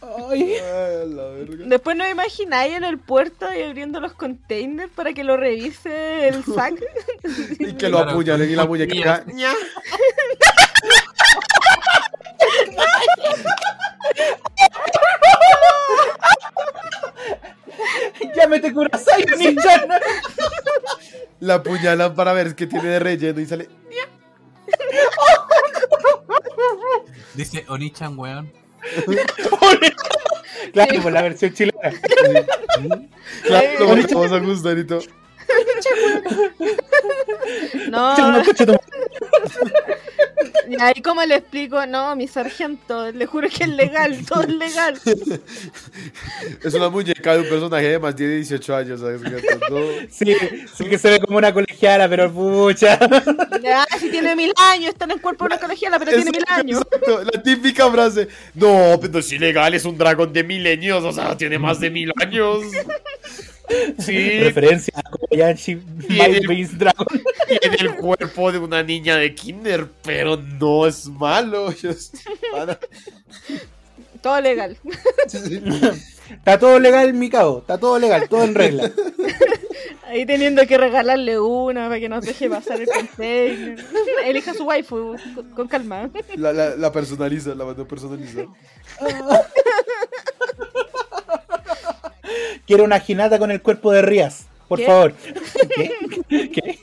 Ay. 0.03 0.55
Ay, 0.55 1.09
la 1.09 1.25
verga. 1.29 1.65
Después 1.67 1.97
nos 1.97 2.09
imagináis 2.11 2.75
en 2.75 2.85
el 2.85 2.99
puerto 2.99 3.47
y 3.53 3.63
abriendo 3.63 4.01
los 4.01 4.13
containers 4.13 4.91
para 4.93 5.13
que 5.13 5.25
lo 5.25 5.37
revise 5.37 6.29
el 6.29 6.45
SAC. 6.45 6.75
Y 7.59 7.75
que 7.75 7.89
lo 7.89 7.99
Claro, 7.99 8.11
apuñalen 8.11 8.51
y 8.51 8.55
la 8.57 8.67
cuchillas. 8.67 9.23
Ya 18.37 18.47
me 18.49 18.61
te 18.61 18.73
curas 18.73 19.07
ahí, 19.09 19.25
ninja. 19.39 19.85
La 21.41 21.55
apuñalan 21.55 22.15
para 22.15 22.33
ver 22.33 22.55
qué 22.55 22.67
tiene 22.67 22.89
de 22.89 22.99
relleno 22.99 23.41
y 23.41 23.47
sale. 23.47 23.69
Dice 27.35 27.65
Onichan, 27.69 28.19
weón. 28.19 28.53
Claro, 30.73 31.03
por 31.03 31.13
la 31.13 31.23
versión 31.23 31.53
chilena. 31.53 31.79
Claro, 33.45 33.87
y 34.79 34.85
todo. 34.85 35.01
No, 37.91 38.15
y 40.69 40.81
ahí 40.81 41.03
como 41.03 41.25
le 41.25 41.37
explico, 41.37 41.85
no, 41.87 42.15
mi 42.17 42.29
sargento, 42.29 43.11
le 43.11 43.27
juro 43.27 43.49
que 43.49 43.65
es 43.65 43.71
legal, 43.71 44.17
todo 44.27 44.43
es 44.43 44.49
legal. 44.49 45.01
Es 46.63 46.75
una 46.75 46.89
muñeca 46.89 47.35
de 47.35 47.41
un 47.41 47.49
personaje 47.49 47.89
de 47.89 47.99
más 47.99 48.15
de 48.17 48.37
18 48.37 48.77
años, 48.77 49.01
¿sabes? 49.01 49.21
Sí, 50.11 50.35
sí 50.75 50.85
que 50.85 50.99
se 50.99 51.11
ve 51.11 51.21
como 51.21 51.39
una 51.39 51.53
colegiala, 51.53 52.09
pero 52.09 52.33
pucha. 52.33 52.99
Ya, 53.63 53.85
si 53.99 54.11
tiene 54.11 54.37
mil 54.37 54.53
años, 54.57 54.91
está 54.91 55.05
en 55.07 55.13
el 55.13 55.21
cuerpo 55.21 55.45
de 55.45 55.55
una 55.55 55.59
colegiala, 55.59 55.99
pero 55.99 56.13
tiene 56.13 56.31
mil 56.31 56.45
años. 56.49 56.81
exacto, 56.81 57.25
La 57.25 57.43
típica 57.43 57.91
frase. 57.91 58.29
No, 58.55 58.99
pero 59.01 59.19
es 59.19 59.33
ilegal, 59.33 59.75
es 59.75 59.85
un 59.85 59.99
dragón 59.99 60.33
de 60.33 60.45
milenios, 60.45 61.03
o 61.05 61.13
sea, 61.13 61.37
tiene 61.37 61.59
más 61.59 61.81
de 61.81 61.91
mil 61.91 62.13
años. 62.21 62.59
Sí, 63.99 64.41
Referencia 64.41 64.93
a 64.97 65.03
Kobayashi 65.03 65.77
My 66.09 66.41
Beast 66.47 66.73
Dragon. 66.75 67.07
tiene 67.61 67.77
el 67.81 67.97
cuerpo 67.97 68.51
de 68.53 68.59
una 68.59 68.83
niña 68.83 69.17
de 69.17 69.35
kinder, 69.35 69.87
pero 70.03 70.37
no 70.37 70.87
es 70.87 71.07
malo. 71.07 71.73
Yo 71.83 71.91
estoy- 71.91 72.21
para- 72.53 72.79
Todo 74.23 74.41
legal. 74.41 74.77
Está 76.31 76.59
todo 76.59 76.79
legal, 76.79 77.13
Mikao. 77.15 77.59
Está 77.61 77.79
todo 77.79 77.99
legal, 77.99 78.29
todo 78.29 78.45
en 78.45 78.55
regla. 78.55 78.91
Ahí 80.07 80.27
teniendo 80.27 80.67
que 80.67 80.77
regalarle 80.77 81.39
una 81.39 81.85
para 81.89 82.01
que 82.01 82.09
nos 82.09 82.25
deje 82.25 82.51
pasar 82.51 82.81
el 82.81 82.89
container. 82.89 83.85
Elija 84.25 84.53
su 84.55 84.65
waifu 84.65 85.17
con, 85.35 85.51
con 85.51 85.69
calma. 85.69 86.11
La, 86.37 86.53
la, 86.53 86.77
la 86.77 86.93
personaliza, 86.93 87.55
la 87.55 87.65
mandó 87.65 87.87
personalizar. 87.87 88.47
Quiero 92.71 92.85
una 92.85 93.03
Hinata 93.05 93.37
con 93.41 93.51
el 93.51 93.61
cuerpo 93.63 93.91
de 93.91 94.01
Rías, 94.01 94.47
por 94.69 94.79
¿Qué? 94.79 94.87
favor. 94.87 95.13
¿Qué? 95.75 96.51
¿Qué? 96.53 96.79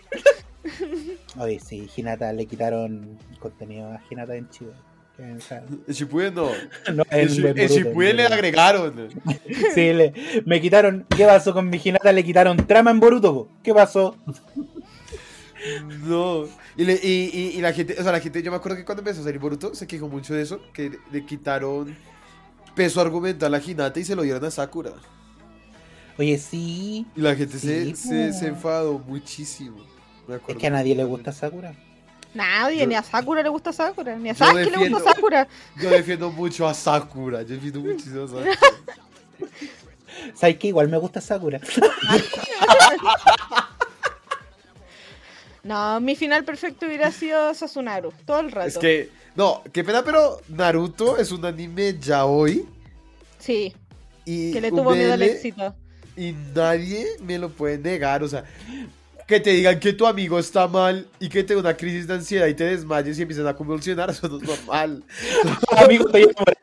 Oye, 1.40 1.62
sí, 1.62 1.88
Hinata 1.96 2.34
le 2.34 2.46
quitaron 2.46 3.18
contenido 3.40 3.88
a 3.94 4.02
Hinata 4.10 4.36
en 4.36 4.50
Chile. 4.50 4.72
O 5.18 5.40
sea, 5.40 5.64
En 5.88 5.94
Shippuden 5.94 6.36
no. 6.36 6.50
no, 6.94 7.04
En, 7.10 7.30
Shippuden 7.30 8.18
le 8.18 8.26
agregaron. 8.26 9.08
Sí, 9.74 9.94
le- 9.94 10.12
me 10.46 10.60
quitaron. 10.60 11.06
¿Qué 11.16 11.24
pasó 11.24 11.54
con 11.54 11.70
mi 11.70 11.80
Hinata? 11.82 12.12
Le 12.12 12.26
quitaron 12.26 12.58
trama 12.68 12.92
en 12.92 13.00
Boruto. 13.00 13.34
po. 13.34 13.50
¿Qué 13.64 13.74
pasó? 13.74 14.18
No. 16.04 16.44
Y, 16.76 16.84
le- 16.84 17.00
y, 17.02 17.30
y, 17.34 17.58
y 17.58 17.62
la 17.62 17.72
gente, 17.72 17.96
o 17.98 18.04
sea, 18.04 18.12
la 18.12 18.20
gente, 18.20 18.44
yo 18.44 18.52
me 18.52 18.58
acuerdo 18.58 18.78
que 18.78 18.84
cuando 18.84 19.00
empezó 19.04 19.22
a 19.22 19.24
salir 19.24 19.40
Boruto 19.40 19.74
se 19.74 19.88
quejó 19.88 20.10
mucho 20.10 20.34
de 20.34 20.42
eso, 20.42 20.60
que 20.74 20.90
le, 20.90 21.00
le 21.14 21.26
quitaron 21.26 21.96
peso 22.76 23.00
argumental 23.00 23.54
a 23.56 23.62
Hinata 23.66 24.02
y 24.02 24.04
se 24.04 24.18
lo 24.18 24.24
dieron 24.24 24.44
a 24.44 24.52
Sakura. 24.52 24.92
Oye, 26.18 26.38
sí. 26.38 27.06
Y 27.16 27.22
la 27.22 27.36
gente 27.36 27.60
se, 27.60 27.86
Sí, 27.86 27.96
se, 27.96 28.28
po. 28.28 28.34
se 28.40 28.48
enfadó 28.48 29.00
muchísimo. 29.00 29.78
Me 30.28 30.36
Es 30.36 30.56
que 30.58 30.68
a 30.68 30.70
nadie 30.72 30.96
le 30.96 31.04
gusta 31.04 31.32
Sakura. 31.32 31.74
Nadie, 32.34 32.80
Yo- 32.80 32.88
ni 32.88 32.96
a 32.96 33.04
Sakura 33.04 33.42
le 33.42 33.50
gusta 33.50 33.72
Sakura, 33.72 34.16
ni 34.18 34.30
a 34.30 34.36
Sasuke 34.36 34.70
le 34.70 34.90
gusta 34.90 35.14
Sakura. 35.14 35.48
Yo 35.82 35.90
defiendo 35.90 36.30
mucho 36.32 36.68
a 36.68 36.74
Sakura. 36.74 37.42
Yo 37.44 37.50
defiendo 37.56 37.80
muchísimo 37.80 38.24
a 38.24 38.28
Sakura. 38.28 38.52
¿Sabes 40.36 40.58
qué? 40.58 40.68
Igual 40.68 40.90
me 40.90 40.98
gusta 40.98 41.22
Sakura. 41.22 41.60
No, 45.64 46.00
mi 46.00 46.16
final 46.16 46.46
perfecto 46.46 46.86
hubiera 46.86 47.12
sido 47.12 47.54
Sasunaru, 47.54 48.14
todo 48.26 48.40
el 48.40 48.52
rato. 48.52 48.68
Es 48.70 48.78
que, 48.78 49.10
no, 49.36 49.64
qué 49.74 49.84
pena, 49.84 50.02
pero 50.04 50.40
Naruto 50.48 51.18
es 51.18 51.32
un 51.34 51.44
anime 51.44 51.98
ya 52.00 52.24
hoy. 52.26 52.66
Sí, 53.38 53.76
Y 54.24 54.54
que 54.54 54.62
le 54.62 54.70
tuvo 54.70 54.92
miedo 54.92 55.12
al 55.14 55.22
éxito. 55.24 55.76
Y 56.18 56.34
nadie 56.56 57.06
me 57.22 57.38
lo 57.38 57.50
puede 57.50 57.78
negar. 57.78 58.24
O 58.24 58.28
sea, 58.28 58.44
que 59.28 59.40
te 59.40 59.52
digan 59.52 59.80
que 59.80 59.94
tu 59.94 60.08
amigo 60.08 60.40
está 60.40 60.68
mal 60.68 61.06
y 61.20 61.28
que 61.30 61.44
te 61.44 61.54
dé 61.54 61.60
una 61.60 61.76
crisis 61.76 62.08
de 62.08 62.14
ansiedad 62.16 62.48
y 62.48 62.54
te 62.54 62.64
desmayes 62.64 63.20
y 63.20 63.22
empiezas 63.24 63.46
a 63.46 63.56
convulsionar, 63.56 64.10
eso 64.12 64.28
no 64.30 64.38
es 64.38 64.44
normal. 64.44 65.04
Amigo, 65.78 66.06
estoy 66.06 66.24
enamorado. 66.24 66.58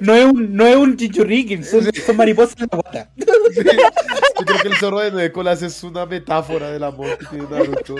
No 0.00 0.14
es 0.14 0.24
un, 0.24 0.54
no 0.56 0.66
es 0.66 0.76
un 0.76 0.96
chichurriquín, 0.96 1.64
son, 1.64 1.90
son 1.92 2.16
mariposas 2.16 2.56
en 2.60 2.68
la 2.70 2.76
guata. 2.78 3.10
Sí, 3.54 3.60
Yo 3.62 4.44
creo 4.46 4.62
que 4.62 4.68
el 4.68 4.74
zorro 4.78 4.98
de 4.98 5.12
nueve 5.12 5.30
colas 5.30 5.62
es 5.62 5.84
una 5.84 6.06
metáfora 6.06 6.70
del 6.72 6.82
amor 6.82 7.16
que 7.18 7.26
tiene 7.26 7.46
Naruto. 7.48 7.94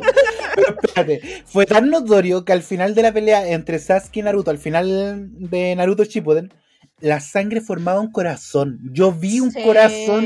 Espérate, 0.83 1.45
fue 1.47 1.65
tan 1.65 1.91
notorio 1.91 2.45
que 2.45 2.53
al 2.53 2.63
final 2.63 2.95
de 2.97 3.03
la 3.03 3.13
pelea 3.13 3.49
entre 3.51 3.79
Sasuke 3.79 4.17
y 4.17 4.23
Naruto, 4.23 4.51
al 4.51 4.59
final 4.59 5.29
de 5.31 5.77
Naruto 5.77 6.03
Shippuden, 6.03 6.53
la 7.01 7.21
sangre 7.21 7.61
formaba 7.61 8.01
un 8.01 8.11
corazón. 8.11 8.81
Yo 8.93 9.13
vi 9.13 9.39
un 9.39 9.53
Sí. 9.53 9.63
corazón 9.63 10.25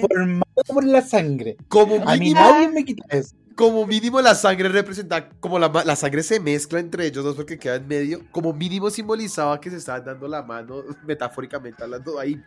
formado 0.00 0.62
por 0.66 0.84
la 0.84 1.02
sangre. 1.02 1.56
Como 1.68 1.96
A 2.08 2.14
mí 2.14 2.20
mínimo, 2.20 2.40
nadie 2.40 2.68
me 2.68 2.84
quita 2.84 3.04
eso. 3.10 3.34
como 3.54 3.86
mínimo 3.86 4.20
la 4.20 4.34
sangre 4.34 4.68
representa, 4.68 5.28
como 5.40 5.58
la, 5.58 5.68
la 5.84 5.96
sangre 5.96 6.22
se 6.22 6.38
mezcla 6.40 6.78
entre 6.80 7.06
ellos 7.06 7.24
dos 7.24 7.34
porque 7.36 7.58
queda 7.58 7.76
en 7.76 7.86
medio, 7.88 8.20
como 8.30 8.52
mínimo 8.52 8.90
simbolizaba 8.90 9.60
que 9.60 9.70
se 9.70 9.76
estaban 9.76 10.04
dando 10.04 10.28
la 10.28 10.42
mano, 10.42 10.82
metafóricamente 11.06 11.82
hablando 11.82 12.18
ahí. 12.18 12.40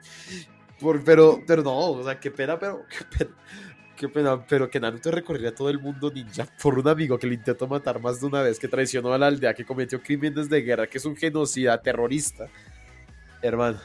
Por- 0.80 1.04
pero, 1.04 1.40
pero 1.46 1.62
no, 1.64 1.78
o 1.92 2.04
sea, 2.04 2.20
qué 2.20 2.32
pena, 2.32 2.58
pero 2.58 2.86
qué 2.90 3.06
pena. 3.18 3.36
Qué 3.96 4.10
pena, 4.10 4.44
pero 4.48 4.68
que 4.68 4.80
Naruto 4.80 5.12
recorriera 5.12 5.54
todo 5.54 5.70
el 5.70 5.78
mundo 5.80 6.10
ninja 6.12 6.48
por 6.64 6.80
un 6.80 6.88
amigo 6.88 7.20
que 7.20 7.28
le 7.28 7.36
intentó 7.36 7.68
matar 7.68 8.02
más 8.02 8.20
de 8.20 8.26
una 8.26 8.42
vez, 8.42 8.58
que 8.58 8.68
traicionó 8.68 9.14
a 9.14 9.18
la 9.20 9.28
aldea, 9.28 9.54
que 9.54 9.64
cometió 9.64 10.02
crímenes 10.02 10.50
de 10.50 10.60
guerra, 10.64 10.88
que 10.88 10.98
es 10.98 11.06
un 11.06 11.16
genocida 11.16 11.80
terrorista. 11.80 12.48
Hermano, 13.44 13.78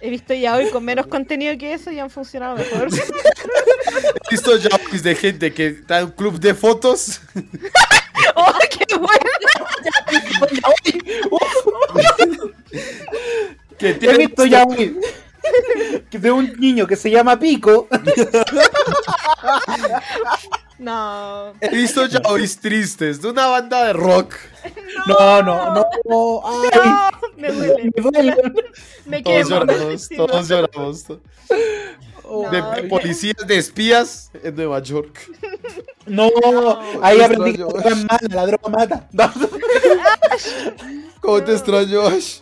He 0.00 0.10
visto 0.10 0.34
ya 0.34 0.56
hoy 0.56 0.68
con 0.70 0.84
menos 0.84 1.06
contenido 1.06 1.56
que 1.56 1.72
eso 1.72 1.90
y 1.90 1.98
han 1.98 2.10
funcionado 2.10 2.56
mejor. 2.56 2.88
he 2.92 4.30
visto 4.30 4.56
ya 4.56 4.68
de 5.02 5.14
gente 5.14 5.52
que 5.52 5.68
está 5.68 6.00
en 6.00 6.06
un 6.06 6.10
club 6.12 6.38
de 6.38 6.54
fotos 6.54 7.20
¡Oh, 8.36 8.52
qué 8.70 8.96
bueno! 8.96 9.24
que 13.78 13.90
He 13.90 13.94
tienen 13.94 14.18
visto 14.18 14.44
ya 14.44 14.64
que 16.10 16.18
de 16.18 16.30
un 16.30 16.52
niño 16.58 16.86
que 16.86 16.96
se 16.96 17.10
llama 17.10 17.38
Pico. 17.38 17.88
No. 20.78 21.52
He 21.60 21.68
visto 21.68 22.06
yaois 22.06 22.58
tristes 22.58 23.22
de 23.22 23.28
una 23.28 23.46
banda 23.46 23.84
de 23.86 23.92
rock. 23.92 24.34
No, 25.06 25.42
no, 25.42 25.74
no. 25.74 26.40
Ay, 26.44 26.70
No, 26.72 27.10
me 27.36 27.52
duele. 27.52 27.90
me 27.94 28.02
duele. 28.02 28.36
Me 29.06 29.22
Todos 29.22 29.48
lloramos, 29.50 30.08
todos 30.16 30.48
lloramos. 30.48 31.04
Oh, 32.24 32.48
De, 32.50 32.60
No, 32.60 32.70
de 32.72 32.82
policías, 32.84 33.46
de 33.46 33.56
espías 33.58 34.30
en 34.42 34.54
Nueva 34.56 34.80
York. 34.80 35.30
No, 36.06 36.30
ahí 37.02 37.20
aprendí 37.20 37.52
que 37.52 37.64
la 38.30 38.46
droga 38.46 38.62
la 38.62 38.68
mata. 38.70 39.08
¿Cómo 41.20 41.42
te 41.42 41.52
extraño, 41.52 42.06
Ash? 42.06 42.40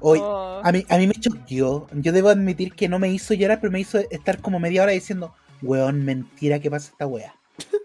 Hoy, 0.00 0.18
Oh. 0.22 0.60
a 0.64 0.72
mí, 0.72 0.84
a 0.88 0.96
mí 0.98 1.06
me 1.06 1.14
choqueó. 1.14 1.86
Yo 1.92 2.12
debo 2.12 2.28
admitir 2.30 2.74
que 2.74 2.88
no 2.88 2.98
me 2.98 3.10
hizo 3.10 3.34
llorar, 3.34 3.60
pero 3.60 3.70
me 3.70 3.80
hizo 3.80 3.98
estar 4.10 4.40
como 4.40 4.58
media 4.58 4.82
hora 4.82 4.92
diciendo, 4.92 5.34
weón, 5.62 6.04
mentira 6.04 6.58
que 6.58 6.70
pasa 6.70 6.90
esta 6.92 7.06
wea. 7.06 7.34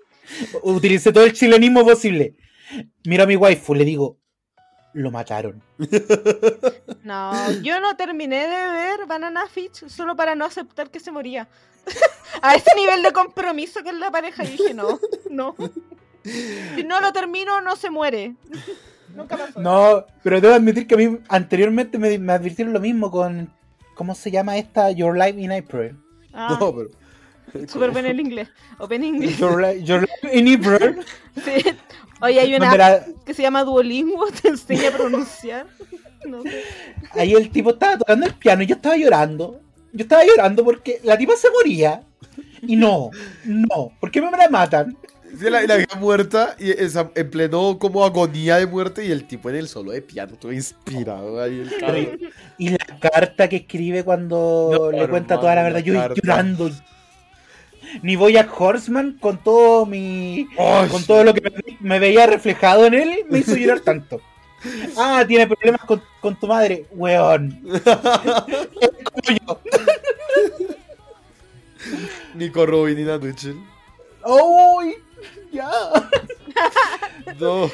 Utilicé 0.63 1.11
todo 1.11 1.23
el 1.25 1.33
chilenismo 1.33 1.83
posible. 1.85 2.35
Miro 3.05 3.23
a 3.23 3.27
mi 3.27 3.35
waifu, 3.35 3.75
le 3.75 3.85
digo, 3.85 4.17
lo 4.93 5.11
mataron. 5.11 5.61
No, 7.03 7.51
yo 7.61 7.79
no 7.79 7.95
terminé 7.95 8.47
de 8.47 8.69
ver 8.71 9.05
Banana 9.07 9.45
Fish 9.47 9.87
solo 9.87 10.15
para 10.15 10.33
no 10.33 10.43
aceptar 10.45 10.89
que 10.89 10.99
se 10.99 11.11
moría. 11.11 11.47
A 12.41 12.55
ese 12.55 12.71
nivel 12.75 13.03
de 13.03 13.11
compromiso 13.13 13.83
con 13.83 13.99
la 13.99 14.09
pareja, 14.09 14.43
dije, 14.43 14.73
no, 14.73 14.99
no. 15.29 15.55
Si 16.23 16.83
no 16.83 16.99
lo 16.99 17.13
termino, 17.13 17.61
no 17.61 17.75
se 17.75 17.91
muere. 17.91 18.33
Nunca 19.15 19.37
pasó. 19.37 19.59
No, 19.61 20.03
pero 20.23 20.41
debo 20.41 20.55
admitir 20.55 20.87
que 20.87 20.95
a 20.95 20.97
mí 20.97 21.19
anteriormente 21.29 21.99
me, 21.99 22.17
me 22.17 22.33
advirtieron 22.33 22.73
lo 22.73 22.79
mismo 22.79 23.11
con, 23.11 23.53
¿cómo 23.93 24.15
se 24.15 24.31
llama 24.31 24.57
esta? 24.57 24.89
Your 24.89 25.15
Life 25.15 25.39
in 25.39 25.51
April. 25.51 25.95
Ah, 26.33 26.57
No, 26.59 26.75
pero. 26.75 26.89
Súper 27.67 27.91
bueno 27.91 28.07
el 28.09 28.19
inglés. 28.19 28.49
Open 28.79 29.03
English. 29.03 29.37
Your, 29.37 29.61
Li- 29.61 29.83
Your 29.83 30.01
Life 30.01 30.37
in 30.37 30.53
April. 30.55 30.99
Sí. 31.43 31.63
Oye, 32.21 32.39
hay 32.39 32.55
una 32.55 32.75
la- 32.75 33.05
que 33.25 33.33
se 33.33 33.41
llama 33.41 33.63
Duolingo, 33.63 34.25
te 34.41 34.49
enseña 34.49 34.89
a 34.89 34.91
pronunciar. 34.91 35.67
No 36.25 36.41
sé. 36.41 36.63
ahí 37.11 37.33
el 37.33 37.49
tipo 37.51 37.69
estaba 37.71 37.97
tocando 37.99 38.25
el 38.25 38.33
piano 38.33 38.63
y 38.63 38.65
yo 38.67 38.75
estaba 38.75 38.97
llorando. 38.97 39.59
Yo 39.93 40.03
estaba 40.03 40.23
llorando 40.25 40.63
porque 40.63 40.99
la 41.03 41.17
tipa 41.17 41.35
se 41.35 41.49
moría. 41.51 42.01
Y 42.61 42.75
no, 42.75 43.11
no, 43.45 43.91
¿por 43.99 44.09
qué 44.11 44.21
me 44.21 44.31
la 44.31 44.49
matan? 44.49 44.97
Sí, 45.37 45.49
la, 45.49 45.61
la 45.63 45.75
vieja 45.75 45.97
muerta 45.99 46.55
y 46.57 46.71
esa- 46.71 47.11
en 47.13 47.29
pleno 47.29 47.77
como 47.77 48.03
agonía 48.05 48.57
de 48.57 48.65
muerte 48.65 49.05
y 49.05 49.11
el 49.11 49.27
tipo 49.27 49.49
en 49.49 49.57
el 49.57 49.67
solo 49.67 49.91
de 49.91 50.01
piano, 50.01 50.35
todo 50.39 50.51
inspirado 50.51 51.41
ahí 51.41 51.59
el 51.59 51.77
cabrón. 51.77 52.19
Y 52.57 52.69
la 52.69 52.77
carta 52.99 53.47
que 53.49 53.57
escribe 53.57 54.03
cuando 54.03 54.69
No, 54.73 54.91
le 54.91 55.07
cuenta 55.09 55.35
hermano, 55.35 55.41
toda 55.41 55.55
la 55.55 55.63
verdad, 55.63 55.79
la 55.79 55.85
yo 55.85 55.93
carta. 55.93 56.15
llorando. 56.23 56.71
Ni 58.01 58.15
voy 58.15 58.37
a 58.37 58.49
Horseman 58.51 59.17
con 59.19 59.43
todo 59.43 59.85
mi. 59.85 60.47
Con 60.89 61.03
todo 61.03 61.23
lo 61.23 61.33
que 61.33 61.41
me, 61.41 61.51
me 61.79 61.99
veía 61.99 62.27
reflejado 62.27 62.85
en 62.85 62.93
él, 62.93 63.25
me 63.29 63.39
hizo 63.39 63.55
llorar 63.55 63.79
tanto. 63.85 64.21
Ah, 64.97 65.23
tiene 65.27 65.45
problemas 65.47 65.81
con, 65.81 66.01
con 66.21 66.39
tu 66.39 66.47
madre, 66.47 66.85
weón. 66.91 67.61
Es 67.73 67.81
como 69.09 69.39
yo. 69.45 69.59
Nico 72.33 72.65
Robin 72.65 72.99
y 72.99 73.03
Nanuchel. 73.03 73.57
¡Uy! 74.25 74.95
Ya. 75.51 75.69
No, 77.39 77.69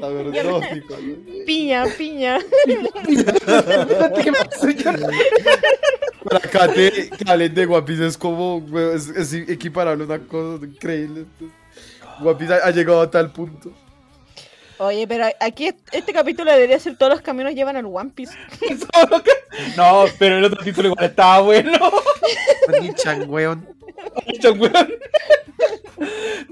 la 0.00 0.08
verdad, 0.08 0.44
no, 0.44 0.60
Nico. 0.60 0.96
Piña, 1.46 1.84
piña. 1.96 2.38
¿Qué 2.66 4.30
me 4.30 4.38
hace 4.38 4.74
llorar? 4.74 5.10
Para 6.24 6.38
acá 6.38 6.72
te, 6.72 7.10
que 7.10 7.30
hablen 7.30 7.54
de 7.54 7.66
One 7.66 7.82
Piece 7.82 8.06
es 8.06 8.16
como, 8.18 8.64
es, 8.94 9.08
es 9.08 9.32
equiparable 9.34 10.04
a 10.04 10.06
una 10.06 10.18
cosa 10.20 10.64
increíble. 10.64 11.26
One 12.20 12.34
Piece 12.36 12.54
ha, 12.54 12.56
ha 12.66 12.70
llegado 12.70 13.00
a 13.02 13.10
tal 13.10 13.30
punto. 13.32 13.70
Oye, 14.78 15.06
pero 15.06 15.26
aquí 15.38 15.68
est- 15.68 15.78
este 15.92 16.12
capítulo 16.12 16.50
debería 16.50 16.78
ser 16.80 16.96
todos 16.98 17.12
los 17.12 17.20
caminos 17.20 17.54
llevan 17.54 17.76
al 17.76 17.86
One 17.86 18.10
Piece. 18.14 18.34
No, 19.76 20.04
pero 20.18 20.38
el 20.38 20.44
otro 20.44 20.64
título 20.64 20.88
igual 20.88 21.04
estaba 21.04 21.40
bueno. 21.40 21.70
Ni 22.80 22.88
weón. 23.26 23.68
Onichan, 24.26 24.60
weón. 24.60 24.94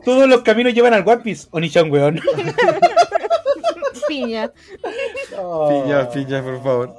Todos 0.05 0.28
los 0.28 0.43
caminos 0.43 0.73
llevan 0.73 0.94
al 0.94 1.06
One 1.06 1.23
Piece. 1.23 1.48
Onichan, 1.51 1.90
weón. 1.90 2.20
Piña. 4.12 4.51
Piña, 5.68 6.10
piña, 6.10 6.43
por 6.43 6.62
favor. 6.62 6.94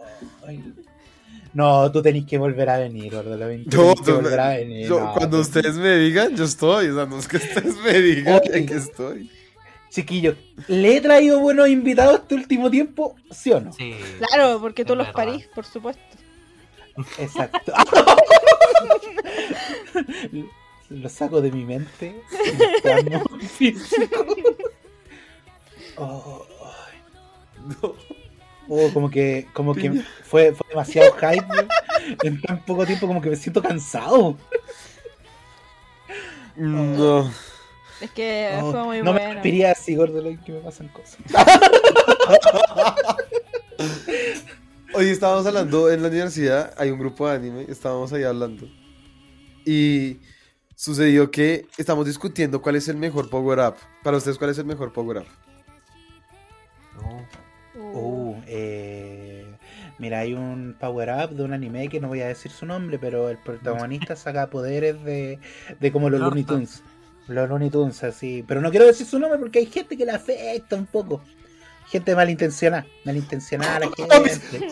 No, 1.54 1.92
tú 1.92 2.02
tenés 2.02 2.26
que 2.26 2.38
volver 2.40 2.68
a 2.70 2.78
venir, 2.80 3.14
gordo. 3.14 3.38
Yo, 3.66 3.94
que 4.04 4.12
volver 4.12 4.40
a 4.40 4.50
venir. 4.50 4.88
yo- 4.88 5.00
no, 5.00 5.14
cuando 5.14 5.38
tú- 5.38 5.42
ustedes 5.42 5.76
me 5.76 5.96
digan, 5.98 6.36
yo 6.36 6.46
estoy. 6.46 6.88
O 6.88 6.96
sea, 6.96 7.06
no 7.06 7.20
es 7.20 7.28
que 7.28 7.38
ustedes 7.38 7.76
me 7.78 7.94
digan 8.02 8.42
Oye. 8.44 8.66
que 8.66 8.74
estoy. 8.76 9.30
Chiquillo, 9.92 10.36
¿le 10.68 10.98
he 10.98 11.02
traído 11.02 11.40
buenos 11.40 11.68
invitados 11.70 12.22
este 12.22 12.34
último 12.34 12.72
tiempo? 12.72 13.16
¿Sí 13.30 13.52
o 13.52 13.60
no? 13.62 13.72
Sí. 13.74 13.94
Claro, 14.18 14.60
porque 14.60 14.84
tú 14.84 14.96
los 14.96 15.06
verdad. 15.06 15.14
parís, 15.26 15.48
por 15.54 15.66
supuesto. 15.66 16.02
Exacto. 17.20 17.72
Lo 20.90 21.10
saco 21.10 21.42
de 21.42 21.52
mi 21.52 21.64
mente. 21.66 22.16
Oh. 25.96 26.44
No. 27.82 27.96
Oh, 28.70 28.90
como 28.94 29.10
que, 29.10 29.46
como 29.52 29.76
que 29.76 29.92
fue, 30.24 30.54
fue 30.54 30.66
demasiado 30.70 31.14
hype 31.18 31.68
en 32.24 32.42
tan 32.42 32.64
poco 32.64 32.86
tiempo, 32.86 33.08
como 33.08 33.22
que 33.22 33.30
me 33.30 33.36
siento 33.36 33.62
cansado. 33.62 34.38
No. 36.56 37.30
Es 38.00 38.10
que 38.12 38.58
Oh, 38.62 38.72
fue 38.72 38.84
muy 38.84 38.98
no 39.00 39.12
me 39.12 39.20
bueno. 39.20 39.34
refería 39.36 39.72
así, 39.72 39.96
gordo, 39.96 40.24
que 40.46 40.52
me 40.54 40.60
pasan 40.62 40.88
cosas. 40.88 41.18
Hoy 44.94 45.10
estábamos 45.10 45.46
hablando 45.46 45.92
en 45.92 46.02
la 46.02 46.08
universidad, 46.08 46.74
hay 46.78 46.90
un 46.92 47.00
grupo 47.00 47.28
de 47.28 47.36
anime, 47.36 47.66
estábamos 47.68 48.14
ahí 48.14 48.24
hablando. 48.24 48.66
Y 49.66 50.20
sucedió 50.76 51.32
que 51.32 51.66
estamos 51.78 52.06
discutiendo 52.06 52.62
cuál 52.62 52.76
es 52.78 52.88
el 52.88 52.96
mejor 52.98 53.30
power 53.30 53.60
up. 53.60 53.76
Para 54.04 54.16
ustedes, 54.18 54.38
¿cuál 54.38 54.52
es 54.52 54.58
el 54.58 54.66
mejor 54.66 54.94
power 54.94 55.18
up? 55.18 55.26
Oh. 57.04 57.22
Uh, 57.94 58.36
eh, 58.48 59.46
mira, 60.00 60.20
hay 60.20 60.34
un 60.34 60.76
power 60.80 61.10
up 61.10 61.30
de 61.36 61.44
un 61.44 61.54
anime 61.54 61.88
que 61.90 62.00
no 62.00 62.08
voy 62.08 62.22
a 62.22 62.28
decir 62.28 62.52
su 62.52 62.66
nombre, 62.66 62.98
pero 63.00 63.30
el 63.30 63.38
protagonista 63.38 64.16
saca 64.16 64.50
poderes 64.50 65.04
de, 65.04 65.40
de 65.80 65.92
como 65.92 66.10
los 66.10 66.20
Looney. 66.20 66.44
Tunes. 66.44 66.84
Los 67.28 67.48
Looney 67.50 67.70
Tunes, 67.70 68.04
así. 68.04 68.44
Pero 68.48 68.62
no 68.62 68.70
quiero 68.72 68.86
decir 68.86 69.06
su 69.06 69.20
nombre 69.20 69.40
porque 69.40 69.60
hay 69.60 69.66
gente 69.68 69.96
que 69.96 70.06
le 70.06 70.12
afecta 70.12 70.76
un 70.76 70.86
poco. 70.86 71.22
Gente 71.88 72.16
malintencionada. 72.16 72.86
Malintencionada 73.06 73.80
la 73.82 73.90
gente. 73.96 74.68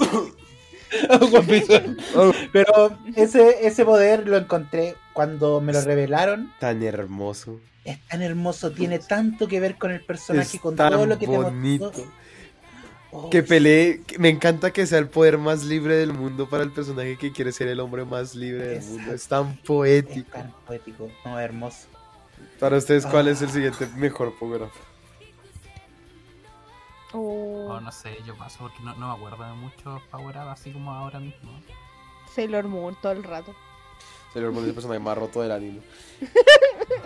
One 1.20 1.44
Piece. 1.48 1.96
pero 2.52 2.98
ese, 3.16 3.66
ese 3.66 3.86
poder 3.86 4.28
lo 4.28 4.38
encontré 4.38 4.96
cuando 5.14 5.62
me 5.62 5.72
lo 5.74 5.82
revelaron. 5.82 6.52
Tan 6.60 6.84
hermoso. 6.84 7.60
Es 7.84 8.00
tan 8.08 8.22
hermoso, 8.22 8.72
tiene 8.72 9.00
tanto 9.00 9.48
que 9.48 9.60
ver 9.60 9.76
con 9.78 9.92
el 9.92 10.02
personaje, 10.06 10.58
Es 10.58 10.62
con 10.62 10.76
todo 10.76 11.06
lo 11.06 11.18
que 11.18 11.26
bonito. 11.26 11.90
te 11.92 12.02
mostró. 12.02 12.21
Oh, 13.14 13.30
Que 13.30 13.44
pelee, 13.44 14.02
que- 14.08 14.18
me 14.20 14.30
encanta 14.30 14.72
que 14.72 14.88
sea 14.88 14.98
el 15.00 15.10
poder 15.10 15.38
más 15.38 15.64
libre 15.66 15.96
del 15.96 16.14
mundo 16.14 16.48
para 16.50 16.64
el 16.64 16.72
personaje 16.72 17.18
que 17.18 17.32
quiere 17.34 17.52
ser 17.52 17.68
el 17.68 17.80
hombre 17.82 18.06
más 18.06 18.36
libre 18.36 18.64
del 18.68 18.78
Exacto. 18.78 18.98
mundo. 18.98 19.14
Es 19.14 19.28
tan 19.28 19.50
Es 19.52 19.60
poético. 19.60 20.32
tan 20.32 20.52
poético, 20.66 21.12
no, 21.26 21.40
hermoso. 21.40 21.88
Para 22.60 22.78
ustedes, 22.78 23.06
¿cuál 23.06 23.28
Ah. 23.28 23.32
es 23.32 23.42
el 23.42 23.50
siguiente 23.50 23.86
mejor 23.98 24.34
power 24.40 24.64
up? 24.64 24.72
Oh, 27.14 27.68
Oh, 27.72 27.80
no 27.82 27.92
sé, 27.92 28.16
yo 28.26 28.36
paso 28.38 28.60
porque 28.60 28.82
no, 28.84 28.96
no 28.96 29.10
me 29.10 29.14
acuerdo 29.26 29.44
de 29.46 29.54
muchos 29.54 30.02
power 30.10 30.38
up 30.38 30.48
así 30.50 30.72
como 30.72 30.92
ahora 30.94 31.20
mismo. 31.20 31.52
Sailor 32.34 32.66
Moon 32.70 32.96
todo 33.02 33.12
el 33.12 33.24
rato. 33.24 33.54
Sailor 34.34 34.52
Moon 34.54 34.64
es 34.64 34.70
el 34.70 34.74
personaje 34.76 35.00
más 35.02 35.18
roto 35.18 35.42
del 35.42 35.52
anime. 35.52 35.82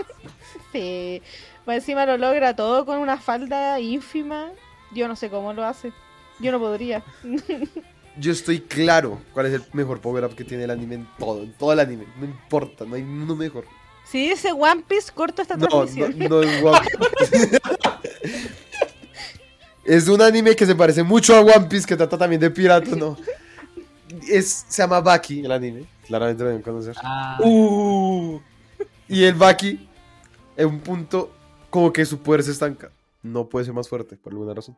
Sí. 0.71 1.21
Más 1.65 1.77
encima 1.77 2.05
lo 2.05 2.17
logra 2.17 2.53
todo 2.55 2.85
con 2.85 2.97
una 2.99 3.17
falda 3.17 3.79
ínfima. 3.79 4.49
Yo 4.93 5.07
no 5.07 5.15
sé 5.15 5.29
cómo 5.29 5.53
lo 5.53 5.63
hace. 5.65 5.91
Yo 6.39 6.51
no 6.51 6.59
podría. 6.59 7.03
Yo 8.17 8.31
estoy 8.31 8.61
claro 8.61 9.19
cuál 9.33 9.47
es 9.47 9.53
el 9.53 9.63
mejor 9.73 9.99
power 9.99 10.23
up 10.23 10.35
que 10.35 10.45
tiene 10.45 10.63
el 10.63 10.71
anime 10.71 10.95
en 10.95 11.07
todo, 11.19 11.43
en 11.43 11.51
todo 11.53 11.73
el 11.73 11.79
anime. 11.81 12.05
No 12.17 12.25
importa, 12.25 12.85
no 12.85 12.95
hay 12.95 13.01
uno 13.01 13.35
mejor. 13.35 13.65
Si 14.05 14.29
dice 14.29 14.51
One 14.53 14.83
Piece, 14.87 15.11
corto 15.13 15.41
esta 15.41 15.57
No, 15.57 15.63
no, 15.65 15.69
transmisión. 15.85 16.17
no 16.29 16.41
es 16.41 16.63
One 16.63 16.79
Piece. 17.29 17.59
Es 19.83 20.07
un 20.07 20.21
anime 20.21 20.55
que 20.55 20.65
se 20.65 20.75
parece 20.75 21.03
mucho 21.03 21.35
a 21.35 21.41
One 21.41 21.67
Piece, 21.69 21.85
que 21.85 21.95
trata 21.95 22.17
también 22.17 22.39
de 22.39 22.49
piratas, 22.49 22.95
¿no? 22.95 23.17
Es, 24.29 24.65
se 24.67 24.81
llama 24.81 25.01
Baki, 25.01 25.41
el 25.45 25.51
anime. 25.51 25.85
Claramente 26.07 26.41
lo 26.43 26.49
deben 26.49 26.61
conocer. 26.63 26.95
Ah, 27.03 27.37
Uh, 27.43 28.39
Y 29.07 29.23
el 29.25 29.35
Baki, 29.35 29.87
en 30.57 30.67
un 30.67 30.79
punto, 30.79 31.31
como 31.69 31.91
que 31.91 32.05
su 32.05 32.19
poder 32.19 32.43
se 32.43 32.51
estanca. 32.51 32.91
No 33.25 33.49
puede 33.49 33.65
ser 33.65 33.73
más 33.73 33.89
fuerte, 33.89 34.17
por 34.17 34.33
alguna 34.33 34.53
razón. 34.53 34.77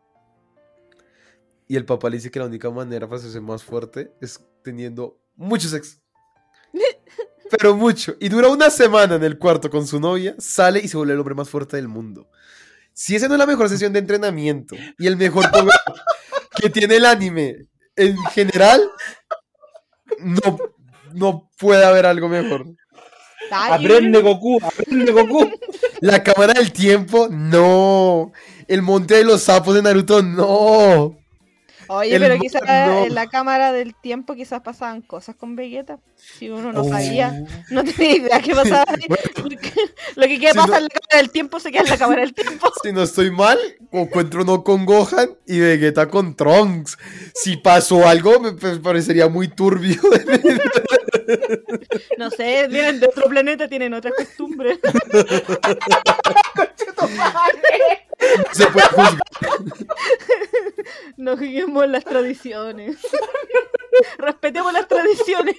Y 1.67 1.75
el 1.75 1.83
papá 1.83 2.09
le 2.09 2.15
dice 2.15 2.31
que 2.31 2.39
la 2.39 2.45
única 2.45 2.69
manera 2.71 3.07
para 3.07 3.19
hacerse 3.19 3.41
más 3.41 3.61
fuerte 3.61 4.13
es 4.21 4.39
teniendo 4.63 5.19
mucho 5.35 5.67
sexo. 5.67 5.97
Pero 7.51 7.75
mucho. 7.75 8.15
Y 8.21 8.29
dura 8.29 8.47
una 8.47 8.69
semana 8.69 9.15
en 9.15 9.23
el 9.25 9.37
cuarto 9.37 9.69
con 9.69 9.85
su 9.85 9.99
novia, 9.99 10.33
sale 10.37 10.79
y 10.79 10.87
se 10.87 10.95
vuelve 10.95 11.13
el 11.13 11.19
hombre 11.19 11.35
más 11.35 11.49
fuerte 11.49 11.75
del 11.75 11.89
mundo. 11.89 12.29
Si 12.93 13.17
esa 13.17 13.27
no 13.27 13.33
es 13.33 13.39
la 13.39 13.45
mejor 13.45 13.67
sesión 13.67 13.91
de 13.91 13.99
entrenamiento 13.99 14.77
y 14.97 15.07
el 15.07 15.17
mejor 15.17 15.45
que 16.55 16.69
tiene 16.69 16.95
el 16.95 17.05
anime 17.05 17.67
en 17.97 18.15
general, 18.27 18.89
no, 20.19 20.57
no 21.13 21.51
puede 21.59 21.83
haber 21.83 22.05
algo 22.05 22.29
mejor. 22.29 22.65
Aprende 23.51 24.21
Goku, 24.21 24.59
aprende 24.63 25.11
Goku. 25.11 25.49
La 26.01 26.23
cámara 26.23 26.53
del 26.53 26.71
tiempo, 26.71 27.27
no. 27.29 28.31
El 28.67 28.81
monte 28.81 29.15
de 29.15 29.23
los 29.23 29.43
sapos 29.43 29.73
de 29.75 29.81
Naruto, 29.81 30.21
no. 30.21 31.15
Oye, 31.89 32.15
el 32.17 32.21
pero 32.21 32.37
quizás 32.37 32.61
no. 32.63 33.05
en 33.05 33.15
la 33.15 33.27
cámara 33.27 33.71
del 33.71 33.95
tiempo 33.95 34.35
quizás 34.35 34.59
pasaban 34.61 35.01
cosas 35.01 35.37
con 35.37 35.55
Vegeta. 35.55 35.99
Si 36.17 36.49
uno 36.49 36.73
no 36.73 36.81
Oh. 36.81 36.89
sabía, 36.89 37.45
no 37.69 37.81
tenía 37.85 38.17
idea 38.17 38.41
qué 38.41 38.53
pasaba. 38.53 38.83
porque 39.41 39.71
lo 40.17 40.27
que 40.27 40.37
queda 40.37 40.51
Si 40.51 40.57
pasa 40.57 40.67
no- 40.71 40.77
en 40.79 40.83
la 40.83 40.89
cámara 40.89 41.17
del 41.21 41.29
tiempo 41.31 41.59
se 41.61 41.71
queda 41.71 41.83
en 41.83 41.89
la 41.89 41.97
cámara 41.97 42.21
del 42.21 42.33
tiempo. 42.33 42.67
Si 42.83 42.91
no 42.91 43.03
estoy 43.03 43.31
mal, 43.31 43.57
Goku 43.89 44.19
entró 44.19 44.41
uno 44.43 44.65
con 44.65 44.85
Gohan 44.85 45.29
y 45.45 45.59
Vegeta 45.61 46.09
con 46.09 46.35
Trunks. 46.35 46.97
Si 47.33 47.55
pasó 47.55 48.05
algo, 48.05 48.37
me 48.41 48.51
pues, 48.51 48.79
parecería 48.79 49.29
muy 49.29 49.47
turbio. 49.47 49.95
No 52.17 52.29
sé, 52.31 52.67
vienen 52.67 52.99
de 52.99 53.07
otro 53.07 53.27
planeta, 53.29 53.67
tienen 53.67 53.93
otras 53.93 54.13
costumbres. 54.15 54.79
Se 58.51 58.67
puede 58.67 58.87
juzgar. 58.87 59.21
No 61.17 61.37
juguemos 61.37 61.87
las 61.87 62.03
tradiciones. 62.03 62.97
Respetemos 64.17 64.73
las 64.73 64.87
tradiciones. 64.87 65.55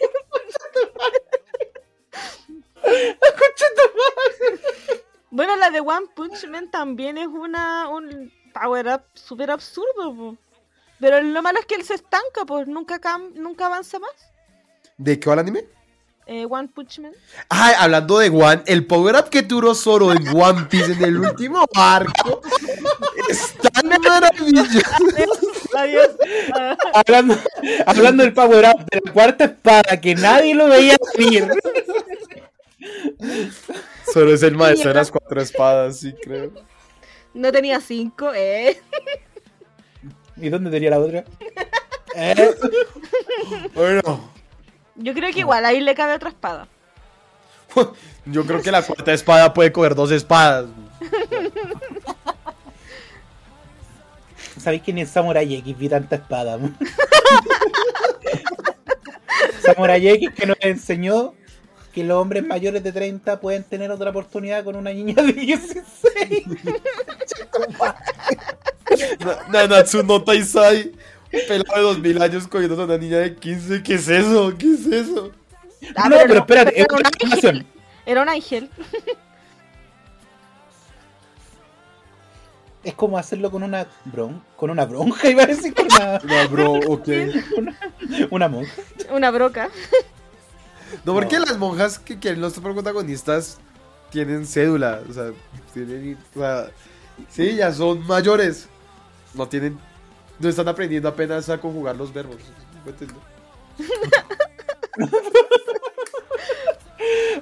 Bueno, 5.31 5.57
la 5.57 5.71
de 5.71 5.81
One 5.81 6.07
Punch 6.15 6.47
Man 6.49 6.71
también 6.71 7.19
es 7.19 7.27
una 7.29 7.89
un 7.89 8.33
power 8.53 8.87
up 8.89 9.03
súper 9.15 9.51
absurdo, 9.51 10.15
po. 10.15 10.37
pero 10.99 11.23
lo 11.23 11.43
malo 11.43 11.61
es 11.61 11.67
que 11.67 11.75
él 11.75 11.85
se 11.85 11.95
estanca, 11.95 12.45
pues 12.47 12.67
nunca 12.67 12.99
nunca 13.35 13.67
avanza 13.67 13.99
más. 13.99 14.33
¿De 14.99 15.19
qué 15.19 15.29
va 15.29 15.35
el 15.35 15.41
anime? 15.41 15.65
Eh, 16.27 16.45
One 16.49 16.69
Punch 16.69 16.99
Man. 16.99 17.13
Ay, 17.49 17.75
hablando 17.79 18.19
de 18.19 18.29
One, 18.29 18.63
el 18.67 18.85
power 18.87 19.15
up 19.17 19.31
que 19.31 19.41
duró 19.43 19.75
Zoro 19.75 20.13
en 20.13 20.29
One 20.29 20.65
Piece 20.69 20.93
en 20.93 21.03
el 21.03 21.17
último 21.19 21.65
arco 21.75 22.43
es 23.31 23.55
tan 23.55 23.89
maravilloso. 24.03 24.79
Adiós. 25.75 26.11
Ah, 26.55 26.77
hablando, 26.95 27.35
hablando 27.87 28.23
del 28.25 28.35
power 28.35 28.67
up 28.67 28.85
de 28.91 29.01
la 29.03 29.13
cuarta 29.13 29.45
espada 29.47 29.99
que 30.01 30.15
nadie 30.17 30.55
lo 30.55 30.69
veía 30.69 30.97
venir. 31.17 31.49
Zoro 34.13 34.33
es 34.35 34.43
el 34.43 34.55
maestro 34.55 34.91
de 34.91 34.95
las 34.97 35.11
cuatro 35.11 35.41
espadas, 35.41 35.99
sí, 36.01 36.13
creo. 36.23 36.53
no 37.35 37.51
tenía 37.53 37.81
cinco, 37.81 38.33
eh. 38.35 38.79
¿Y 40.37 40.49
dónde 40.51 40.71
tenía 40.71 40.91
la 40.91 40.99
otra? 41.01 41.25
Eh, 42.15 42.55
Bueno, 43.75 44.31
Yo 44.99 45.15
creo 45.15 45.33
que 45.33 45.41
igual 45.41 45.65
ahí 45.65 45.81
le 45.81 45.95
cabe 45.95 46.15
otra 46.15 46.29
espada. 46.29 46.67
yo 48.27 48.45
creo 48.45 48.61
que 48.63 48.71
la 48.71 48.83
cuarta 48.83 49.13
espada 49.13 49.55
puede 49.55 49.73
coger 49.73 49.95
dos 49.95 50.11
espadas. 50.11 50.67
¿Sabéis 54.61 54.83
quién 54.83 54.99
es 54.99 55.09
Samurai 55.11 55.55
X? 55.55 55.79
Vi 55.79 55.89
tanta 55.89 56.17
espada. 56.17 56.59
Samurai 59.63 60.07
X 60.09 60.31
que 60.35 60.47
nos 60.47 60.57
enseñó 60.61 61.35
que 61.93 62.03
los 62.05 62.17
hombres 62.21 62.45
mayores 62.45 62.83
de 62.83 62.93
30 62.93 63.41
pueden 63.41 63.63
tener 63.65 63.91
otra 63.91 64.11
oportunidad 64.11 64.65
con 64.65 64.77
una 64.77 64.91
niña 64.93 65.15
de 65.23 65.33
16. 65.33 66.45
Na- 69.21 69.39
Nanatsu 69.49 70.03
no 70.03 70.23
Taisai, 70.23 70.93
pelado 71.49 71.77
de 71.77 71.83
2000 71.83 72.23
años 72.23 72.49
cogiendo 72.49 72.81
a 72.81 72.85
una 72.85 72.99
niña 72.99 73.19
de 73.19 73.35
15. 73.37 73.83
¿Qué 73.83 73.95
es 73.95 74.09
eso? 74.09 74.55
¿Qué 74.59 74.73
es 74.73 74.87
eso? 74.87 75.33
Ah, 75.95 76.09
no, 76.09 76.17
pero 76.17 76.35
no, 76.35 76.41
espérate, 76.41 76.71
es 76.81 76.87
era 76.87 76.95
un 76.95 77.01
una 77.01 77.11
ángel. 77.33 77.67
Era 78.07 78.23
un 78.23 78.29
ángel. 78.29 78.71
Es 82.85 82.95
como 82.95 83.19
hacerlo 83.19 83.51
con 83.51 83.63
una 83.63 83.87
bron 84.05 84.43
con 84.57 84.71
una 84.71 84.87
bronja, 84.87 85.29
iba 85.29 85.43
a 85.43 85.47
decir 85.47 85.75
con 85.75 85.87
una, 85.87 86.19
No, 86.25 86.49
bro, 86.49 86.73
ok. 86.73 87.09
una 88.31 88.49
monja. 88.49 88.73
Una 89.11 89.31
broca. 89.31 89.69
No, 91.05 91.13
porque 91.13 91.39
las 91.39 91.59
monjas 91.59 91.99
que 91.99 92.19
quieren 92.19 92.41
los 92.41 92.55
protagonistas 92.55 93.59
tienen 94.11 94.47
cédula. 94.47 95.03
O 95.09 95.13
sea, 95.13 95.33
tienen. 95.75 96.17
O 96.35 96.39
sea, 96.39 96.71
sí, 97.29 97.57
ya 97.57 97.73
son 97.73 98.07
mayores. 98.07 98.69
No 99.35 99.47
tienen. 99.49 99.79
No 100.39 100.49
están 100.49 100.69
aprendiendo 100.69 101.09
apenas 101.09 101.49
a 101.49 101.59
conjugar 101.59 101.97
los 101.97 102.13
verbos. 102.13 102.37
¿Me 102.85 102.93
entiendes? 102.93 103.19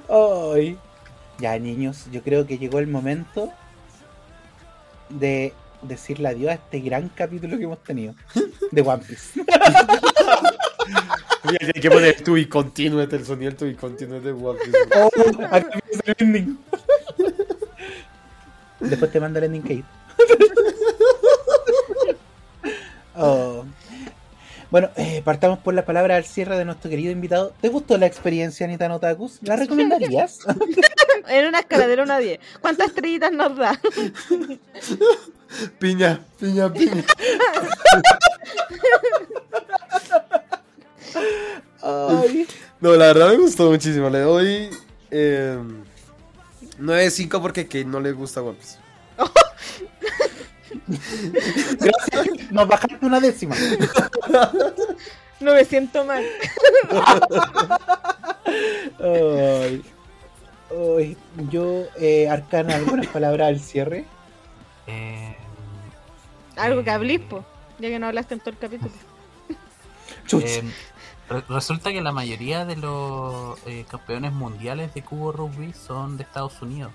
Ay. 0.09 0.77
Ya, 1.39 1.59
niños, 1.59 2.05
yo 2.11 2.23
creo 2.23 2.47
que 2.47 2.57
llegó 2.57 2.79
el 2.79 2.87
momento 2.87 3.53
de 5.09 5.53
decirle 5.81 6.29
adiós 6.29 6.51
a 6.51 6.55
este 6.55 6.79
gran 6.79 7.09
capítulo 7.09 7.57
que 7.57 7.65
hemos 7.65 7.83
tenido 7.83 8.15
de 8.71 8.81
One 8.81 9.03
Piece. 9.07 9.39
Oye, 11.43 11.57
Hay 11.61 11.81
que 11.81 11.91
poner 11.91 12.21
to 12.23 12.33
be 12.33 12.49
continued, 12.49 13.13
el 13.13 13.25
sonido 13.25 13.51
del 13.51 13.57
to 13.57 13.65
be 13.65 13.75
continued 13.75 14.23
de 14.23 14.31
One 14.31 14.59
Piece. 14.59 14.77
Oh, 14.95 15.09
el 15.55 16.15
ending. 16.17 16.57
Después 18.79 19.11
te 19.11 19.19
mando 19.19 19.37
el 19.39 19.45
ending 19.45 19.61
Kate. 19.61 19.85
Oh. 23.17 23.65
Bueno, 24.69 24.89
eh, 24.97 25.21
partamos 25.23 25.59
por 25.59 25.73
la 25.73 25.85
palabra 25.85 26.17
al 26.17 26.25
cierre 26.25 26.57
de 26.57 26.65
nuestro 26.65 26.89
querido 26.89 27.11
invitado. 27.11 27.53
¿Te 27.61 27.69
gustó 27.69 27.97
la 27.97 28.05
experiencia, 28.05 28.65
Anita 28.65 28.89
Notakus? 28.89 29.39
¿La 29.41 29.55
recomendarías? 29.55 30.39
En 31.29 31.47
una 31.47 31.59
escala 31.59 31.87
del 31.87 31.99
1 32.01 32.13
a 32.13 32.19
10. 32.19 32.39
¿Cuántas 32.61 32.87
estrellitas 32.87 33.33
nos 33.33 33.57
da? 33.57 33.77
Piña, 35.79 36.21
piña, 36.39 36.71
piña. 36.71 37.03
Ay. 41.81 42.47
No, 42.79 42.95
la 42.95 43.07
verdad 43.07 43.29
me 43.29 43.37
gustó 43.37 43.69
muchísimo. 43.69 44.09
Le 44.09 44.19
doy 44.19 44.69
eh, 45.11 45.57
9.5 46.79 47.41
porque 47.41 47.61
a 47.61 47.65
Kate 47.65 47.85
no 47.85 47.99
le 47.99 48.13
gusta 48.13 48.41
One 48.41 48.57
Piece. 48.57 48.77
Gracias. 50.87 52.51
Nos 52.51 52.67
bajaste 52.67 52.97
una 53.05 53.19
décima. 53.19 53.55
No 55.39 55.53
me 55.53 55.65
siento 55.65 56.03
mal. 56.05 56.23
Ay. 58.99 59.83
Ay, 60.69 61.17
yo, 61.49 61.83
eh, 61.97 62.27
Arcana, 62.29 62.75
algunas 62.75 63.07
palabras 63.07 63.47
al 63.47 63.59
cierre. 63.59 64.05
Eh, 64.85 65.35
Algo 66.57 66.83
que 66.83 66.91
hablís, 66.91 67.21
po. 67.21 67.45
Ya 67.79 67.87
que 67.89 67.99
no 67.99 68.07
hablaste 68.07 68.33
en 68.33 68.39
todo 68.41 68.49
el 68.51 68.57
capítulo. 68.57 68.91
Eh, 70.33 70.61
re- 71.29 71.43
resulta 71.47 71.89
que 71.93 72.01
la 72.01 72.11
mayoría 72.11 72.65
de 72.65 72.75
los 72.75 73.57
eh, 73.65 73.85
campeones 73.89 74.33
mundiales 74.33 74.93
de 74.93 75.01
cubo 75.01 75.31
rugby 75.31 75.71
son 75.71 76.17
de 76.17 76.23
Estados 76.23 76.61
Unidos. 76.61 76.91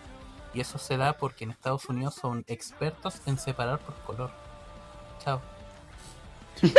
Y 0.54 0.60
eso 0.60 0.78
se 0.78 0.96
da 0.96 1.14
porque 1.14 1.44
en 1.44 1.50
Estados 1.50 1.86
Unidos 1.86 2.14
son 2.14 2.44
expertos 2.46 3.16
en 3.26 3.38
separar 3.38 3.78
por 3.78 3.94
color. 4.04 4.30
Chao. 5.24 5.40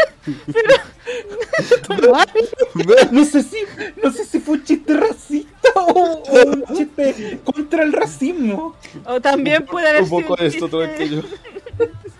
No 3.11 3.25
sé 3.25 3.43
si, 3.43 3.57
no 4.01 4.11
sé 4.11 4.25
si 4.25 4.39
fue 4.39 4.55
un 4.55 4.63
chiste 4.63 4.93
racista 4.95 5.69
o, 5.75 6.23
o 6.23 6.45
un 6.47 6.63
chiste 6.75 7.39
contra 7.43 7.83
el 7.83 7.93
racismo. 7.93 8.75
O 9.05 9.19
también 9.21 9.65
puede 9.65 9.89
haber 9.89 10.03
Un 10.03 10.09
poco 10.09 10.35
de 10.35 10.47
esto, 10.47 10.67
chiste- 10.67 10.85
tranquilo. 10.87 11.23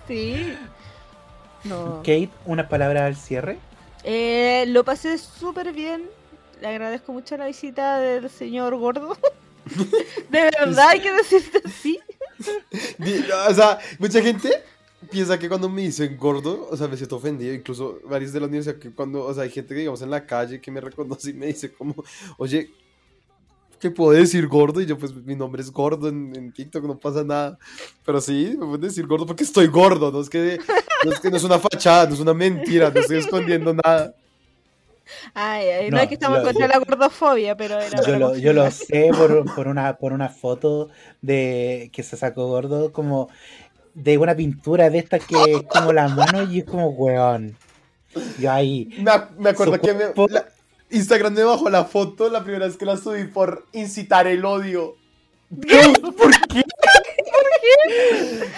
Sí. 0.07 0.53
No. 1.63 1.97
Kate, 1.99 2.29
unas 2.45 2.67
palabras 2.67 3.03
al 3.03 3.15
cierre. 3.15 3.57
Eh, 4.03 4.65
lo 4.67 4.83
pasé 4.83 5.17
súper 5.17 5.71
bien. 5.71 6.03
Le 6.59 6.67
agradezco 6.67 7.13
mucho 7.13 7.37
la 7.37 7.45
visita 7.47 7.99
del 7.99 8.29
señor 8.29 8.75
gordo. 8.75 9.17
De 10.29 10.41
verdad 10.41 10.89
hay 10.89 10.99
que 10.99 11.11
decirte 11.11 11.61
así. 11.65 11.99
O 13.49 13.53
sea, 13.53 13.79
mucha 13.99 14.21
gente 14.21 14.51
piensa 15.09 15.37
que 15.37 15.47
cuando 15.47 15.69
me 15.69 15.83
dicen 15.83 16.17
gordo, 16.17 16.67
o 16.69 16.77
sea, 16.77 16.87
me 16.87 16.97
siento 16.97 17.15
ofendido. 17.15 17.53
Incluso 17.53 17.99
varios 18.05 18.33
de 18.33 18.39
la 18.39 18.47
universidad 18.47 18.77
que 18.77 18.91
cuando, 18.91 19.25
o 19.25 19.33
sea, 19.33 19.43
hay 19.43 19.49
gente 19.49 19.73
que 19.73 19.81
digamos 19.81 20.01
en 20.01 20.09
la 20.09 20.25
calle 20.25 20.59
que 20.59 20.71
me 20.71 20.81
reconoce 20.81 21.29
y 21.29 21.33
me 21.33 21.47
dice 21.47 21.71
como, 21.71 21.95
oye, 22.37 22.71
¿qué 23.79 23.91
puedo 23.91 24.11
decir 24.11 24.47
gordo? 24.47 24.81
Y 24.81 24.85
yo, 24.85 24.97
pues 24.97 25.13
mi 25.13 25.35
nombre 25.35 25.61
es 25.61 25.71
gordo 25.71 26.07
en, 26.07 26.51
TikTok, 26.51 26.85
no 26.85 26.97
pasa 26.97 27.23
nada. 27.23 27.57
Pero 28.05 28.21
sí, 28.21 28.55
me 28.57 28.65
pueden 28.65 28.81
decir 28.81 29.05
gordo 29.05 29.25
porque 29.25 29.43
estoy 29.43 29.67
gordo, 29.67 30.11
no 30.11 30.21
es, 30.21 30.29
que 30.29 30.59
no 31.29 31.37
es 31.37 31.43
una 31.43 31.59
fachada, 31.59 32.07
no 32.07 32.13
es 32.13 32.19
una 32.19 32.33
mentira, 32.33 32.89
no 32.89 32.99
estoy 32.99 33.17
escondiendo 33.17 33.73
nada. 33.73 34.15
Ay, 35.33 35.67
ay, 35.67 35.89
no, 35.91 35.97
No, 35.97 36.03
es 36.03 36.07
que 36.09 36.13
estamos 36.15 36.39
lo- 36.39 36.45
contra 36.45 36.67
la 36.67 36.77
gordofobia, 36.79 37.55
pero 37.57 37.79
era 37.79 38.01
Yo 38.01 38.17
lo, 38.17 38.35
yo 38.37 38.71
sé 38.71 39.09
por, 39.15 39.53
por 39.53 39.67
una, 39.67 39.97
por 39.97 40.13
una 40.13 40.29
foto 40.29 40.89
de 41.21 41.89
que 41.93 42.03
se 42.03 42.15
sacó 42.17 42.47
gordo 42.47 42.91
como 42.93 43.29
de 43.93 44.17
una 44.17 44.35
pintura 44.35 44.89
de 44.89 44.99
esta 44.99 45.19
que 45.19 45.35
es 45.55 45.63
como 45.63 45.93
la 45.93 46.07
mano 46.07 46.43
y 46.43 46.59
es 46.59 46.65
como 46.65 46.89
weón. 46.89 47.55
Yo 48.39 48.51
ahí. 48.51 48.89
Me, 48.99 49.11
ac- 49.11 49.31
me 49.37 49.49
acuerdo 49.51 49.79
que 49.79 49.93
me, 49.93 50.05
la- 50.29 50.47
Instagram 50.89 51.33
me 51.33 51.43
bajó 51.43 51.69
la 51.69 51.85
foto 51.85 52.29
la 52.29 52.43
primera 52.43 52.65
vez 52.67 52.77
que 52.77 52.85
la 52.85 52.97
subí 52.97 53.25
por 53.25 53.65
incitar 53.73 54.27
el 54.27 54.45
odio. 54.45 54.95
¿Por 55.49 56.31
qué? 56.47 56.63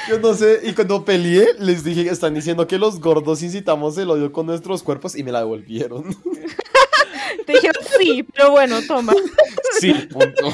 Yo 0.09 0.19
no 0.19 0.33
sé, 0.33 0.59
y 0.63 0.73
cuando 0.73 1.03
peleé, 1.05 1.47
les 1.59 1.83
dije, 1.83 2.09
están 2.09 2.33
diciendo 2.33 2.67
que 2.67 2.77
los 2.77 2.99
gordos 2.99 3.41
incitamos 3.43 3.97
el 3.97 4.09
odio 4.09 4.31
con 4.31 4.45
nuestros 4.45 4.83
cuerpos 4.83 5.15
y 5.15 5.23
me 5.23 5.31
la 5.31 5.39
devolvieron. 5.39 6.03
Te 7.45 7.53
dijeron 7.53 7.83
sí, 7.99 8.23
pero 8.33 8.51
bueno, 8.51 8.79
toma. 8.87 9.13
Sí, 9.79 9.93
punto. 9.93 10.53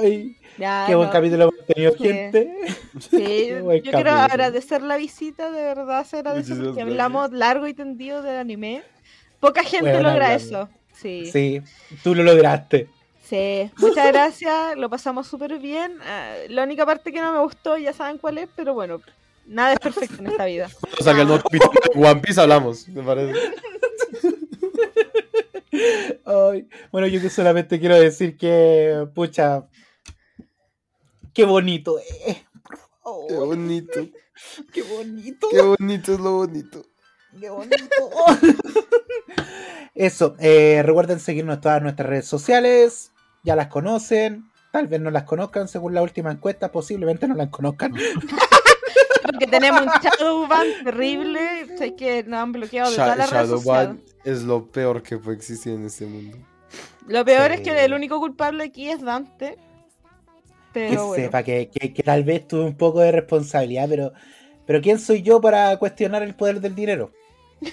Ay, 0.00 0.36
Ya, 0.58 0.84
qué 0.86 0.94
buen 0.94 1.08
no, 1.08 1.12
capítulo 1.12 1.42
hemos 1.44 1.66
tenido, 1.66 1.92
Sí. 1.92 2.04
gente. 2.04 2.54
sí, 3.10 3.52
buen 3.60 3.82
yo 3.82 3.90
quiero 3.92 4.10
agradecer 4.12 4.82
la 4.82 4.96
visita, 4.96 5.50
de 5.50 5.62
verdad 5.62 6.06
se 6.06 6.18
agradece 6.18 6.50
porque 6.54 6.64
gracias. 6.66 6.86
hablamos 6.88 7.32
largo 7.32 7.66
y 7.66 7.74
tendido 7.74 8.22
del 8.22 8.36
anime. 8.36 8.82
Poca 9.40 9.62
gente 9.64 9.90
Bueno, 9.90 10.08
logra 10.10 10.34
eso. 10.34 10.68
Sí, 10.92 11.26
sí, 11.26 11.60
Sí, 11.88 11.96
tú 12.04 12.14
lo 12.14 12.22
lograste. 12.22 12.88
Muchas 13.78 14.12
gracias, 14.12 14.76
lo 14.76 14.90
pasamos 14.90 15.26
súper 15.26 15.58
bien. 15.58 15.98
Ah, 16.02 16.34
la 16.48 16.62
única 16.64 16.84
parte 16.84 17.12
que 17.12 17.20
no 17.20 17.32
me 17.32 17.40
gustó, 17.40 17.76
ya 17.78 17.92
saben 17.92 18.18
cuál 18.18 18.38
es, 18.38 18.48
pero 18.54 18.74
bueno, 18.74 19.00
nada 19.46 19.72
es 19.72 19.78
perfecto 19.80 20.16
en 20.20 20.26
esta 20.28 20.44
vida. 20.44 20.68
Cuando 20.80 20.98
salga 21.02 21.22
el 21.22 21.28
nuevo 21.28 21.42
capítulo 21.42 21.72
de 21.94 22.08
One 22.10 22.20
Piece 22.20 22.40
hablamos, 22.40 22.88
me 22.88 23.02
parece. 23.02 23.40
Ay, 26.24 26.68
bueno, 26.92 27.06
yo 27.06 27.20
que 27.20 27.30
solamente 27.30 27.80
quiero 27.80 27.96
decir 27.98 28.36
que, 28.36 29.06
pucha, 29.14 29.66
qué 31.32 31.44
bonito 31.44 31.98
es. 31.98 32.36
Por 32.62 32.78
favor, 33.02 33.28
Qué 33.28 33.34
bonito, 33.36 34.08
qué 34.72 34.82
bonito. 34.82 35.48
qué 35.50 35.62
bonito 35.62 36.12
es 36.14 36.20
lo 36.20 36.32
bonito. 36.32 36.86
Qué 37.40 37.50
bonito. 37.50 38.10
Eso, 39.94 40.36
eh, 40.38 40.82
recuerden 40.84 41.20
seguirnos 41.20 41.56
en 41.56 41.60
todas 41.60 41.82
nuestras 41.82 42.08
redes 42.08 42.26
sociales. 42.26 43.12
Ya 43.44 43.54
las 43.54 43.68
conocen. 43.68 44.50
Tal 44.72 44.88
vez 44.88 45.00
no 45.00 45.10
las 45.12 45.22
conozcan 45.22 45.68
según 45.68 45.94
la 45.94 46.02
última 46.02 46.32
encuesta. 46.32 46.72
Posiblemente 46.72 47.28
no 47.28 47.34
las 47.36 47.48
conozcan. 47.50 47.92
Porque 49.22 49.46
tenemos 49.46 49.82
un 49.82 49.88
Shadowban 50.02 50.66
terrible, 50.84 51.40
sé 51.78 51.94
que 51.96 52.22
nos 52.24 52.40
han 52.40 52.52
bloqueado 52.52 52.90
de 52.90 52.96
Sha- 52.96 53.04
todas 53.04 53.18
las. 53.18 53.30
Shadowban 53.30 54.02
es 54.24 54.42
lo 54.42 54.66
peor 54.70 55.02
que 55.02 55.16
puede 55.18 55.36
existir 55.36 55.72
en 55.72 55.86
este 55.86 56.06
mundo. 56.06 56.36
Lo 57.06 57.24
peor 57.24 57.48
Sí. 57.50 57.54
es 57.54 57.60
que 57.62 57.84
el 57.84 57.94
único 57.94 58.18
culpable 58.18 58.64
aquí 58.64 58.88
es 58.90 59.00
Dante. 59.00 59.56
Que 60.72 60.88
Pero 60.90 61.06
bueno. 61.06 61.24
sepa 61.24 61.42
que, 61.42 61.70
que- 61.70 61.92
que 61.94 62.02
tal 62.02 62.24
vez 62.24 62.46
tuve 62.48 62.64
un 62.64 62.76
poco 62.76 63.00
de 63.00 63.12
responsabilidad, 63.12 63.86
pero, 63.88 64.12
pero 64.66 64.80
¿quién 64.82 64.98
soy 64.98 65.22
yo 65.22 65.40
para 65.40 65.76
cuestionar 65.78 66.22
el 66.22 66.34
poder 66.34 66.60
del 66.60 66.74
dinero? 66.74 67.12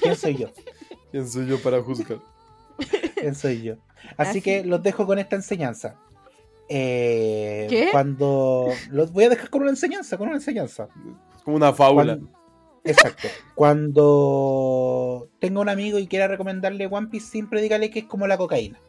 ¿Quién 0.01 0.15
soy 0.15 0.37
yo? 0.37 0.49
¿Quién 1.11 1.27
soy 1.27 1.47
yo 1.47 1.59
para 1.61 1.81
juzgar? 1.81 2.19
¿Quién 3.15 3.35
soy 3.35 3.61
yo? 3.63 3.75
Así, 4.17 4.29
Así. 4.29 4.41
que 4.41 4.63
los 4.63 4.81
dejo 4.83 5.05
con 5.05 5.19
esta 5.19 5.35
enseñanza. 5.35 5.95
Eh, 6.69 7.67
¿Qué? 7.69 7.89
Cuando 7.91 8.67
los 8.89 9.11
voy 9.11 9.25
a 9.25 9.29
dejar 9.29 9.49
con 9.49 9.61
una 9.61 9.71
enseñanza, 9.71 10.17
con 10.17 10.27
una 10.27 10.37
enseñanza. 10.37 10.87
Es 11.35 11.41
como 11.43 11.57
una 11.57 11.73
fábula. 11.73 12.17
Cuan- 12.17 12.29
Exacto. 12.83 13.27
Cuando 13.55 15.29
tenga 15.39 15.59
un 15.59 15.69
amigo 15.69 15.99
y 15.99 16.07
quiera 16.07 16.27
recomendarle 16.27 16.87
One 16.87 17.07
Piece, 17.07 17.27
siempre 17.29 17.61
dígale 17.61 17.91
que 17.91 17.99
es 17.99 18.05
como 18.05 18.25
la 18.25 18.37
cocaína. 18.37 18.79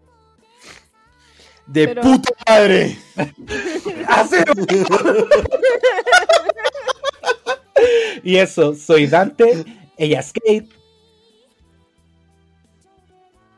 ¡De 1.66 1.89
Pero- 1.89 2.02
puta 2.02 2.30
madre! 2.48 2.97
Y 8.22 8.36
eso, 8.36 8.74
soy 8.74 9.06
Dante, 9.09 9.64
ella 9.97 10.20
es 10.20 10.32
Kate. 10.32 10.68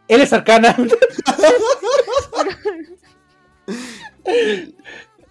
Él 0.09 0.21
es 0.21 0.33
Arcana. 0.33 0.77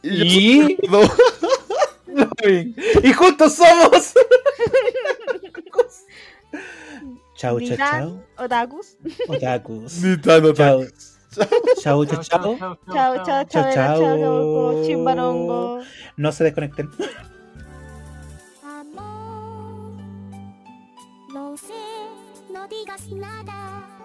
Y 0.03 0.67
yo 0.67 1.07
y... 3.03 3.13
juntos 3.13 3.55
somos. 3.55 4.13
chao, 7.35 7.57
chao, 7.57 7.59
Ninan, 7.59 7.77
chao. 7.77 8.23
Otakus. 8.37 8.97
Otakus. 9.27 10.01
Chao, 10.21 10.41
chao, 10.41 10.53
chao. 10.53 10.85
Chao, 11.81 12.05
chao, 12.23 13.23
chao, 13.25 13.25
Chao, 13.25 13.45
chao. 13.45 13.73
chao, 13.73 14.83
chimbarongo. 14.85 15.81
No 16.17 16.31
se 16.31 16.43
desconecten. 16.43 16.89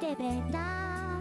De 0.08 0.14
verdad. 0.14 1.20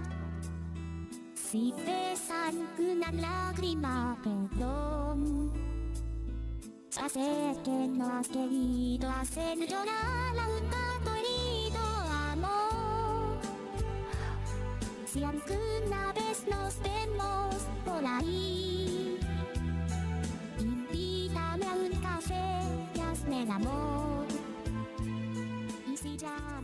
Si 1.36 1.74
besan 1.74 2.68
una 2.78 3.12
lágrima, 3.12 4.18
perdón. 4.24 5.52
Ya 6.92 7.10
sé 7.10 7.56
que 7.64 7.88
no 7.88 8.08
has 8.18 8.28
querido 8.28 9.10
hacer 9.10 9.58
llorar 9.60 10.34
a 10.40 10.48
un 10.48 10.66
herido, 11.18 11.84
amor. 12.32 13.40
Si 15.06 15.24
alguna 15.24 16.14
vez 16.14 16.46
nos 16.50 16.80
vemos 16.82 17.56
por 17.86 18.06
ahí. 18.06 19.20
Invítame 20.60 21.66
a 21.66 21.74
un 21.74 21.92
café 22.02 22.62
y 22.96 23.00
hazme 23.00 23.44
el 23.44 23.52
amor. 23.52 24.28
Y 25.92 25.98
si 25.98 26.18
ya 26.18 26.57